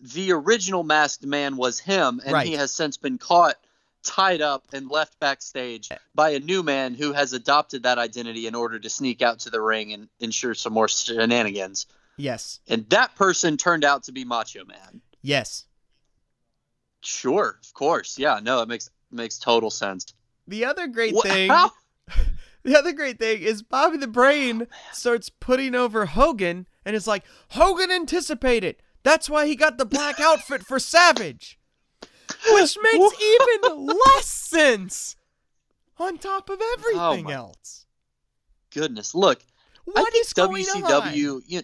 the 0.00 0.32
original 0.32 0.82
masked 0.82 1.24
man 1.24 1.56
was 1.56 1.78
him 1.78 2.20
and 2.24 2.32
Right. 2.32 2.46
he 2.46 2.54
has 2.54 2.72
since 2.72 2.96
been 2.96 3.18
caught 3.18 3.56
tied 4.02 4.40
up 4.40 4.64
and 4.72 4.90
left 4.90 5.18
backstage 5.20 5.88
by 6.14 6.30
a 6.30 6.40
new 6.40 6.62
man 6.64 6.94
who 6.94 7.12
has 7.12 7.32
adopted 7.32 7.84
that 7.84 7.98
identity 7.98 8.46
in 8.48 8.54
order 8.56 8.78
to 8.80 8.90
sneak 8.90 9.22
out 9.22 9.38
to 9.40 9.50
the 9.50 9.60
ring 9.60 9.92
and 9.92 10.08
ensure 10.18 10.54
some 10.54 10.72
more 10.72 10.88
shenanigans 10.88 11.86
Yes. 12.16 12.58
and 12.66 12.88
that 12.90 13.14
person 13.14 13.56
turned 13.56 13.84
out 13.84 14.02
to 14.04 14.12
be 14.12 14.24
macho 14.24 14.64
man 14.64 15.02
Yes. 15.22 15.66
sure 17.00 17.58
of 17.62 17.72
course 17.74 18.18
yeah 18.18 18.40
no 18.42 18.62
it 18.62 18.68
makes 18.68 18.90
makes 19.10 19.38
total 19.38 19.70
sense 19.70 20.06
The 20.48 20.64
other 20.64 20.86
great 20.88 21.14
What- 21.14 21.26
thing, 21.28 21.48
how- 21.50 21.70
the 22.62 22.78
other 22.78 22.92
great 22.92 23.18
thing 23.18 23.42
is 23.42 23.62
Bobby 23.62 23.96
the 23.96 24.06
Brain 24.06 24.66
oh, 24.70 24.76
starts 24.92 25.28
putting 25.28 25.74
over 25.74 26.06
Hogan 26.06 26.66
and 26.84 26.96
is 26.96 27.06
like, 27.06 27.24
Hogan 27.50 27.90
anticipated. 27.90 28.76
That's 29.02 29.28
why 29.28 29.46
he 29.46 29.56
got 29.56 29.78
the 29.78 29.84
black 29.84 30.20
outfit 30.20 30.62
for 30.64 30.78
Savage. 30.78 31.58
Which 32.50 32.76
makes 32.82 33.22
even 33.22 33.86
less 33.86 34.26
sense 34.26 35.16
on 35.98 36.18
top 36.18 36.48
of 36.48 36.58
oh, 36.60 36.76
everything 36.78 37.30
Oh 37.30 37.34
else. 37.34 37.86
goodness 38.70 39.14
look 39.14 39.40
What 39.84 40.08
I 40.08 40.10
think 40.10 40.26
WCW? 40.28 41.42
You 41.46 41.58
know, 41.58 41.62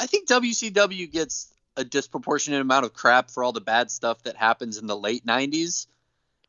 I 0.00 0.06
think 0.06 0.28
WCW 0.28 1.10
gets 1.10 1.52
a 1.76 1.84
disproportionate 1.84 2.60
amount 2.60 2.86
of 2.86 2.94
crap 2.94 3.30
for 3.30 3.44
all 3.44 3.52
the 3.52 3.60
bad 3.60 3.90
stuff 3.90 4.22
that 4.22 4.36
happens 4.36 4.78
in 4.78 4.86
the 4.86 4.96
late 4.96 5.26
'90s. 5.26 5.86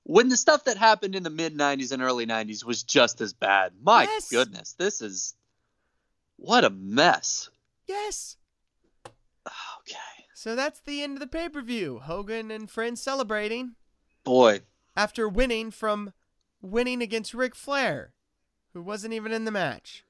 When 0.07 0.29
the 0.29 0.37
stuff 0.37 0.65
that 0.65 0.77
happened 0.77 1.15
in 1.15 1.23
the 1.23 1.31
mid 1.31 1.55
'90s 1.57 1.91
and 1.91 2.01
early 2.01 2.27
'90s 2.27 2.63
was 2.63 2.83
just 2.83 3.21
as 3.21 3.33
bad. 3.33 3.73
My 3.81 4.03
Yes. 4.03 4.29
goodness, 4.29 4.73
this 4.73 5.01
is 5.01 5.33
what 6.37 6.63
a 6.63 6.69
mess. 6.69 7.49
Yes. 7.87 8.37
Okay, 9.47 9.95
So 10.33 10.55
that's 10.55 10.79
the 10.81 11.01
end 11.03 11.13
of 11.15 11.19
the 11.21 11.27
pay 11.27 11.49
per 11.49 11.61
view. 11.61 11.99
Hogan 11.99 12.51
and 12.51 12.69
friends 12.69 13.01
celebrating 13.01 13.75
boy, 14.23 14.61
after 14.95 15.27
winning 15.27 15.71
from 15.71 16.13
winning 16.61 17.01
against 17.01 17.33
Ric 17.33 17.55
Flair, 17.55 18.13
who 18.73 18.81
wasn't 18.81 19.13
even 19.13 19.31
in 19.31 19.45
the 19.45 19.51
match. 19.51 20.03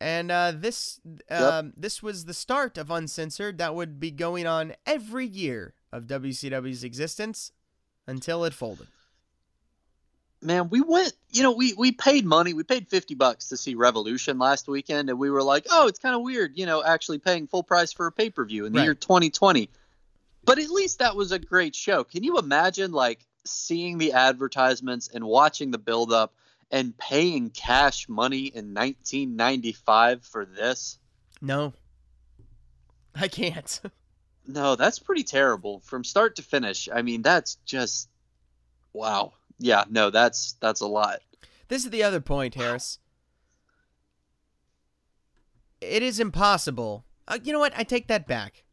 And 0.00 0.30
uh, 0.32 0.52
this 0.54 1.00
um, 1.30 1.72
this 1.76 2.02
was 2.02 2.24
the 2.24 2.34
start 2.34 2.76
of 2.78 2.90
Uncensored 2.90 3.58
that 3.58 3.74
would 3.76 4.00
be 4.00 4.10
going 4.10 4.46
on 4.46 4.74
every 4.86 5.26
year 5.26 5.74
of 5.92 6.04
WCW's 6.06 6.82
existence 6.82 7.52
until 8.06 8.44
it 8.44 8.52
folded. 8.54 8.86
man, 10.40 10.68
we 10.70 10.80
went. 10.80 11.12
You 11.30 11.42
know, 11.42 11.52
we 11.52 11.72
we 11.74 11.92
paid 11.92 12.24
money. 12.26 12.52
We 12.52 12.62
paid 12.64 12.88
fifty 12.88 13.14
bucks 13.14 13.48
to 13.50 13.56
see 13.56 13.74
Revolution 13.74 14.38
last 14.38 14.68
weekend, 14.68 15.08
and 15.10 15.18
we 15.18 15.30
were 15.30 15.42
like, 15.42 15.66
oh, 15.70 15.86
it's 15.86 15.98
kind 15.98 16.14
of 16.14 16.22
weird, 16.22 16.58
you 16.58 16.66
know, 16.66 16.82
actually 16.84 17.18
paying 17.18 17.46
full 17.46 17.62
price 17.62 17.92
for 17.92 18.06
a 18.06 18.12
pay 18.12 18.30
per 18.30 18.44
view 18.44 18.66
in 18.66 18.72
the 18.72 18.78
Right. 18.80 18.84
year 18.84 18.94
2020. 18.94 19.70
But 20.44 20.58
at 20.58 20.68
least 20.70 20.98
that 20.98 21.14
was 21.16 21.30
a 21.32 21.38
great 21.38 21.74
show. 21.74 22.02
Can 22.04 22.24
you 22.24 22.38
imagine 22.38 22.90
like 22.92 23.24
seeing 23.44 23.98
the 23.98 24.12
advertisements 24.12 25.08
and 25.08 25.24
watching 25.24 25.70
the 25.70 25.78
build 25.78 26.12
up 26.12 26.34
and 26.70 26.96
paying 26.98 27.50
cash 27.50 28.08
money 28.08 28.46
in 28.46 28.74
1995 28.74 30.24
for 30.24 30.44
this? 30.44 30.98
No, 31.40 31.72
I 33.14 33.28
can't. 33.28 33.80
No, 34.46 34.76
that's 34.76 34.98
pretty 34.98 35.22
terrible 35.22 35.80
from 35.80 36.04
start 36.04 36.36
to 36.36 36.42
finish. 36.42 36.88
I 36.92 37.02
mean, 37.02 37.22
that's 37.22 37.56
just 37.64 38.08
wow. 38.92 39.32
Yeah, 39.58 39.84
no, 39.88 40.10
that's 40.10 40.56
that's 40.60 40.80
a 40.80 40.86
lot. 40.86 41.20
This 41.68 41.84
is 41.84 41.90
the 41.90 42.02
other 42.02 42.20
point, 42.20 42.54
Harris. 42.54 42.98
It 45.80 46.02
is 46.02 46.20
impossible. 46.20 47.04
Uh, 47.26 47.38
you 47.42 47.52
know 47.52 47.58
what? 47.58 47.72
I 47.76 47.82
take 47.82 48.08
that 48.08 48.26
back. 48.26 48.64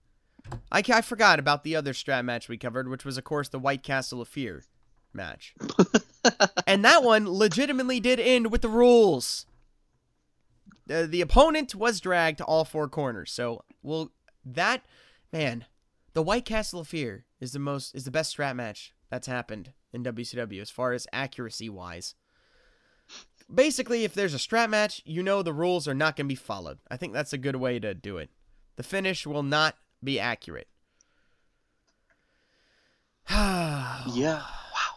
I, 0.71 0.83
I 0.91 1.01
forgot 1.01 1.39
about 1.39 1.63
the 1.63 1.75
other 1.75 1.93
strap 1.93 2.25
match 2.25 2.49
we 2.49 2.57
covered, 2.57 2.89
which 2.89 3.05
was, 3.05 3.17
of 3.17 3.23
course, 3.23 3.49
the 3.49 3.59
White 3.59 3.83
Castle 3.83 4.21
of 4.21 4.27
Fear 4.27 4.63
match. 5.13 5.53
and 6.67 6.83
that 6.83 7.03
one 7.03 7.29
legitimately 7.31 7.99
did 7.99 8.19
end 8.19 8.51
with 8.51 8.61
the 8.61 8.69
rules. 8.69 9.45
The, 10.87 11.07
the 11.07 11.21
opponent 11.21 11.75
was 11.75 11.99
dragged 11.99 12.39
to 12.39 12.45
all 12.45 12.65
four 12.65 12.87
corners. 12.87 13.31
So, 13.31 13.63
well, 13.83 14.11
that 14.43 14.83
man, 15.31 15.65
the 16.13 16.23
White 16.23 16.45
Castle 16.45 16.81
of 16.81 16.87
Fear 16.87 17.25
is 17.39 17.51
the 17.51 17.59
most 17.59 17.95
is 17.95 18.05
the 18.05 18.11
best 18.11 18.31
strap 18.31 18.55
match 18.55 18.93
that's 19.09 19.27
happened 19.27 19.73
in 19.93 20.03
WCW 20.03 20.61
as 20.61 20.69
far 20.69 20.93
as 20.93 21.07
accuracy 21.11 21.69
wise. 21.69 22.15
Basically, 23.53 24.03
if 24.03 24.13
there's 24.13 24.35
a 24.35 24.39
strap 24.39 24.69
match, 24.69 25.01
you 25.05 25.23
know 25.23 25.41
the 25.41 25.53
rules 25.53 25.87
are 25.87 25.95
not 25.95 26.15
going 26.15 26.27
to 26.27 26.31
be 26.31 26.35
followed. 26.35 26.77
I 26.89 26.97
think 26.97 27.13
that's 27.13 27.33
a 27.33 27.37
good 27.37 27.55
way 27.55 27.79
to 27.79 27.95
do 27.95 28.17
it. 28.17 28.29
The 28.75 28.83
finish 28.83 29.25
will 29.25 29.43
not 29.43 29.75
be 30.03 30.19
accurate. 30.19 30.67
Yeah. 34.13 34.37
Wow. 34.37 34.95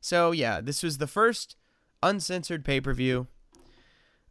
So 0.00 0.30
yeah, 0.32 0.60
this 0.60 0.82
was 0.82 0.98
the 0.98 1.06
first 1.06 1.54
uncensored 2.02 2.64
pay 2.64 2.80
per 2.80 2.94
view. 2.94 3.26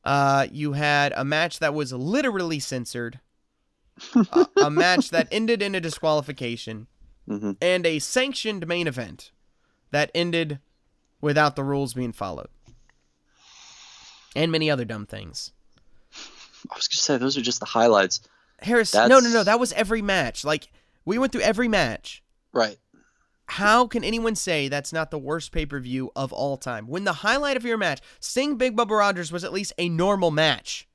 Uh, 0.03 0.47
you 0.51 0.73
had 0.73 1.13
a 1.15 1.23
match 1.23 1.59
that 1.59 1.73
was 1.73 1.93
literally 1.93 2.59
censored, 2.59 3.19
a, 4.15 4.47
a 4.65 4.69
match 4.69 5.09
that 5.11 5.27
ended 5.31 5.61
in 5.61 5.75
a 5.75 5.81
disqualification, 5.81 6.87
Mhm. 7.27 7.57
and 7.61 7.85
a 7.85 7.99
sanctioned 7.99 8.67
main 8.67 8.85
event 8.87 9.31
that 9.91 10.11
ended 10.13 10.59
without 11.21 11.55
the 11.55 11.63
rules 11.63 11.93
being 11.95 12.11
followed, 12.13 12.49
and 14.35 14.51
many 14.51 14.69
other 14.69 14.85
dumb 14.85 15.05
things. 15.05 15.51
I 16.13 16.75
was 16.75 16.87
gonna 16.87 16.99
say 16.99 17.17
those 17.17 17.37
are 17.37 17.41
just 17.41 17.59
the 17.59 17.65
highlights. 17.65 18.21
Harris, 18.61 18.93
no, 18.93 19.07
no, 19.07 19.19
no, 19.19 19.43
that 19.43 19.59
was 19.59 19.71
every 19.73 20.01
match. 20.01 20.43
Like 20.43 20.67
we 21.03 21.17
went 21.17 21.31
through 21.31 21.41
every 21.41 21.67
match. 21.67 22.23
Right. 22.53 22.77
How 23.47 23.85
can 23.85 24.03
anyone 24.03 24.35
say 24.35 24.67
that's 24.69 24.91
not 24.91 25.11
the 25.11 25.19
worst 25.19 25.51
pay 25.51 25.65
per 25.67 25.79
view 25.79 26.11
of 26.15 26.33
all 26.33 26.57
time? 26.57 26.87
When 26.87 27.03
the 27.03 27.13
highlight 27.13 27.57
of 27.57 27.63
your 27.65 27.77
match, 27.77 28.01
Sting 28.19 28.55
Big 28.57 28.75
Bubba 28.75 28.97
Rogers 28.97 29.31
was 29.31 29.43
at 29.43 29.53
least 29.53 29.73
a 29.77 29.87
normal 29.89 30.31
match 30.31 30.87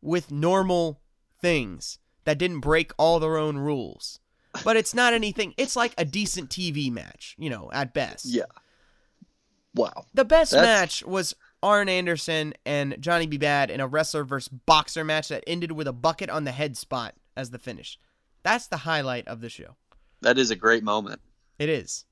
with 0.00 0.30
normal 0.30 1.00
things 1.40 1.98
that 2.30 2.38
didn't 2.38 2.60
break 2.60 2.92
all 2.96 3.18
their 3.18 3.36
own 3.36 3.58
rules. 3.58 4.20
But 4.62 4.76
it's 4.76 4.94
not 4.94 5.14
anything, 5.14 5.52
it's 5.56 5.74
like 5.74 5.94
a 5.98 6.04
decent 6.04 6.48
TV 6.48 6.88
match, 6.88 7.34
you 7.38 7.50
know, 7.50 7.70
at 7.72 7.92
best. 7.92 8.24
Yeah. 8.24 8.44
Wow. 9.74 10.04
The 10.14 10.24
best 10.24 10.52
That's- 10.52 10.64
match 10.80 11.04
was 11.04 11.34
Arn 11.60 11.88
Anderson 11.88 12.54
and 12.64 12.96
Johnny 13.00 13.26
B. 13.26 13.36
Badd 13.36 13.68
in 13.68 13.80
a 13.80 13.88
wrestler 13.88 14.22
versus 14.22 14.46
boxer 14.46 15.02
match 15.02 15.26
that 15.26 15.42
ended 15.44 15.72
with 15.72 15.88
a 15.88 15.92
bucket 15.92 16.30
on 16.30 16.44
the 16.44 16.52
head 16.52 16.76
spot 16.76 17.16
as 17.36 17.50
the 17.50 17.58
finish. 17.58 17.98
That's 18.44 18.68
the 18.68 18.76
highlight 18.78 19.26
of 19.26 19.40
the 19.40 19.48
show. 19.48 19.74
That 20.20 20.38
is 20.38 20.52
a 20.52 20.56
great 20.56 20.84
moment. 20.84 21.20
It 21.58 21.68
is. 21.68 22.04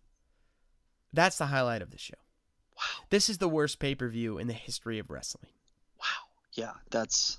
That's 1.13 1.39
the 1.39 1.47
highlight 1.47 1.81
of 1.83 1.93
the 1.93 1.99
show. 1.99 2.19
Wow. 2.77 3.05
This 3.11 3.29
is 3.31 3.39
the 3.39 3.49
worst 3.49 3.79
pay 3.79 3.95
per 3.95 4.09
view 4.09 4.37
in 4.39 4.49
the 4.49 4.53
history 4.53 4.99
of 4.99 5.11
wrestling. 5.11 5.53
Wow. 6.01 6.27
Yeah, 6.55 6.73
that's. 6.91 7.39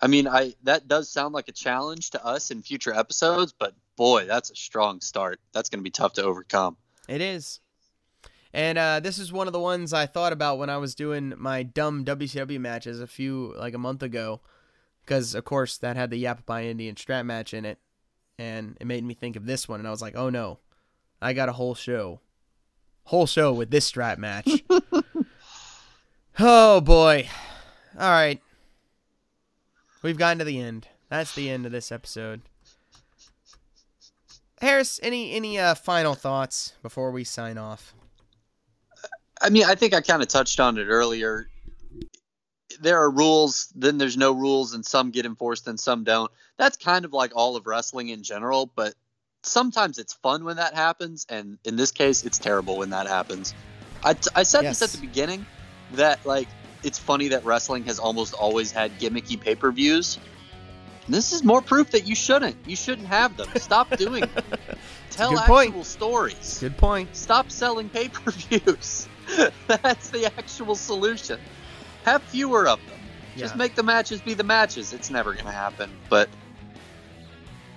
I 0.00 0.06
mean, 0.06 0.26
I 0.26 0.54
that 0.62 0.88
does 0.88 1.10
sound 1.10 1.34
like 1.34 1.48
a 1.48 1.52
challenge 1.52 2.10
to 2.10 2.24
us 2.24 2.50
in 2.50 2.62
future 2.62 2.92
episodes, 2.92 3.52
but 3.56 3.74
boy, 3.96 4.24
that's 4.24 4.50
a 4.50 4.56
strong 4.56 5.00
start. 5.00 5.40
That's 5.52 5.68
going 5.68 5.80
to 5.80 5.84
be 5.84 5.90
tough 5.90 6.14
to 6.14 6.22
overcome. 6.22 6.76
It 7.08 7.20
is. 7.20 7.60
And 8.52 8.78
uh, 8.78 9.00
this 9.00 9.18
is 9.18 9.32
one 9.32 9.46
of 9.46 9.52
the 9.52 9.60
ones 9.60 9.92
I 9.92 10.06
thought 10.06 10.32
about 10.32 10.58
when 10.58 10.70
I 10.70 10.78
was 10.78 10.94
doing 10.94 11.34
my 11.36 11.62
dumb 11.62 12.04
WCW 12.04 12.58
matches 12.58 13.00
a 13.00 13.06
few, 13.06 13.54
like 13.56 13.74
a 13.74 13.78
month 13.78 14.02
ago. 14.02 14.40
Because, 15.04 15.34
of 15.34 15.44
course, 15.44 15.76
that 15.78 15.96
had 15.96 16.10
the 16.10 16.22
Yappapi 16.24 16.64
Indian 16.64 16.96
strap 16.96 17.24
match 17.24 17.54
in 17.54 17.64
it. 17.64 17.78
And 18.38 18.76
it 18.80 18.86
made 18.86 19.04
me 19.04 19.14
think 19.14 19.36
of 19.36 19.46
this 19.46 19.68
one. 19.68 19.80
And 19.80 19.86
I 19.86 19.90
was 19.90 20.02
like, 20.02 20.16
oh 20.16 20.30
no, 20.30 20.58
I 21.20 21.32
got 21.32 21.48
a 21.48 21.52
whole 21.52 21.74
show. 21.74 22.20
Whole 23.04 23.26
show 23.26 23.52
with 23.52 23.70
this 23.70 23.84
strap 23.84 24.18
match. 24.18 24.64
oh 26.38 26.80
boy. 26.80 27.28
All 27.98 28.10
right. 28.10 28.40
We've 30.02 30.16
gotten 30.18 30.38
to 30.38 30.44
the 30.44 30.60
end. 30.60 30.88
That's 31.08 31.34
the 31.34 31.50
end 31.50 31.66
of 31.66 31.72
this 31.72 31.90
episode. 31.92 32.42
Harris, 34.60 35.00
any 35.02 35.32
any 35.32 35.58
uh, 35.58 35.74
final 35.74 36.14
thoughts 36.14 36.74
before 36.82 37.10
we 37.10 37.24
sign 37.24 37.58
off? 37.58 37.94
I 39.40 39.48
mean, 39.48 39.64
I 39.64 39.74
think 39.74 39.94
I 39.94 40.00
kind 40.02 40.20
of 40.22 40.28
touched 40.28 40.60
on 40.60 40.76
it 40.76 40.84
earlier. 40.84 41.48
There 42.80 42.98
are 42.98 43.10
rules, 43.10 43.72
then 43.74 43.98
there's 43.98 44.16
no 44.16 44.32
rules, 44.32 44.74
and 44.74 44.84
some 44.84 45.10
get 45.10 45.24
enforced 45.26 45.66
and 45.66 45.80
some 45.80 46.04
don't. 46.04 46.30
That's 46.58 46.76
kind 46.76 47.04
of 47.04 47.12
like 47.12 47.32
all 47.34 47.56
of 47.56 47.66
wrestling 47.66 48.10
in 48.10 48.22
general, 48.22 48.70
but 48.74 48.94
sometimes 49.42 49.98
it's 49.98 50.12
fun 50.12 50.44
when 50.44 50.56
that 50.56 50.74
happens, 50.74 51.26
and 51.28 51.58
in 51.64 51.76
this 51.76 51.90
case, 51.90 52.24
it's 52.24 52.38
terrible 52.38 52.76
when 52.76 52.90
that 52.90 53.06
happens. 53.06 53.54
I, 54.04 54.14
t- 54.14 54.30
I 54.34 54.42
said 54.42 54.62
Yes. 54.62 54.78
this 54.78 54.94
at 54.94 55.00
the 55.00 55.06
beginning 55.06 55.44
that, 55.92 56.24
like, 56.26 56.48
it's 56.82 56.98
funny 56.98 57.28
that 57.28 57.44
wrestling 57.44 57.84
has 57.84 57.98
almost 57.98 58.34
always 58.34 58.72
had 58.72 58.98
gimmicky 58.98 59.38
pay 59.38 59.54
per 59.54 59.70
views. 59.70 60.18
This 61.08 61.32
is 61.32 61.42
more 61.42 61.60
proof 61.60 61.90
that 61.90 62.06
you 62.06 62.14
shouldn't. 62.14 62.56
You 62.66 62.76
shouldn't 62.76 63.08
have 63.08 63.36
them. 63.36 63.48
Stop 63.56 63.90
doing 63.96 64.20
them. 64.20 64.44
Tell 65.10 65.36
actual 65.36 65.54
point. 65.54 65.86
stories. 65.86 66.58
Good 66.60 66.76
point. 66.76 67.14
Stop 67.16 67.50
selling 67.50 67.88
pay 67.88 68.08
per 68.08 68.30
views. 68.30 69.08
That's 69.66 70.10
the 70.10 70.26
actual 70.26 70.74
solution. 70.74 71.40
Have 72.04 72.22
fewer 72.24 72.68
of 72.68 72.78
them. 72.86 72.98
Just 73.36 73.56
make 73.56 73.74
the 73.74 73.82
matches 73.82 74.20
be 74.20 74.34
the 74.34 74.44
matches. 74.44 74.92
It's 74.92 75.10
never 75.10 75.32
going 75.32 75.46
to 75.46 75.50
happen, 75.50 75.90
but 76.08 76.28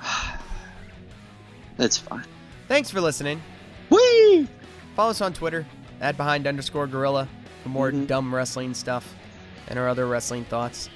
it's 1.78 1.98
fine. 1.98 2.26
Thanks 2.68 2.90
for 2.90 3.00
listening. 3.00 3.42
Whee! 3.90 4.48
Follow 4.96 5.12
us 5.12 5.22
on 5.22 5.34
Twitter 5.34 5.66
at 6.02 6.18
behind 6.18 6.48
underscore 6.48 6.88
gorilla 6.88 7.30
for 7.64 7.70
more 7.70 7.92
Mhm. 7.92 8.06
dumb 8.08 8.34
wrestling 8.36 8.74
stuff 8.74 9.16
and 9.68 9.80
our 9.80 9.88
other 9.88 10.06
wrestling 10.06 10.46
thoughts. 10.46 10.90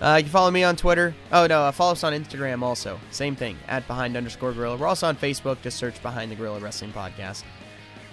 Uh, 0.00 0.16
you 0.18 0.24
can 0.24 0.30
follow 0.32 0.50
me 0.50 0.62
on 0.62 0.76
Twitter. 0.76 1.14
Oh 1.32 1.46
no, 1.46 1.62
uh, 1.62 1.72
follow 1.72 1.92
us 1.92 2.04
on 2.04 2.12
Instagram 2.12 2.62
also. 2.62 3.00
Same 3.10 3.34
thing 3.34 3.56
at 3.66 3.86
behind 3.88 4.16
underscore 4.16 4.52
gorilla. 4.52 4.76
We're 4.76 4.86
also 4.86 5.08
on 5.08 5.16
Facebook. 5.16 5.60
Just 5.62 5.76
search 5.78 6.00
behind 6.02 6.30
the 6.30 6.36
gorilla 6.36 6.60
wrestling 6.60 6.92
podcast. 6.92 7.42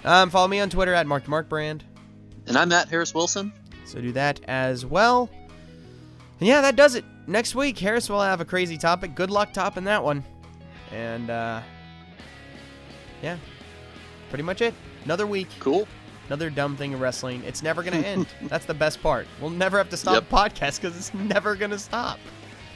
Um, 0.04 0.30
follow 0.30 0.48
me 0.48 0.58
on 0.60 0.68
Twitter 0.70 0.94
at 0.94 1.06
mark 1.06 1.28
mark 1.28 1.48
brand. 1.48 1.84
And 2.46 2.56
I'm 2.56 2.68
Matt 2.70 2.88
Harris 2.88 3.14
Wilson. 3.14 3.52
So 3.84 4.00
do 4.00 4.12
that 4.12 4.40
as 4.48 4.84
well. 4.86 5.30
And 6.40 6.48
yeah, 6.48 6.60
that 6.60 6.74
does 6.76 6.94
it. 6.96 7.04
Next 7.28 7.54
week, 7.54 7.78
Harris 7.78 8.08
will 8.08 8.20
have 8.20 8.40
a 8.40 8.44
crazy 8.44 8.76
topic. 8.76 9.14
Good 9.14 9.30
luck 9.30 9.52
topping 9.52 9.84
that 9.84 10.02
one. 10.02 10.24
And 10.92 11.30
uh, 11.30 11.60
yeah, 13.22 13.36
pretty 14.28 14.42
much 14.44 14.60
it. 14.60 14.74
Another 15.04 15.26
week. 15.26 15.48
Cool. 15.60 15.86
Another 16.28 16.50
dumb 16.50 16.76
thing 16.76 16.92
of 16.94 17.00
wrestling. 17.00 17.42
It's 17.44 17.62
never 17.62 17.82
going 17.82 18.00
to 18.02 18.06
end. 18.08 18.26
That's 18.42 18.64
the 18.66 18.74
best 18.74 19.02
part. 19.02 19.26
We'll 19.40 19.50
never 19.50 19.78
have 19.78 19.90
to 19.90 19.96
stop 19.96 20.14
Yep. 20.14 20.28
the 20.28 20.36
podcast 20.36 20.80
because 20.80 20.96
it's 20.96 21.12
never 21.14 21.54
going 21.54 21.70
to 21.70 21.78
stop. 21.78 22.18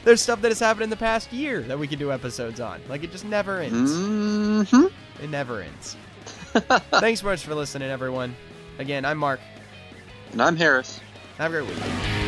There's 0.03 0.21
stuff 0.21 0.41
that 0.41 0.47
has 0.49 0.59
happened 0.59 0.85
in 0.85 0.89
the 0.89 0.95
past 0.97 1.31
year 1.31 1.61
that 1.63 1.77
we 1.77 1.87
could 1.87 1.99
do 1.99 2.11
episodes 2.11 2.59
on. 2.59 2.81
Like, 2.89 3.03
it 3.03 3.11
just 3.11 3.25
never 3.25 3.59
ends. 3.59 3.91
hmm 3.95 4.85
It 5.21 5.29
never 5.29 5.61
ends. 5.61 5.95
Thanks 6.91 7.21
so 7.21 7.27
much 7.27 7.43
for 7.43 7.53
listening, 7.53 7.89
everyone. 7.89 8.35
Again, 8.79 9.05
I'm 9.05 9.17
Mark. 9.17 9.39
And 10.31 10.41
I'm 10.41 10.55
Harris. 10.55 10.99
Have 11.37 11.53
a 11.53 11.61
great 11.61 11.69
week. 11.69 12.20